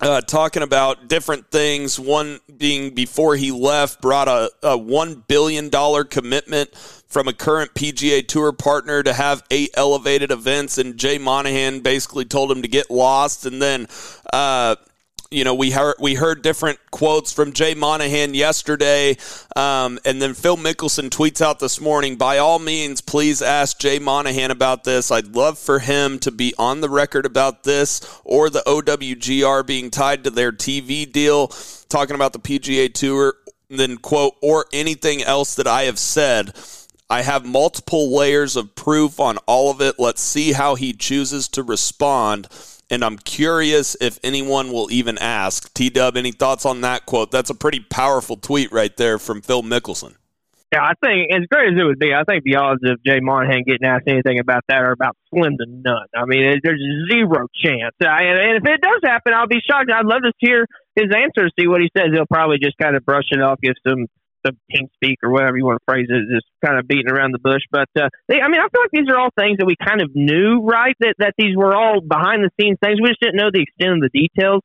uh, 0.00 0.20
talking 0.22 0.62
about 0.62 1.08
different 1.08 1.50
things. 1.50 1.98
One 1.98 2.40
being 2.56 2.94
before 2.94 3.36
he 3.36 3.50
left, 3.50 4.00
brought 4.00 4.28
a, 4.28 4.50
a 4.62 4.78
$1 4.78 5.26
billion 5.26 5.70
commitment 6.04 6.99
from 7.10 7.28
a 7.28 7.32
current 7.34 7.74
PGA 7.74 8.26
Tour 8.26 8.52
partner 8.52 9.02
to 9.02 9.12
have 9.12 9.42
eight 9.50 9.70
elevated 9.74 10.30
events, 10.30 10.78
and 10.78 10.96
Jay 10.96 11.18
Monahan 11.18 11.80
basically 11.80 12.24
told 12.24 12.50
him 12.50 12.62
to 12.62 12.68
get 12.68 12.90
lost. 12.90 13.44
And 13.44 13.60
then 13.60 13.86
uh, 14.32 14.76
you 15.30 15.44
know, 15.44 15.54
we 15.54 15.70
heard 15.70 15.94
we 16.00 16.14
heard 16.14 16.42
different 16.42 16.78
quotes 16.90 17.32
from 17.32 17.52
Jay 17.52 17.74
Monahan 17.74 18.34
yesterday, 18.34 19.16
um, 19.54 20.00
and 20.04 20.20
then 20.20 20.34
Phil 20.34 20.56
Mickelson 20.56 21.08
tweets 21.08 21.40
out 21.40 21.60
this 21.60 21.80
morning. 21.80 22.16
By 22.16 22.38
all 22.38 22.58
means, 22.58 23.00
please 23.00 23.40
ask 23.40 23.78
Jay 23.78 24.00
Monahan 24.00 24.50
about 24.50 24.82
this. 24.82 25.12
I'd 25.12 25.36
love 25.36 25.56
for 25.56 25.78
him 25.78 26.18
to 26.20 26.32
be 26.32 26.52
on 26.58 26.80
the 26.80 26.88
record 26.88 27.26
about 27.26 27.62
this 27.62 28.20
or 28.24 28.50
the 28.50 28.62
OWGR 28.66 29.64
being 29.64 29.90
tied 29.90 30.24
to 30.24 30.30
their 30.30 30.50
TV 30.50 31.10
deal, 31.10 31.48
talking 31.88 32.16
about 32.16 32.32
the 32.32 32.40
PGA 32.40 32.92
Tour. 32.92 33.34
Then 33.72 33.98
quote 33.98 34.34
or 34.42 34.66
anything 34.72 35.22
else 35.22 35.54
that 35.54 35.68
I 35.68 35.82
have 35.82 35.98
said. 36.00 36.56
I 37.10 37.22
have 37.22 37.44
multiple 37.44 38.16
layers 38.16 38.56
of 38.56 38.74
proof 38.74 39.20
on 39.20 39.36
all 39.38 39.70
of 39.70 39.80
it. 39.80 39.96
Let's 39.98 40.22
see 40.22 40.52
how 40.52 40.76
he 40.76 40.92
chooses 40.92 41.48
to 41.48 41.62
respond 41.62 42.48
and 42.90 43.04
I'm 43.04 43.16
curious 43.18 43.96
if 44.00 44.18
anyone 44.24 44.72
will 44.72 44.90
even 44.90 45.16
ask. 45.18 45.72
T 45.72 45.88
Dub, 45.88 46.16
any 46.16 46.32
thoughts 46.32 46.66
on 46.66 46.80
that 46.80 47.06
quote? 47.06 47.30
That's 47.30 47.48
a 47.48 47.54
pretty 47.54 47.80
powerful 47.80 48.36
tweet 48.36 48.72
right 48.72 48.94
there 48.96 49.18
from 49.18 49.40
Phil 49.40 49.62
Mickelson. 49.62 50.16
Yeah, 50.72 50.82
I 50.82 50.92
think 51.04 51.32
as 51.32 51.46
great 51.50 51.72
as 51.72 51.80
it 51.80 51.82
would 51.82 51.98
be, 51.98 52.14
I 52.14 52.22
think 52.22 52.44
the 52.44 52.56
odds 52.56 52.80
of 52.84 53.02
Jay 53.04 53.18
Monahan 53.18 53.64
getting 53.66 53.88
asked 53.88 54.06
anything 54.06 54.38
about 54.38 54.62
that 54.68 54.78
are 54.78 54.92
about 54.92 55.16
slim 55.30 55.56
to 55.58 55.66
none. 55.66 56.06
I 56.14 56.24
mean, 56.26 56.60
there's 56.62 56.80
zero 57.10 57.48
chance. 57.60 57.94
I, 58.00 58.22
and 58.22 58.56
if 58.56 58.64
it 58.64 58.80
does 58.80 59.00
happen, 59.02 59.34
I'll 59.34 59.48
be 59.48 59.60
shocked. 59.68 59.90
I'd 59.92 60.06
love 60.06 60.22
to 60.22 60.32
hear 60.38 60.66
his 60.94 61.06
answer, 61.14 61.50
see 61.58 61.66
what 61.66 61.80
he 61.80 61.90
says. 61.96 62.10
He'll 62.12 62.26
probably 62.26 62.58
just 62.58 62.78
kind 62.78 62.94
of 62.94 63.04
brush 63.04 63.26
it 63.32 63.42
off, 63.42 63.58
give 63.60 63.74
some 63.86 64.06
the 64.44 64.52
team 64.70 64.88
speak 64.94 65.18
or 65.22 65.30
whatever 65.30 65.56
you 65.56 65.64
want 65.64 65.78
to 65.78 65.86
phrase 65.86 66.06
it, 66.08 66.28
just 66.32 66.46
kind 66.64 66.78
of 66.78 66.86
beating 66.86 67.10
around 67.10 67.32
the 67.32 67.42
bush. 67.42 67.62
But 67.70 67.88
uh, 67.96 68.08
they, 68.28 68.40
I 68.40 68.48
mean, 68.48 68.60
I 68.60 68.68
feel 68.68 68.82
like 68.82 68.92
these 68.92 69.08
are 69.10 69.18
all 69.18 69.30
things 69.36 69.58
that 69.58 69.66
we 69.66 69.76
kind 69.76 70.00
of 70.00 70.10
knew, 70.14 70.62
right? 70.64 70.96
That 71.00 71.14
that 71.18 71.34
these 71.38 71.56
were 71.56 71.74
all 71.74 72.00
behind 72.00 72.44
the 72.44 72.50
scenes 72.60 72.78
things. 72.82 73.00
We 73.00 73.08
just 73.08 73.20
didn't 73.20 73.36
know 73.36 73.50
the 73.52 73.62
extent 73.62 74.00
of 74.00 74.02
the 74.04 74.12
details. 74.12 74.62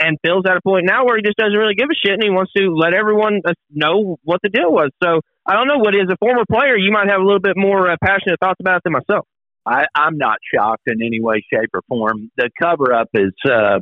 And 0.00 0.18
Phil's 0.26 0.42
at 0.44 0.56
a 0.56 0.60
point 0.60 0.86
now 0.86 1.06
where 1.06 1.16
he 1.16 1.22
just 1.22 1.38
doesn't 1.38 1.54
really 1.54 1.78
give 1.78 1.86
a 1.86 1.94
shit, 1.94 2.18
and 2.18 2.22
he 2.22 2.30
wants 2.30 2.52
to 2.58 2.74
let 2.74 2.94
everyone 2.94 3.40
uh, 3.46 3.54
know 3.70 4.18
what 4.24 4.40
the 4.42 4.50
deal 4.50 4.72
was. 4.72 4.90
So 5.02 5.22
I 5.46 5.54
don't 5.54 5.68
know 5.68 5.78
what 5.78 5.94
is 5.94 6.10
a 6.10 6.16
former 6.18 6.42
player. 6.50 6.76
You 6.76 6.90
might 6.90 7.08
have 7.08 7.20
a 7.20 7.24
little 7.24 7.40
bit 7.40 7.54
more 7.56 7.88
uh, 7.88 7.96
passionate 8.02 8.40
thoughts 8.40 8.58
about 8.58 8.78
it 8.78 8.82
than 8.84 8.92
myself. 8.92 9.26
I, 9.66 9.86
I'm 9.94 10.18
not 10.18 10.38
shocked 10.54 10.82
in 10.86 11.02
any 11.02 11.20
way, 11.20 11.42
shape, 11.52 11.70
or 11.72 11.82
form. 11.88 12.30
The 12.36 12.50
cover 12.60 12.92
up 12.92 13.08
is 13.14 13.32
uh, 13.48 13.80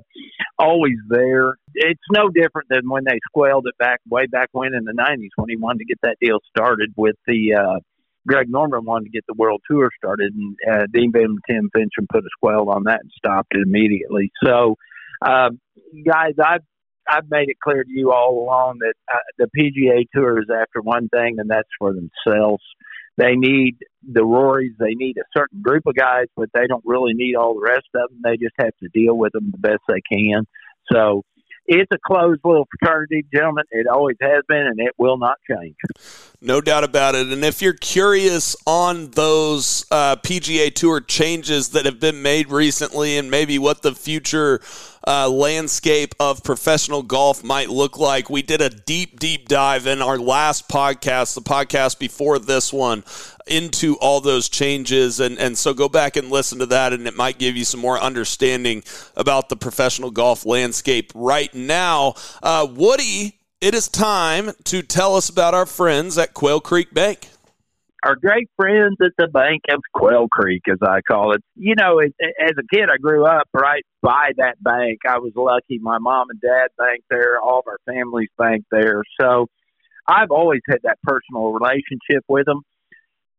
always 0.59 0.97
there. 1.09 1.57
It's 1.75 2.01
no 2.13 2.29
different 2.29 2.69
than 2.71 2.89
when 2.89 3.05
they 3.05 3.19
squealed 3.29 3.67
it 3.67 3.77
back 3.79 4.01
way 4.09 4.27
back 4.27 4.49
when 4.53 4.75
in 4.75 4.85
the 4.85 4.93
'90s 4.93 5.31
when 5.37 5.49
he 5.49 5.57
wanted 5.57 5.81
to 5.81 5.85
get 5.85 5.99
that 6.03 6.17
deal 6.21 6.39
started 6.57 6.93
with 6.97 7.17
the. 7.27 7.55
Uh, 7.55 7.81
Greg 8.25 8.49
Norman 8.49 8.85
wanted 8.85 9.07
to 9.07 9.11
get 9.11 9.25
the 9.27 9.35
world 9.35 9.63
tour 9.69 9.91
started, 9.97 10.33
and 10.33 10.57
uh, 10.71 10.87
Dean 10.93 11.11
and 11.15 11.39
Tim 11.51 11.71
Finchem 11.75 12.07
put 12.09 12.23
a 12.23 12.29
squeal 12.37 12.71
on 12.71 12.85
that 12.85 13.01
and 13.01 13.11
stopped 13.17 13.49
it 13.51 13.67
immediately. 13.67 14.31
So, 14.45 14.77
uh, 15.27 15.51
guys, 16.07 16.35
I've 16.41 16.63
I've 17.09 17.29
made 17.29 17.49
it 17.49 17.57
clear 17.63 17.83
to 17.83 17.91
you 17.91 18.13
all 18.13 18.45
along 18.45 18.79
that 18.79 18.95
uh, 19.13 19.19
the 19.39 19.49
PGA 19.59 20.07
Tour 20.15 20.41
is 20.41 20.49
after 20.51 20.81
one 20.81 21.09
thing, 21.09 21.37
and 21.39 21.51
that's 21.51 21.69
for 21.79 21.93
themselves. 21.93 22.63
They 23.17 23.37
need 23.37 23.77
the 24.03 24.21
Rorys. 24.21 24.77
They 24.79 24.95
need 24.95 25.17
a 25.19 25.39
certain 25.39 25.61
group 25.61 25.83
of 25.87 25.95
guys, 25.95 26.27
but 26.37 26.49
they 26.55 26.67
don't 26.67 26.85
really 26.85 27.13
need 27.15 27.35
all 27.35 27.55
the 27.55 27.61
rest 27.61 27.89
of 27.95 28.09
them. 28.09 28.21
They 28.25 28.37
just 28.37 28.55
have 28.59 28.77
to 28.83 28.89
deal 28.89 29.17
with 29.17 29.33
them 29.33 29.51
the 29.51 29.59
best 29.59 29.81
they 29.89 30.01
can. 30.11 30.47
So 30.91 31.23
it's 31.67 31.91
a 31.93 31.99
closed 32.05 32.41
little 32.45 32.67
fraternity, 32.79 33.25
gentlemen. 33.33 33.65
It 33.71 33.87
always 33.87 34.17
has 34.21 34.43
been, 34.49 34.67
and 34.67 34.79
it 34.81 34.93
will 34.99 35.19
not 35.19 35.37
change. 35.49 35.77
No 36.41 36.61
doubt 36.61 36.83
about 36.83 37.15
it. 37.15 37.29
And 37.29 37.45
if 37.45 37.63
you're 37.63 37.73
curious 37.73 38.57
on 38.67 39.13
those 39.13 39.87
uh, 39.93 40.17
PGA 40.17 40.75
Tour 40.75 41.01
changes 41.01 41.69
that 41.69 41.85
have 41.85 42.01
been 42.01 42.21
made 42.21 42.51
recently 42.51 43.17
and 43.17 43.31
maybe 43.31 43.61
what 43.61 43.83
the 43.83 43.95
future 43.95 44.61
uh, 45.07 45.29
landscape 45.29 46.17
of 46.19 46.43
professional 46.43 47.05
golf 47.05 47.45
might 47.45 47.71
look 47.71 47.97
like, 47.97 48.29
we 48.29 48.43
did 48.43 48.61
a 48.61 48.71
deep, 48.71 49.21
deep 49.21 49.49
dive 49.49 49.87
in 49.87 50.03
our 50.03 50.19
last 50.19 50.69
podcast, 50.69 51.37
the 51.37 51.43
podcast 51.43 52.01
before 52.01 52.41
this 52.41 52.73
one, 52.73 53.05
into 53.47 53.97
all 53.97 54.21
those 54.21 54.49
changes. 54.49 55.21
And, 55.21 55.39
and 55.39 55.57
so 55.57 55.75
go 55.75 55.89
back 55.89 56.17
and 56.17 56.31
listen 56.31 56.59
to 56.61 56.67
that, 56.67 56.93
and 56.93 57.07
it 57.07 57.17
might 57.17 57.39
give 57.39 57.57
you 57.57 57.65
some 57.65 57.81
more 57.81 57.99
understanding 57.99 58.83
about 59.17 59.49
the 59.49 59.57
professional 59.57 60.11
golf 60.11 60.47
landscape 60.47 61.13
right 61.15 61.53
now. 61.55 62.15
Uh, 62.43 62.67
Woody 62.71 63.39
it 63.63 63.77
is 63.77 63.89
time 63.89 64.51
to 64.65 64.83
tell 64.83 65.15
us 65.15 65.29
about 65.29 65.55
our 65.55 65.67
friends 65.67 66.19
at 66.19 66.35
Quail 66.35 66.59
Creek 66.59 66.93
Bank. 66.93 67.29
Our 68.03 68.17
great 68.17 68.51
friends 68.57 68.97
at 69.01 69.13
the 69.17 69.29
bank 69.29 69.63
of 69.73 69.81
Quail 69.95 70.27
Creek, 70.27 70.63
as 70.69 70.79
I 70.83 71.01
call 71.01 71.33
it. 71.33 71.45
You 71.55 71.77
know, 71.77 72.01
as 72.01 72.11
a 72.59 72.75
kid, 72.75 72.89
I 72.93 72.97
grew 72.97 73.25
up 73.25 73.49
right 73.55 73.85
by 74.03 74.33
that 74.39 74.61
bank. 74.61 75.03
I 75.09 75.19
was 75.19 75.31
lucky. 75.37 75.79
My 75.79 75.99
mom 75.99 76.31
and 76.31 76.41
dad 76.41 76.71
banked 76.77 77.05
there. 77.09 77.41
All 77.41 77.61
of 77.61 77.69
our 77.69 77.79
families 77.87 78.31
banked 78.37 78.67
there. 78.73 79.05
So 79.21 79.47
I've 80.09 80.33
always 80.33 80.63
had 80.69 80.81
that 80.83 80.99
personal 81.05 81.53
relationship 81.53 82.25
with 82.27 82.47
them. 82.47 82.63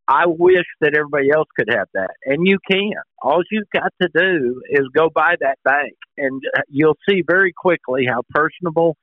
I 0.07 0.25
wish 0.27 0.65
that 0.81 0.95
everybody 0.95 1.29
else 1.33 1.47
could 1.57 1.69
have 1.69 1.87
that, 1.93 2.11
and 2.25 2.45
you 2.45 2.57
can. 2.69 2.93
All 3.21 3.41
you've 3.49 3.69
got 3.73 3.93
to 4.01 4.09
do 4.13 4.61
is 4.69 4.87
go 4.93 5.09
by 5.13 5.35
that 5.39 5.59
bank, 5.63 5.93
and 6.17 6.41
you'll 6.67 6.97
see 7.07 7.23
very 7.25 7.53
quickly 7.53 8.05
how 8.05 8.21
personable 8.29 8.97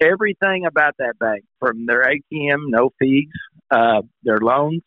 everything 0.00 0.66
about 0.66 0.94
that 0.98 1.18
bank 1.18 1.44
from 1.58 1.86
their 1.86 2.04
ATM, 2.04 2.68
no 2.68 2.90
fees, 2.98 3.28
uh, 3.70 4.02
their 4.22 4.38
loans, 4.38 4.82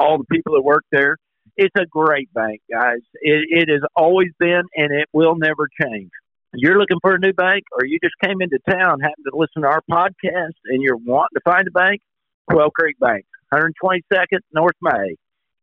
all 0.00 0.18
the 0.18 0.24
people 0.24 0.54
that 0.54 0.62
work 0.62 0.84
there. 0.90 1.16
It's 1.58 1.74
a 1.78 1.86
great 1.86 2.32
bank, 2.32 2.60
guys. 2.70 3.00
It, 3.20 3.46
it 3.50 3.68
has 3.70 3.82
always 3.94 4.30
been, 4.38 4.62
and 4.74 4.92
it 4.92 5.08
will 5.12 5.36
never 5.36 5.68
change. 5.82 6.10
You're 6.54 6.78
looking 6.78 6.98
for 7.02 7.14
a 7.14 7.18
new 7.18 7.34
bank, 7.34 7.64
or 7.72 7.86
you 7.86 7.98
just 8.02 8.14
came 8.24 8.40
into 8.40 8.58
town, 8.68 9.00
happened 9.00 9.26
to 9.30 9.36
listen 9.36 9.62
to 9.62 9.68
our 9.68 9.82
podcast, 9.90 10.56
and 10.64 10.82
you're 10.82 10.96
wanting 10.96 11.34
to 11.34 11.40
find 11.44 11.68
a 11.68 11.70
bank. 11.70 12.00
Quail 12.48 12.70
Creek 12.70 12.96
Bank, 13.00 13.26
122nd 13.52 14.40
North 14.52 14.76
May. 14.82 15.16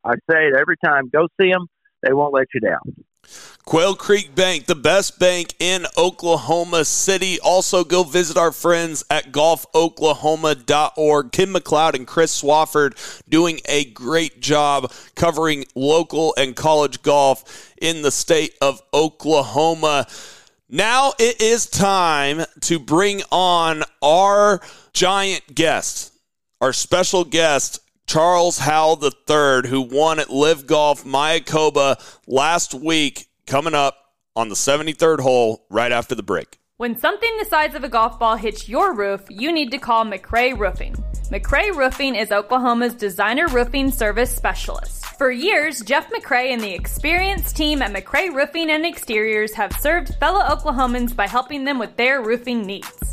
I 0.04 0.14
say 0.30 0.48
it 0.48 0.56
every 0.56 0.78
time. 0.84 1.10
Go 1.10 1.28
see 1.40 1.52
them. 1.52 1.68
They 2.02 2.14
won't 2.14 2.34
let 2.34 2.48
you 2.54 2.60
down. 2.60 3.06
Quail 3.66 3.96
Creek 3.96 4.36
Bank, 4.36 4.66
the 4.66 4.76
best 4.76 5.18
bank 5.18 5.54
in 5.60 5.86
Oklahoma 5.98 6.84
City. 6.84 7.40
Also, 7.40 7.86
go 7.86 8.04
visit 8.04 8.36
our 8.36 8.52
friends 8.52 9.06
at 9.10 9.32
golfoklahoma.org. 9.32 11.32
Kim 11.32 11.54
McLeod 11.54 11.94
and 11.94 12.06
Chris 12.06 12.42
Swafford 12.42 13.24
doing 13.30 13.62
a 13.66 13.86
great 13.86 14.42
job 14.42 14.92
covering 15.16 15.64
local 15.76 16.36
and 16.38 16.58
college 16.58 17.02
golf 17.02 17.74
in 17.82 18.02
the 18.02 18.12
state 18.12 18.54
of 18.62 18.82
Oklahoma. 18.94 20.08
Now 20.70 21.14
it 21.18 21.42
is 21.42 21.66
time 21.66 22.44
to 22.62 22.80
bring 22.80 23.22
on 23.32 23.84
our 24.02 24.60
giant 24.92 25.56
guest, 25.56 26.13
our 26.64 26.72
special 26.72 27.26
guest, 27.26 27.82
Charles 28.08 28.58
Howell 28.58 29.04
III, 29.04 29.70
who 29.70 29.82
won 29.82 30.18
at 30.18 30.30
LIV 30.30 30.66
Golf 30.66 31.04
Mayakoba 31.04 32.02
last 32.26 32.74
week, 32.74 33.28
coming 33.46 33.74
up 33.74 33.98
on 34.34 34.48
the 34.48 34.56
73rd 34.56 35.20
hole 35.20 35.66
right 35.70 35.92
after 35.92 36.16
the 36.16 36.24
break. 36.24 36.60
When 36.78 36.98
something 36.98 37.30
the 37.38 37.44
size 37.44 37.76
of 37.76 37.84
a 37.84 37.90
golf 37.90 38.18
ball 38.18 38.38
hits 38.38 38.70
your 38.70 38.96
roof, 38.96 39.26
you 39.30 39.52
need 39.52 39.72
to 39.72 39.78
call 39.78 40.06
McRae 40.06 40.58
Roofing. 40.58 40.96
McRae 41.30 41.76
Roofing 41.76 42.16
is 42.16 42.32
Oklahoma's 42.32 42.94
designer 42.94 43.50
roofing 43.50 43.92
service 43.92 44.34
specialist. 44.34 45.06
For 45.18 45.32
years, 45.32 45.82
Jeff 45.82 46.10
McRae 46.12 46.54
and 46.54 46.62
the 46.62 46.74
experienced 46.74 47.58
team 47.58 47.82
at 47.82 47.92
McRae 47.92 48.34
Roofing 48.34 48.70
and 48.70 48.86
Exteriors 48.86 49.54
have 49.54 49.74
served 49.82 50.16
fellow 50.16 50.40
Oklahomans 50.44 51.14
by 51.14 51.28
helping 51.28 51.66
them 51.66 51.78
with 51.78 51.98
their 51.98 52.22
roofing 52.22 52.66
needs. 52.66 53.13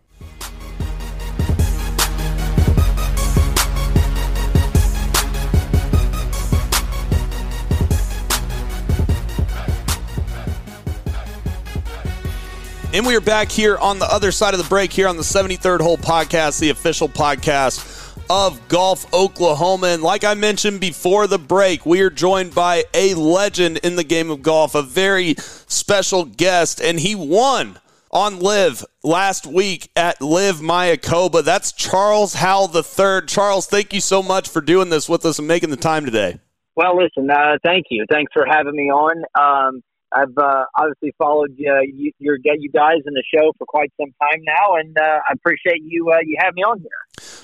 And 12.93 13.07
we 13.07 13.15
are 13.15 13.21
back 13.21 13.49
here 13.49 13.77
on 13.77 13.99
the 13.99 14.13
other 14.13 14.33
side 14.33 14.53
of 14.53 14.61
the 14.61 14.67
break 14.67 14.91
here 14.91 15.07
on 15.07 15.15
the 15.15 15.23
73rd 15.23 15.79
Hole 15.79 15.97
Podcast, 15.97 16.59
the 16.59 16.71
official 16.71 17.07
podcast 17.07 18.17
of 18.29 18.67
Golf 18.67 19.11
Oklahoma. 19.13 19.87
And 19.87 20.03
like 20.03 20.25
I 20.25 20.33
mentioned 20.33 20.81
before 20.81 21.25
the 21.25 21.39
break, 21.39 21.85
we 21.85 22.01
are 22.01 22.09
joined 22.09 22.53
by 22.53 22.83
a 22.93 23.13
legend 23.13 23.77
in 23.77 23.95
the 23.95 24.03
game 24.03 24.29
of 24.29 24.41
golf, 24.41 24.75
a 24.75 24.81
very 24.81 25.35
special 25.37 26.25
guest, 26.25 26.81
and 26.81 26.99
he 26.99 27.15
won 27.15 27.79
on 28.11 28.39
LIV 28.39 28.83
last 29.03 29.47
week 29.47 29.89
at 29.95 30.19
LIV 30.19 30.57
Mayakoba. 30.57 31.45
That's 31.45 31.71
Charles 31.71 32.33
Howell 32.33 32.75
III. 32.75 33.25
Charles, 33.25 33.67
thank 33.67 33.93
you 33.93 34.01
so 34.01 34.21
much 34.21 34.49
for 34.49 34.59
doing 34.59 34.89
this 34.89 35.07
with 35.07 35.25
us 35.25 35.39
and 35.39 35.47
making 35.47 35.69
the 35.69 35.77
time 35.77 36.03
today. 36.03 36.41
Well, 36.75 36.97
listen, 36.97 37.29
uh, 37.31 37.55
thank 37.63 37.85
you. 37.89 38.05
Thanks 38.11 38.33
for 38.33 38.45
having 38.45 38.75
me 38.75 38.91
on. 38.91 39.23
Um, 39.39 39.81
I've 40.13 40.37
uh, 40.37 40.65
obviously 40.77 41.13
followed 41.17 41.51
uh, 41.51 41.81
you, 41.81 42.11
your 42.19 42.37
you 42.43 42.69
guys 42.71 42.97
in 43.05 43.13
the 43.13 43.23
show 43.33 43.53
for 43.57 43.65
quite 43.65 43.91
some 43.99 44.13
time 44.21 44.41
now, 44.43 44.75
and 44.75 44.97
uh, 44.97 45.19
I 45.29 45.33
appreciate 45.33 45.81
you 45.83 46.11
uh, 46.11 46.19
you 46.25 46.37
have 46.39 46.53
me 46.53 46.63
on 46.63 46.79
here. 46.79 46.89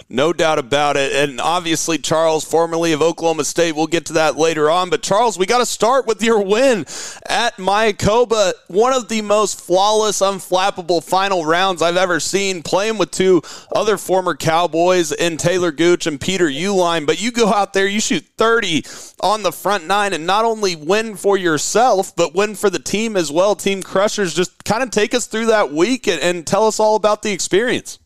No 0.09 0.33
doubt 0.33 0.59
about 0.59 0.97
it, 0.97 1.13
and 1.13 1.39
obviously 1.39 1.97
Charles, 1.97 2.43
formerly 2.43 2.93
of 2.93 3.01
Oklahoma 3.01 3.43
State, 3.43 3.73
we'll 3.73 3.87
get 3.87 4.05
to 4.07 4.13
that 4.13 4.37
later 4.37 4.69
on. 4.69 4.89
But 4.89 5.03
Charles, 5.03 5.37
we 5.37 5.45
got 5.45 5.59
to 5.59 5.65
start 5.65 6.07
with 6.07 6.23
your 6.23 6.41
win 6.41 6.79
at 7.27 7.57
Mayakoba, 7.57 8.53
one 8.67 8.93
of 8.93 9.09
the 9.09 9.21
most 9.21 9.59
flawless, 9.59 10.19
unflappable 10.21 11.03
final 11.03 11.45
rounds 11.45 11.81
I've 11.81 11.97
ever 11.97 12.19
seen. 12.19 12.63
Playing 12.63 12.97
with 12.97 13.11
two 13.11 13.41
other 13.75 13.97
former 13.97 14.35
Cowboys 14.35 15.11
in 15.11 15.37
Taylor 15.37 15.71
Gooch 15.71 16.07
and 16.07 16.19
Peter 16.19 16.47
Uihlein, 16.47 17.05
but 17.05 17.21
you 17.21 17.31
go 17.31 17.49
out 17.49 17.73
there, 17.73 17.87
you 17.87 17.99
shoot 17.99 18.25
thirty 18.37 18.83
on 19.21 19.43
the 19.43 19.51
front 19.51 19.85
nine, 19.85 20.13
and 20.13 20.25
not 20.25 20.45
only 20.45 20.75
win 20.75 21.15
for 21.15 21.37
yourself, 21.37 22.15
but 22.15 22.33
win 22.33 22.55
for 22.57 22.69
the 22.69 22.79
team 22.79 23.15
as 23.15 23.31
well. 23.31 23.55
Team 23.55 23.81
Crushers, 23.81 24.33
just 24.33 24.63
kind 24.65 24.83
of 24.83 24.91
take 24.91 25.13
us 25.13 25.27
through 25.27 25.47
that 25.47 25.71
week 25.71 26.07
and, 26.07 26.21
and 26.21 26.45
tell 26.45 26.67
us 26.67 26.79
all 26.79 26.95
about 26.95 27.21
the 27.21 27.31
experience. 27.31 27.99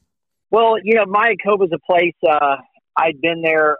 Well, 0.49 0.75
you 0.83 0.95
know, 0.95 1.05
Mayakoba 1.05 1.65
is 1.65 1.71
a 1.73 1.79
place 1.79 2.15
uh, 2.29 2.57
I'd 2.97 3.21
been 3.21 3.41
there 3.41 3.77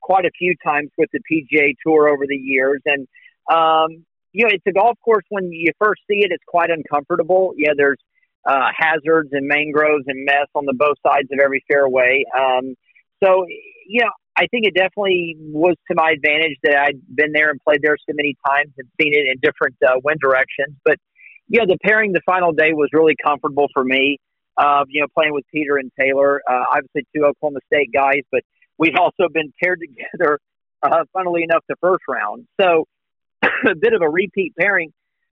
quite 0.00 0.24
a 0.24 0.30
few 0.38 0.54
times 0.64 0.90
with 0.96 1.10
the 1.12 1.20
PGA 1.30 1.74
Tour 1.84 2.08
over 2.08 2.24
the 2.26 2.36
years, 2.36 2.80
and 2.86 3.06
um, 3.50 4.04
you 4.32 4.44
know, 4.44 4.50
it's 4.52 4.66
a 4.66 4.72
golf 4.72 4.98
course. 5.04 5.24
When 5.28 5.50
you 5.52 5.72
first 5.78 6.00
see 6.08 6.18
it, 6.18 6.30
it's 6.30 6.44
quite 6.46 6.70
uncomfortable. 6.70 7.52
Yeah, 7.56 7.72
there's 7.76 7.98
uh, 8.46 8.68
hazards 8.76 9.30
and 9.32 9.46
mangroves 9.46 10.04
and 10.06 10.24
mess 10.24 10.48
on 10.54 10.64
the 10.64 10.74
both 10.74 10.96
sides 11.06 11.28
of 11.32 11.38
every 11.38 11.64
fairway. 11.68 12.24
Um, 12.38 12.74
so, 13.22 13.44
you 13.86 14.00
know, 14.00 14.10
I 14.36 14.46
think 14.46 14.66
it 14.66 14.74
definitely 14.74 15.36
was 15.38 15.76
to 15.90 15.94
my 15.94 16.12
advantage 16.12 16.56
that 16.62 16.76
I'd 16.76 17.00
been 17.14 17.32
there 17.32 17.50
and 17.50 17.60
played 17.62 17.80
there 17.82 17.96
so 17.98 18.14
many 18.14 18.34
times 18.46 18.72
and 18.78 18.88
seen 19.00 19.12
it 19.14 19.26
in 19.30 19.38
different 19.42 19.76
uh, 19.86 20.00
wind 20.02 20.20
directions. 20.20 20.74
But 20.84 20.96
know, 21.60 21.66
the 21.66 21.78
pairing 21.84 22.12
the 22.12 22.20
final 22.24 22.52
day 22.52 22.72
was 22.72 22.88
really 22.92 23.14
comfortable 23.22 23.68
for 23.72 23.84
me. 23.84 24.18
Uh, 24.56 24.84
you 24.88 25.00
know, 25.00 25.06
playing 25.16 25.32
with 25.32 25.44
Peter 25.52 25.78
and 25.78 25.90
Taylor, 25.98 26.42
uh, 26.50 26.64
obviously 26.70 27.06
two 27.14 27.24
Oklahoma 27.24 27.60
State 27.72 27.90
guys, 27.92 28.20
but 28.30 28.42
we've 28.78 28.96
also 28.98 29.28
been 29.32 29.52
paired 29.62 29.80
together. 29.80 30.38
Uh, 30.82 31.04
funnily 31.12 31.42
enough, 31.42 31.62
the 31.68 31.76
first 31.80 32.02
round, 32.08 32.46
so 32.60 32.84
a 33.42 33.74
bit 33.74 33.94
of 33.94 34.02
a 34.02 34.08
repeat 34.08 34.52
pairing, 34.58 34.92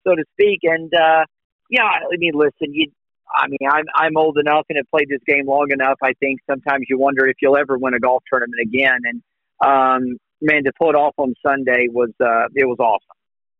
so 0.06 0.16
to 0.16 0.24
speak. 0.34 0.62
And 0.64 0.92
uh, 0.94 1.24
yeah, 1.70 1.84
I 1.84 2.18
mean, 2.18 2.34
listen, 2.34 2.74
you 2.74 2.88
I 3.34 3.48
mean, 3.48 3.70
I'm 3.70 3.86
I'm 3.96 4.18
old 4.18 4.38
enough 4.38 4.66
and 4.70 4.78
have 4.78 4.90
played 4.90 5.10
this 5.10 5.22
game 5.28 5.48
long 5.48 5.68
enough. 5.72 5.98
I 6.04 6.14
think 6.20 6.40
sometimes 6.50 6.86
you 6.90 6.98
wonder 6.98 7.28
if 7.28 7.38
you'll 7.42 7.58
ever 7.58 7.78
win 7.78 7.94
a 7.94 8.00
golf 8.00 8.24
tournament 8.30 8.62
again. 8.62 9.00
And 9.04 9.22
um, 9.64 10.18
man, 10.42 10.64
to 10.64 10.72
pull 10.78 10.90
it 10.90 10.96
off 10.96 11.14
on 11.18 11.34
Sunday 11.46 11.88
was 11.90 12.12
uh, 12.22 12.48
it 12.54 12.66
was 12.66 12.78
awesome. 12.80 13.16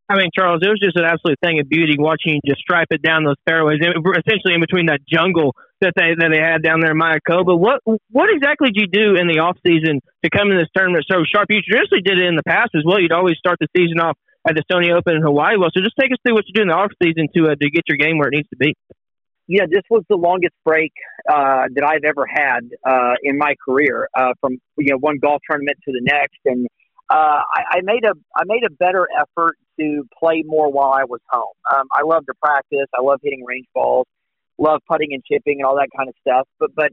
I 0.08 0.18
mean, 0.18 0.30
Charles, 0.38 0.62
it 0.62 0.70
was 0.70 0.78
just 0.78 0.98
an 0.98 1.06
absolute 1.06 1.40
thing 1.42 1.60
of 1.60 1.68
beauty 1.68 1.98
watching 1.98 2.38
you 2.38 2.42
just 2.46 2.62
stripe 2.62 2.90
it 2.92 3.02
down 3.02 3.24
those 3.26 3.42
fairways, 3.48 3.82
essentially 3.82 4.54
in 4.54 4.62
between 4.62 4.86
that 4.86 5.02
jungle 5.02 5.56
that 5.82 5.98
they 5.98 6.14
that 6.14 6.30
they 6.30 6.38
had 6.38 6.62
down 6.62 6.80
there 6.80 6.94
in 6.94 7.00
Mayakoba. 7.00 7.58
What 7.58 7.82
what 8.12 8.30
exactly 8.30 8.70
did 8.70 8.86
you 8.86 8.88
do 8.88 9.18
in 9.18 9.28
the 9.28 9.42
off 9.42 9.58
season 9.66 10.02
to 10.24 10.30
come 10.30 10.52
in 10.52 10.58
this 10.58 10.70
tournament 10.78 11.06
so 11.10 11.26
sharp? 11.26 11.50
You 11.50 11.62
traditionally 11.66 12.06
did 12.06 12.22
it 12.22 12.30
in 12.30 12.36
the 12.38 12.46
past 12.46 12.78
as 12.78 12.86
well. 12.86 13.02
You'd 13.02 13.12
always 13.18 13.38
start 13.42 13.58
the 13.60 13.68
season 13.76 14.00
off 14.00 14.18
at 14.48 14.54
the 14.54 14.62
Sony 14.70 14.94
Open 14.94 15.18
in 15.18 15.24
Hawaii. 15.26 15.58
Well, 15.58 15.74
so 15.74 15.82
just 15.82 15.98
take 16.00 16.14
us 16.14 16.22
through 16.22 16.38
what 16.38 16.46
you 16.46 16.54
do 16.54 16.62
in 16.62 16.70
the 16.70 16.78
off 16.78 16.94
season 17.02 17.26
to 17.34 17.50
uh, 17.50 17.56
to 17.58 17.70
get 17.74 17.90
your 17.90 17.98
game 17.98 18.22
where 18.22 18.30
it 18.30 18.38
needs 18.38 18.50
to 18.50 18.62
be 18.62 18.78
yeah, 19.48 19.66
this 19.70 19.84
was 19.90 20.04
the 20.10 20.16
longest 20.16 20.56
break 20.64 20.92
uh, 21.30 21.66
that 21.74 21.84
I've 21.84 22.04
ever 22.04 22.26
had 22.28 22.62
uh, 22.84 23.14
in 23.24 23.38
my 23.38 23.56
career, 23.64 24.08
uh, 24.18 24.34
from 24.42 24.58
you 24.78 24.92
know 24.92 24.98
one 24.98 25.20
golf 25.20 25.42
tournament 25.50 25.78
to 25.86 25.92
the 25.92 26.02
next, 26.02 26.40
and 26.46 26.68
uh, 27.10 27.42
I, 27.54 27.78
I 27.78 27.82
made 27.84 28.04
a 28.06 28.14
I 28.36 28.44
made 28.46 28.64
a 28.66 28.72
better 28.72 29.08
effort 29.20 29.58
to 29.80 30.04
play 30.18 30.44
more 30.46 30.72
while 30.72 30.92
I 30.92 31.04
was 31.04 31.20
home. 31.30 31.54
Um, 31.72 31.88
I 31.92 32.02
love 32.04 32.26
to 32.26 32.34
practice. 32.44 32.88
I 32.98 33.04
love 33.04 33.20
hitting 33.22 33.44
range 33.46 33.68
balls, 33.74 34.08
love 34.58 34.82
putting 34.90 35.14
and 35.14 35.24
chipping 35.24 35.60
and 35.60 35.66
all 35.66 35.76
that 35.76 35.90
kind 35.96 36.10
of 36.10 36.16
stuff. 36.22 36.48
But 36.60 36.72
but 36.76 36.92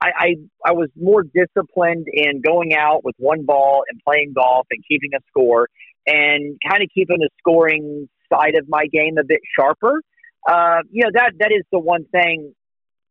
I, 0.00 0.08
I 0.16 0.34
I 0.70 0.72
was 0.72 0.88
more 0.96 1.22
disciplined 1.22 2.06
in 2.10 2.40
going 2.40 2.74
out 2.74 3.04
with 3.04 3.14
one 3.18 3.44
ball 3.44 3.82
and 3.90 4.00
playing 4.06 4.32
golf 4.34 4.66
and 4.70 4.82
keeping 4.88 5.10
a 5.14 5.20
score 5.28 5.68
and 6.06 6.58
kind 6.66 6.82
of 6.82 6.88
keeping 6.94 7.18
the 7.18 7.28
scoring 7.38 8.08
side 8.32 8.54
of 8.56 8.66
my 8.68 8.86
game 8.86 9.18
a 9.18 9.24
bit 9.24 9.40
sharper 9.58 10.00
uh, 10.48 10.78
you 10.90 11.04
know 11.04 11.10
that 11.14 11.32
that 11.38 11.52
is 11.52 11.62
the 11.70 11.78
one 11.78 12.04
thing 12.06 12.54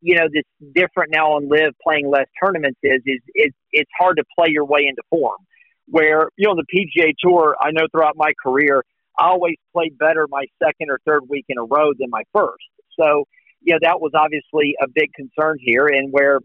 you 0.00 0.16
know 0.16 0.26
that's 0.32 0.72
different 0.74 1.12
now 1.12 1.32
on 1.32 1.48
LIV 1.48 1.74
playing 1.82 2.08
less 2.08 2.26
tournaments 2.42 2.78
is 2.82 3.00
is 3.06 3.20
is 3.34 3.52
it's 3.72 3.90
hard 3.98 4.16
to 4.16 4.24
play 4.38 4.48
your 4.50 4.64
way 4.64 4.86
into 4.88 5.02
form. 5.10 5.38
Where 5.86 6.30
you 6.36 6.46
know 6.46 6.52
on 6.52 6.56
the 6.56 6.66
PGA 6.74 7.12
Tour, 7.22 7.56
I 7.60 7.70
know 7.72 7.86
throughout 7.90 8.16
my 8.16 8.32
career, 8.42 8.82
I 9.18 9.26
always 9.26 9.56
played 9.72 9.98
better 9.98 10.26
my 10.28 10.46
second 10.62 10.90
or 10.90 10.98
third 11.06 11.28
week 11.28 11.46
in 11.48 11.58
a 11.58 11.64
row 11.64 11.92
than 11.98 12.10
my 12.10 12.22
first. 12.34 12.64
So 12.98 13.24
you 13.60 13.74
know 13.74 13.78
that 13.82 14.00
was 14.00 14.12
obviously 14.14 14.74
a 14.82 14.86
big 14.88 15.12
concern 15.14 15.58
here, 15.60 15.86
and 15.86 16.12
where 16.12 16.40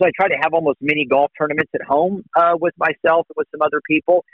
so 0.00 0.06
I 0.06 0.10
try 0.16 0.28
to 0.28 0.36
have 0.40 0.54
almost 0.54 0.78
mini 0.80 1.04
golf 1.04 1.30
tournaments 1.38 1.70
at 1.74 1.82
home 1.82 2.24
uh, 2.36 2.54
with 2.58 2.74
myself 2.78 3.26
and 3.28 3.36
with 3.36 3.48
some 3.52 3.60
other 3.60 3.82
people, 3.86 4.24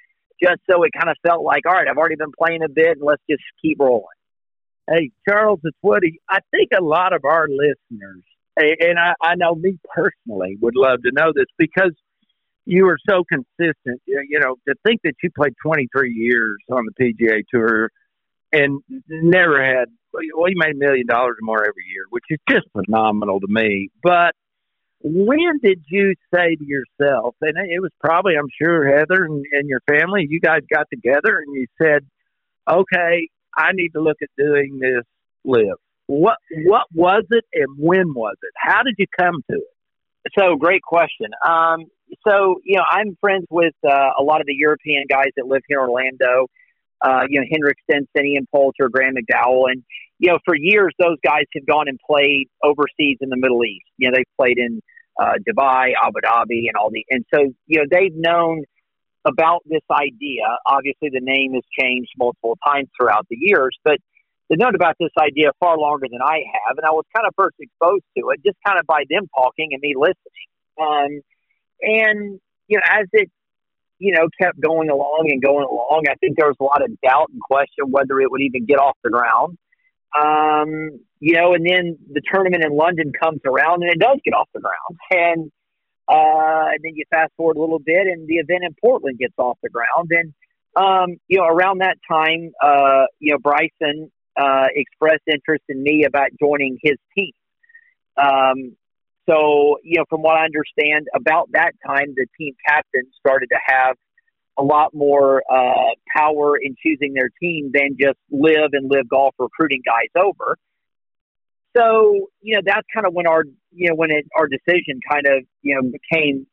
just 0.40 0.60
so 0.70 0.84
it 0.84 0.92
kind 0.96 1.10
of 1.10 1.16
felt 1.26 1.42
like, 1.42 1.66
all 1.66 1.72
right, 1.72 1.88
I've 1.90 1.96
already 1.96 2.14
been 2.14 2.32
playing 2.38 2.62
a 2.62 2.68
bit, 2.68 2.98
and 2.98 3.02
let's 3.02 3.22
just 3.28 3.42
keep 3.60 3.80
rolling. 3.80 4.15
Hey, 4.88 5.10
Charles, 5.28 5.60
it's 5.64 5.76
Woody. 5.82 6.20
I 6.28 6.38
think 6.50 6.70
a 6.76 6.82
lot 6.82 7.12
of 7.12 7.24
our 7.24 7.48
listeners, 7.48 8.22
and 8.56 8.98
I, 8.98 9.14
I 9.20 9.34
know 9.34 9.54
me 9.54 9.78
personally, 9.92 10.56
would 10.60 10.76
love 10.76 11.02
to 11.02 11.10
know 11.12 11.32
this 11.34 11.46
because 11.58 11.92
you 12.64 12.86
are 12.88 12.98
so 13.08 13.24
consistent. 13.28 14.00
You 14.06 14.38
know, 14.40 14.56
to 14.68 14.74
think 14.84 15.00
that 15.02 15.14
you 15.22 15.30
played 15.36 15.54
23 15.62 16.12
years 16.12 16.58
on 16.70 16.84
the 16.86 17.04
PGA 17.04 17.42
Tour 17.52 17.90
and 18.52 18.80
never 19.08 19.64
had, 19.64 19.88
well, 20.12 20.48
you 20.48 20.54
made 20.56 20.76
a 20.76 20.78
million 20.78 21.06
dollars 21.06 21.36
or 21.40 21.44
more 21.44 21.62
every 21.62 21.84
year, 21.92 22.04
which 22.10 22.24
is 22.30 22.38
just 22.48 22.66
phenomenal 22.72 23.40
to 23.40 23.46
me. 23.48 23.90
But 24.02 24.34
when 25.02 25.58
did 25.62 25.82
you 25.88 26.14
say 26.34 26.56
to 26.56 26.64
yourself, 26.64 27.34
and 27.40 27.56
it 27.70 27.80
was 27.80 27.90
probably, 28.00 28.34
I'm 28.36 28.48
sure, 28.60 28.86
Heather 28.86 29.24
and, 29.24 29.44
and 29.52 29.68
your 29.68 29.80
family, 29.88 30.26
you 30.28 30.40
guys 30.40 30.60
got 30.72 30.86
together 30.90 31.38
and 31.44 31.54
you 31.54 31.66
said, 31.80 32.06
okay, 32.68 33.28
I 33.56 33.72
need 33.72 33.90
to 33.90 34.00
look 34.00 34.18
at 34.22 34.28
doing 34.36 34.78
this 34.80 35.04
LIV. 35.44 35.76
What 36.06 36.36
what 36.64 36.86
was 36.94 37.24
it 37.30 37.44
and 37.52 37.76
when 37.78 38.14
was 38.14 38.36
it? 38.42 38.52
How 38.56 38.82
did 38.82 38.94
you 38.98 39.06
come 39.18 39.42
to 39.50 39.56
it? 39.56 40.32
So 40.38 40.56
great 40.56 40.82
question. 40.82 41.28
Um, 41.44 41.86
so 42.26 42.60
you 42.64 42.76
know, 42.76 42.84
I'm 42.88 43.16
friends 43.20 43.46
with 43.50 43.74
uh, 43.84 44.10
a 44.18 44.22
lot 44.22 44.40
of 44.40 44.46
the 44.46 44.54
European 44.54 45.04
guys 45.08 45.30
that 45.36 45.46
live 45.46 45.62
here 45.68 45.80
in 45.80 45.88
Orlando. 45.88 46.46
Uh, 47.02 47.24
you 47.28 47.40
know, 47.40 47.46
Henrik 47.50 47.76
Stenson, 47.84 48.24
Ian 48.24 48.46
Poulter, 48.54 48.88
Graham 48.88 49.14
McDowell, 49.14 49.64
and 49.70 49.82
you 50.18 50.30
know, 50.30 50.38
for 50.44 50.54
years 50.56 50.94
those 50.98 51.18
guys 51.24 51.44
have 51.54 51.66
gone 51.66 51.88
and 51.88 51.98
played 52.08 52.48
overseas 52.62 53.18
in 53.20 53.28
the 53.28 53.36
Middle 53.36 53.64
East. 53.64 53.84
You 53.98 54.08
know, 54.10 54.16
they've 54.16 54.36
played 54.38 54.58
in 54.58 54.80
uh, 55.20 55.34
Dubai, 55.48 55.92
Abu 56.02 56.20
Dhabi, 56.24 56.68
and 56.68 56.76
all 56.80 56.90
the, 56.90 57.04
and 57.10 57.24
so 57.34 57.52
you 57.66 57.80
know, 57.80 57.84
they've 57.90 58.14
known 58.14 58.64
about 59.26 59.62
this 59.66 59.82
idea. 59.90 60.44
Obviously, 60.66 61.10
the 61.10 61.20
name 61.20 61.54
has 61.54 61.64
changed 61.78 62.10
multiple 62.16 62.56
times 62.64 62.88
throughout 62.96 63.26
the 63.28 63.36
years, 63.38 63.76
but 63.84 63.98
they've 64.48 64.58
known 64.58 64.74
about 64.74 64.94
this 65.00 65.10
idea 65.18 65.50
far 65.58 65.76
longer 65.76 66.06
than 66.10 66.22
I 66.22 66.44
have, 66.54 66.78
and 66.78 66.86
I 66.86 66.90
was 66.90 67.04
kind 67.14 67.26
of 67.26 67.34
first 67.36 67.56
exposed 67.58 68.04
to 68.16 68.30
it 68.30 68.40
just 68.44 68.56
kind 68.64 68.78
of 68.78 68.86
by 68.86 69.04
them 69.10 69.28
talking 69.34 69.70
and 69.72 69.80
me 69.80 69.94
listening. 69.96 70.48
Um, 70.80 71.20
and 71.82 72.40
you 72.68 72.78
know, 72.78 72.82
as 72.88 73.06
it 73.12 73.30
you 73.98 74.12
know 74.12 74.28
kept 74.40 74.60
going 74.60 74.90
along 74.90 75.28
and 75.30 75.42
going 75.42 75.66
along, 75.68 76.04
I 76.08 76.14
think 76.14 76.36
there 76.38 76.48
was 76.48 76.56
a 76.60 76.64
lot 76.64 76.82
of 76.82 76.90
doubt 77.02 77.28
and 77.32 77.40
question 77.40 77.90
whether 77.90 78.20
it 78.20 78.30
would 78.30 78.42
even 78.42 78.66
get 78.66 78.78
off 78.78 78.96
the 79.02 79.10
ground. 79.10 79.58
Um, 80.16 81.00
you 81.18 81.34
know, 81.34 81.54
and 81.54 81.66
then 81.66 81.98
the 82.12 82.22
tournament 82.32 82.64
in 82.64 82.74
London 82.76 83.12
comes 83.20 83.40
around 83.44 83.82
and 83.82 83.90
it 83.90 83.98
does 83.98 84.18
get 84.24 84.32
off 84.32 84.48
the 84.54 84.60
ground, 84.60 84.98
and 85.10 85.52
uh, 86.08 86.70
and 86.72 86.78
then 86.82 86.94
you 86.94 87.04
fast 87.10 87.32
forward 87.36 87.56
a 87.56 87.60
little 87.60 87.78
bit, 87.78 88.06
and 88.06 88.28
the 88.28 88.36
event 88.36 88.64
in 88.64 88.74
Portland 88.80 89.18
gets 89.18 89.34
off 89.38 89.58
the 89.62 89.70
ground, 89.70 90.10
and 90.10 90.32
um, 90.76 91.16
you 91.26 91.38
know, 91.38 91.46
around 91.46 91.78
that 91.78 91.96
time, 92.08 92.52
uh, 92.62 93.06
you 93.18 93.32
know, 93.32 93.38
Bryson 93.38 94.12
uh, 94.36 94.66
expressed 94.74 95.22
interest 95.26 95.64
in 95.68 95.82
me 95.82 96.04
about 96.04 96.28
joining 96.38 96.78
his 96.82 96.96
team. 97.16 97.32
Um, 98.16 98.76
so, 99.28 99.78
you 99.82 99.98
know, 99.98 100.04
from 100.08 100.22
what 100.22 100.36
I 100.36 100.44
understand, 100.44 101.08
about 101.14 101.50
that 101.52 101.72
time, 101.84 102.14
the 102.14 102.26
team 102.38 102.54
captain 102.66 103.10
started 103.18 103.48
to 103.50 103.58
have 103.66 103.96
a 104.58 104.62
lot 104.62 104.94
more 104.94 105.42
uh, 105.50 105.94
power 106.14 106.56
in 106.56 106.76
choosing 106.82 107.12
their 107.14 107.30
team 107.40 107.70
than 107.74 107.96
just 108.00 108.18
LIV 108.30 108.70
and 108.72 108.90
LIV 108.90 109.08
golf 109.08 109.34
recruiting 109.38 109.82
guys 109.84 110.10
over. 110.22 110.56
So, 111.76 112.28
you 112.40 112.56
know, 112.56 112.62
that's 112.64 112.86
kind 112.94 113.06
of 113.06 113.12
when 113.12 113.26
our, 113.26 113.44
you 113.72 113.88
know, 113.88 113.94
when 113.94 114.10
it, 114.10 114.26
our 114.36 114.48
decision 114.48 115.00
kind 115.10 115.26
of, 115.26 115.44
you 115.62 115.74
know, 115.74 115.82
became, 115.82 116.46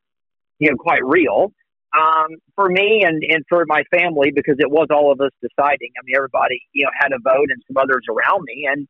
you 0.59 0.69
know, 0.69 0.75
quite 0.77 1.03
real 1.03 1.53
um, 1.97 2.27
for 2.55 2.67
me 2.67 3.03
and, 3.05 3.23
and 3.27 3.43
for 3.47 3.63
my 3.67 3.83
family 3.91 4.31
because 4.33 4.55
it 4.59 4.69
was 4.69 4.87
all 4.91 5.11
of 5.11 5.21
us 5.21 5.31
deciding. 5.41 5.91
I 5.97 6.01
mean, 6.03 6.15
everybody, 6.15 6.61
you 6.73 6.85
know, 6.85 6.91
had 6.99 7.11
a 7.11 7.19
vote 7.23 7.47
and 7.49 7.61
some 7.67 7.77
others 7.77 8.05
around 8.09 8.43
me. 8.45 8.67
And, 8.69 8.87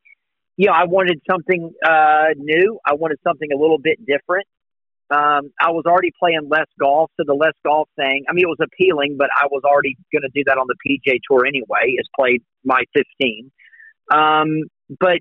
you 0.58 0.68
know, 0.68 0.74
I 0.74 0.86
wanted 0.86 1.22
something 1.30 1.72
uh, 1.86 2.34
new. 2.38 2.80
I 2.86 2.94
wanted 2.96 3.20
something 3.24 3.50
a 3.54 3.58
little 3.58 3.80
bit 3.80 4.00
different. 4.06 4.48
Um, 5.12 5.52
I 5.62 5.70
was 5.70 5.84
already 5.86 6.12
playing 6.18 6.48
less 6.50 6.66
golf, 6.80 7.12
so 7.18 7.24
the 7.28 7.36
less 7.36 7.54
golf 7.64 7.88
thing, 7.96 8.24
I 8.28 8.34
mean, 8.34 8.46
it 8.46 8.48
was 8.48 8.58
appealing, 8.64 9.18
but 9.20 9.30
I 9.36 9.46
was 9.46 9.62
already 9.64 9.96
going 10.12 10.24
to 10.24 10.32
do 10.34 10.44
that 10.48 10.58
on 10.58 10.66
the 10.66 10.76
PGA 10.82 11.20
Tour 11.30 11.46
anyway, 11.46 11.98
as 12.00 12.08
played 12.18 12.42
my 12.64 12.84
15. 12.96 13.52
Um, 14.12 14.64
but 15.00 15.20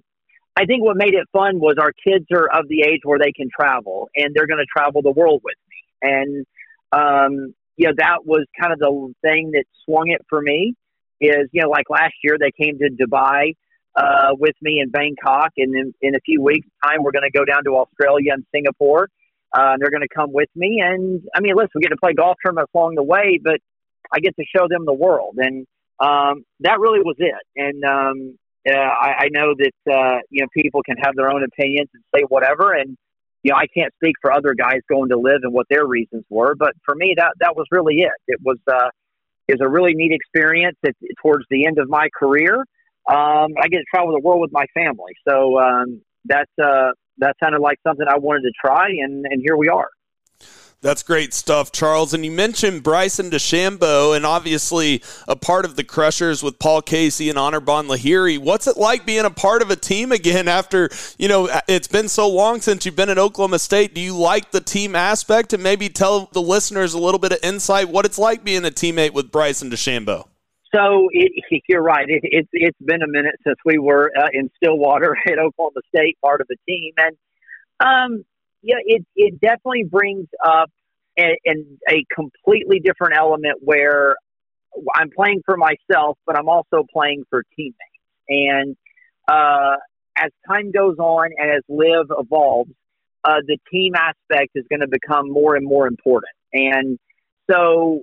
I 0.54 0.66
think 0.66 0.84
what 0.84 0.96
made 0.96 1.14
it 1.14 1.26
fun 1.32 1.60
was 1.60 1.76
our 1.80 1.92
kids 1.92 2.26
are 2.32 2.48
of 2.52 2.68
the 2.68 2.82
age 2.82 3.00
where 3.04 3.18
they 3.18 3.32
can 3.32 3.48
travel, 3.48 4.10
and 4.14 4.34
they're 4.34 4.46
going 4.46 4.60
to 4.60 4.66
travel 4.66 5.00
the 5.02 5.12
world 5.12 5.40
with 5.42 5.56
me. 5.68 5.76
And 6.02 6.46
um, 6.92 7.54
you 7.76 7.88
know, 7.88 7.94
that 7.96 8.24
was 8.24 8.46
kind 8.60 8.72
of 8.72 8.78
the 8.78 9.14
thing 9.22 9.52
that 9.52 9.64
swung 9.84 10.10
it 10.10 10.24
for 10.28 10.40
me 10.40 10.74
is, 11.20 11.48
you 11.52 11.62
know, 11.62 11.70
like 11.70 11.88
last 11.88 12.14
year 12.22 12.36
they 12.38 12.50
came 12.50 12.78
to 12.78 12.90
Dubai 12.90 13.54
uh, 13.96 14.30
with 14.38 14.54
me 14.60 14.80
in 14.80 14.90
Bangkok. 14.90 15.52
And 15.56 15.74
in, 15.74 15.94
in 16.02 16.14
a 16.14 16.20
few 16.20 16.42
weeks' 16.42 16.68
time, 16.84 17.02
we're 17.02 17.12
going 17.12 17.28
to 17.30 17.36
go 17.36 17.44
down 17.44 17.64
to 17.64 17.76
Australia 17.76 18.32
and 18.34 18.44
Singapore. 18.54 19.08
Uh, 19.54 19.76
they're 19.78 19.90
going 19.90 20.02
to 20.02 20.14
come 20.14 20.32
with 20.32 20.48
me. 20.54 20.82
And 20.84 21.22
I 21.34 21.40
mean, 21.40 21.54
listen, 21.54 21.70
we 21.74 21.82
get 21.82 21.90
to 21.90 21.96
play 21.96 22.14
golf 22.14 22.36
tournaments 22.44 22.70
along 22.74 22.94
the 22.94 23.02
way, 23.02 23.38
but 23.42 23.60
I 24.12 24.20
get 24.20 24.36
to 24.36 24.44
show 24.54 24.66
them 24.68 24.84
the 24.84 24.94
world. 24.94 25.36
And 25.38 25.66
um, 26.00 26.44
that 26.60 26.80
really 26.80 27.00
was 27.00 27.16
it. 27.18 27.34
And 27.56 27.84
um, 27.84 28.38
I, 28.70 29.24
I 29.24 29.28
know 29.30 29.54
that, 29.58 29.92
uh, 29.92 30.18
you 30.30 30.42
know, 30.42 30.48
people 30.54 30.82
can 30.82 30.96
have 30.98 31.14
their 31.16 31.30
own 31.30 31.42
opinions 31.42 31.88
and 31.94 32.02
say 32.14 32.22
whatever. 32.28 32.72
And, 32.72 32.96
you 33.42 33.50
know, 33.50 33.56
I 33.56 33.66
can't 33.76 33.92
speak 33.94 34.14
for 34.20 34.32
other 34.32 34.54
guys 34.54 34.80
going 34.88 35.08
to 35.10 35.18
LIV 35.18 35.40
and 35.42 35.52
what 35.52 35.66
their 35.68 35.86
reasons 35.86 36.24
were, 36.30 36.54
but 36.54 36.74
for 36.84 36.94
me, 36.94 37.14
that 37.16 37.32
that 37.40 37.56
was 37.56 37.66
really 37.72 37.96
it. 38.02 38.12
It 38.28 38.38
was 38.42 38.58
uh, 38.72 38.90
was 39.48 39.60
a 39.60 39.68
really 39.68 39.94
neat 39.94 40.12
experience. 40.12 40.76
It, 40.82 40.96
towards 41.20 41.44
the 41.50 41.66
end 41.66 41.78
of 41.78 41.88
my 41.88 42.08
career, 42.16 42.54
um, 43.08 43.52
I 43.60 43.68
get 43.68 43.78
to 43.78 43.84
travel 43.92 44.12
the 44.12 44.20
world 44.20 44.40
with 44.40 44.52
my 44.52 44.66
family, 44.74 45.12
so 45.26 45.58
um, 45.58 46.00
that 46.26 46.48
uh, 46.62 46.92
that 47.18 47.36
sounded 47.42 47.60
like 47.60 47.78
something 47.86 48.06
I 48.08 48.18
wanted 48.18 48.42
to 48.42 48.52
try, 48.64 48.88
and 48.88 49.24
and 49.26 49.42
here 49.44 49.56
we 49.56 49.68
are. 49.68 49.88
That's 50.82 51.04
great 51.04 51.32
stuff, 51.32 51.70
Charles. 51.70 52.12
And 52.12 52.24
you 52.24 52.32
mentioned 52.32 52.82
Bryson 52.82 53.30
DeChambeau, 53.30 54.16
and 54.16 54.26
obviously 54.26 55.00
a 55.28 55.36
part 55.36 55.64
of 55.64 55.76
the 55.76 55.84
Crushers 55.84 56.42
with 56.42 56.58
Paul 56.58 56.82
Casey 56.82 57.30
and 57.30 57.38
Anirban 57.38 57.86
Lahiri. 57.86 58.36
What's 58.36 58.66
it 58.66 58.76
like 58.76 59.06
being 59.06 59.24
a 59.24 59.30
part 59.30 59.62
of 59.62 59.70
a 59.70 59.76
team 59.76 60.10
again 60.10 60.48
after, 60.48 60.90
you 61.18 61.28
know, 61.28 61.48
it's 61.68 61.86
been 61.86 62.08
so 62.08 62.28
long 62.28 62.60
since 62.60 62.84
you've 62.84 62.96
been 62.96 63.10
at 63.10 63.18
Oklahoma 63.18 63.60
State? 63.60 63.94
Do 63.94 64.00
you 64.00 64.16
like 64.16 64.50
the 64.50 64.60
team 64.60 64.96
aspect? 64.96 65.52
And 65.52 65.62
maybe 65.62 65.88
tell 65.88 66.28
the 66.32 66.42
listeners 66.42 66.94
a 66.94 66.98
little 66.98 67.20
bit 67.20 67.30
of 67.30 67.38
insight 67.44 67.88
what 67.88 68.04
it's 68.04 68.18
like 68.18 68.42
being 68.42 68.64
a 68.64 68.70
teammate 68.70 69.12
with 69.12 69.30
Bryson 69.30 69.70
DeChambeau. 69.70 70.26
So 70.74 71.08
it, 71.12 71.62
you're 71.68 71.82
right. 71.82 72.08
It, 72.08 72.22
it, 72.24 72.48
it's 72.52 72.78
been 72.80 73.02
a 73.02 73.08
minute 73.08 73.36
since 73.46 73.58
we 73.64 73.78
were 73.78 74.10
uh, 74.18 74.28
in 74.32 74.50
Stillwater 74.56 75.16
at 75.28 75.38
Oklahoma 75.38 75.80
State, 75.94 76.18
part 76.20 76.40
of 76.40 76.48
the 76.48 76.56
team, 76.66 76.92
and 76.96 77.16
um, 77.78 78.24
yeah, 78.62 78.76
it 78.84 79.04
it 79.16 79.40
definitely 79.40 79.84
brings 79.84 80.28
up 80.44 80.70
a, 81.18 81.36
a 81.88 82.04
completely 82.14 82.80
different 82.80 83.16
element 83.16 83.58
where 83.60 84.16
I'm 84.94 85.10
playing 85.10 85.42
for 85.44 85.56
myself, 85.56 86.18
but 86.26 86.38
I'm 86.38 86.48
also 86.48 86.84
playing 86.92 87.24
for 87.28 87.42
teammates. 87.56 87.76
And 88.28 88.76
uh, 89.28 89.76
as 90.16 90.30
time 90.48 90.72
goes 90.72 90.96
on 90.98 91.30
and 91.36 91.50
as 91.50 91.62
LIV 91.68 92.06
evolves, 92.18 92.70
uh, 93.24 93.40
the 93.46 93.58
team 93.70 93.94
aspect 93.94 94.50
is 94.54 94.64
going 94.68 94.80
to 94.80 94.88
become 94.88 95.30
more 95.30 95.54
and 95.54 95.66
more 95.66 95.86
important. 95.86 96.32
And 96.52 96.98
so 97.50 98.02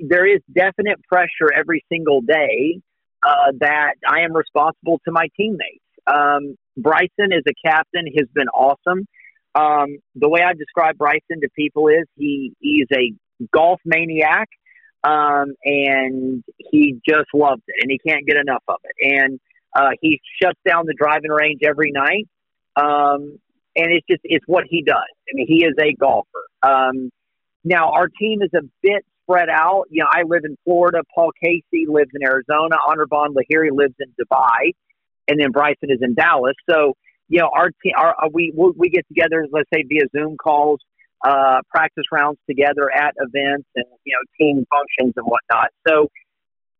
there 0.00 0.26
is 0.26 0.40
definite 0.52 1.02
pressure 1.04 1.52
every 1.54 1.84
single 1.90 2.20
day 2.20 2.80
uh, 3.26 3.52
that 3.60 3.94
I 4.08 4.20
am 4.20 4.34
responsible 4.34 5.00
to 5.04 5.12
my 5.12 5.28
teammates. 5.36 5.84
Um, 6.06 6.56
Bryson 6.76 7.32
is 7.32 7.42
a 7.48 7.68
captain, 7.68 8.06
has 8.16 8.28
been 8.32 8.48
awesome. 8.48 9.06
Um, 9.54 9.98
the 10.14 10.28
way 10.28 10.40
I 10.42 10.52
describe 10.52 10.96
Bryson 10.98 11.40
to 11.42 11.48
people 11.56 11.88
is 11.88 12.04
he 12.16 12.54
he's 12.60 12.86
a 12.92 13.12
golf 13.52 13.80
maniac, 13.84 14.48
um, 15.04 15.54
and 15.64 16.44
he 16.58 17.00
just 17.08 17.28
loves 17.34 17.62
it, 17.66 17.76
and 17.82 17.90
he 17.90 17.98
can't 17.98 18.26
get 18.26 18.36
enough 18.36 18.62
of 18.68 18.78
it. 18.84 19.16
And 19.20 19.40
uh, 19.74 19.90
he 20.00 20.20
shuts 20.42 20.58
down 20.66 20.86
the 20.86 20.94
driving 20.96 21.30
range 21.30 21.60
every 21.64 21.92
night, 21.92 22.28
um, 22.76 23.38
and 23.76 23.92
it's 23.92 24.06
just 24.08 24.20
it's 24.24 24.44
what 24.46 24.64
he 24.68 24.82
does. 24.82 24.96
I 24.96 25.34
mean, 25.34 25.46
he 25.48 25.64
is 25.64 25.74
a 25.80 25.94
golfer. 25.94 26.46
Um, 26.62 27.10
now 27.64 27.92
our 27.92 28.08
team 28.08 28.42
is 28.42 28.50
a 28.54 28.62
bit 28.82 29.04
spread 29.22 29.48
out. 29.50 29.84
You 29.90 30.02
know, 30.02 30.08
I 30.10 30.22
live 30.26 30.42
in 30.44 30.56
Florida. 30.64 31.02
Paul 31.14 31.30
Casey 31.42 31.86
lives 31.86 32.10
in 32.14 32.26
Arizona. 32.26 32.76
Anirban 32.88 33.34
Lahiri 33.34 33.70
lives 33.72 33.94
in 34.00 34.12
Dubai, 34.20 34.72
and 35.28 35.38
then 35.40 35.52
Bryson 35.52 35.90
is 35.90 35.98
in 36.00 36.14
Dallas. 36.14 36.54
So 36.68 36.94
you 37.28 37.40
know, 37.40 37.50
our 37.54 37.70
team, 37.82 37.92
our, 37.96 38.10
uh, 38.10 38.28
we 38.32 38.52
we 38.54 38.88
get 38.88 39.06
together, 39.08 39.46
let's 39.50 39.68
say 39.72 39.84
via 39.88 40.04
Zoom 40.16 40.36
calls, 40.36 40.80
uh, 41.24 41.60
practice 41.68 42.04
rounds 42.10 42.38
together 42.48 42.90
at 42.92 43.14
events, 43.18 43.68
and 43.76 43.84
you 44.04 44.14
know, 44.14 44.24
team 44.38 44.64
functions 44.70 45.14
and 45.16 45.26
whatnot. 45.26 45.68
So 45.86 46.08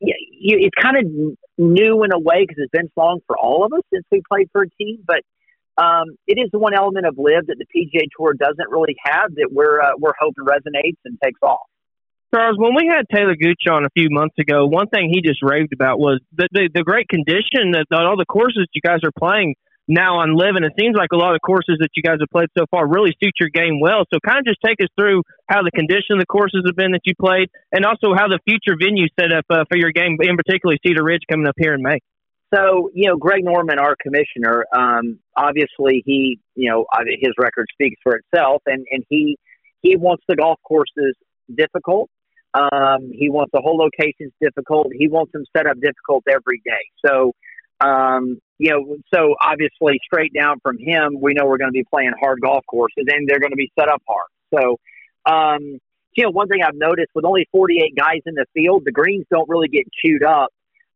yeah, 0.01 0.15
you, 0.31 0.59
it's 0.61 0.77
kind 0.81 0.97
of 0.97 1.05
new 1.59 2.03
in 2.05 2.13
a 2.13 2.19
way 2.19 2.47
because 2.47 2.57
it's 2.59 2.71
been 2.71 2.91
long 2.97 3.21
for 3.27 3.37
all 3.39 3.65
of 3.65 3.73
us 3.73 3.83
since 3.93 4.05
we 4.11 4.23
played 4.31 4.49
for 4.53 4.63
a 4.63 4.71
team, 4.71 4.99
but. 5.07 5.21
Um, 5.79 6.19
it 6.27 6.43
is 6.43 6.51
the 6.51 6.59
one 6.59 6.75
element 6.75 7.07
of 7.07 7.15
LIV 7.19 7.47
that 7.47 7.57
the 7.57 7.67
PGA 7.71 8.09
Tour 8.19 8.35
doesn't 8.35 8.69
really 8.69 8.97
have 9.05 9.33
that 9.37 9.51
we're 9.53 9.81
uh, 9.81 9.93
we're 9.97 10.11
hoping 10.19 10.45
resonates 10.45 10.99
and 11.05 11.17
takes 11.23 11.39
off. 11.41 11.69
Charles, 12.35 12.59
when 12.59 12.75
we 12.75 12.91
had 12.91 13.07
Taylor 13.15 13.37
Gooch 13.37 13.63
on 13.71 13.85
a 13.85 13.89
few 13.91 14.09
months 14.11 14.35
ago, 14.41 14.67
one 14.67 14.89
thing 14.89 15.09
he 15.09 15.23
just 15.23 15.41
raved 15.41 15.73
about 15.73 16.01
was 16.01 16.21
the 16.37 16.49
the, 16.51 16.69
the 16.75 16.83
great 16.83 17.09
condition 17.09 17.79
that 17.79 17.87
all 17.93 18.17
the 18.17 18.27
courses 18.27 18.67
you 18.75 18.81
guys 18.83 18.99
are 19.05 19.13
playing 19.17 19.55
now 19.89 20.21
on 20.21 20.37
living. 20.37 20.63
It 20.63 20.77
seems 20.79 20.95
like 20.95 21.11
a 21.13 21.17
lot 21.17 21.35
of 21.35 21.41
courses 21.41 21.81
that 21.81 21.89
you 21.97 22.03
guys 22.03 22.21
have 22.21 22.29
played 22.31 22.53
so 22.57 22.67
far 22.71 22.87
really 22.87 23.17
suit 23.23 23.33
your 23.41 23.49
game 23.49 23.81
well. 23.81 24.05
So 24.13 24.21
kind 24.21 24.39
of 24.39 24.45
just 24.45 24.61
take 24.65 24.77
us 24.81 24.93
through 24.95 25.23
how 25.49 25.63
the 25.63 25.73
condition 25.73 26.13
of 26.13 26.21
the 26.21 26.27
courses 26.27 26.63
have 26.67 26.77
been 26.77 26.93
that 26.93 27.03
you 27.05 27.15
played, 27.19 27.49
and 27.73 27.85
also 27.85 28.15
how 28.15 28.29
the 28.29 28.39
future 28.45 28.77
venue 28.79 29.09
set 29.19 29.33
up 29.33 29.47
uh, 29.51 29.65
for 29.69 29.77
your 29.77 29.91
game, 29.91 30.17
in 30.21 30.37
particular 30.37 30.77
Cedar 30.87 31.03
Ridge 31.03 31.23
coming 31.29 31.49
up 31.49 31.57
here 31.57 31.75
in 31.75 31.83
May. 31.83 31.99
So, 32.55 32.91
you 32.95 33.09
know, 33.09 33.17
Greg 33.17 33.45
Norman, 33.45 33.79
our 33.79 33.95
commissioner, 34.01 34.65
um, 34.73 35.19
obviously 35.37 36.03
he, 36.05 36.39
you 36.55 36.71
know, 36.71 36.87
his 37.21 37.33
record 37.39 37.67
speaks 37.73 38.01
for 38.03 38.17
itself, 38.17 38.63
and 38.67 38.87
and 38.91 39.05
he 39.09 39.37
he 39.81 39.97
wants 39.97 40.25
the 40.29 40.37
golf 40.37 40.59
courses 40.67 41.15
difficult. 41.55 42.09
Um, 42.55 43.11
he 43.13 43.29
wants 43.29 43.51
the 43.53 43.61
whole 43.61 43.77
locations 43.77 44.33
difficult. 44.41 44.89
He 44.93 45.09
wants 45.09 45.33
them 45.33 45.45
set 45.55 45.67
up 45.67 45.77
difficult 45.81 46.25
every 46.29 46.63
day. 46.65 46.85
So, 47.05 47.33
um, 47.81 48.41
you 48.59 48.71
know, 48.71 48.97
so 49.15 49.37
obviously 49.41 50.01
straight 50.05 50.33
down 50.35 50.59
from 50.61 50.79
him, 50.79 51.19
we 51.21 51.33
know 51.33 51.47
we're 51.47 51.59
going 51.59 51.71
to 51.71 51.73
be 51.73 51.85
playing 51.85 52.13
hard 52.21 52.41
golf 52.41 52.65
courses, 52.67 53.05
and 53.07 53.29
they're 53.29 53.41
going 53.41 53.53
to 53.53 53.57
be 53.57 53.71
set 53.79 53.89
up 53.89 54.03
hard. 54.07 54.29
So, 54.55 55.33
um, 55.33 55.79
you 56.15 56.25
know, 56.25 56.31
one 56.31 56.49
thing 56.49 56.63
I've 56.63 56.75
noticed 56.75 57.11
with 57.15 57.25
only 57.25 57.47
48 57.53 57.95
guys 57.97 58.21
in 58.27 58.35
the 58.35 58.47
field, 58.55 58.83
the 58.85 58.93
greens 58.93 59.27
don't 59.31 59.49
really 59.49 59.69
get 59.69 59.85
chewed 60.05 60.25
up 60.25 60.49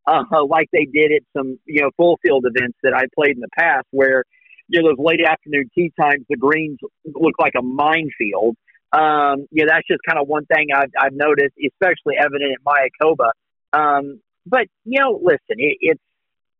uh, 0.06 0.24
like 0.48 0.68
they 0.72 0.86
did 0.93 1.12
at 1.12 1.22
some, 1.36 1.59
you 1.66 1.82
know, 1.82 1.90
full 1.97 2.18
field 2.22 2.44
events 2.47 2.78
that 2.82 2.94
I 2.94 3.05
played 3.14 3.36
in 3.36 3.40
the 3.40 3.48
past 3.56 3.86
where, 3.90 4.24
you 4.68 4.82
know, 4.82 4.89
those 4.89 4.98
late 4.98 5.20
afternoon 5.24 5.70
tee 5.74 5.93
times, 6.01 6.24
the 6.28 6.36
greens 6.36 6.78
look 7.05 7.34
like 7.39 7.55
a 7.56 7.62
minefield. 7.62 8.56
Um, 8.93 9.47
you 9.51 9.64
know, 9.64 9.72
that's 9.72 9.86
just 9.86 10.01
kind 10.06 10.18
of 10.18 10.28
one 10.28 10.44
thing 10.47 10.68
I've, 10.74 10.90
I've 10.98 11.14
noticed, 11.14 11.55
especially 11.64 12.16
evident 12.18 12.55
at 12.55 12.64
Mayakoba. 12.64 13.30
Um, 13.72 14.20
but, 14.44 14.66
you 14.84 15.01
know, 15.01 15.18
listen, 15.22 15.56
it, 15.59 15.78
it's, 15.80 16.02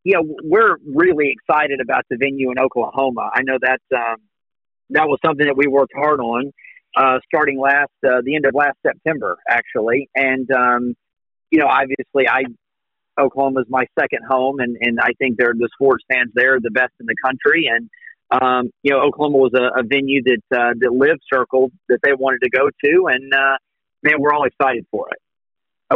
know, 0.05 0.37
we're 0.43 0.77
really 0.85 1.31
excited 1.31 1.81
about 1.81 2.05
the 2.11 2.17
venue 2.17 2.51
in 2.51 2.59
Oklahoma. 2.59 3.31
I 3.33 3.43
know 3.43 3.59
that 3.61 3.81
um, 3.95 4.17
that 4.91 5.07
was 5.07 5.19
something 5.25 5.47
that 5.47 5.57
we 5.57 5.67
worked 5.67 5.93
hard 5.95 6.21
on 6.21 6.53
uh, 6.97 7.19
starting 7.27 7.59
last 7.59 7.93
uh, 8.05 8.21
the 8.25 8.35
end 8.37 8.47
of 8.47 8.55
last 8.55 8.77
September, 8.85 9.39
actually. 9.49 10.09
And 10.15 10.51
um, 10.51 10.95
you 11.51 11.59
know, 11.59 11.67
obviously, 11.67 12.29
I 12.29 12.45
Oklahoma 13.21 13.61
is 13.61 13.67
my 13.69 13.85
second 13.99 14.21
home, 14.29 14.61
and 14.61 14.77
and 14.81 14.99
I 15.01 15.13
think 15.19 15.37
they're 15.39 15.55
the 15.55 15.69
sports 15.75 16.05
fans 16.11 16.33
there 16.35 16.57
are 16.57 16.61
the 16.61 16.71
best 16.71 16.93
in 17.01 17.07
the 17.07 17.17
country. 17.25 17.71
And 17.71 17.89
um, 18.31 18.71
you 18.83 18.93
know, 18.93 19.01
Oklahoma 19.01 19.39
was 19.39 19.53
a, 19.55 19.81
a 19.81 19.83
venue 19.83 20.23
that 20.25 20.43
uh, 20.57 20.73
that 20.81 20.93
LIV 20.93 21.19
circled 21.33 21.73
that 21.89 21.99
they 22.03 22.13
wanted 22.13 22.41
to 22.43 22.51
go 22.51 22.69
to, 22.85 23.07
and 23.09 23.33
uh, 23.33 23.57
man, 24.03 24.15
we're 24.19 24.33
all 24.33 24.45
excited 24.45 24.87
for 24.91 25.09
it. 25.11 25.22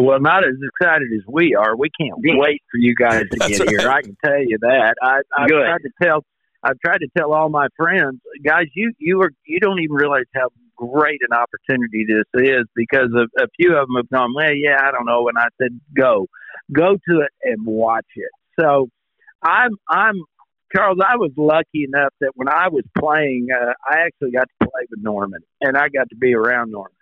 Well, 0.00 0.20
not 0.20 0.44
as 0.44 0.54
excited 0.62 1.08
as 1.14 1.24
we 1.26 1.54
are. 1.54 1.76
We 1.76 1.90
can't 1.98 2.14
wait 2.16 2.62
for 2.70 2.78
you 2.78 2.94
guys 2.94 3.24
to 3.30 3.38
get 3.38 3.60
right. 3.60 3.68
here. 3.68 3.90
I 3.90 4.02
can 4.02 4.16
tell 4.24 4.42
you 4.42 4.58
that. 4.60 4.94
I, 5.02 5.20
i've 5.36 5.48
tried 5.48 5.82
to 5.82 5.90
tell. 6.02 6.24
I've 6.62 6.78
tried 6.84 6.98
to 6.98 7.08
tell 7.16 7.32
all 7.32 7.48
my 7.48 7.68
friends, 7.76 8.20
guys, 8.44 8.66
you 8.74 8.92
you 8.98 9.20
are 9.22 9.30
you 9.46 9.60
don't 9.60 9.78
even 9.80 9.94
realize 9.94 10.24
how 10.34 10.48
great 10.76 11.20
an 11.28 11.36
opportunity 11.36 12.06
this 12.06 12.42
is 12.42 12.66
because 12.74 13.08
a, 13.14 13.42
a 13.42 13.46
few 13.56 13.76
of 13.76 13.88
them 13.88 13.96
have 13.96 14.10
gone, 14.10 14.34
well, 14.34 14.54
yeah, 14.54 14.76
I 14.80 14.92
don't 14.92 15.06
know. 15.06 15.28
And 15.28 15.38
I 15.38 15.48
said, 15.60 15.80
go, 15.96 16.26
go 16.72 16.96
to 17.08 17.20
it 17.20 17.30
and 17.42 17.66
watch 17.66 18.06
it. 18.14 18.30
So 18.60 18.88
I'm, 19.42 19.70
I'm, 19.88 20.14
Charles, 20.74 20.98
I 21.00 21.16
was 21.16 21.30
lucky 21.36 21.84
enough 21.84 22.12
that 22.20 22.32
when 22.34 22.48
I 22.48 22.68
was 22.68 22.84
playing, 22.98 23.48
uh, 23.50 23.72
I 23.88 24.00
actually 24.00 24.32
got 24.32 24.48
to 24.60 24.68
play 24.68 24.86
with 24.90 25.00
Norman 25.02 25.40
and 25.60 25.76
I 25.76 25.88
got 25.88 26.10
to 26.10 26.16
be 26.16 26.34
around 26.34 26.70
Norman. 26.70 26.92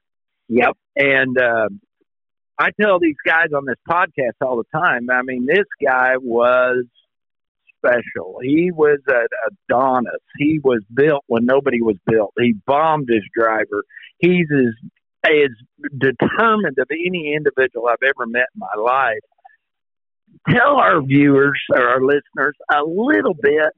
Yep. 0.49 0.77
And, 0.97 1.39
uh, 1.39 1.69
I 2.59 2.71
tell 2.81 2.99
these 3.01 3.17
guys 3.27 3.49
on 3.55 3.65
this 3.67 3.77
podcast 3.89 4.35
all 4.41 4.57
the 4.57 4.79
time. 4.79 5.09
I 5.11 5.23
mean, 5.23 5.47
this 5.47 5.67
guy 5.85 6.17
was 6.19 6.85
special. 7.79 8.39
He 8.43 8.71
was 8.73 8.99
an 9.09 9.27
Adonis. 9.69 10.21
He 10.39 10.61
was 10.63 10.83
built 10.93 11.25
when 11.27 11.45
nobody 11.45 11.83
was 11.83 11.97
built. 12.07 12.33
He 12.39 12.55
bombed 12.67 13.09
his 13.09 13.25
driver. 13.35 13.83
He's 14.19 14.47
as 14.53 14.91
as 15.27 15.51
determined 15.97 16.79
of 16.79 16.89
any 16.91 17.35
individual 17.35 17.89
I've 17.89 18.03
ever 18.03 18.27
met 18.27 18.47
in 18.55 18.61
my 18.61 18.83
life. 18.83 19.21
Tell 20.49 20.77
our 20.77 21.03
viewers 21.03 21.61
or 21.71 21.89
our 21.89 22.03
listeners 22.03 22.55
a 22.71 22.83
little 22.85 23.35
bit 23.35 23.73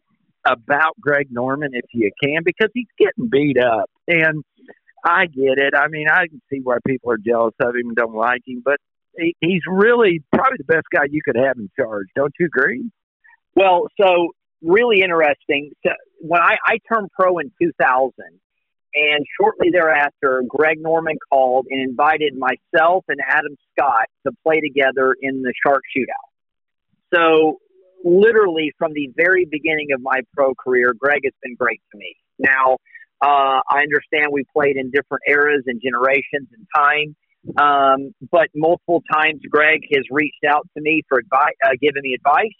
about 0.44 0.98
Greg 1.00 1.28
Norman 1.30 1.70
if 1.72 1.84
you 1.92 2.10
can, 2.22 2.42
because 2.44 2.70
he's 2.74 2.86
getting 2.98 3.28
beat 3.30 3.58
up. 3.58 3.90
And 4.08 4.42
I 5.06 5.26
get 5.26 5.58
it. 5.58 5.74
I 5.74 5.86
mean, 5.88 6.08
I 6.10 6.26
can 6.26 6.42
see 6.50 6.60
why 6.62 6.78
people 6.84 7.12
are 7.12 7.18
jealous 7.18 7.54
of 7.60 7.76
him 7.76 7.88
and 7.88 7.96
don't 7.96 8.14
like 8.14 8.42
him, 8.46 8.60
but 8.64 8.78
he, 9.16 9.36
he's 9.40 9.62
really 9.68 10.22
probably 10.32 10.58
the 10.58 10.64
best 10.64 10.86
guy 10.92 11.04
you 11.08 11.20
could 11.24 11.36
have 11.36 11.56
in 11.58 11.70
charge. 11.78 12.08
Don't 12.16 12.32
you 12.40 12.46
agree? 12.46 12.90
Well, 13.54 13.86
so 14.00 14.32
really 14.62 15.02
interesting. 15.02 15.70
So 15.86 15.92
when 16.20 16.40
I, 16.40 16.56
I 16.66 16.78
turned 16.92 17.10
pro 17.12 17.38
in 17.38 17.52
2000, 17.62 18.12
and 18.96 19.26
shortly 19.38 19.68
thereafter, 19.70 20.42
Greg 20.48 20.80
Norman 20.80 21.16
called 21.30 21.66
and 21.70 21.80
invited 21.80 22.34
myself 22.34 23.04
and 23.08 23.20
Adam 23.28 23.54
Scott 23.72 24.06
to 24.26 24.32
play 24.42 24.60
together 24.60 25.14
in 25.20 25.42
the 25.42 25.52
Shark 25.64 25.82
Shootout. 25.94 27.14
So, 27.14 27.58
literally 28.04 28.72
from 28.78 28.92
the 28.94 29.10
very 29.14 29.44
beginning 29.44 29.88
of 29.92 30.00
my 30.00 30.20
pro 30.34 30.54
career, 30.54 30.94
Greg 30.98 31.20
has 31.24 31.34
been 31.42 31.56
great 31.56 31.82
to 31.92 31.98
me. 31.98 32.16
Now, 32.38 32.78
uh, 33.20 33.60
I 33.68 33.80
understand 33.80 34.28
we 34.30 34.44
played 34.52 34.76
in 34.76 34.90
different 34.90 35.22
eras 35.26 35.64
and 35.66 35.80
generations 35.82 36.48
and 36.52 36.66
time, 36.74 37.16
um, 37.56 38.14
but 38.30 38.48
multiple 38.54 39.02
times 39.12 39.40
Greg 39.48 39.80
has 39.92 40.04
reached 40.10 40.44
out 40.48 40.68
to 40.76 40.82
me 40.82 41.02
for 41.08 41.18
advice, 41.18 41.54
uh, 41.64 41.70
giving 41.80 42.02
me 42.02 42.14
advice. 42.14 42.56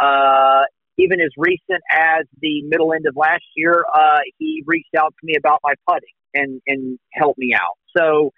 Uh, 0.00 0.62
even 0.98 1.20
as 1.20 1.30
recent 1.36 1.82
as 1.92 2.24
the 2.40 2.62
middle 2.62 2.92
end 2.92 3.06
of 3.06 3.16
last 3.16 3.44
year, 3.56 3.84
uh, 3.94 4.20
he 4.38 4.62
reached 4.66 4.94
out 4.96 5.14
to 5.20 5.26
me 5.26 5.34
about 5.36 5.60
my 5.62 5.74
putting 5.86 6.08
and 6.34 6.60
and 6.66 6.98
helped 7.12 7.38
me 7.38 7.52
out. 7.54 7.76
So, 7.96 8.32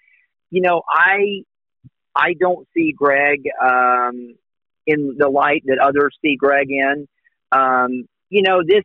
you 0.50 0.62
know, 0.62 0.82
I 0.88 1.42
I 2.14 2.34
don't 2.38 2.66
see 2.74 2.92
Greg 2.92 3.42
um, 3.62 4.34
in 4.86 5.16
the 5.18 5.28
light 5.28 5.62
that 5.66 5.78
others 5.78 6.16
see 6.22 6.36
Greg 6.36 6.68
in. 6.70 7.08
Um, 7.50 8.06
you 8.30 8.42
know, 8.42 8.62
this 8.66 8.84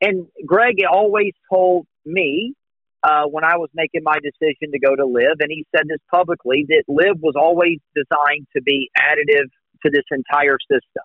and 0.00 0.26
Greg 0.44 0.76
always 0.90 1.32
told 1.52 1.86
me 2.06 2.54
uh, 3.02 3.24
when 3.24 3.44
I 3.44 3.56
was 3.56 3.68
making 3.74 4.02
my 4.02 4.18
decision 4.18 4.72
to 4.72 4.78
go 4.78 4.96
to 4.96 5.04
LIV, 5.04 5.36
and 5.40 5.50
he 5.50 5.66
said 5.74 5.84
this 5.88 5.98
publicly 6.10 6.66
that 6.68 6.84
LIV 6.88 7.20
was 7.20 7.34
always 7.36 7.78
designed 7.94 8.46
to 8.56 8.62
be 8.62 8.90
additive 8.98 9.48
to 9.84 9.90
this 9.90 10.04
entire 10.10 10.58
system. 10.70 11.04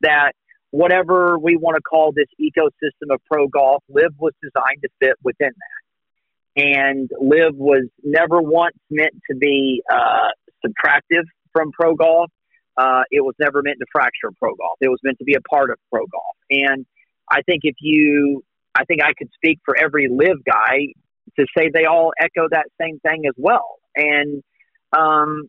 That 0.00 0.32
whatever 0.70 1.38
we 1.38 1.56
want 1.56 1.76
to 1.76 1.82
call 1.82 2.12
this 2.12 2.26
ecosystem 2.40 3.14
of 3.14 3.20
pro 3.30 3.48
golf, 3.48 3.82
LIV 3.88 4.12
was 4.18 4.32
designed 4.42 4.82
to 4.82 4.88
fit 5.00 5.16
within 5.22 5.50
that. 5.50 6.62
And 6.62 7.10
LIV 7.20 7.54
was 7.56 7.88
never 8.02 8.40
once 8.40 8.76
meant 8.90 9.14
to 9.30 9.36
be 9.36 9.82
uh, 9.92 10.28
subtractive 10.64 11.24
from 11.52 11.72
pro 11.72 11.94
golf. 11.94 12.30
Uh, 12.76 13.02
it 13.10 13.24
was 13.24 13.34
never 13.38 13.62
meant 13.62 13.78
to 13.78 13.86
fracture 13.92 14.30
pro 14.38 14.54
golf. 14.54 14.76
It 14.80 14.88
was 14.88 14.98
meant 15.02 15.18
to 15.18 15.24
be 15.24 15.34
a 15.34 15.40
part 15.40 15.70
of 15.70 15.78
pro 15.92 16.06
golf. 16.06 16.36
And 16.50 16.86
I 17.30 17.42
think 17.42 17.60
if 17.62 17.76
you, 17.80 18.42
I 18.74 18.84
think 18.84 19.02
I 19.02 19.12
could 19.16 19.30
speak 19.34 19.60
for 19.64 19.76
every 19.78 20.08
LIV 20.08 20.44
guy 20.44 20.92
to 21.38 21.46
say 21.56 21.70
they 21.72 21.84
all 21.84 22.12
echo 22.20 22.48
that 22.50 22.66
same 22.80 23.00
thing 23.00 23.24
as 23.26 23.34
well. 23.36 23.78
And, 23.96 24.42
um, 24.96 25.48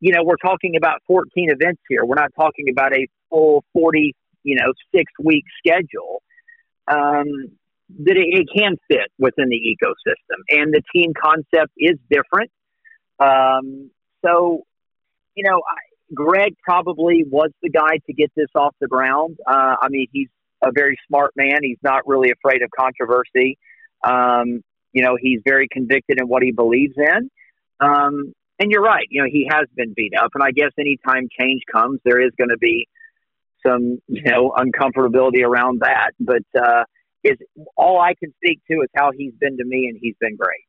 you 0.00 0.12
know, 0.12 0.22
we're 0.24 0.36
talking 0.36 0.76
about 0.76 1.00
14 1.06 1.50
events 1.50 1.82
here. 1.88 2.04
We're 2.04 2.16
not 2.16 2.30
talking 2.36 2.66
about 2.70 2.92
a 2.94 3.06
full 3.30 3.64
40, 3.72 4.14
you 4.44 4.56
know 4.56 4.72
six 4.94 5.10
week 5.18 5.44
schedule 5.58 6.22
um, 6.86 7.26
that 8.04 8.16
it, 8.16 8.28
it, 8.40 8.46
can 8.54 8.76
fit 8.88 9.10
within 9.18 9.48
the 9.48 9.56
ecosystem 9.58 10.38
and 10.50 10.72
the 10.72 10.82
team 10.94 11.12
concept 11.20 11.72
is 11.76 11.98
different 12.08 12.50
um, 13.18 13.90
so 14.24 14.62
you 15.34 15.42
know 15.44 15.56
I, 15.56 16.14
greg 16.14 16.54
probably 16.62 17.24
was 17.28 17.50
the 17.62 17.70
guy 17.70 17.98
to 18.06 18.12
get 18.12 18.30
this 18.36 18.50
off 18.54 18.74
the 18.80 18.86
ground 18.86 19.38
uh, 19.48 19.76
i 19.80 19.88
mean 19.88 20.06
he's 20.12 20.28
a 20.64 20.72
very 20.72 20.98
smart 21.06 21.32
man. 21.36 21.58
He's 21.62 21.78
not 21.82 22.06
really 22.06 22.30
afraid 22.30 22.62
of 22.62 22.70
controversy. 22.76 23.58
Um, 24.02 24.62
you 24.92 25.02
know 25.02 25.16
he's 25.20 25.40
very 25.44 25.68
convicted 25.70 26.18
in 26.20 26.28
what 26.28 26.42
he 26.42 26.52
believes 26.52 26.94
in. 26.96 27.30
Um, 27.80 28.32
and 28.58 28.70
you're 28.70 28.82
right. 28.82 29.06
You 29.10 29.22
know 29.22 29.28
he 29.30 29.48
has 29.50 29.66
been 29.76 29.92
beat 29.94 30.12
up. 30.18 30.30
And 30.34 30.42
i 30.42 30.52
guess 30.52 30.70
anytime 30.78 31.28
change 31.38 31.62
comes 31.70 32.00
there 32.04 32.20
is 32.20 32.30
going 32.38 32.50
to 32.50 32.58
be 32.58 32.88
some 33.66 33.98
you 34.08 34.22
know 34.22 34.54
uncomfortability 34.56 35.44
around 35.44 35.80
that. 35.80 36.12
But 36.20 36.44
uh, 36.58 36.84
is 37.24 37.38
all 37.76 38.00
I 38.00 38.14
can 38.14 38.32
speak 38.36 38.60
to 38.70 38.74
is 38.82 38.88
how 38.96 39.10
he's 39.16 39.32
been 39.40 39.56
to 39.56 39.64
me, 39.64 39.88
and 39.88 39.98
he's 40.00 40.16
been 40.20 40.36
great. 40.36 40.64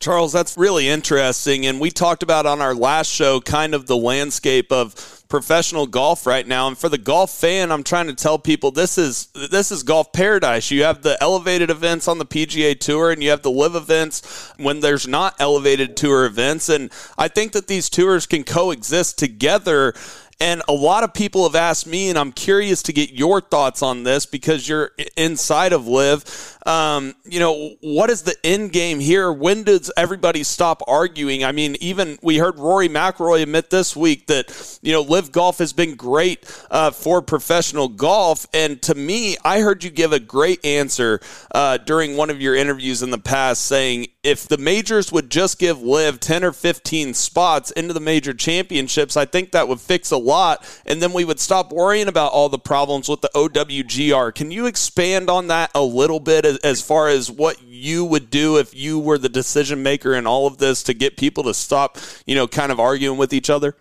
Charles, 0.00 0.32
that's 0.32 0.56
really 0.56 0.88
interesting. 0.88 1.66
And 1.66 1.78
we 1.78 1.90
talked 1.90 2.22
about 2.22 2.46
on 2.46 2.62
our 2.62 2.74
last 2.74 3.10
show 3.10 3.38
kind 3.38 3.74
of 3.74 3.86
the 3.86 3.98
landscape 3.98 4.72
of 4.72 5.22
professional 5.28 5.86
golf 5.86 6.26
right 6.26 6.48
now. 6.48 6.68
And 6.68 6.78
for 6.78 6.88
the 6.88 6.96
golf 6.96 7.30
fan, 7.30 7.70
I'm 7.70 7.82
trying 7.82 8.06
to 8.06 8.14
tell 8.14 8.38
people 8.38 8.70
this 8.70 8.96
is 8.96 9.26
this 9.34 9.70
is 9.70 9.82
golf 9.82 10.10
paradise. 10.14 10.70
You 10.70 10.84
have 10.84 11.02
the 11.02 11.18
elevated 11.20 11.68
events 11.68 12.08
on 12.08 12.16
the 12.16 12.24
PGA 12.24 12.80
Tour 12.80 13.10
and 13.10 13.22
you 13.22 13.28
have 13.28 13.42
the 13.42 13.50
LIV 13.50 13.74
events 13.74 14.52
when 14.56 14.80
there's 14.80 15.06
not 15.06 15.36
elevated 15.38 15.98
tour 15.98 16.24
events. 16.24 16.70
And 16.70 16.90
I 17.18 17.28
think 17.28 17.52
that 17.52 17.66
these 17.66 17.90
tours 17.90 18.24
can 18.24 18.42
coexist 18.42 19.18
together 19.18 19.92
And 20.40 20.62
a 20.68 20.72
lot 20.72 21.04
of 21.04 21.12
people 21.12 21.42
have 21.42 21.54
asked 21.54 21.86
me, 21.86 22.08
and 22.08 22.18
I'm 22.18 22.32
curious 22.32 22.82
to 22.84 22.94
get 22.94 23.10
your 23.10 23.42
thoughts 23.42 23.82
on 23.82 24.04
this 24.04 24.24
because 24.24 24.66
you're 24.66 24.92
inside 25.14 25.74
of 25.74 25.86
LIV. 25.86 26.58
Um, 26.66 27.14
you 27.24 27.40
know, 27.40 27.76
what 27.82 28.08
is 28.08 28.22
the 28.22 28.34
end 28.42 28.72
game 28.72 29.00
here? 29.00 29.30
When 29.30 29.64
does 29.64 29.92
everybody 29.98 30.42
stop 30.42 30.82
arguing? 30.86 31.44
I 31.44 31.52
mean, 31.52 31.76
even 31.80 32.18
we 32.22 32.38
heard 32.38 32.58
Rory 32.58 32.88
McIlroy 32.88 33.42
admit 33.42 33.68
this 33.68 33.94
week 33.94 34.28
that, 34.28 34.78
you 34.82 34.92
know, 34.92 35.02
LIV 35.02 35.32
golf 35.32 35.58
has 35.58 35.74
been 35.74 35.94
great 35.94 36.50
uh, 36.70 36.90
for 36.90 37.20
professional 37.20 37.88
golf. 37.88 38.46
And 38.54 38.80
to 38.82 38.94
me, 38.94 39.36
I 39.44 39.60
heard 39.60 39.84
you 39.84 39.90
give 39.90 40.12
a 40.12 40.20
great 40.20 40.64
answer 40.64 41.20
uh, 41.54 41.76
during 41.78 42.16
one 42.16 42.30
of 42.30 42.40
your 42.40 42.54
interviews 42.54 43.02
in 43.02 43.10
the 43.10 43.18
past 43.18 43.66
saying 43.66 44.06
if 44.22 44.46
the 44.46 44.58
majors 44.58 45.10
would 45.10 45.30
just 45.30 45.58
give 45.58 45.80
LIV 45.80 46.20
10 46.20 46.44
or 46.44 46.52
15 46.52 47.14
spots 47.14 47.70
into 47.70 47.94
the 47.94 48.00
major 48.00 48.34
championships, 48.34 49.16
I 49.16 49.24
think 49.24 49.52
that 49.52 49.66
would 49.66 49.80
fix 49.80 50.10
a 50.10 50.18
lot. 50.18 50.66
And 50.84 51.00
then 51.00 51.14
we 51.14 51.24
would 51.24 51.40
stop 51.40 51.72
worrying 51.72 52.06
about 52.06 52.32
all 52.32 52.50
the 52.50 52.58
problems 52.58 53.08
with 53.08 53.22
the 53.22 53.30
OWGR. 53.34 54.34
Can 54.34 54.50
you 54.50 54.66
expand 54.66 55.30
on 55.30 55.46
that 55.46 55.70
a 55.74 55.82
little 55.82 56.20
bit 56.20 56.44
as, 56.44 56.58
as 56.58 56.82
far 56.82 57.08
as 57.08 57.30
what 57.30 57.62
you 57.62 58.04
would 58.04 58.28
do 58.28 58.58
if 58.58 58.74
you 58.74 58.98
were 58.98 59.16
the 59.16 59.30
decision 59.30 59.82
maker 59.82 60.12
in 60.14 60.26
all 60.26 60.46
of 60.46 60.58
this 60.58 60.82
to 60.82 60.92
get 60.92 61.16
people 61.16 61.44
to 61.44 61.54
stop, 61.54 61.96
you 62.26 62.34
know, 62.34 62.46
kind 62.46 62.70
of 62.70 62.78
arguing 62.78 63.16
with 63.16 63.32
each 63.32 63.48
other? 63.48 63.74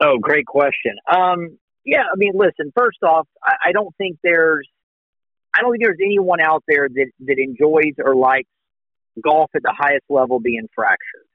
Oh, 0.00 0.18
great 0.18 0.46
question. 0.46 0.94
Um, 1.12 1.58
yeah, 1.84 2.02
I 2.02 2.16
mean, 2.16 2.32
listen, 2.34 2.72
first 2.76 3.02
off, 3.02 3.26
I, 3.42 3.54
I 3.66 3.72
don't 3.72 3.94
think 3.96 4.18
there's 4.22 4.68
I 5.56 5.60
don't 5.60 5.70
think 5.70 5.84
there's 5.84 5.98
anyone 6.02 6.40
out 6.40 6.64
there 6.66 6.88
that, 6.88 7.10
that 7.26 7.38
enjoys 7.38 7.94
or 8.04 8.16
likes 8.16 8.48
golf 9.22 9.50
at 9.54 9.62
the 9.62 9.74
highest 9.76 10.04
level 10.08 10.40
being 10.40 10.68
fractured. 10.74 11.26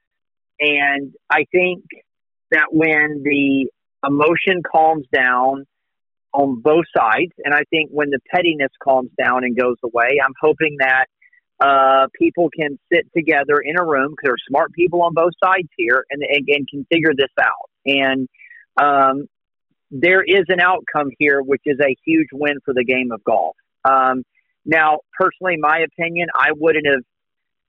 And 0.60 1.14
I 1.30 1.44
think 1.52 1.84
that 2.50 2.66
when 2.70 3.22
the 3.24 3.70
emotion 4.06 4.62
calms 4.62 5.06
down 5.12 5.66
on 6.32 6.60
both 6.60 6.84
sides, 6.96 7.32
and 7.44 7.54
I 7.54 7.62
think 7.70 7.90
when 7.90 8.10
the 8.10 8.20
pettiness 8.30 8.70
calms 8.82 9.10
down 9.18 9.44
and 9.44 9.56
goes 9.56 9.76
away, 9.82 10.18
I'm 10.22 10.34
hoping 10.40 10.76
that 10.80 11.06
uh, 11.60 12.06
people 12.18 12.48
can 12.54 12.78
sit 12.92 13.06
together 13.14 13.58
in 13.62 13.78
a 13.78 13.84
room 13.84 14.10
because 14.10 14.22
there's 14.24 14.42
smart 14.48 14.72
people 14.72 15.02
on 15.02 15.12
both 15.14 15.32
sides 15.42 15.68
here 15.76 16.04
and, 16.10 16.22
and, 16.22 16.48
and 16.48 16.68
can 16.68 16.86
figure 16.90 17.12
this 17.16 17.30
out. 17.38 17.70
And 17.84 18.28
um, 18.76 19.26
there 19.90 20.22
is 20.22 20.44
an 20.48 20.60
outcome 20.60 21.10
here, 21.18 21.42
which 21.42 21.62
is 21.66 21.78
a 21.80 21.94
huge 22.06 22.28
win 22.32 22.56
for 22.64 22.72
the 22.72 22.84
game 22.84 23.12
of 23.12 23.22
golf. 23.24 23.56
Um, 23.84 24.24
now, 24.64 24.98
personally, 25.18 25.56
my 25.58 25.84
opinion, 25.84 26.28
I 26.34 26.52
wouldn't 26.56 26.86
have 26.86 27.02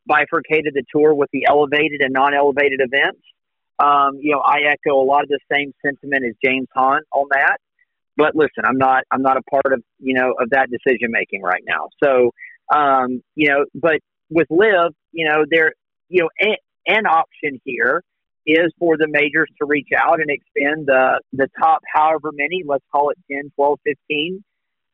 bifurcated 0.06 0.74
the 0.74 0.84
tour 0.94 1.14
with 1.14 1.30
the 1.32 1.46
elevated 1.48 2.02
and 2.02 2.14
non-elevated 2.14 2.82
events. 2.82 3.22
Um, 3.80 4.18
you 4.20 4.32
know, 4.32 4.42
I 4.42 4.62
echo 4.72 5.02
a 5.02 5.04
lot 5.04 5.24
of 5.24 5.30
the 5.30 5.40
same 5.52 5.74
sentiment 5.84 6.26
as 6.26 6.34
James 6.44 6.68
Hahn 6.76 7.02
on 7.14 7.28
that. 7.32 7.58
But 8.18 8.36
listen, 8.36 8.66
I'm 8.66 8.78
not 8.78 9.04
I'm 9.10 9.22
not 9.22 9.38
a 9.38 9.42
part 9.44 9.74
of 9.74 9.82
you 10.00 10.14
know 10.14 10.34
of 10.40 10.50
that 10.52 10.70
decision 10.70 11.10
making 11.12 11.42
right 11.42 11.64
now. 11.66 11.90
So 12.04 12.32
um, 12.72 13.24
you 13.36 13.50
know, 13.50 13.66
but 13.74 14.00
with 14.30 14.48
LIV, 14.50 14.94
you 15.12 15.28
know, 15.28 15.46
there 15.50 15.74
you 16.10 16.24
know 16.24 16.30
a, 16.42 16.58
an 16.88 17.06
option 17.06 17.60
here 17.64 18.04
is 18.46 18.74
for 18.80 18.98
the 18.98 19.08
majors 19.08 19.50
to 19.60 19.66
reach 19.66 19.90
out 19.98 20.20
and 20.20 20.30
expend 20.30 20.88
the 20.88 21.22
the 21.34 21.48
top 21.60 21.82
however 21.94 22.32
many, 22.34 22.64
let's 22.66 22.86
call 22.92 23.10
it 23.10 23.18
10, 23.32 23.52
12, 23.56 23.80
15 23.86 24.44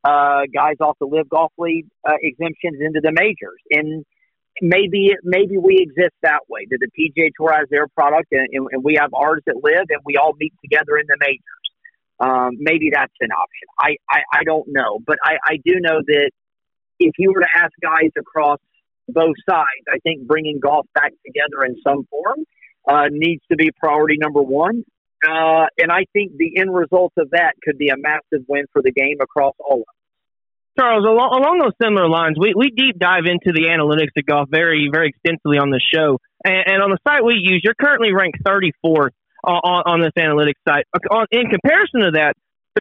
uh, 0.03 0.41
guys 0.53 0.75
off 0.79 0.97
the 0.99 1.07
LIV 1.07 1.29
Golf 1.29 1.51
League 1.57 1.87
uh, 2.07 2.13
exemptions 2.21 2.77
into 2.81 3.01
the 3.01 3.11
majors. 3.11 3.61
And 3.71 4.05
maybe 4.61 5.13
maybe 5.23 5.57
we 5.57 5.77
exist 5.79 6.15
that 6.21 6.41
way. 6.49 6.67
That 6.69 6.79
the 6.79 6.89
PGA 6.97 7.31
Tour 7.37 7.53
has 7.53 7.67
their 7.69 7.87
product 7.87 8.27
and, 8.31 8.47
and, 8.71 8.83
we 8.83 8.97
have 8.99 9.13
ours 9.13 9.41
that 9.45 9.55
LIV, 9.63 9.85
and 9.89 10.01
we 10.05 10.17
all 10.17 10.33
meet 10.39 10.53
together 10.63 10.97
in 10.97 11.05
the 11.07 11.17
majors. 11.19 11.41
Um, 12.19 12.57
maybe 12.59 12.89
that's 12.91 13.13
an 13.19 13.29
option. 13.31 13.67
I, 13.79 13.97
I, 14.09 14.39
I 14.39 14.43
don't 14.43 14.67
know, 14.67 14.99
but 15.05 15.17
I, 15.23 15.37
I 15.43 15.57
do 15.63 15.79
know 15.79 16.01
that 16.05 16.31
if 16.99 17.13
you 17.19 17.31
were 17.31 17.41
to 17.41 17.47
ask 17.55 17.71
guys 17.81 18.09
across 18.17 18.59
both 19.07 19.35
sides, 19.47 19.85
I 19.87 19.99
think 19.99 20.25
bringing 20.25 20.59
golf 20.59 20.87
back 20.95 21.13
together 21.25 21.63
in 21.63 21.75
some 21.83 22.07
form 22.09 22.45
uh, 22.87 23.07
needs 23.11 23.43
to 23.51 23.55
be 23.55 23.69
priority 23.79 24.17
number 24.17 24.41
one. 24.41 24.83
Uh, 25.27 25.65
and 25.77 25.91
I 25.91 26.05
think 26.13 26.37
the 26.37 26.57
end 26.57 26.73
result 26.73 27.13
of 27.17 27.31
that 27.31 27.53
could 27.63 27.77
be 27.77 27.89
a 27.89 27.97
massive 27.97 28.45
win 28.47 28.65
for 28.71 28.81
the 28.81 28.91
game 28.91 29.17
across 29.21 29.53
all 29.59 29.81
of. 29.81 29.96
Charles, 30.77 31.05
along, 31.05 31.33
along 31.33 31.59
those 31.59 31.73
similar 31.81 32.07
lines, 32.07 32.37
we, 32.39 32.53
we 32.55 32.69
deep 32.69 32.99
dive 32.99 33.25
into 33.25 33.51
the 33.51 33.67
analytics 33.67 34.13
of 34.17 34.25
golf 34.25 34.49
very, 34.49 34.89
very 34.91 35.09
extensively 35.09 35.57
on 35.57 35.69
the 35.69 35.81
show. 35.81 36.19
And, 36.45 36.63
and 36.67 36.83
on 36.83 36.91
the 36.91 36.99
site 37.07 37.23
we 37.23 37.35
use, 37.35 37.61
you're 37.63 37.77
currently 37.79 38.13
ranked 38.13 38.39
34th 38.45 39.15
on, 39.43 39.83
on, 39.85 40.01
this 40.01 40.13
analytics 40.17 40.61
site. 40.67 40.85
On, 41.09 41.25
in 41.31 41.49
comparison 41.49 42.01
to 42.01 42.11
that, 42.11 42.33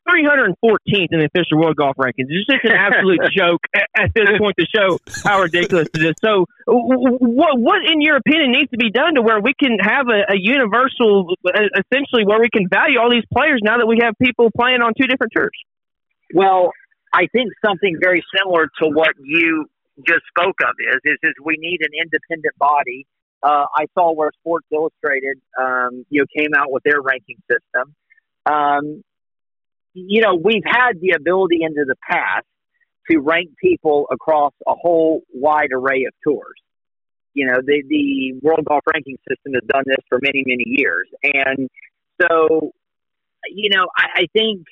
314th 0.05 1.09
in 1.10 1.20
the 1.20 1.28
official 1.32 1.59
world 1.59 1.77
golf 1.77 1.97
rankings. 1.97 2.28
It's 2.28 2.44
just 2.44 2.64
an 2.64 2.77
absolute 2.77 3.20
joke 3.36 3.60
at 3.74 4.12
this 4.14 4.28
point 4.39 4.56
to 4.59 4.66
show 4.68 4.98
how 5.24 5.40
ridiculous 5.40 5.89
it 5.94 6.02
is. 6.02 6.14
So, 6.23 6.44
what, 6.66 7.59
what 7.59 7.81
in 7.81 8.01
your 8.01 8.16
opinion 8.16 8.52
needs 8.52 8.70
to 8.73 8.77
be 8.77 8.90
done 8.90 9.14
to 9.14 9.23
where 9.23 9.40
we 9.40 9.55
can 9.59 9.78
have 9.81 10.06
a, 10.09 10.32
a 10.32 10.36
universal, 10.36 11.35
essentially, 11.48 12.24
where 12.27 12.40
we 12.40 12.51
can 12.52 12.68
value 12.68 12.98
all 13.01 13.10
these 13.10 13.24
players 13.32 13.60
now 13.62 13.78
that 13.78 13.86
we 13.86 14.01
have 14.02 14.14
people 14.20 14.51
playing 14.55 14.82
on 14.82 14.93
two 15.01 15.06
different 15.06 15.32
tours? 15.35 15.56
Well, 16.35 16.73
I 17.16 17.26
think 17.32 17.51
something 17.64 17.97
very 17.98 18.22
similar 18.36 18.66
to 18.82 18.88
what 18.88 19.14
you 19.18 19.64
just 20.06 20.20
spoke 20.28 20.56
of 20.60 20.74
is 20.78 21.01
is, 21.05 21.16
is 21.22 21.32
we 21.43 21.56
need 21.59 21.80
an 21.80 21.88
independent 21.98 22.56
body. 22.59 23.06
Uh, 23.43 23.64
I 23.74 23.86
saw 23.94 24.12
where 24.12 24.30
Sports 24.40 24.66
Illustrated, 24.70 25.40
um, 25.59 26.05
you 26.10 26.20
know, 26.20 26.26
came 26.36 26.52
out 26.55 26.70
with 26.70 26.82
their 26.82 27.01
ranking 27.01 27.38
system. 27.51 27.94
Um, 28.44 29.02
you 29.94 30.20
know, 30.20 30.34
we've 30.34 30.64
had 30.66 31.01
the 31.01 31.12
ability 31.16 31.60
into 31.62 31.84
the 31.86 31.97
past 32.06 32.44
to 33.10 33.18
rank 33.18 33.51
people 33.62 34.09
across 34.10 34.52
a 34.66 34.74
whole 34.74 35.22
wide 35.32 35.70
array 35.72 36.05
of 36.05 36.12
tours. 36.22 36.60
You 37.32 37.47
know, 37.47 37.56
the 37.64 37.82
the 37.88 38.34
World 38.43 38.66
Golf 38.66 38.82
Ranking 38.93 39.16
System 39.26 39.55
has 39.55 39.62
done 39.66 39.84
this 39.86 40.05
for 40.10 40.18
many 40.20 40.43
many 40.47 40.64
years, 40.66 41.09
and 41.22 41.70
so, 42.20 42.72
you 43.48 43.70
know, 43.70 43.86
I, 43.97 44.22
I 44.22 44.26
think 44.34 44.66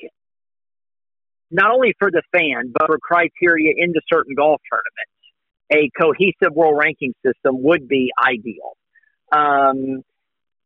not 1.54 1.70
only 1.70 1.94
for 2.00 2.10
the 2.10 2.22
fan, 2.32 2.72
but 2.72 2.86
for 2.86 2.98
criteria 2.98 3.72
into 3.76 4.00
certain 4.12 4.34
golf 4.34 4.60
tournaments, 4.68 5.14
a 5.72 5.88
cohesive 5.96 6.52
world 6.52 6.76
ranking 6.76 7.14
system 7.24 7.62
would 7.62 7.86
be 7.86 8.10
ideal. 8.20 8.76
Um, 9.30 10.02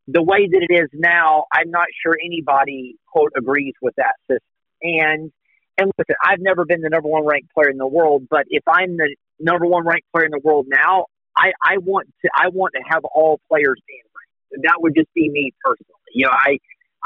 the 0.07 0.23
way 0.23 0.49
that 0.49 0.67
it 0.69 0.75
is 0.75 0.89
now, 0.95 1.45
I'm 1.53 1.71
not 1.71 1.89
sure 2.03 2.17
anybody 2.25 2.97
quote 3.07 3.33
agrees 3.37 3.75
with 3.83 3.95
that 3.97 4.15
system. 4.23 4.41
And 4.83 5.31
and 5.77 5.93
listen, 5.99 6.17
I've 6.25 6.41
never 6.41 6.65
been 6.65 6.81
the 6.81 6.89
number 6.89 7.09
one 7.09 7.25
ranked 7.25 7.53
player 7.53 7.69
in 7.69 7.77
the 7.77 7.87
world, 7.87 8.27
but 8.29 8.47
if 8.49 8.65
I'm 8.67 8.97
the 8.97 9.15
number 9.39 9.67
one 9.67 9.87
ranked 9.87 10.11
player 10.11 10.25
in 10.25 10.33
the 10.33 10.41
world 10.43 10.67
now, 10.69 11.05
I, 11.37 11.53
I 11.63 11.79
want 11.79 12.09
to 12.23 12.31
I 12.35 12.49
want 12.49 12.73
to 12.75 12.83
have 12.89 13.05
all 13.05 13.39
players 13.49 13.79
being 13.87 14.03
ranked. 14.03 14.65
That 14.65 14.81
would 14.81 14.95
just 14.97 15.13
be 15.15 15.29
me 15.29 15.53
personally. 15.63 16.01
You 16.15 16.27
know, 16.27 16.33
I 16.33 16.59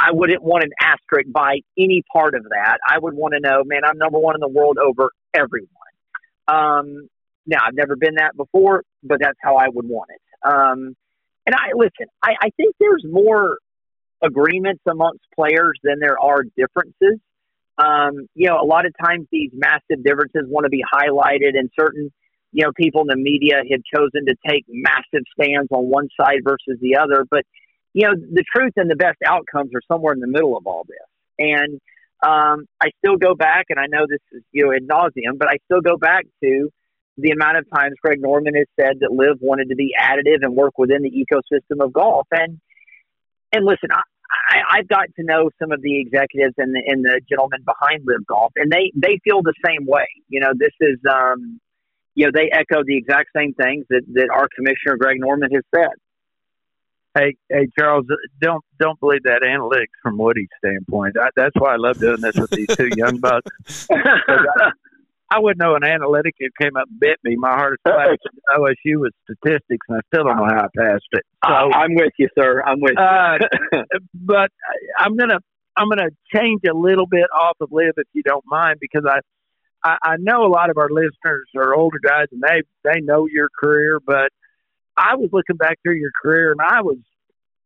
I 0.03 0.11
wouldn't 0.13 0.43
want 0.43 0.65
an 0.65 0.71
asterisk 0.81 1.31
by 1.33 1.61
any 1.79 2.03
part 2.13 2.35
of 2.35 2.45
that. 2.45 2.79
I 2.89 2.99
would 2.99 3.15
want 3.15 3.35
to 3.35 3.41
know, 3.41 3.63
man, 3.65 3.83
I'm 3.85 3.99
number 3.99 4.19
one 4.19 4.35
in 4.35 4.41
the 4.41 4.49
world 4.49 4.79
over 4.79 5.11
everyone. 5.33 5.69
Um, 6.49 7.09
now, 7.47 7.59
I've 7.65 7.75
never 7.75 7.95
been 7.97 8.17
that 8.17 8.37
before, 8.37 8.83
but 9.03 9.19
that's 9.21 9.39
how 9.41 9.57
I 9.57 9.69
would 9.69 9.87
want 9.89 10.11
it. 10.11 10.21
Um, 10.49 10.97
and 11.47 11.55
I 11.55 11.71
listen. 11.75 12.07
I, 12.23 12.35
I 12.41 12.51
think 12.57 12.75
there's 12.79 13.05
more 13.09 13.59
agreements 14.23 14.83
amongst 14.89 15.25
players 15.35 15.79
than 15.83 15.99
there 16.01 16.19
are 16.21 16.43
differences. 16.57 17.21
Um, 17.79 18.29
you 18.35 18.49
know, 18.49 18.61
a 18.61 18.67
lot 18.67 18.87
of 18.87 18.93
times 19.05 19.27
these 19.33 19.51
massive 19.53 20.05
differences 20.05 20.45
want 20.47 20.65
to 20.65 20.71
be 20.71 20.85
highlighted, 20.93 21.59
and 21.59 21.71
certain 21.79 22.13
you 22.53 22.65
know 22.65 22.73
people 22.77 23.03
in 23.03 23.07
the 23.09 23.17
media 23.17 23.57
have 23.57 23.81
chosen 23.95 24.27
to 24.27 24.35
take 24.47 24.65
massive 24.69 25.25
stands 25.39 25.69
on 25.71 25.87
one 25.87 26.09
side 26.21 26.41
versus 26.45 26.79
the 26.81 26.97
other. 26.97 27.25
But 27.29 27.45
you 27.95 28.07
know, 28.07 28.15
the 28.15 28.45
truth 28.55 28.73
and 28.77 28.91
the 28.91 28.97
best 28.97 29.19
outcomes 29.27 29.71
are 29.75 29.83
somewhere 29.91 30.15
in 30.15 30.21
the 30.21 30.27
middle 30.27 30.57
of 30.57 30.67
all 30.67 30.85
this. 30.89 30.97
And 31.39 31.81
um, 32.23 32.67
I 32.81 32.91
still 32.99 33.17
go 33.17 33.35
back, 33.35 33.67
and 33.69 33.79
I 33.79 33.87
know 33.87 34.07
this 34.09 34.21
is 34.33 34.43
you 34.53 34.65
know 34.65 34.73
ad 34.73 34.87
nauseum, 34.87 35.39
but 35.39 35.49
I 35.49 35.59
still 35.67 35.81
go 35.81 35.97
back 35.97 36.25
to 36.43 36.71
the 37.19 37.31
amount 37.31 37.59
of 37.59 37.67
times 37.75 37.95
Greg 38.01 38.21
Norman 38.21 38.55
has 38.55 38.67
said 38.81 39.01
that 39.01 39.13
LIV 39.13 39.39
wanted 39.41 39.69
to 39.69 39.77
be 39.77 39.93
additive 40.01 40.39
and 40.43 40.55
work 40.55 40.79
within 40.79 41.03
the 41.03 41.11
ecosystem 41.11 41.85
of 41.85 41.93
golf. 41.93 42.27
And 42.31 42.61
and 43.53 43.67
listen, 43.67 43.91
I, 43.93 44.03
I, 44.51 44.79
I've 44.79 44.89
got 44.89 45.07
to 45.17 45.25
know 45.25 45.51
some 45.61 45.73
of 45.73 45.83
the 45.83 46.01
executives 46.01 46.55
and 46.57 46.75
the, 46.75 46.83
and 46.87 47.05
the 47.05 47.21
gentlemen 47.29 47.65
behind 47.65 48.03
LIV 48.07 48.27
Golf, 48.27 48.53
and 48.57 48.71
they 48.71 48.93
they 48.95 49.19
feel 49.25 49.43
the 49.43 49.55
same 49.67 49.85
way. 49.87 50.07
You 50.29 50.41
know, 50.41 50.53
this 50.57 50.73
is 50.81 50.99
um, 51.11 51.61
you 52.15 52.27
know 52.27 52.33
they 52.33 52.51
echo 52.53 52.83
the 52.85 52.97
exact 52.97 53.31
same 53.37 53.55
things 53.55 53.85
that 53.91 54.03
that 54.15 54.29
our 54.33 54.49
commissioner 54.55 54.97
Greg 54.97 55.19
Norman 55.19 55.51
has 55.53 55.65
said. 55.75 55.93
Hey, 57.15 57.37
hey, 57.51 57.69
Charles, 57.79 58.07
don't 58.41 58.65
don't 58.79 58.99
believe 59.01 59.23
that 59.25 59.43
analytics 59.43 59.93
from 60.03 60.17
Woody's 60.19 60.49
standpoint. 60.59 61.17
I, 61.21 61.29
that's 61.37 61.55
why 61.59 61.75
I 61.75 61.77
love 61.77 61.99
doing 61.99 62.21
this 62.21 62.37
with 62.37 62.51
these 62.51 62.69
two 62.69 62.89
young 62.97 63.19
bucks. 63.19 63.87
I, 63.91 64.71
I 65.31 65.39
wouldn't 65.39 65.61
know 65.61 65.75
an 65.75 65.85
analytic 65.85 66.35
it 66.39 66.53
came 66.61 66.77
up 66.77 66.89
and 66.89 67.01
bit 67.01 67.19
me. 67.25 67.37
My 67.37 67.51
hardest 67.51 67.83
class 67.85 68.09
at 68.53 68.59
OSU 68.59 68.97
was 68.99 69.13
statistics, 69.25 69.87
and 69.89 69.99
I 69.99 70.01
still 70.09 70.25
don't 70.25 70.37
know 70.37 70.45
how 70.45 70.65
I 70.65 70.69
passed 70.77 71.05
it. 71.13 71.25
So, 71.47 71.53
I'm 71.53 71.95
with 71.95 72.13
you, 72.19 72.29
sir. 72.39 72.63
I'm 72.63 72.81
with 72.81 72.95
you. 72.97 73.05
uh, 73.05 73.39
but 74.15 74.51
I'm 74.99 75.17
gonna 75.17 75.39
I'm 75.77 75.89
going 75.89 75.99
to 75.99 76.11
change 76.35 76.63
a 76.69 76.75
little 76.75 77.07
bit 77.07 77.27
off 77.35 77.57
of 77.61 77.73
LIV 77.73 77.95
if 77.97 78.09
you 78.13 78.23
don't 78.23 78.45
mind, 78.47 78.79
because 78.81 79.05
I, 79.09 79.21
I, 79.85 79.97
I 80.03 80.17
know 80.19 80.45
a 80.45 80.49
lot 80.49 80.71
of 80.71 80.77
our 80.77 80.89
listeners 80.91 81.49
are 81.57 81.75
older 81.75 81.99
guys 82.03 82.27
and 82.31 82.43
they 82.43 82.63
they 82.85 83.01
know 83.01 83.27
your 83.27 83.49
career, 83.59 83.99
but 84.05 84.31
I 85.03 85.17
was 85.17 85.31
looking 85.33 85.57
back 85.57 85.79
through 85.83 85.97
your 85.97 86.13
career 86.23 86.53
and 86.53 86.61
I 86.61 86.83
was 86.83 86.99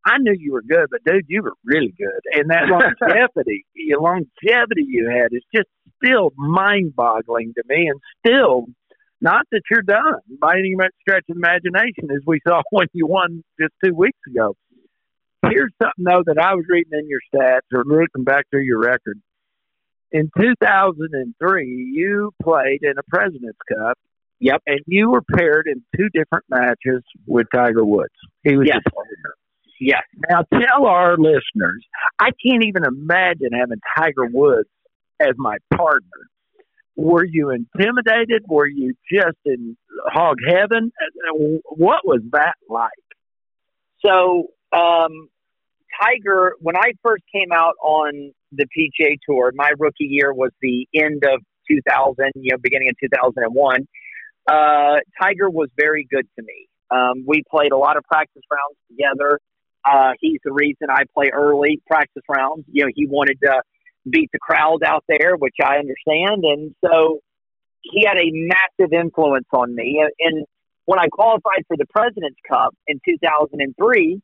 I 0.07 0.19
knew 0.19 0.35
you 0.39 0.53
were 0.53 0.63
good, 0.63 0.87
but 0.89 1.03
dude, 1.05 1.25
you 1.27 1.43
were 1.43 1.55
really 1.65 1.93
good. 1.99 2.21
And 2.33 2.49
that 2.51 2.69
longevity, 2.69 3.67
the 3.75 3.97
longevity 3.99 4.85
you 4.87 5.11
had 5.11 5.33
is 5.33 5.43
just 5.53 5.69
still 6.03 6.31
mind 6.37 6.95
boggling 6.95 7.53
to 7.57 7.63
me 7.69 7.89
and 7.89 8.01
still 8.25 8.67
not 9.21 9.47
that 9.51 9.63
you're 9.69 9.83
done 9.83 10.21
by 10.41 10.59
any 10.59 10.75
stretch 11.01 11.25
of 11.29 11.37
imagination, 11.37 12.09
as 12.15 12.23
we 12.25 12.41
saw 12.47 12.63
when 12.71 12.87
you 12.93 13.07
won 13.07 13.43
just 13.61 13.73
two 13.85 13.95
weeks 13.95 14.19
ago. 14.29 14.55
Here's 15.43 15.73
something 15.83 16.05
though 16.05 16.23
that 16.27 16.39
I 16.39 16.55
was 16.55 16.65
reading 16.69 16.93
in 16.93 17.09
your 17.09 17.21
stats 17.35 17.67
or 17.73 17.85
looking 17.85 18.25
back 18.25 18.45
through 18.51 18.63
your 18.63 18.81
record. 18.81 19.21
In 20.13 20.31
2003, 20.39 21.67
you 21.67 22.33
played 22.43 22.83
in 22.83 22.95
a 22.97 23.03
President's 23.09 23.59
Cup. 23.69 23.99
Yep. 24.41 24.63
And 24.67 24.81
you 24.87 25.11
were 25.11 25.23
paired 25.23 25.67
in 25.67 25.83
two 25.97 26.09
different 26.13 26.45
matches 26.49 27.03
with 27.27 27.47
Tiger 27.55 27.85
Woods. 27.85 28.13
He 28.45 28.57
was 28.57 28.67
yes. 28.67 28.81
your 28.85 28.93
partner. 28.93 29.35
Yes. 29.81 30.03
Now 30.29 30.45
tell 30.53 30.87
our 30.87 31.17
listeners, 31.17 31.85
I 32.19 32.31
can't 32.45 32.65
even 32.65 32.85
imagine 32.85 33.51
having 33.53 33.81
Tiger 33.97 34.27
Woods 34.27 34.69
as 35.21 35.35
my 35.37 35.57
partner. 35.75 36.29
Were 36.97 37.25
you 37.25 37.51
intimidated? 37.51 38.45
Were 38.49 38.67
you 38.67 38.95
just 39.13 39.37
in 39.45 39.77
hog 40.07 40.39
heaven? 40.47 40.93
What 41.65 42.07
was 42.07 42.23
that 42.33 42.55
like? 42.71 42.91
So, 44.05 44.49
um, 44.73 45.29
Tiger, 46.01 46.55
when 46.61 46.77
I 46.77 46.93
first 47.03 47.25
came 47.33 47.53
out 47.53 47.75
on 47.83 48.33
the 48.53 48.65
PGA 48.65 49.19
Tour, 49.29 49.53
my 49.55 49.73
rookie 49.79 50.05
year 50.05 50.33
was 50.33 50.51
the 50.63 50.89
end 50.95 51.23
of 51.25 51.43
2000, 51.69 52.33
you 52.37 52.53
know, 52.53 52.59
beginning 52.63 52.89
of 52.89 52.97
2001. 53.01 53.87
Uh, 54.47 54.97
Tiger 55.21 55.51
was 55.51 55.69
very 55.77 56.07
good 56.11 56.27
to 56.37 56.43
me. 56.43 56.69
Um, 56.91 57.25
we 57.27 57.43
played 57.51 57.73
a 57.73 57.77
lot 57.77 57.97
of 57.97 58.05
practice 58.05 58.43
rounds 58.51 58.79
together. 58.89 59.41
Uh, 59.85 60.13
he's 60.21 60.41
the 60.45 60.53
reason 60.53 60.89
I 60.91 61.03
play 61.15 61.31
early 61.33 61.81
practice 61.87 62.23
rounds. 62.29 62.65
You 62.71 62.85
know, 62.85 62.91
he 62.95 63.07
wanted 63.07 63.39
to 63.43 63.63
beat 64.09 64.31
the 64.33 64.39
crowd 64.39 64.83
out 64.85 65.05
there, 65.09 65.37
which 65.37 65.57
I 65.63 65.79
understand. 65.79 66.45
And 66.45 66.75
so 66.85 67.21
he 67.83 68.05
had 68.05 68.17
a 68.17 68.31
massive 68.33 68.93
influence 68.93 69.47
on 69.53 69.75
me. 69.75 70.05
And 70.21 70.47
when 70.87 70.99
I 70.99 71.09
qualified 71.09 71.65
for 71.69 71.77
the 71.77 71.87
President's 71.87 72.39
Cup 72.49 72.75
in 72.87 73.01
2003, 73.05 74.21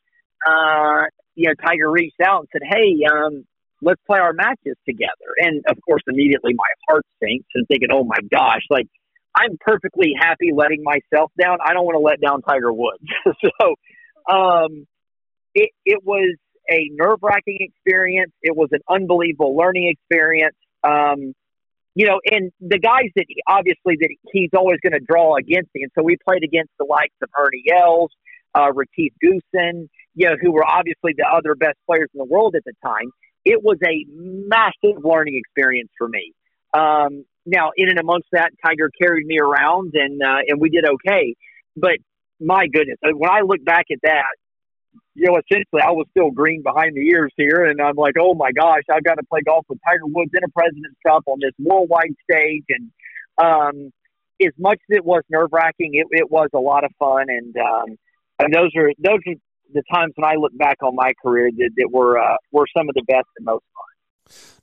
uh, 0.46 1.02
you 1.34 1.48
know, 1.48 1.54
Tiger 1.64 1.90
reached 1.90 2.20
out 2.24 2.40
and 2.40 2.48
said, 2.52 2.62
Hey, 2.64 3.04
um, 3.10 3.44
let's 3.80 4.00
play 4.06 4.18
our 4.18 4.32
matches 4.32 4.76
together. 4.86 5.30
And 5.38 5.62
of 5.68 5.76
course, 5.86 6.02
immediately 6.08 6.54
my 6.54 6.68
heart 6.88 7.04
sinks 7.22 7.46
and 7.54 7.66
thinking, 7.68 7.88
Oh 7.92 8.04
my 8.04 8.18
gosh, 8.30 8.62
like 8.70 8.88
I'm 9.34 9.56
perfectly 9.60 10.12
happy 10.18 10.50
letting 10.54 10.82
myself 10.82 11.32
down. 11.40 11.58
I 11.64 11.72
don't 11.72 11.84
want 11.84 11.96
to 11.96 12.00
let 12.00 12.20
down 12.20 12.42
Tiger 12.42 12.72
Woods. 12.72 13.04
so, 13.60 13.74
um, 14.32 14.86
it, 15.54 15.70
it 15.84 16.04
was 16.04 16.36
a 16.70 16.88
nerve 16.92 17.18
wracking 17.22 17.58
experience. 17.60 18.32
It 18.42 18.56
was 18.56 18.68
an 18.72 18.80
unbelievable 18.88 19.56
learning 19.56 19.88
experience. 19.88 20.56
Um, 20.84 21.34
you 21.94 22.06
know, 22.06 22.20
and 22.30 22.50
the 22.60 22.78
guys 22.78 23.10
that 23.16 23.26
he, 23.28 23.42
obviously 23.46 23.96
that 24.00 24.08
he's 24.32 24.50
always 24.56 24.78
going 24.82 24.92
to 24.92 25.04
draw 25.06 25.36
against. 25.36 25.70
And 25.74 25.90
so 25.96 26.02
we 26.02 26.16
played 26.26 26.42
against 26.42 26.70
the 26.78 26.86
likes 26.88 27.14
of 27.22 27.28
Ernie 27.38 27.64
Els, 27.70 28.10
uh, 28.54 28.72
Retief 28.72 29.12
Goosen, 29.22 29.88
you 30.14 30.28
know, 30.28 30.36
who 30.40 30.52
were 30.52 30.64
obviously 30.64 31.12
the 31.16 31.26
other 31.26 31.54
best 31.54 31.76
players 31.86 32.08
in 32.14 32.18
the 32.18 32.24
world 32.24 32.54
at 32.56 32.64
the 32.64 32.72
time. 32.84 33.10
It 33.44 33.62
was 33.62 33.76
a 33.84 34.06
massive 34.08 35.04
learning 35.04 35.36
experience 35.36 35.90
for 35.98 36.08
me. 36.08 36.32
Um, 36.72 37.24
now, 37.44 37.70
in 37.76 37.88
and 37.88 37.98
amongst 37.98 38.28
that, 38.32 38.50
Tiger 38.64 38.90
carried 39.00 39.26
me 39.26 39.38
around, 39.38 39.92
and 39.94 40.22
uh, 40.22 40.40
and 40.46 40.60
we 40.60 40.70
did 40.70 40.84
okay. 40.84 41.34
But 41.76 41.98
my 42.40 42.66
goodness, 42.66 42.98
when 43.02 43.30
I 43.30 43.40
look 43.40 43.64
back 43.64 43.86
at 43.90 43.98
that, 44.02 44.34
you 45.14 45.26
know, 45.26 45.38
essentially 45.38 45.82
I 45.82 45.90
was 45.90 46.06
still 46.10 46.30
green 46.30 46.62
behind 46.62 46.96
the 46.96 47.00
ears 47.00 47.32
here, 47.36 47.64
and 47.64 47.80
I'm 47.80 47.96
like, 47.96 48.14
oh 48.20 48.34
my 48.34 48.52
gosh, 48.52 48.82
I've 48.90 49.04
got 49.04 49.14
to 49.14 49.24
play 49.28 49.40
golf 49.44 49.66
with 49.68 49.78
Tiger 49.86 50.06
Woods 50.06 50.30
in 50.34 50.44
a 50.44 50.48
President's 50.48 50.98
Cup 51.06 51.24
on 51.26 51.38
this 51.40 51.52
worldwide 51.58 52.14
stage, 52.30 52.64
and 52.68 52.90
um, 53.38 53.92
as 54.40 54.52
much 54.58 54.78
as 54.90 54.96
it 54.96 55.04
was 55.04 55.22
nerve 55.30 55.50
wracking, 55.52 55.94
it, 55.94 56.06
it 56.10 56.30
was 56.30 56.48
a 56.54 56.58
lot 56.58 56.84
of 56.84 56.92
fun, 56.98 57.26
and 57.28 57.56
um, 57.56 57.96
and 58.38 58.52
those 58.52 58.70
are 58.76 58.92
those 58.98 59.20
are 59.26 59.34
the 59.74 59.82
times 59.92 60.12
when 60.16 60.30
I 60.30 60.36
look 60.36 60.56
back 60.56 60.78
on 60.82 60.94
my 60.94 61.12
career 61.22 61.50
that, 61.50 61.70
that 61.76 61.88
were 61.90 62.18
uh, 62.18 62.36
were 62.50 62.66
some 62.76 62.88
of 62.88 62.94
the 62.94 63.04
best 63.06 63.26
and 63.36 63.46
most 63.46 63.64
fun. 63.74 63.91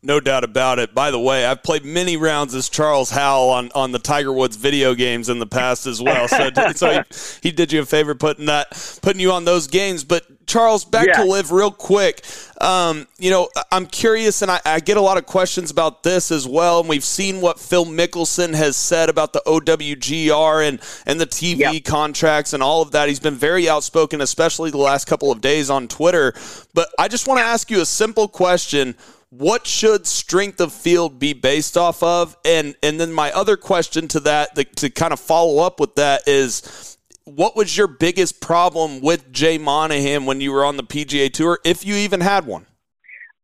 No 0.01 0.21
doubt 0.21 0.45
about 0.45 0.79
it. 0.79 0.95
By 0.95 1.11
the 1.11 1.19
way, 1.19 1.45
I've 1.45 1.61
played 1.61 1.83
many 1.83 2.15
rounds 2.15 2.55
as 2.55 2.69
Charles 2.69 3.09
Howell 3.09 3.49
on, 3.49 3.69
on 3.75 3.91
the 3.91 3.99
Tiger 3.99 4.31
Woods 4.31 4.55
video 4.55 4.95
games 4.95 5.27
in 5.27 5.39
the 5.39 5.45
past 5.45 5.85
as 5.85 6.01
well. 6.01 6.25
So, 6.29 6.49
so 6.75 6.91
he, 6.91 7.49
he, 7.49 7.51
did 7.51 7.73
you 7.73 7.81
a 7.81 7.85
favor 7.85 8.15
putting 8.15 8.45
that 8.45 8.99
putting 9.01 9.19
you 9.19 9.33
on 9.33 9.43
those 9.43 9.67
games. 9.67 10.05
But 10.05 10.47
Charles, 10.47 10.85
back 10.85 11.07
yeah. 11.07 11.17
to 11.17 11.25
LIV 11.25 11.51
real 11.51 11.71
quick. 11.71 12.23
Um, 12.61 13.07
you 13.17 13.29
know, 13.29 13.49
I'm 13.73 13.85
curious, 13.85 14.41
and 14.41 14.49
I, 14.49 14.61
I, 14.65 14.79
get 14.79 14.95
a 14.95 15.01
lot 15.01 15.17
of 15.17 15.25
questions 15.25 15.69
about 15.69 16.03
this 16.03 16.31
as 16.31 16.47
well. 16.47 16.79
And 16.79 16.87
we've 16.87 17.03
seen 17.03 17.41
what 17.41 17.59
Phil 17.59 17.85
Mickelson 17.85 18.53
has 18.53 18.77
said 18.77 19.09
about 19.09 19.33
the 19.33 19.41
OWGR 19.45 20.65
and 20.65 20.79
and 21.05 21.19
the 21.19 21.27
TV 21.27 21.59
yep. 21.59 21.83
contracts 21.83 22.53
and 22.53 22.63
all 22.63 22.81
of 22.81 22.91
that. 22.91 23.09
He's 23.09 23.19
been 23.19 23.35
very 23.35 23.67
outspoken, 23.67 24.21
especially 24.21 24.71
the 24.71 24.77
last 24.77 25.07
couple 25.07 25.29
of 25.29 25.41
days 25.41 25.69
on 25.69 25.89
Twitter. 25.89 26.33
But 26.73 26.87
I 26.97 27.09
just 27.09 27.27
want 27.27 27.39
to 27.39 27.45
ask 27.45 27.69
you 27.69 27.81
a 27.81 27.85
simple 27.85 28.29
question 28.29 28.95
what 29.29 29.67
should 29.67 30.07
strength 30.07 30.59
of 30.59 30.73
field 30.73 31.19
be 31.19 31.33
based 31.33 31.77
off 31.77 32.01
of? 32.01 32.35
And 32.43 32.75
and 32.81 32.99
then 32.99 33.11
my 33.11 33.31
other 33.31 33.57
question 33.57 34.07
to 34.09 34.19
that, 34.21 34.55
the, 34.55 34.63
to 34.65 34.89
kind 34.89 35.13
of 35.13 35.19
follow 35.19 35.63
up 35.63 35.79
with 35.79 35.95
that, 35.95 36.27
is 36.27 36.97
what 37.25 37.55
was 37.55 37.77
your 37.77 37.87
biggest 37.87 38.41
problem 38.41 39.01
with 39.01 39.31
Jay 39.31 39.57
Monahan 39.57 40.25
when 40.25 40.41
you 40.41 40.51
were 40.51 40.65
on 40.65 40.77
the 40.77 40.83
PGA 40.83 41.31
Tour, 41.31 41.59
if 41.63 41.85
you 41.85 41.95
even 41.95 42.21
had 42.21 42.45
one? 42.45 42.65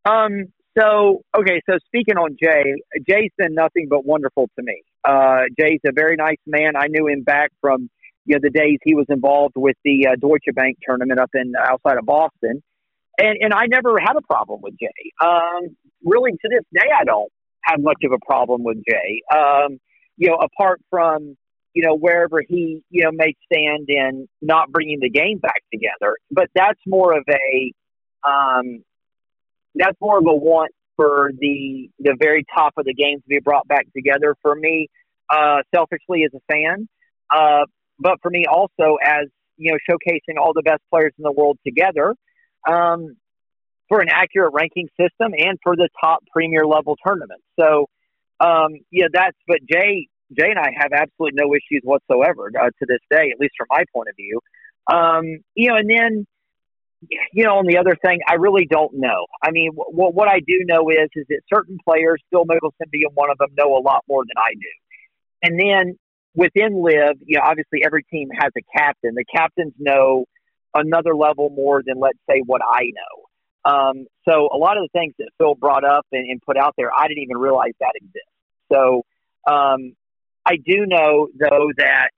Um. 0.06 0.52
So 0.78 1.24
okay. 1.38 1.62
So 1.70 1.78
speaking 1.86 2.18
on 2.18 2.36
Jay, 2.42 2.76
Jay's 3.08 3.32
been 3.38 3.54
nothing 3.54 3.88
but 3.90 4.06
wonderful 4.06 4.50
to 4.58 4.64
me. 4.64 4.82
Uh, 5.04 5.44
Jay's 5.58 5.80
a 5.86 5.92
very 5.94 6.16
nice 6.16 6.40
man. 6.48 6.76
I 6.76 6.88
knew 6.88 7.08
him 7.08 7.22
back 7.22 7.52
from 7.62 7.90
you 8.26 8.36
know 8.36 8.40
the 8.42 8.50
days 8.50 8.80
he 8.84 8.96
was 8.96 9.06
involved 9.10 9.54
with 9.56 9.78
the 9.86 10.08
uh, 10.08 10.16
Deutsche 10.20 10.54
Bank 10.54 10.78
tournament 10.86 11.20
up 11.20 11.30
in 11.36 11.54
outside 11.58 11.98
of 11.98 12.06
Boston 12.06 12.64
and 13.18 13.38
and 13.42 13.54
I 13.54 13.66
never 13.68 13.98
had 14.00 14.16
a 14.18 14.22
problem 14.22 14.62
with 14.62 14.76
Jay. 14.80 15.12
Um, 15.24 15.76
really, 16.04 16.32
to 16.32 16.50
this 16.50 16.64
day, 16.74 16.90
I 16.98 17.04
don't 17.04 17.32
have 17.62 17.80
much 17.80 18.04
of 18.04 18.12
a 18.12 18.26
problem 18.26 18.64
with 18.64 18.78
Jay. 18.88 19.22
Um, 19.34 19.80
you 20.18 20.30
know, 20.30 20.36
apart 20.36 20.82
from 20.90 21.38
you 21.74 21.84
know 21.84 21.96
wherever 21.96 22.42
he 22.48 22.82
you 22.90 23.04
know 23.04 23.12
may 23.12 23.34
stand 23.52 23.86
in 23.90 24.28
not 24.42 24.72
bringing 24.72 25.00
the 25.00 25.10
game 25.10 25.40
back 25.40 25.62
together, 25.72 26.16
but 26.32 26.50
that's 26.56 26.80
more 26.86 27.18
of 27.18 27.24
a 27.30 27.72
um, 28.28 28.84
that's 29.76 30.00
more 30.02 30.18
of 30.18 30.26
a 30.28 30.36
want 30.36 30.72
for 30.96 31.32
the 31.40 31.90
the 32.00 32.16
very 32.20 32.46
top 32.56 32.74
of 32.78 32.86
the 32.86 32.94
game 32.94 33.20
to 33.20 33.28
be 33.28 33.40
brought 33.40 33.68
back 33.68 33.86
together. 33.96 34.36
For 34.42 34.56
me, 34.56 34.88
uh, 35.30 35.60
selfishly 35.74 36.24
as 36.24 36.32
a 36.34 36.42
fan, 36.52 36.88
uh, 37.30 37.66
but 38.00 38.20
for 38.22 38.30
me 38.30 38.46
also 38.46 38.98
as 39.04 39.28
you 39.58 39.72
know 39.72 39.78
showcasing 39.90 40.38
all 40.40 40.54
the 40.54 40.64
best 40.64 40.82
players 40.90 41.14
in 41.18 41.24
the 41.24 41.32
world 41.32 41.58
together 41.66 42.16
um, 42.68 43.16
for 43.90 44.02
an 44.02 44.08
accurate 44.10 44.54
ranking 44.54 44.88
system 45.00 45.34
and 45.38 45.58
for 45.64 45.76
the 45.76 45.90
top 46.02 46.24
premier 46.32 46.66
level 46.66 46.96
tournaments. 47.06 47.44
So, 47.60 47.88
um, 48.40 48.80
yeah, 48.92 49.08
that's, 49.14 49.38
but 49.48 49.60
Jay, 49.70 50.08
Jay 50.38 50.50
and 50.50 50.60
I 50.60 50.72
have 50.78 50.92
absolutely 50.92 51.40
no 51.40 51.54
issues 51.54 51.82
whatsoever 51.84 52.52
uh, 52.60 52.66
to 52.66 52.86
this 52.88 53.00
day, 53.10 53.32
at 53.32 53.40
least 53.40 53.54
from 53.58 53.68
my 53.70 53.84
point 53.94 54.10
of 54.10 54.16
view. 54.16 54.40
Um, 54.92 55.44
you 55.56 55.70
know, 55.70 55.76
and 55.76 55.90
then, 55.90 56.28
you 57.34 57.44
know, 57.44 57.58
on 57.58 57.68
the 57.68 57.78
other 57.78 57.96
thing, 58.04 58.20
I 58.28 58.36
really 58.36 58.66
don't 58.66 58.96
know. 58.96 59.28
I 59.44 59.52
mean, 59.52 59.72
w- 59.76 60.12
what 60.12 60.28
I 60.28 60.40
do 60.40 60.62
know 60.66 60.90
is, 60.90 61.10
is 61.16 61.26
that 61.30 61.42
certain 61.54 61.78
players, 61.88 62.22
Phil 62.32 62.46
Mickelson 62.46 62.90
being 62.92 63.10
one 63.14 63.30
of 63.30 63.38
them, 63.38 63.50
know 63.58 63.78
a 63.78 63.82
lot 63.82 64.04
more 64.08 64.24
than 64.24 64.38
I 64.38 64.54
do. 64.54 65.44
And 65.44 65.60
then 65.60 66.00
within 66.34 66.82
LIV, 66.82 67.18
you 67.26 67.38
know, 67.38 67.44
obviously 67.46 67.82
every 67.86 68.04
team 68.04 68.30
has 68.34 68.52
a 68.58 68.62
captain. 68.78 69.14
The 69.16 69.26
captains 69.26 69.74
know 69.78 70.26
another 70.76 71.16
level 71.16 71.50
more 71.50 71.82
than 71.86 72.00
let's 72.00 72.20
say 72.30 72.42
what 72.46 72.62
I 72.70 72.92
know. 72.94 73.72
Um, 73.72 74.06
so 74.30 74.50
a 74.54 74.58
lot 74.58 74.78
of 74.78 74.84
the 74.84 74.90
things 75.00 75.16
that 75.18 75.30
Phil 75.40 75.56
brought 75.56 75.84
up 75.84 76.06
and, 76.12 76.30
and, 76.30 76.40
put 76.40 76.56
out 76.56 76.76
there, 76.78 76.92
I 76.96 77.08
didn't 77.08 77.24
even 77.24 77.38
realize 77.38 77.72
that 77.80 77.94
exists. 77.96 78.30
So 78.72 79.04
um, 79.48 79.96
I 80.46 80.58
do 80.58 80.86
know 80.86 81.30
though 81.36 81.72
that 81.78 82.10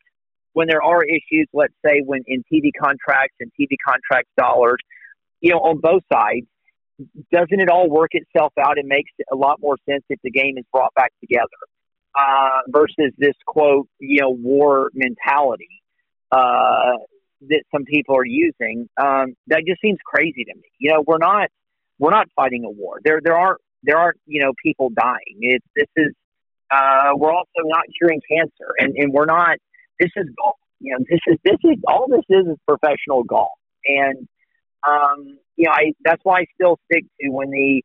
when 0.52 0.68
there 0.68 0.84
are 0.84 1.04
issues, 1.04 1.48
let's 1.54 1.74
say 1.86 2.02
when 2.04 2.24
in 2.28 2.44
TV 2.52 2.72
contracts 2.78 3.36
and 3.40 3.50
TV 3.58 3.76
contract 3.88 4.28
dollars, 4.38 4.80
you 5.40 5.52
know, 5.52 5.60
on 5.60 5.80
both 5.80 6.04
sides, 6.12 6.48
doesn't 7.32 7.60
it 7.60 7.70
all 7.70 7.90
work 7.90 8.12
itself 8.14 8.54
out 8.60 8.78
and 8.78 8.88
makes 8.88 9.12
a 9.32 9.36
lot 9.36 9.62
more 9.62 9.78
sense 9.88 10.04
if 10.10 10.20
the 10.24 10.32
game 10.32 10.58
is 10.58 10.66
brought 10.74 10.94
back 10.96 11.14
together 11.22 11.46
uh, 12.20 12.62
versus 12.70 13.14
this 13.18 13.36
quote, 13.46 13.88
you 14.00 14.22
know, 14.22 14.32
war 14.32 14.90
mentality. 14.94 15.82
Uh, 16.32 16.94
that 17.42 17.64
some 17.74 17.86
people 17.86 18.16
are 18.16 18.26
using, 18.26 18.90
um, 18.98 19.36
that 19.48 19.64
just 19.68 19.82
seems 19.82 20.00
crazy 20.06 20.44
to 20.46 20.56
me. 20.56 20.64
You 20.80 20.94
know, 20.94 21.04
we're 21.06 21.18
not 21.18 21.50
we're 22.00 22.12
not 22.12 22.28
fighting 22.36 22.64
a 22.66 22.70
war. 22.70 23.00
There 23.04 23.20
there 23.24 23.38
aren't 23.38 23.62
there 23.84 23.98
aren't 23.98 24.20
you 24.26 24.42
know 24.44 24.54
people 24.64 24.90
dying. 24.90 25.38
It's 25.40 25.66
this 25.76 25.88
is 25.96 26.14
uh, 26.72 27.12
we're 27.16 27.32
also 27.32 27.62
not 27.64 27.84
curing 27.98 28.22
cancer, 28.30 28.74
and 28.78 28.96
and 28.96 29.14
we're 29.14 29.26
not. 29.26 29.58
This 30.00 30.12
is 30.16 30.28
golf. 30.38 30.56
You 30.80 30.98
know, 30.98 31.06
this 31.10 31.20
is 31.28 31.38
this 31.44 31.58
is 31.64 31.78
all 31.88 32.08
this 32.08 32.26
is 32.30 32.48
is 32.48 32.58
professional 32.68 33.24
golf, 33.24 33.58
and 33.86 34.28
um, 34.88 35.38
you 35.56 35.66
know, 35.66 35.72
I 35.72 35.94
that's 36.04 36.22
why 36.24 36.40
I 36.40 36.46
still 36.56 36.80
stick 36.92 37.06
to 37.22 37.30
when 37.30 37.50
the 37.50 37.82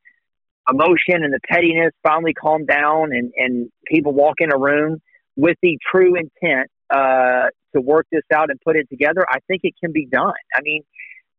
emotion 0.70 1.24
and 1.24 1.32
the 1.32 1.40
pettiness 1.48 1.92
finally 2.02 2.34
calm 2.34 2.66
down, 2.66 3.12
and 3.12 3.32
and 3.36 3.70
people 3.86 4.12
walk 4.12 4.36
in 4.38 4.52
a 4.52 4.58
room 4.58 5.00
with 5.36 5.56
the 5.62 5.78
true 5.90 6.14
intent 6.16 6.70
uh, 6.92 7.48
to 7.74 7.80
work 7.80 8.06
this 8.12 8.24
out 8.32 8.50
and 8.50 8.60
put 8.60 8.76
it 8.76 8.88
together. 8.90 9.24
I 9.28 9.38
think 9.48 9.62
it 9.64 9.74
can 9.82 9.92
be 9.92 10.06
done. 10.06 10.32
I 10.54 10.60
mean, 10.62 10.82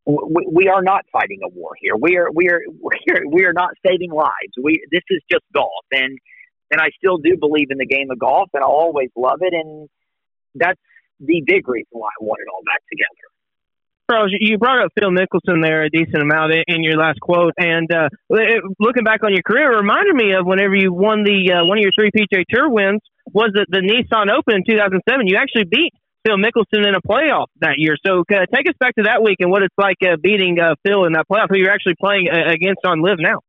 we, 0.06 0.48
we 0.52 0.68
are 0.68 0.82
not 0.82 1.06
fighting 1.12 1.40
a 1.44 1.50
war 1.50 1.72
here. 1.80 1.96
We 1.96 2.18
are 2.18 2.30
we 2.34 2.50
are 2.50 2.62
we 2.82 3.14
are, 3.14 3.22
we 3.30 3.46
are 3.46 3.54
not 3.54 3.72
saving 3.86 4.12
lives. 4.12 4.54
We 4.62 4.84
this 4.92 5.04
is 5.10 5.22
just 5.32 5.44
golf, 5.54 5.86
and 5.92 6.18
and 6.72 6.82
I 6.82 6.90
still 6.98 7.18
do 7.18 7.38
believe 7.40 7.68
in 7.70 7.78
the 7.78 7.86
game 7.86 8.10
of 8.12 8.20
golf, 8.20 8.50
and 8.54 8.64
I'll 8.64 8.72
always 8.72 9.10
love 9.16 9.40
it. 9.42 9.54
And 9.54 9.90
that's 10.56 10.80
the 11.20 11.44
big 11.46 11.68
reason 11.68 11.92
why 11.92 12.10
I 12.10 12.24
want 12.24 12.42
it 12.42 12.50
all 12.52 12.64
back 12.66 12.82
together. 12.90 13.30
Charles, 14.12 14.32
you 14.38 14.58
brought 14.58 14.84
up 14.84 14.92
Phil 15.00 15.12
Mickelson 15.12 15.64
there 15.64 15.84
a 15.84 15.90
decent 15.90 16.22
amount 16.22 16.52
in 16.68 16.84
your 16.84 16.98
last 16.98 17.22
quote, 17.22 17.54
and 17.58 17.90
uh, 17.94 18.10
looking 18.30 19.06
back 19.06 19.24
on 19.24 19.32
your 19.32 19.44
career, 19.44 19.72
it 19.72 19.78
reminded 19.78 20.14
me 20.14 20.34
of 20.34 20.46
whenever 20.46 20.76
you 20.76 20.92
won 20.92 21.24
the 21.24 21.54
uh, 21.54 21.66
one 21.66 21.78
of 21.78 21.84
your 21.84 21.94
three 21.98 22.12
PGA 22.12 22.44
Tour 22.50 22.70
wins 22.70 23.00
was 23.32 23.52
the, 23.54 23.66
the 23.70 23.80
Nissan 23.80 24.32
Open 24.32 24.56
in 24.56 24.64
2007. 24.68 25.28
You 25.28 25.38
actually 25.38 25.66
beat 25.66 25.94
Phil 26.26 26.38
Mickelson 26.38 26.88
in 26.88 26.96
a 26.96 27.02
playoff 27.02 27.48
that 27.60 27.76
year. 27.78 27.96
So 28.06 28.22
uh, 28.22 28.46
take 28.54 28.68
us 28.68 28.76
back 28.80 28.96
to 28.96 29.04
that 29.04 29.22
week 29.22 29.38
and 29.40 29.52
what 29.52 29.62
it's 29.62 29.76
like 29.78 29.98
uh, 30.04 30.16
beating 30.22 30.60
uh, 30.60 30.76
Phil 30.86 31.06
in 31.06 31.14
that 31.14 31.26
playoff, 31.30 31.48
who 31.50 31.58
you're 31.58 31.72
actually 31.72 31.96
playing 32.00 32.28
uh, 32.32 32.52
against 32.52 32.86
on 32.86 33.02
LIV 33.02 33.20
now. 33.20 33.40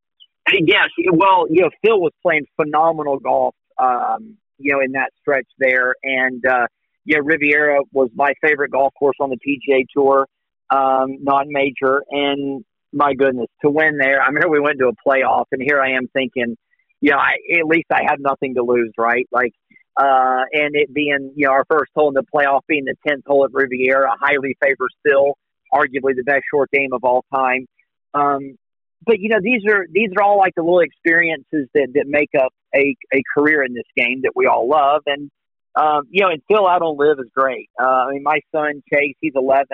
Yes, 0.52 0.90
well, 1.10 1.46
you 1.48 1.62
know, 1.62 1.70
Phil 1.82 1.98
was 1.98 2.12
playing 2.22 2.44
phenomenal 2.56 3.18
golf, 3.18 3.54
um, 3.78 4.36
you 4.58 4.74
know, 4.74 4.80
in 4.84 4.92
that 4.92 5.08
stretch 5.18 5.46
there, 5.58 5.94
and 6.02 6.44
uh, 6.44 6.66
yeah, 7.06 7.18
Riviera 7.22 7.80
was 7.92 8.10
my 8.14 8.34
favorite 8.42 8.70
golf 8.70 8.92
course 8.98 9.16
on 9.20 9.30
the 9.30 9.36
PGA 9.36 9.86
Tour, 9.96 10.26
um, 10.70 11.16
non-major, 11.22 12.02
and 12.10 12.62
my 12.92 13.14
goodness, 13.14 13.48
to 13.62 13.70
win 13.70 13.96
there. 13.98 14.22
I 14.22 14.26
remember 14.26 14.50
we 14.50 14.60
went 14.60 14.78
to 14.80 14.88
a 14.88 15.08
playoff, 15.08 15.46
and 15.50 15.62
here 15.62 15.80
I 15.80 15.92
am 15.92 16.08
thinking, 16.12 16.56
yeah, 17.00 17.16
I, 17.16 17.32
at 17.58 17.66
least 17.66 17.88
I 17.90 18.02
have 18.08 18.18
nothing 18.20 18.54
to 18.54 18.62
lose, 18.62 18.92
right? 18.98 19.26
Like, 19.32 19.52
uh, 19.96 20.42
and 20.52 20.74
it 20.74 20.92
being, 20.92 21.32
you 21.36 21.46
know, 21.46 21.52
our 21.52 21.64
first 21.70 21.92
hole 21.94 22.08
in 22.08 22.14
the 22.14 22.24
playoff 22.34 22.62
being 22.66 22.84
the 22.84 22.96
tenth 23.06 23.24
hole 23.26 23.44
at 23.44 23.52
Riviera, 23.52 24.10
highly 24.20 24.56
favored 24.60 24.90
still, 25.06 25.36
arguably 25.72 26.16
the 26.16 26.24
best 26.24 26.42
short 26.50 26.70
game 26.70 26.92
of 26.92 27.04
all 27.04 27.24
time. 27.32 27.66
Um, 28.12 28.56
but 29.04 29.20
you 29.20 29.28
know 29.28 29.38
these 29.42 29.62
are 29.66 29.86
these 29.90 30.10
are 30.16 30.22
all 30.22 30.38
like 30.38 30.54
the 30.54 30.62
little 30.62 30.80
experiences 30.80 31.68
that 31.74 31.88
that 31.94 32.06
make 32.06 32.30
up 32.38 32.52
a 32.74 32.94
a 33.12 33.22
career 33.36 33.62
in 33.62 33.74
this 33.74 33.84
game 33.96 34.22
that 34.22 34.32
we 34.34 34.46
all 34.46 34.68
love. 34.68 35.02
And 35.06 35.30
um 35.76 36.04
you 36.10 36.22
know 36.22 36.30
and 36.30 36.42
Phil 36.48 36.66
out 36.66 36.82
on 36.82 36.96
LIV 36.96 37.18
is 37.20 37.30
great. 37.34 37.68
Uh 37.80 38.06
I 38.08 38.12
mean 38.12 38.22
my 38.22 38.40
son 38.54 38.82
Chase 38.92 39.16
he's 39.20 39.32
11 39.34 39.66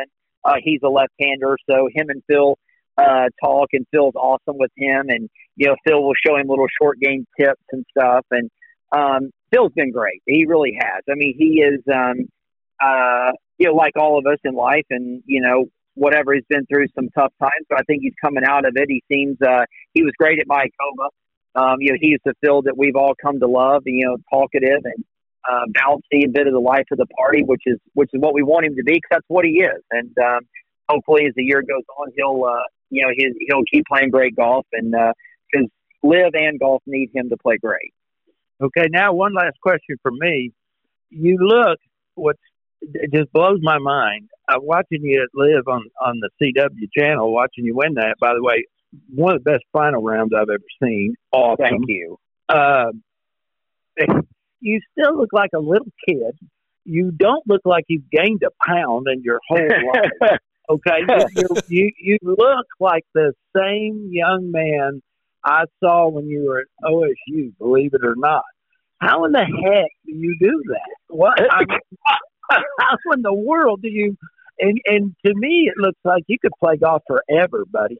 uh 0.44 0.54
he's 0.62 0.80
a 0.82 0.88
left-hander. 0.88 1.56
So 1.68 1.88
him 1.94 2.10
and 2.10 2.22
Phil 2.28 2.56
uh 2.98 3.28
talk 3.42 3.68
and 3.72 3.86
Phil's 3.92 4.14
awesome 4.16 4.58
with 4.58 4.72
him. 4.76 5.06
And 5.08 5.28
you 5.56 5.68
know 5.68 5.76
Phil 5.86 6.02
will 6.02 6.14
show 6.26 6.36
him 6.36 6.48
little 6.48 6.68
short 6.80 6.98
game 7.00 7.26
tips 7.38 7.62
and 7.72 7.84
stuff. 7.96 8.26
And 8.30 8.50
um 8.92 9.30
Phil's 9.50 9.72
been 9.74 9.92
great 9.92 10.22
he 10.26 10.46
really 10.46 10.78
has 10.80 11.02
I 11.10 11.14
mean 11.14 11.34
he 11.36 11.62
is 11.62 11.80
um 11.92 12.28
uh 12.80 13.32
you 13.58 13.66
know 13.66 13.74
like 13.74 13.96
all 13.96 14.18
of 14.18 14.26
us 14.26 14.38
in 14.44 14.54
life 14.54 14.86
and 14.90 15.22
you 15.26 15.40
know 15.40 15.66
whatever 16.00 16.32
he's 16.34 16.44
been 16.48 16.64
through 16.66 16.86
some 16.94 17.08
tough 17.10 17.32
times, 17.38 17.66
but 17.68 17.78
I 17.78 17.82
think 17.82 18.02
he's 18.02 18.14
coming 18.20 18.42
out 18.46 18.64
of 18.64 18.72
it. 18.76 18.86
He 18.88 19.02
seems 19.12 19.36
uh, 19.42 19.64
he 19.92 20.02
was 20.02 20.12
great 20.18 20.38
at 20.38 20.46
Mayakoba. 20.46 21.08
Um, 21.54 21.76
you 21.80 21.92
know, 21.92 21.98
he's 22.00 22.18
the 22.24 22.34
Phil 22.42 22.62
that 22.62 22.76
we've 22.76 22.96
all 22.96 23.14
come 23.20 23.38
to 23.40 23.46
love. 23.46 23.82
You 23.84 24.06
know, 24.06 24.16
talkative 24.30 24.80
and 24.84 25.04
uh, 25.48 25.66
bouncy, 25.72 26.24
a 26.24 26.28
bit 26.28 26.46
of 26.46 26.52
the 26.52 26.60
life 26.60 26.86
of 26.90 26.98
the 26.98 27.06
party, 27.06 27.42
which 27.44 27.62
is 27.66 27.78
which 27.94 28.10
is 28.12 28.20
what 28.20 28.34
we 28.34 28.42
want 28.42 28.66
him 28.66 28.76
to 28.76 28.82
be, 28.82 28.94
because 28.94 29.08
that's 29.10 29.28
what 29.28 29.44
he 29.44 29.60
is. 29.60 29.82
And 29.90 30.16
um, 30.18 30.40
hopefully, 30.88 31.26
as 31.26 31.34
the 31.36 31.42
year 31.42 31.62
goes 31.62 31.84
on, 31.98 32.08
he'll 32.16 32.44
uh, 32.44 32.62
you 32.88 33.02
know 33.02 33.12
he'll, 33.14 33.34
he'll 33.48 33.64
keep 33.70 33.84
playing 33.86 34.10
great 34.10 34.36
golf, 34.36 34.66
and 34.72 34.92
because 34.92 35.68
uh, 36.04 36.08
LIV 36.08 36.34
and 36.34 36.60
golf 36.60 36.82
need 36.86 37.10
him 37.12 37.28
to 37.28 37.36
play 37.36 37.58
great. 37.58 37.92
Okay, 38.60 38.86
now 38.90 39.12
one 39.12 39.34
last 39.34 39.58
question 39.62 39.96
for 40.02 40.10
me. 40.10 40.52
You 41.08 41.38
look 41.40 41.78
what 42.14 42.36
just 43.12 43.32
blows 43.32 43.58
my 43.62 43.78
mind. 43.78 44.28
I'm 44.48 44.62
watching 44.62 45.02
you 45.02 45.26
live 45.34 45.66
on 45.68 45.84
on 46.00 46.20
the 46.20 46.30
CW 46.40 46.88
channel, 46.96 47.32
watching 47.32 47.64
you 47.64 47.74
win 47.74 47.94
that. 47.94 48.16
By 48.20 48.34
the 48.34 48.42
way, 48.42 48.66
one 49.14 49.36
of 49.36 49.44
the 49.44 49.50
best 49.52 49.64
final 49.72 50.02
rounds 50.02 50.32
I've 50.34 50.48
ever 50.48 50.58
seen. 50.82 51.14
Awesome. 51.32 51.64
Thank 51.64 51.84
you. 51.88 52.18
Uh, 52.48 52.92
you 54.60 54.80
still 54.92 55.16
look 55.16 55.32
like 55.32 55.50
a 55.54 55.60
little 55.60 55.92
kid. 56.06 56.38
You 56.84 57.12
don't 57.12 57.46
look 57.46 57.62
like 57.64 57.84
you've 57.88 58.10
gained 58.10 58.42
a 58.42 58.50
pound 58.64 59.06
in 59.12 59.22
your 59.22 59.40
whole 59.48 59.68
life. 59.68 60.38
Okay, 60.70 61.00
you, 61.36 61.48
you 61.66 61.90
you 61.98 62.18
look 62.22 62.66
like 62.78 63.04
the 63.12 63.32
same 63.56 64.08
young 64.12 64.52
man 64.52 65.02
I 65.44 65.64
saw 65.82 66.08
when 66.08 66.26
you 66.26 66.44
were 66.46 66.60
at 66.60 66.66
OSU. 66.84 67.52
Believe 67.58 67.94
it 67.94 68.04
or 68.04 68.14
not. 68.16 68.44
How 69.00 69.24
in 69.24 69.32
the 69.32 69.40
heck 69.40 69.90
do 70.04 70.12
you 70.12 70.36
do 70.38 70.62
that? 70.68 70.96
What? 71.08 71.40
I 71.40 71.60
mean, 71.60 71.78
how 72.80 72.96
in 73.14 73.22
the 73.22 73.34
world 73.34 73.80
do 73.82 73.88
you? 73.88 74.16
And 74.58 74.78
and 74.84 75.14
to 75.24 75.32
me, 75.34 75.70
it 75.74 75.80
looks 75.80 75.98
like 76.04 76.24
you 76.26 76.38
could 76.40 76.52
play 76.60 76.76
golf 76.76 77.02
forever, 77.06 77.64
buddy. 77.70 77.98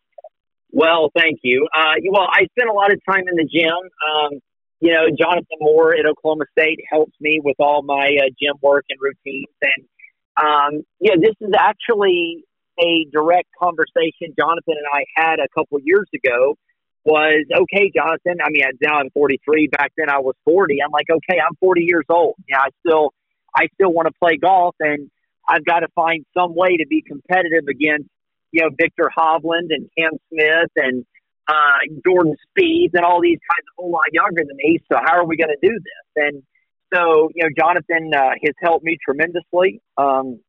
Well, 0.73 1.11
thank 1.17 1.41
you. 1.43 1.67
Uh, 1.75 1.95
well, 2.11 2.29
I 2.31 2.47
spend 2.57 2.71
a 2.71 2.75
lot 2.75 2.93
of 2.93 3.01
time 3.09 3.25
in 3.29 3.37
the 3.37 3.49
gym. 3.51 3.73
Um, 3.73 4.41
you 4.81 4.93
know, 4.93 5.07
Jonathan 5.19 5.59
Moore 5.61 5.95
at 5.95 6.07
Oklahoma 6.07 6.45
State 6.59 6.81
helps 6.91 7.13
me 7.21 7.41
with 7.43 7.57
all 7.59 7.83
my 7.83 8.17
uh, 8.19 8.29
gym 8.41 8.55
work 8.63 8.85
and 8.89 8.99
routines. 9.01 9.49
And 9.63 9.85
um, 10.37 10.83
yeah, 11.01 11.17
this 11.21 11.35
is 11.41 11.53
actually 11.59 12.45
a 12.79 13.07
direct 13.13 13.49
conversation 13.61 14.33
Jonathan 14.39 14.75
and 14.77 14.87
I 14.93 15.05
had 15.17 15.39
a 15.39 15.49
couple 15.55 15.79
years 15.83 16.09
ago. 16.15 16.57
Was 17.05 17.47
okay, 17.51 17.91
Jonathan. 17.95 18.45
I 18.45 18.51
mean, 18.51 18.63
now 18.83 18.99
I'm 18.99 19.11
43. 19.11 19.69
Back 19.69 19.93
then, 19.97 20.11
I 20.11 20.19
was 20.19 20.35
40. 20.45 20.83
I'm 20.85 20.91
like, 20.91 21.07
okay, 21.11 21.41
I'm 21.41 21.57
40 21.59 21.83
years 21.87 22.05
old. 22.11 22.35
Yeah, 22.47 22.59
I 22.59 22.69
still 22.87 23.15
I 23.57 23.69
still 23.75 23.93
want 23.93 24.07
to 24.09 24.15
play 24.23 24.37
golf, 24.37 24.77
and 24.81 25.11
I've 25.49 25.65
got 25.65 25.81
to 25.81 25.89
find 25.95 26.25
some 26.37 26.55
way 26.55 26.77
to 26.77 26.87
be 26.89 27.03
competitive 27.03 27.65
against, 27.69 28.09
you 28.53 28.63
know, 28.63 28.71
Viktor 28.79 29.11
Hovland 29.17 29.71
and 29.71 29.89
Cam 29.97 30.13
Smith 30.29 30.71
and 30.77 31.05
uh, 31.49 31.79
Jordan 32.07 32.37
Spieth 32.47 32.91
and 32.95 33.05
all 33.05 33.21
these 33.21 33.39
guys 33.39 33.65
a 33.67 33.83
whole 33.83 33.91
lot 33.91 34.13
younger 34.13 34.43
than 34.47 34.57
me. 34.57 34.79
So 34.91 34.99
how 35.03 35.17
are 35.17 35.27
we 35.27 35.37
going 35.37 35.51
to 35.51 35.69
do 35.69 35.75
this? 35.75 36.25
And 36.25 36.43
so, 36.95 37.31
you 37.35 37.45
know, 37.45 37.51
Jonathan 37.57 38.13
uh, 38.15 38.31
has 38.45 38.55
helped 38.63 38.85
me 38.85 38.99
tremendously. 39.05 39.81
Um, 39.97 40.41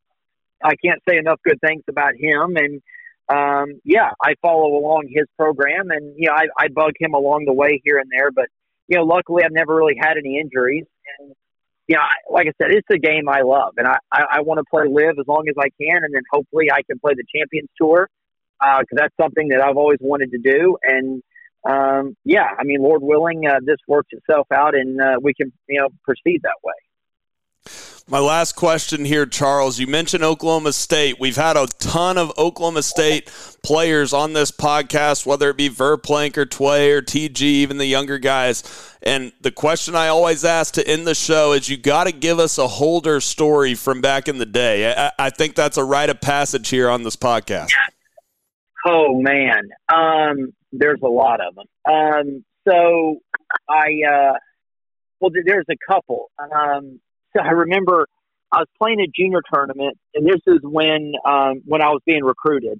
I 0.63 0.73
can't 0.83 1.01
say 1.09 1.17
enough 1.17 1.39
good 1.43 1.59
things 1.65 1.83
about 1.89 2.13
him. 2.15 2.55
And 2.57 2.81
um, 3.29 3.79
yeah, 3.83 4.09
I 4.21 4.35
follow 4.41 4.77
along 4.77 5.07
his 5.09 5.25
program, 5.37 5.89
and 5.89 6.15
you 6.17 6.27
know, 6.27 6.33
I, 6.33 6.47
I 6.57 6.67
bug 6.67 6.93
him 6.99 7.13
along 7.13 7.45
the 7.45 7.53
way 7.53 7.81
here 7.83 7.97
and 7.97 8.09
there. 8.11 8.31
But 8.31 8.47
you 8.87 8.97
know, 8.97 9.03
luckily, 9.03 9.43
I've 9.43 9.53
never 9.53 9.75
really 9.75 9.95
had 9.99 10.17
any 10.17 10.39
injuries, 10.39 10.85
and 11.19 11.33
you 11.87 11.95
know, 11.95 12.01
I, 12.01 12.13
like 12.31 12.47
I 12.47 12.51
said, 12.61 12.71
it's 12.71 12.87
a 12.91 12.97
game 12.97 13.29
I 13.29 13.41
love, 13.41 13.73
and 13.77 13.87
I, 13.87 13.97
I, 14.11 14.23
I 14.31 14.41
want 14.41 14.59
to 14.59 14.65
play 14.69 14.83
LIV 14.87 15.19
as 15.19 15.27
long 15.27 15.45
as 15.49 15.55
I 15.57 15.69
can, 15.81 16.03
and 16.03 16.13
then 16.13 16.23
hopefully 16.31 16.71
I 16.71 16.81
can 16.83 16.99
play 16.99 17.13
the 17.15 17.25
Champions 17.33 17.69
Tour 17.77 18.09
because 18.59 18.85
uh, 18.93 18.95
that's 18.95 19.15
something 19.19 19.49
that 19.49 19.61
I've 19.61 19.77
always 19.77 19.97
wanted 20.01 20.31
to 20.31 20.37
do. 20.37 20.77
And 20.83 21.23
um, 21.69 22.15
yeah, 22.25 22.47
I 22.59 22.63
mean, 22.63 22.81
Lord 22.81 23.01
willing, 23.01 23.47
uh, 23.47 23.59
this 23.63 23.77
works 23.87 24.09
itself 24.11 24.47
out, 24.53 24.75
and 24.75 24.99
uh, 25.01 25.19
we 25.21 25.33
can 25.33 25.51
you 25.69 25.79
know 25.79 25.89
proceed 26.03 26.41
that 26.43 26.57
way. 26.63 26.73
My 28.07 28.19
last 28.19 28.55
question 28.55 29.05
here, 29.05 29.25
Charles. 29.25 29.79
You 29.79 29.87
mentioned 29.87 30.23
Oklahoma 30.23 30.73
State. 30.73 31.19
We've 31.19 31.35
had 31.35 31.55
a 31.55 31.67
ton 31.79 32.17
of 32.17 32.31
Oklahoma 32.37 32.83
State 32.83 33.31
players 33.63 34.11
on 34.11 34.33
this 34.33 34.51
podcast, 34.51 35.25
whether 35.25 35.49
it 35.49 35.57
be 35.57 35.69
Verplank 35.69 36.35
or 36.35 36.45
Tway 36.45 36.91
or 36.91 37.01
TG, 37.01 37.41
even 37.41 37.77
the 37.77 37.85
younger 37.85 38.17
guys. 38.17 38.63
And 39.03 39.31
the 39.41 39.51
question 39.51 39.95
I 39.95 40.07
always 40.07 40.43
ask 40.43 40.73
to 40.73 40.87
end 40.87 41.05
the 41.07 41.15
show 41.15 41.53
is 41.53 41.69
you 41.69 41.77
got 41.77 42.05
to 42.05 42.11
give 42.11 42.39
us 42.39 42.57
a 42.57 42.67
Holder 42.67 43.21
story 43.21 43.75
from 43.75 44.01
back 44.01 44.27
in 44.27 44.39
the 44.39 44.45
day. 44.45 44.93
I, 44.93 45.11
I, 45.17 45.29
think 45.29 45.55
that's 45.55 45.77
a 45.77 45.83
rite 45.83 46.09
of 46.09 46.19
passage 46.19 46.69
here 46.69 46.89
on 46.89 47.03
this 47.03 47.15
podcast. 47.15 47.69
Oh, 48.85 49.21
man. 49.21 49.69
Um, 49.93 50.53
there's 50.71 51.01
a 51.01 51.07
lot 51.07 51.39
of 51.39 51.55
them. 51.55 51.67
Um, 51.89 52.45
so 52.67 53.17
I, 53.69 54.01
uh, 54.09 54.33
well, 55.19 55.31
there's 55.45 55.65
a 55.69 55.77
couple. 55.87 56.31
Um, 56.39 56.99
I 57.41 57.51
remember 57.51 58.07
I 58.51 58.59
was 58.59 58.67
playing 58.77 58.99
a 58.99 59.07
junior 59.07 59.41
tournament, 59.53 59.97
and 60.13 60.25
this 60.25 60.41
is 60.47 60.59
when 60.63 61.13
um, 61.25 61.61
when 61.65 61.81
I 61.81 61.89
was 61.89 62.01
being 62.05 62.23
recruited. 62.23 62.79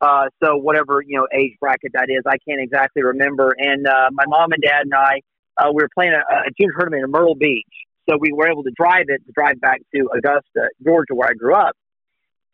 Uh, 0.00 0.28
so 0.42 0.56
whatever 0.56 1.02
you 1.06 1.18
know 1.18 1.26
age 1.32 1.56
bracket 1.60 1.92
that 1.94 2.08
is, 2.08 2.22
I 2.26 2.38
can't 2.48 2.60
exactly 2.60 3.02
remember. 3.02 3.54
And 3.56 3.86
uh, 3.86 4.08
my 4.12 4.24
mom 4.26 4.52
and 4.52 4.62
dad 4.62 4.82
and 4.84 4.94
I, 4.94 5.20
uh, 5.58 5.70
we 5.72 5.82
were 5.82 5.90
playing 5.94 6.14
a, 6.14 6.48
a 6.48 6.50
junior 6.58 6.72
tournament 6.78 7.04
in 7.04 7.10
Myrtle 7.10 7.34
Beach. 7.34 7.66
So 8.08 8.16
we 8.18 8.32
were 8.32 8.48
able 8.48 8.64
to 8.64 8.72
drive 8.74 9.06
it 9.08 9.24
to 9.26 9.32
drive 9.32 9.60
back 9.60 9.82
to 9.94 10.08
Augusta, 10.16 10.70
Georgia, 10.82 11.14
where 11.14 11.28
I 11.28 11.34
grew 11.34 11.54
up. 11.54 11.76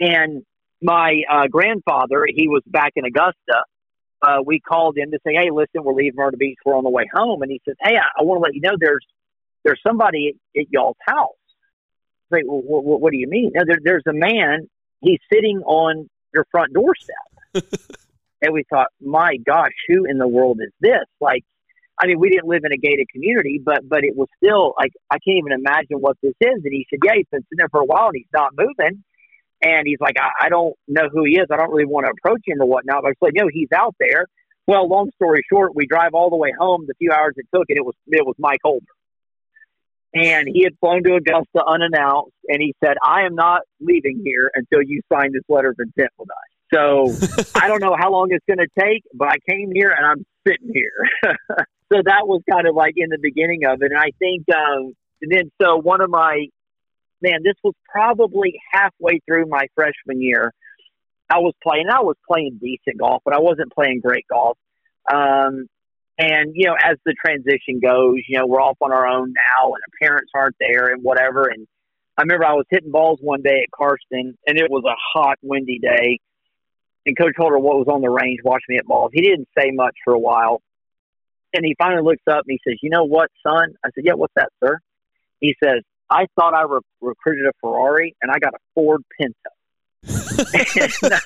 And 0.00 0.44
my 0.82 1.22
uh, 1.30 1.46
grandfather, 1.46 2.26
he 2.28 2.48
was 2.48 2.62
back 2.66 2.92
in 2.96 3.04
Augusta, 3.04 3.62
uh, 4.22 4.38
we 4.44 4.60
called 4.60 4.96
him 4.96 5.10
to 5.10 5.18
say, 5.24 5.34
"Hey, 5.34 5.50
listen, 5.50 5.84
we're 5.84 5.94
leaving 5.94 6.16
Myrtle 6.16 6.38
Beach. 6.38 6.58
We're 6.64 6.76
on 6.76 6.84
the 6.84 6.90
way 6.90 7.06
home." 7.12 7.42
And 7.42 7.50
he 7.50 7.60
says, 7.64 7.76
"Hey, 7.80 7.96
I, 7.96 8.20
I 8.20 8.22
want 8.22 8.38
to 8.38 8.42
let 8.42 8.54
you 8.54 8.60
know 8.60 8.76
there's 8.78 9.06
there's 9.66 9.80
somebody 9.86 10.34
at, 10.54 10.60
at 10.60 10.66
y'all's 10.70 10.96
house." 11.06 11.34
Say, 12.32 12.42
well, 12.44 12.60
what, 12.62 13.00
what 13.00 13.12
do 13.12 13.18
you 13.18 13.28
mean? 13.28 13.52
No, 13.54 13.62
there, 13.66 13.78
there's 13.82 14.02
a 14.08 14.12
man. 14.12 14.68
He's 15.00 15.20
sitting 15.32 15.58
on 15.64 16.08
your 16.34 16.44
front 16.50 16.72
doorstep. 16.72 17.14
and 18.42 18.52
we 18.52 18.64
thought, 18.68 18.88
my 19.00 19.36
gosh, 19.46 19.72
who 19.88 20.04
in 20.06 20.18
the 20.18 20.26
world 20.26 20.58
is 20.60 20.72
this? 20.80 21.04
Like, 21.20 21.44
I 21.98 22.06
mean, 22.06 22.18
we 22.18 22.28
didn't 22.28 22.48
live 22.48 22.62
in 22.64 22.72
a 22.72 22.76
gated 22.76 23.08
community, 23.10 23.60
but 23.64 23.88
but 23.88 24.04
it 24.04 24.16
was 24.16 24.28
still 24.42 24.74
like 24.78 24.92
I 25.10 25.18
can't 25.18 25.38
even 25.38 25.52
imagine 25.52 25.98
what 25.98 26.16
this 26.22 26.34
is. 26.40 26.60
And 26.64 26.72
he 26.72 26.86
said, 26.90 26.98
"Yeah, 27.04 27.12
he's 27.16 27.26
been 27.30 27.42
sitting 27.42 27.58
there 27.58 27.70
for 27.70 27.80
a 27.80 27.86
while 27.86 28.08
and 28.08 28.16
he's 28.16 28.32
not 28.32 28.52
moving." 28.56 29.02
And 29.62 29.86
he's 29.86 30.00
like, 30.00 30.16
I, 30.20 30.46
I 30.46 30.48
don't 30.50 30.74
know 30.86 31.08
who 31.10 31.24
he 31.24 31.38
is. 31.38 31.46
I 31.50 31.56
don't 31.56 31.70
really 31.70 31.86
want 31.86 32.04
to 32.06 32.12
approach 32.12 32.42
him 32.46 32.60
or 32.60 32.66
whatnot. 32.66 33.02
But 33.02 33.12
I 33.12 33.26
said, 33.26 33.32
no, 33.34 33.48
he's 33.50 33.72
out 33.74 33.94
there. 33.98 34.26
Well, 34.66 34.86
long 34.88 35.10
story 35.14 35.42
short, 35.50 35.74
we 35.74 35.86
drive 35.86 36.12
all 36.12 36.28
the 36.28 36.36
way 36.36 36.52
home. 36.58 36.84
The 36.86 36.94
few 36.98 37.10
hours 37.10 37.34
it 37.36 37.46
took, 37.54 37.64
and 37.68 37.78
it 37.78 37.84
was 37.84 37.94
it 38.08 38.26
was 38.26 38.34
Mike 38.38 38.60
Holder. 38.64 38.84
And 40.14 40.48
he 40.50 40.64
had 40.64 40.72
flown 40.80 41.02
to 41.04 41.16
Augusta 41.16 41.62
unannounced, 41.66 42.32
and 42.48 42.62
he 42.62 42.74
said, 42.82 42.96
"I 43.04 43.22
am 43.22 43.34
not 43.34 43.62
leaving 43.80 44.22
here 44.24 44.50
until 44.54 44.80
you 44.82 45.02
sign 45.12 45.32
this 45.32 45.42
letter 45.48 45.70
of 45.70 45.76
intent 45.78 46.10
with 46.18 46.30
us." 46.30 46.56
So 46.72 47.12
I 47.60 47.68
don't 47.68 47.82
know 47.82 47.96
how 47.98 48.10
long 48.10 48.28
it's 48.30 48.44
going 48.46 48.58
to 48.58 48.68
take, 48.80 49.04
but 49.14 49.28
I 49.28 49.36
came 49.48 49.70
here 49.72 49.90
and 49.90 50.06
I'm 50.06 50.24
sitting 50.46 50.70
here. 50.72 51.08
so 51.92 52.02
that 52.04 52.26
was 52.26 52.40
kind 52.50 52.66
of 52.66 52.74
like 52.74 52.94
in 52.96 53.10
the 53.10 53.18
beginning 53.20 53.66
of 53.66 53.82
it. 53.82 53.92
And 53.92 53.98
I 53.98 54.10
think 54.18 54.44
um, 54.54 54.94
and 55.22 55.32
then 55.32 55.50
so 55.60 55.76
one 55.76 56.00
of 56.00 56.10
my 56.10 56.46
man, 57.22 57.40
this 57.42 57.54
was 57.62 57.74
probably 57.90 58.60
halfway 58.72 59.20
through 59.26 59.46
my 59.46 59.66
freshman 59.74 60.20
year. 60.20 60.52
I 61.28 61.38
was 61.38 61.54
playing. 61.62 61.86
I 61.90 62.00
was 62.00 62.16
playing 62.28 62.58
decent 62.60 62.98
golf, 62.98 63.22
but 63.24 63.34
I 63.34 63.40
wasn't 63.40 63.72
playing 63.72 64.00
great 64.00 64.26
golf. 64.30 64.56
Um, 65.12 65.66
and 66.18 66.52
you 66.54 66.66
know, 66.66 66.74
as 66.82 66.96
the 67.04 67.14
transition 67.14 67.80
goes, 67.82 68.16
you 68.28 68.38
know, 68.38 68.46
we're 68.46 68.60
off 68.60 68.78
on 68.80 68.92
our 68.92 69.06
own 69.06 69.32
now, 69.32 69.66
and 69.66 69.82
our 69.82 70.08
parents 70.08 70.30
aren't 70.34 70.56
there, 70.58 70.88
and 70.88 71.02
whatever. 71.02 71.48
And 71.48 71.66
I 72.16 72.22
remember 72.22 72.44
I 72.44 72.54
was 72.54 72.66
hitting 72.70 72.90
balls 72.90 73.18
one 73.20 73.42
day 73.42 73.62
at 73.62 73.70
Karsten, 73.70 74.36
and 74.46 74.58
it 74.58 74.70
was 74.70 74.84
a 74.84 74.96
hot, 75.14 75.38
windy 75.42 75.78
day. 75.78 76.20
And 77.04 77.16
Coach 77.16 77.34
Holder, 77.36 77.58
what 77.58 77.76
was 77.76 77.86
on 77.88 78.00
the 78.00 78.10
range, 78.10 78.40
watched 78.42 78.68
me 78.68 78.78
at 78.78 78.86
balls. 78.86 79.10
He 79.14 79.20
didn't 79.20 79.48
say 79.56 79.70
much 79.70 79.94
for 80.04 80.14
a 80.14 80.18
while, 80.18 80.62
and 81.52 81.64
he 81.64 81.74
finally 81.78 82.02
looks 82.02 82.24
up 82.28 82.44
and 82.48 82.58
he 82.58 82.60
says, 82.68 82.78
"You 82.82 82.90
know 82.90 83.04
what, 83.04 83.30
son?" 83.46 83.74
I 83.84 83.90
said, 83.94 84.04
"Yeah, 84.04 84.14
what's 84.14 84.34
that, 84.34 84.50
sir?" 84.60 84.80
He 85.40 85.54
says, 85.62 85.82
I 86.10 86.26
thought 86.36 86.54
I 86.54 86.62
re- 86.62 86.80
recruited 87.00 87.46
a 87.46 87.52
Ferrari 87.60 88.14
and 88.22 88.30
I 88.30 88.38
got 88.38 88.54
a 88.54 88.58
Ford 88.74 89.02
Pinto. 89.18 89.34
and, 90.02 91.12
uh, 91.12 91.20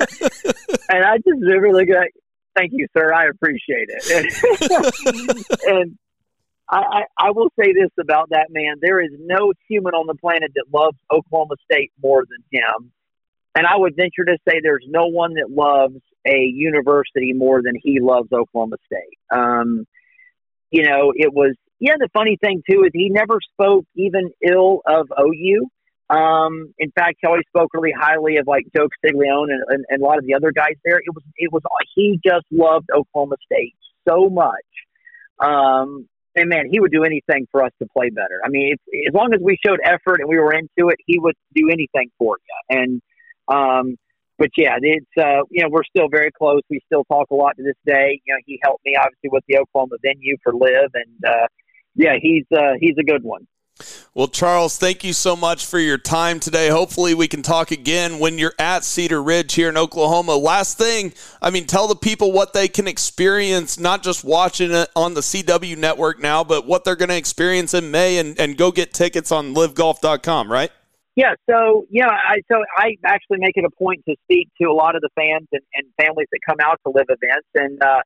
and, 0.89 1.05
I 1.05 1.17
just 1.19 1.41
remember 1.41 1.73
looking 1.73 1.95
at, 1.95 2.09
thank 2.57 2.73
you, 2.73 2.87
sir. 2.97 3.13
I 3.13 3.27
appreciate 3.27 3.89
it. 3.89 5.57
and 5.67 5.99
I, 6.69 6.79
I, 6.79 7.03
I 7.19 7.31
will 7.33 7.51
say 7.59 7.73
this 7.73 7.91
about 8.01 8.31
that 8.31 8.49
man. 8.51 8.77
There 8.81 9.01
is 9.03 9.11
no 9.19 9.53
human 9.69 9.95
on 9.95 10.07
the 10.07 10.15
planet 10.15 10.53
that 10.55 10.67
loves 10.73 10.97
Oklahoma 11.11 11.57
State 11.71 11.93
more 12.03 12.25
than 12.29 12.45
him. 12.51 12.93
And 13.55 13.67
I 13.67 13.77
would 13.77 13.97
venture 13.97 14.25
to 14.25 14.39
say 14.49 14.61
there's 14.63 14.87
no 14.89 15.07
one 15.07 15.35
that 15.35 15.51
loves 15.51 16.01
a 16.27 16.39
university 16.39 17.33
more 17.33 17.63
than 17.63 17.75
he 17.83 17.99
loves 18.01 18.29
Oklahoma 18.33 18.77
State. 18.87 19.19
Um, 19.33 19.87
you 20.71 20.85
know, 20.85 21.13
it 21.15 21.33
was 21.33 21.57
yeah, 21.81 21.95
the 21.99 22.09
funny 22.13 22.37
thing 22.41 22.63
too 22.71 22.85
is 22.85 22.91
he 22.93 23.09
never 23.09 23.39
spoke 23.53 23.87
even 23.97 24.31
ill 24.47 24.83
of 24.87 25.09
OU. 25.19 25.67
Um, 26.11 26.75
in 26.79 26.91
fact, 26.91 27.19
always 27.25 27.45
spoke 27.49 27.71
really 27.73 27.95
highly 27.97 28.39
of 28.39 28.47
like 28.49 28.65
Joe 28.77 28.89
Castiglione 28.89 29.53
and, 29.53 29.63
and, 29.69 29.85
and, 29.89 30.03
a 30.03 30.05
lot 30.05 30.19
of 30.19 30.27
the 30.27 30.35
other 30.35 30.51
guys 30.51 30.75
there. 30.85 30.99
It 30.99 31.15
was 31.15 31.23
it 31.37 31.53
was 31.53 31.63
he 31.95 32.19
just 32.25 32.47
loved 32.51 32.89
Oklahoma 32.93 33.37
State 33.45 33.77
so 34.09 34.29
much. 34.29 34.67
Um, 35.39 36.09
and 36.35 36.49
man, 36.49 36.69
he 36.71 36.81
would 36.81 36.91
do 36.91 37.05
anything 37.05 37.47
for 37.53 37.63
us 37.63 37.71
to 37.81 37.89
play 37.97 38.11
better. 38.11 38.41
I 38.45 38.49
mean, 38.49 38.75
if, 38.75 39.09
as 39.09 39.15
long 39.15 39.33
as 39.35 39.41
we 39.41 39.57
showed 39.65 39.79
effort 39.85 40.21
and 40.21 40.29
we 40.29 40.39
were 40.39 40.53
into 40.53 40.91
it, 40.91 40.99
he 41.07 41.19
would 41.19 41.35
do 41.55 41.69
anything 41.71 42.11
for 42.19 42.39
you. 42.39 42.77
And 42.79 43.03
um, 43.47 43.97
but 44.37 44.49
yeah, 44.57 44.77
it's 44.81 45.07
uh, 45.17 45.43
you 45.51 45.63
know 45.63 45.69
we're 45.71 45.85
still 45.85 46.09
very 46.11 46.33
close. 46.33 46.63
We 46.71 46.81
still 46.87 47.05
talk 47.05 47.31
a 47.31 47.35
lot 47.35 47.57
to 47.57 47.63
this 47.63 47.77
day. 47.87 48.21
You 48.25 48.35
know, 48.35 48.41
he 48.47 48.59
helped 48.65 48.85
me 48.85 48.97
obviously 48.97 49.31
with 49.31 49.45
the 49.47 49.59
Oklahoma 49.59 49.97
venue 50.03 50.37
for 50.43 50.53
LIV, 50.55 50.91
and 50.95 51.25
uh, 51.25 51.47
yeah, 51.95 52.15
he's 52.21 52.47
uh, 52.53 52.73
he's 52.81 52.97
a 52.99 53.05
good 53.05 53.23
one. 53.23 53.47
Well, 54.13 54.27
Charles, 54.27 54.77
thank 54.77 55.05
you 55.05 55.13
so 55.13 55.37
much 55.37 55.65
for 55.65 55.79
your 55.79 55.97
time 55.97 56.41
today. 56.41 56.69
Hopefully, 56.69 57.15
we 57.15 57.29
can 57.29 57.43
talk 57.43 57.71
again 57.71 58.19
when 58.19 58.39
you're 58.39 58.55
at 58.59 58.83
Cedar 58.83 59.23
Ridge 59.23 59.55
here 59.55 59.69
in 59.69 59.77
Oklahoma. 59.77 60.35
Last 60.35 60.77
thing, 60.77 61.13
I 61.41 61.51
mean, 61.51 61.65
tell 61.67 61.87
the 61.87 61.95
people 61.95 62.33
what 62.33 62.53
they 62.53 62.67
can 62.67 62.89
experience, 62.89 63.79
not 63.79 64.03
just 64.03 64.25
watching 64.25 64.73
it 64.73 64.89
on 64.97 65.15
the 65.15 65.21
CW 65.21 65.77
network 65.77 66.19
now, 66.19 66.43
but 66.43 66.67
what 66.67 66.83
they're 66.83 66.97
going 66.97 67.11
to 67.11 67.17
experience 67.17 67.73
in 67.73 67.93
May 67.93 68.19
and, 68.19 68.37
and 68.41 68.57
go 68.57 68.73
get 68.73 68.93
tickets 68.93 69.31
on 69.31 69.55
livegolf.com, 69.55 70.51
right? 70.51 70.73
Yeah, 71.15 71.35
so 71.49 71.87
yeah, 71.89 72.09
I 72.09 72.39
so 72.51 72.65
I 72.77 72.97
actually 73.05 73.39
make 73.39 73.57
it 73.57 73.65
a 73.65 73.71
point 73.71 74.03
to 74.09 74.17
speak 74.25 74.49
to 74.61 74.69
a 74.69 74.75
lot 74.75 74.97
of 74.97 75.03
the 75.03 75.11
fans 75.15 75.47
and, 75.53 75.63
and 75.75 75.87
families 76.03 76.27
that 76.33 76.41
come 76.49 76.59
out 76.61 76.81
to 76.85 76.93
LIV 76.93 77.07
events, 77.11 77.49
and 77.55 77.81
uh, 77.81 78.01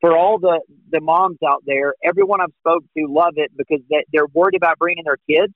for 0.00 0.16
all 0.16 0.38
the 0.38 0.60
the 0.90 1.00
moms 1.00 1.38
out 1.46 1.62
there, 1.66 1.94
everyone 2.04 2.40
I've 2.40 2.52
spoke 2.60 2.84
to 2.96 3.06
love 3.08 3.34
it 3.36 3.50
because 3.56 3.80
they, 3.90 4.04
they're 4.12 4.26
worried 4.32 4.54
about 4.56 4.78
bringing 4.78 5.04
their 5.04 5.18
kids. 5.28 5.52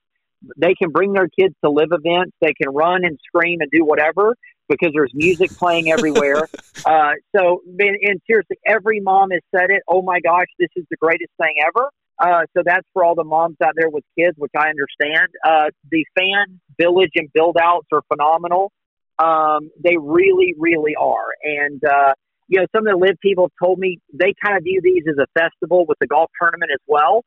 They 0.56 0.74
can 0.74 0.90
bring 0.90 1.12
their 1.12 1.28
kids 1.28 1.54
to 1.64 1.70
LIV 1.70 1.90
events. 1.92 2.32
They 2.40 2.52
can 2.54 2.74
run 2.74 3.04
and 3.04 3.18
scream 3.24 3.60
and 3.60 3.70
do 3.70 3.84
whatever 3.84 4.34
because 4.68 4.90
there's 4.92 5.12
music 5.14 5.50
playing 5.52 5.90
everywhere. 5.90 6.48
uh, 6.84 7.12
so, 7.36 7.62
and 7.78 8.20
seriously, 8.26 8.56
every 8.66 9.00
mom 9.00 9.30
has 9.30 9.42
said 9.54 9.66
it. 9.68 9.82
Oh 9.86 10.02
my 10.02 10.20
gosh, 10.20 10.46
this 10.58 10.70
is 10.74 10.84
the 10.90 10.96
greatest 10.96 11.30
thing 11.40 11.54
ever. 11.64 11.90
Uh, 12.18 12.44
so 12.56 12.62
that's 12.64 12.86
for 12.92 13.04
all 13.04 13.14
the 13.14 13.24
moms 13.24 13.56
out 13.64 13.74
there 13.76 13.88
with 13.88 14.04
kids, 14.18 14.34
which 14.36 14.52
I 14.56 14.68
understand. 14.68 15.28
Uh, 15.44 15.70
the 15.90 16.04
fan 16.16 16.60
village 16.78 17.12
and 17.16 17.28
build 17.32 17.56
outs 17.60 17.86
are 17.92 18.02
phenomenal. 18.08 18.72
Um, 19.18 19.70
they 19.82 19.96
really, 19.98 20.54
really 20.58 20.94
are. 20.96 21.28
And, 21.42 21.82
uh, 21.84 22.12
you 22.48 22.60
know, 22.60 22.66
some 22.74 22.86
of 22.86 22.92
the 22.92 22.98
LIV 22.98 23.18
people 23.20 23.50
told 23.62 23.78
me 23.78 23.98
they 24.12 24.34
kind 24.44 24.56
of 24.56 24.64
view 24.64 24.80
these 24.82 25.04
as 25.08 25.16
a 25.18 25.26
festival 25.38 25.86
with 25.86 25.98
the 26.00 26.06
golf 26.06 26.30
tournament 26.40 26.70
as 26.72 26.80
well. 26.86 27.24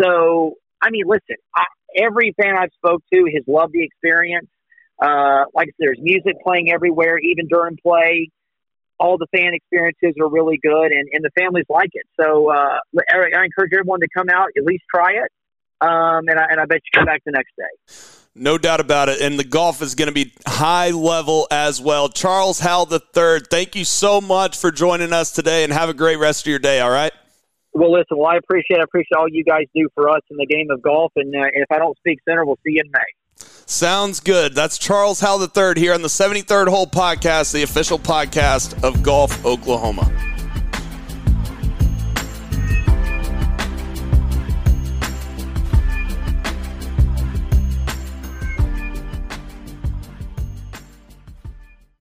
So, 0.00 0.54
I 0.82 0.90
mean, 0.90 1.04
listen, 1.06 1.36
I, 1.54 1.64
every 1.96 2.34
fan 2.40 2.56
I've 2.58 2.72
spoke 2.76 3.02
to 3.12 3.30
has 3.34 3.44
loved 3.46 3.72
the 3.72 3.84
experience. 3.84 4.48
Uh, 5.00 5.44
like 5.54 5.68
I 5.68 5.72
said, 5.72 5.74
there's 5.78 6.00
music 6.00 6.34
playing 6.42 6.70
everywhere, 6.70 7.18
even 7.18 7.46
during 7.48 7.76
play. 7.76 8.30
All 8.98 9.18
the 9.18 9.26
fan 9.36 9.54
experiences 9.54 10.14
are 10.20 10.28
really 10.28 10.58
good, 10.62 10.92
and, 10.92 11.08
and 11.12 11.24
the 11.24 11.30
families 11.36 11.66
like 11.68 11.90
it. 11.92 12.06
So, 12.20 12.50
uh, 12.50 12.78
I 13.10 13.44
encourage 13.44 13.72
everyone 13.72 14.00
to 14.00 14.08
come 14.16 14.28
out, 14.28 14.48
at 14.56 14.64
least 14.64 14.84
try 14.92 15.14
it, 15.14 15.30
um, 15.84 16.24
and, 16.28 16.38
I, 16.38 16.46
and 16.50 16.60
I 16.60 16.64
bet 16.64 16.80
you 16.84 16.98
come 16.98 17.06
back 17.06 17.22
the 17.24 17.32
next 17.32 17.52
day. 17.56 17.94
No 18.34 18.58
doubt 18.58 18.80
about 18.80 19.08
it. 19.08 19.20
And 19.20 19.38
the 19.38 19.44
golf 19.44 19.80
is 19.80 19.94
going 19.94 20.08
to 20.08 20.14
be 20.14 20.32
high 20.46 20.90
level 20.90 21.46
as 21.50 21.80
well. 21.80 22.08
Charles 22.08 22.58
Howell 22.58 22.92
III, 22.92 23.40
thank 23.48 23.76
you 23.76 23.84
so 23.84 24.20
much 24.20 24.56
for 24.56 24.72
joining 24.72 25.12
us 25.12 25.30
today 25.30 25.62
and 25.62 25.72
have 25.72 25.88
a 25.88 25.94
great 25.94 26.16
rest 26.16 26.44
of 26.44 26.50
your 26.50 26.58
day, 26.58 26.80
all 26.80 26.90
right? 26.90 27.12
Well, 27.72 27.92
listen, 27.92 28.16
well, 28.16 28.26
I 28.26 28.36
appreciate 28.36 28.78
I 28.78 28.84
appreciate 28.84 29.16
all 29.18 29.28
you 29.28 29.44
guys 29.44 29.64
do 29.74 29.88
for 29.94 30.08
us 30.08 30.20
in 30.30 30.36
the 30.36 30.46
game 30.46 30.68
of 30.70 30.80
golf. 30.82 31.12
And 31.16 31.34
uh, 31.34 31.46
if 31.52 31.70
I 31.70 31.78
don't 31.78 31.96
speak 31.98 32.18
center, 32.26 32.44
we'll 32.44 32.58
see 32.64 32.72
you 32.72 32.82
in 32.84 32.90
May. 32.90 33.46
Sounds 33.66 34.20
good. 34.20 34.54
That's 34.54 34.78
Charles 34.78 35.20
Howell 35.20 35.42
III 35.42 35.80
here 35.80 35.94
on 35.94 36.02
the 36.02 36.08
73rd 36.08 36.68
Hole 36.68 36.86
Podcast, 36.86 37.52
the 37.52 37.62
official 37.62 37.98
podcast 37.98 38.82
of 38.84 39.02
Golf 39.02 39.44
Oklahoma. 39.44 40.33